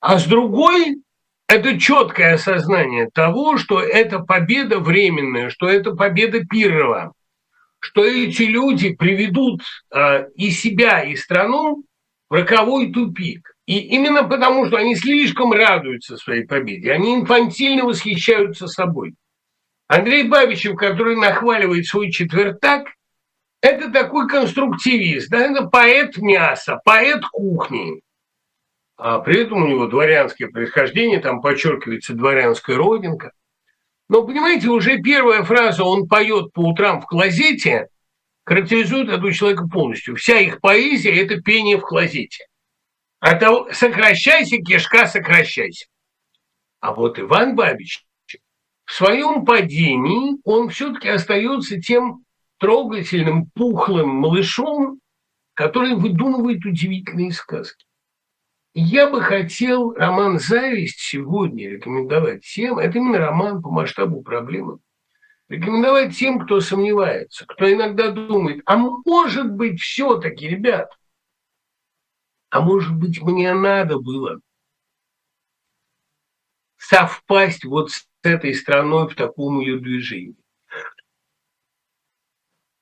А 0.00 0.18
с 0.18 0.24
другой, 0.24 1.02
это 1.46 1.78
четкое 1.78 2.34
осознание 2.34 3.10
того, 3.12 3.58
что 3.58 3.80
это 3.80 4.20
победа 4.20 4.78
временная, 4.78 5.50
что 5.50 5.68
это 5.68 5.94
победа 5.94 6.44
Пирова, 6.46 7.12
что 7.78 8.04
эти 8.04 8.42
люди 8.44 8.94
приведут 8.94 9.62
э, 9.94 10.28
и 10.34 10.50
себя, 10.50 11.02
и 11.02 11.14
страну 11.14 11.84
в 12.30 12.34
роковой 12.34 12.90
тупик. 12.90 13.54
И 13.66 13.78
именно 13.80 14.24
потому, 14.24 14.66
что 14.66 14.78
они 14.78 14.96
слишком 14.96 15.52
радуются 15.52 16.16
своей 16.16 16.46
победе, 16.46 16.90
они 16.90 17.16
инфантильно 17.16 17.84
восхищаются 17.84 18.66
собой. 18.66 19.14
Андрей 19.88 20.26
Бабичев, 20.26 20.74
который 20.74 21.16
нахваливает 21.16 21.84
свой 21.86 22.10
четвертак, 22.10 22.88
это 23.60 23.90
такой 23.90 24.28
конструктивист, 24.28 25.30
да, 25.30 25.38
это 25.40 25.66
поэт 25.66 26.16
мяса, 26.18 26.80
поэт 26.84 27.24
кухни. 27.32 28.00
А 28.96 29.18
при 29.20 29.42
этом 29.42 29.62
у 29.62 29.66
него 29.66 29.86
дворянское 29.86 30.48
происхождение, 30.48 31.20
там 31.20 31.40
подчеркивается 31.40 32.14
дворянская 32.14 32.76
родинка. 32.76 33.32
Но, 34.08 34.24
понимаете, 34.24 34.68
уже 34.68 34.98
первая 34.98 35.42
фраза 35.42 35.84
«он 35.84 36.08
поет 36.08 36.52
по 36.52 36.60
утрам 36.60 37.00
в 37.00 37.06
клозете» 37.06 37.88
характеризует 38.44 39.10
этого 39.10 39.30
человека 39.32 39.68
полностью. 39.68 40.16
Вся 40.16 40.38
их 40.38 40.60
поэзия– 40.60 41.22
это 41.22 41.40
пение 41.40 41.76
в 41.76 41.82
клозете. 41.82 42.46
А 43.20 43.34
то 43.34 43.68
сокращайся, 43.72 44.56
кишка, 44.56 45.06
сокращайся. 45.06 45.86
А 46.80 46.94
вот 46.94 47.18
Иван 47.18 47.54
Бабич 47.54 48.04
в 48.86 48.92
своем 48.94 49.44
падении 49.44 50.38
он 50.44 50.70
все-таки 50.70 51.08
остается 51.08 51.78
тем 51.78 52.24
трогательным, 52.58 53.46
пухлым 53.54 54.08
малышом, 54.08 55.00
который 55.54 55.94
выдумывает 55.94 56.64
удивительные 56.64 57.32
сказки. 57.32 57.84
Я 58.74 59.10
бы 59.10 59.20
хотел 59.20 59.92
роман 59.94 60.38
«Зависть» 60.38 61.00
сегодня 61.00 61.70
рекомендовать 61.70 62.44
всем. 62.44 62.78
Это 62.78 62.98
именно 62.98 63.18
роман 63.18 63.62
по 63.62 63.70
масштабу 63.70 64.22
проблемы. 64.22 64.78
Рекомендовать 65.48 66.16
тем, 66.16 66.38
кто 66.40 66.60
сомневается, 66.60 67.46
кто 67.46 67.72
иногда 67.72 68.10
думает, 68.10 68.62
а 68.66 68.76
может 68.76 69.50
быть 69.50 69.80
все-таки, 69.80 70.46
ребят, 70.46 70.92
а 72.50 72.60
может 72.60 72.94
быть 72.94 73.20
мне 73.22 73.54
надо 73.54 73.98
было 73.98 74.40
совпасть 76.88 77.64
вот 77.64 77.90
с 77.90 78.06
этой 78.22 78.54
страной 78.54 79.08
в 79.08 79.14
таком 79.14 79.60
ее 79.60 79.78
движении. 79.78 80.36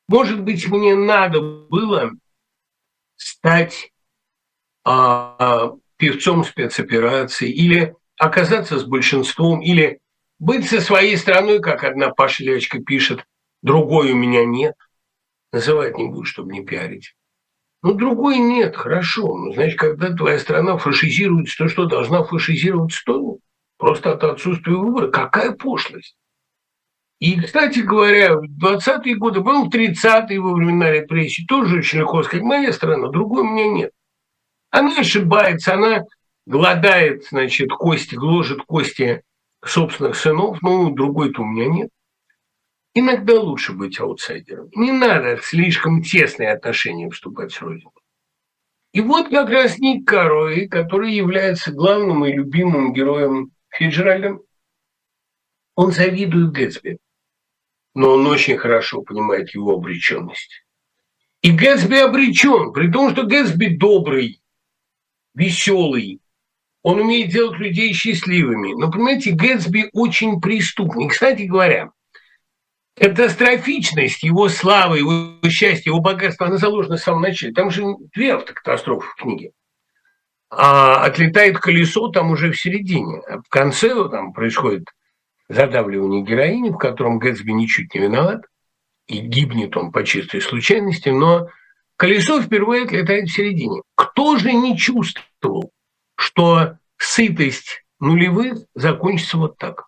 Может 0.09 0.43
быть, 0.43 0.69
мне 0.69 0.95
надо 0.95 1.41
было 1.41 2.13
стать 3.17 3.91
а, 4.85 5.73
певцом 5.97 6.45
спецоперации 6.45 7.51
или 7.51 7.95
оказаться 8.19 8.79
с 8.79 8.85
большинством, 8.85 9.61
или 9.61 10.01
быть 10.39 10.69
со 10.69 10.81
своей 10.81 11.17
страной, 11.17 11.61
как 11.61 11.83
одна 11.83 12.11
Паша 12.11 12.45
Лячка 12.45 12.79
пишет, 12.81 13.25
другой 13.63 14.13
у 14.13 14.17
меня 14.17 14.45
нет. 14.45 14.75
Называть 15.53 15.97
не 15.97 16.07
буду, 16.07 16.25
чтобы 16.25 16.53
не 16.53 16.65
пиарить. 16.65 17.15
Ну, 17.83 17.95
другой 17.95 18.39
нет, 18.39 18.77
хорошо. 18.77 19.37
Ну, 19.37 19.53
значит, 19.55 19.79
когда 19.79 20.13
твоя 20.13 20.39
страна 20.39 20.77
фашизируется, 20.77 21.57
то 21.57 21.69
что, 21.69 21.87
должна 21.87 22.25
фашизироваться 22.25 23.03
то? 23.05 23.39
Просто 23.79 24.13
от 24.13 24.25
отсутствия 24.25 24.75
выбора. 24.75 25.11
Какая 25.11 25.53
пошлость? 25.53 26.17
И, 27.19 27.41
кстати 27.41 27.79
говоря, 27.79 28.37
в 28.37 28.45
20-е 28.45 29.15
годы, 29.17 29.41
был 29.41 29.65
в 29.65 29.75
30-е 29.75 30.39
во 30.39 30.53
времена 30.53 30.91
репрессий, 30.91 31.47
тоже 31.47 31.79
очень 31.79 32.01
легко 32.01 32.23
сказать, 32.23 32.45
моя 32.45 32.73
страна, 32.73 33.09
другой 33.09 33.43
у 33.43 33.51
меня 33.51 33.69
нет. 33.69 33.91
Она 34.71 34.99
ошибается, 34.99 35.75
она 35.75 36.05
гладает, 36.45 37.25
значит, 37.25 37.71
кости, 37.73 38.15
гложет 38.15 38.63
кости 38.63 39.23
собственных 39.65 40.17
сынов, 40.17 40.61
ну, 40.61 40.91
другой-то 40.91 41.43
у 41.43 41.47
меня 41.47 41.67
нет. 41.69 41.89
Иногда 42.95 43.41
лучше 43.41 43.73
быть 43.73 43.99
аутсайдером. 44.01 44.69
Не 44.75 44.93
надо 44.93 45.39
слишком 45.43 46.03
тесные 46.03 46.53
отношения 46.53 47.11
вступать 47.11 47.53
с 47.53 47.61
Родиной. 47.61 47.93
И 48.93 49.01
вот 49.03 49.29
как 49.29 49.51
раз 49.51 49.79
Ник 49.79 50.09
Карой, 50.09 50.69
который 50.69 51.13
является 51.13 51.73
главным 51.73 52.25
и 52.25 52.33
любимым 52.33 52.95
героем 52.95 53.51
Фиджеральда, 53.69 54.39
он 55.75 55.93
завидует 55.93 56.53
Гэтсби, 56.53 56.99
но 57.97 58.13
он 58.13 58.27
очень 58.27 58.59
хорошо 58.59 59.01
понимает 59.01 59.55
его 59.55 59.73
обреченность. 59.73 60.67
И 61.41 61.51
Гэтсби 61.51 61.97
обречен, 61.97 62.75
при 62.75 62.93
том, 62.93 63.11
что 63.11 63.23
Гэтсби 63.23 63.69
добрый, 63.69 64.43
веселый, 65.35 66.21
он 66.83 67.01
умеет 67.01 67.31
делать 67.31 67.59
людей 67.59 67.95
счастливыми. 67.95 68.75
Но, 68.79 68.91
понимаете, 68.91 69.31
Гэтсби 69.31 69.89
очень 69.95 70.43
преступный. 70.43 71.09
Кстати 71.09 71.45
говоря, 71.45 71.91
катастрофичность 72.97 74.23
его 74.23 74.51
славы, 74.51 74.99
его 74.99 75.49
счастья, 75.49 75.89
его 75.89 76.01
богатства, 76.01 76.49
она 76.49 76.59
заложена 76.59 76.99
в 76.99 77.01
самом 77.01 77.23
начале. 77.23 77.55
Там 77.55 77.71
же 77.71 77.83
две 78.15 78.35
автокатастрофы 78.35 79.09
в 79.09 79.23
книге. 79.23 79.53
А 80.51 81.03
отлетает 81.03 81.59
колесо 81.59 82.09
там 82.09 82.31
уже 82.31 82.53
в 82.53 82.61
середине. 82.61 83.23
А 83.27 83.39
в 83.39 83.49
конце 83.49 83.89
там 84.11 84.35
происходит 84.35 84.85
задавливание 85.49 86.23
героини, 86.23 86.71
в 86.71 86.79
котором 86.79 87.19
Гэтсби 87.19 87.53
ничуть 87.53 87.95
не 87.95 88.01
виноват, 88.01 88.43
и 89.07 89.19
гибнет 89.19 89.77
он 89.77 89.93
по 89.93 90.05
чистой 90.05 90.41
случайности, 90.41 91.09
но 91.11 91.49
колесо 91.97 92.41
впервые 92.41 92.85
отлетает 92.85 93.29
в 93.29 93.33
середине. 93.33 93.83
Кто 93.95 94.37
же 94.37 94.53
не 94.53 94.77
чувствовал, 94.77 95.71
что 96.17 96.79
сытость 96.99 97.85
нулевых 98.01 98.59
закончится 98.75 99.39
вот 99.39 99.59
так? 99.59 99.87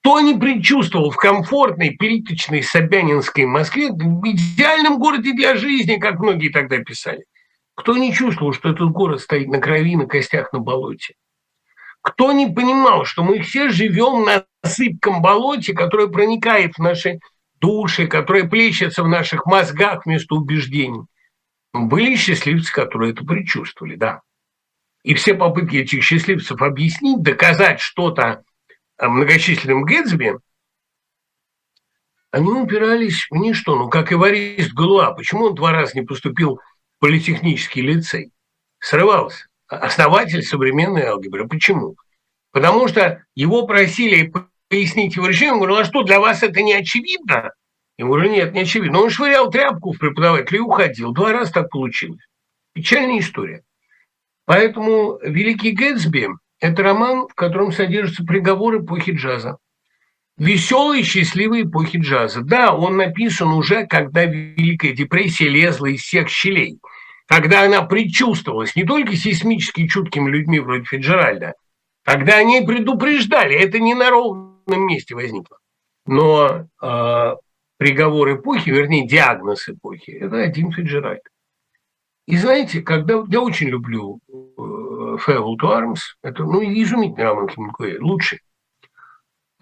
Кто 0.00 0.20
не 0.20 0.38
предчувствовал 0.38 1.10
в 1.10 1.16
комфортной, 1.16 1.90
периточной 1.90 2.62
Собянинской 2.62 3.44
Москве, 3.44 3.90
в 3.90 4.22
идеальном 4.24 4.98
городе 4.98 5.34
для 5.34 5.56
жизни, 5.56 5.96
как 5.96 6.20
многие 6.20 6.48
тогда 6.48 6.78
писали, 6.78 7.24
кто 7.74 7.96
не 7.96 8.14
чувствовал, 8.14 8.52
что 8.52 8.70
этот 8.70 8.90
город 8.90 9.20
стоит 9.20 9.48
на 9.48 9.58
крови, 9.58 9.96
на 9.96 10.06
костях, 10.06 10.52
на 10.52 10.58
болоте? 10.58 11.14
Кто 12.12 12.32
не 12.32 12.46
понимал, 12.46 13.04
что 13.04 13.22
мы 13.22 13.40
все 13.40 13.68
живем 13.68 14.24
на 14.24 14.44
сыпком 14.64 15.22
болоте, 15.22 15.72
которое 15.72 16.08
проникает 16.08 16.74
в 16.74 16.78
наши 16.78 17.20
души, 17.60 18.06
которое 18.08 18.48
плещется 18.48 19.02
в 19.02 19.08
наших 19.08 19.46
мозгах 19.46 20.04
вместо 20.04 20.34
убеждений? 20.34 21.04
Были 21.72 22.16
счастливцы, 22.16 22.72
которые 22.72 23.12
это 23.12 23.24
предчувствовали, 23.24 23.94
да. 23.94 24.22
И 25.04 25.14
все 25.14 25.34
попытки 25.34 25.76
этих 25.76 26.02
счастливцев 26.02 26.60
объяснить, 26.60 27.22
доказать 27.22 27.80
что-то 27.80 28.42
многочисленным 29.00 29.84
Гэтсби, 29.84 30.36
они 32.32 32.50
упирались 32.50 33.26
в 33.30 33.36
ничто. 33.36 33.76
Ну, 33.76 33.88
как 33.88 34.12
эварист 34.12 34.72
Галуа. 34.72 35.12
Почему 35.12 35.46
он 35.46 35.54
два 35.54 35.72
раза 35.72 35.98
не 35.98 36.04
поступил 36.04 36.56
в 36.56 37.00
политехнический 37.00 37.82
лицей? 37.82 38.32
Срывался. 38.78 39.46
Основатель 39.70 40.42
современной 40.42 41.04
алгебры. 41.04 41.48
Почему? 41.48 41.96
Потому 42.52 42.88
что 42.88 43.22
его 43.34 43.66
просили 43.66 44.32
пояснить 44.68 45.16
его 45.16 45.26
решение. 45.26 45.52
Он 45.52 45.60
говорил, 45.60 45.78
а 45.78 45.84
что, 45.84 46.02
для 46.02 46.20
вас 46.20 46.42
это 46.42 46.60
не 46.62 46.74
очевидно? 46.74 47.52
Я 47.96 48.06
говорю, 48.06 48.30
нет, 48.30 48.52
не 48.52 48.60
очевидно. 48.60 49.00
Он 49.00 49.10
швырял 49.10 49.50
тряпку 49.50 49.92
в 49.92 49.98
преподавателя 49.98 50.58
и 50.58 50.62
уходил. 50.62 51.12
Два 51.12 51.32
раза 51.32 51.52
так 51.52 51.70
получилось. 51.70 52.26
Печальная 52.72 53.20
история. 53.20 53.62
Поэтому 54.44 55.18
«Великий 55.22 55.70
Гэтсби» 55.72 56.28
Это 56.60 56.82
роман, 56.82 57.26
в 57.26 57.34
котором 57.34 57.72
содержатся 57.72 58.22
приговоры 58.22 58.80
эпохи 58.80 59.12
джаза. 59.12 59.56
Веселые, 60.36 61.02
счастливые 61.02 61.64
эпохи 61.64 61.96
джаза. 61.98 62.42
Да, 62.42 62.74
он 62.74 62.98
написан 62.98 63.48
уже, 63.48 63.86
когда 63.86 64.24
Великая 64.24 64.92
депрессия 64.92 65.48
лезла 65.48 65.86
из 65.86 66.02
всех 66.02 66.28
щелей. 66.28 66.78
Когда 67.30 67.62
она 67.62 67.82
предчувствовалась 67.82 68.74
не 68.74 68.82
только 68.82 69.14
сейсмически 69.14 69.86
чуткими 69.86 70.28
людьми 70.28 70.58
вроде 70.58 70.82
Фиджеральда, 70.82 71.54
когда 72.02 72.38
они 72.38 72.60
предупреждали, 72.60 73.54
это 73.54 73.78
не 73.78 73.94
на 73.94 74.10
ровном 74.10 74.86
месте 74.88 75.14
возникло. 75.14 75.58
Но 76.06 76.66
э, 76.82 77.34
приговор 77.76 78.34
эпохи, 78.34 78.70
вернее, 78.70 79.06
диагноз 79.06 79.68
эпохи, 79.68 80.10
это 80.10 80.38
один 80.38 80.72
Фиджеральд. 80.72 81.22
И 82.26 82.36
знаете, 82.36 82.82
когда 82.82 83.22
я 83.28 83.40
очень 83.40 83.68
люблю 83.68 84.18
Farewell 84.28 85.54
to 85.56 85.68
Arms, 85.68 86.00
это 86.24 86.42
ну, 86.42 86.64
изумительный 86.64 87.26
роман 87.26 87.48
Хемингуэя, 87.48 88.00
лучший. 88.00 88.40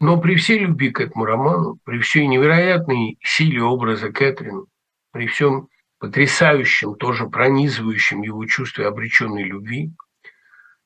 Но 0.01 0.19
при 0.19 0.37
всей 0.37 0.61
любви 0.61 0.91
к 0.91 1.01
этому 1.01 1.27
роману, 1.27 1.79
при 1.85 1.99
всей 1.99 2.27
невероятной 2.29 3.19
силе 3.23 3.63
образа 3.63 4.11
Кэтрин, 4.11 4.65
при 5.13 5.27
всем 5.27 5.69
потрясающем, 5.99 6.95
тоже 6.95 7.27
пронизывающем 7.27 8.23
его 8.23 8.45
чувстве 8.47 8.87
обреченной 8.87 9.43
любви, 9.43 9.93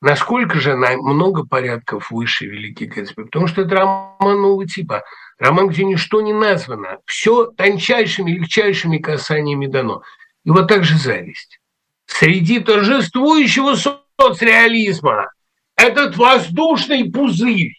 насколько 0.01 0.59
же 0.59 0.73
она 0.73 0.97
много 0.97 1.45
порядков 1.45 2.11
выше 2.11 2.45
Великий 2.45 2.85
Гэтсби, 2.85 3.23
потому 3.23 3.47
что 3.47 3.61
это 3.61 3.75
роман 3.75 4.41
нового 4.41 4.67
типа, 4.67 5.03
роман, 5.37 5.69
где 5.69 5.83
ничто 5.83 6.21
не 6.21 6.33
названо, 6.33 6.99
все 7.05 7.45
тончайшими, 7.45 8.31
легчайшими 8.31 8.97
касаниями 8.97 9.67
дано. 9.67 10.03
И 10.43 10.49
вот 10.49 10.67
так 10.67 10.83
же 10.83 10.97
зависть. 10.97 11.59
Среди 12.05 12.59
торжествующего 12.59 13.75
соцреализма 13.75 15.31
этот 15.75 16.17
воздушный 16.17 17.09
пузырь. 17.09 17.73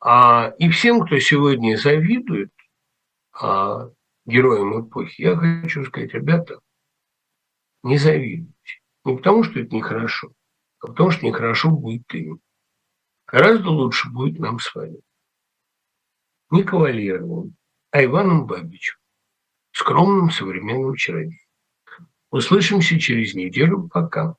А, 0.00 0.52
и 0.58 0.68
всем, 0.68 1.00
кто 1.00 1.18
сегодня 1.18 1.76
завидует 1.76 2.50
а, 3.32 3.88
героям 4.26 4.86
эпохи, 4.86 5.22
я 5.22 5.36
хочу 5.36 5.84
сказать, 5.84 6.12
ребята, 6.12 6.60
не 7.82 7.98
завидуйте. 7.98 8.80
Не 9.04 9.16
потому, 9.16 9.44
что 9.44 9.60
это 9.60 9.74
нехорошо, 9.74 10.32
а 10.80 10.88
потому, 10.88 11.10
что 11.10 11.24
нехорошо 11.24 11.70
будет 11.70 12.12
им. 12.14 12.40
Гораздо 13.26 13.70
лучше 13.70 14.10
будет 14.10 14.38
нам 14.40 14.58
с 14.58 14.74
вами. 14.74 15.00
Не 16.50 16.62
Кавалеровым, 16.62 17.56
а 17.90 18.04
Иваном 18.04 18.46
Бабичем, 18.46 18.96
скромным 19.72 20.30
современным 20.30 20.94
чародеем. 20.96 21.38
Услышимся 22.30 22.98
через 22.98 23.34
неделю. 23.34 23.88
Пока. 23.88 24.36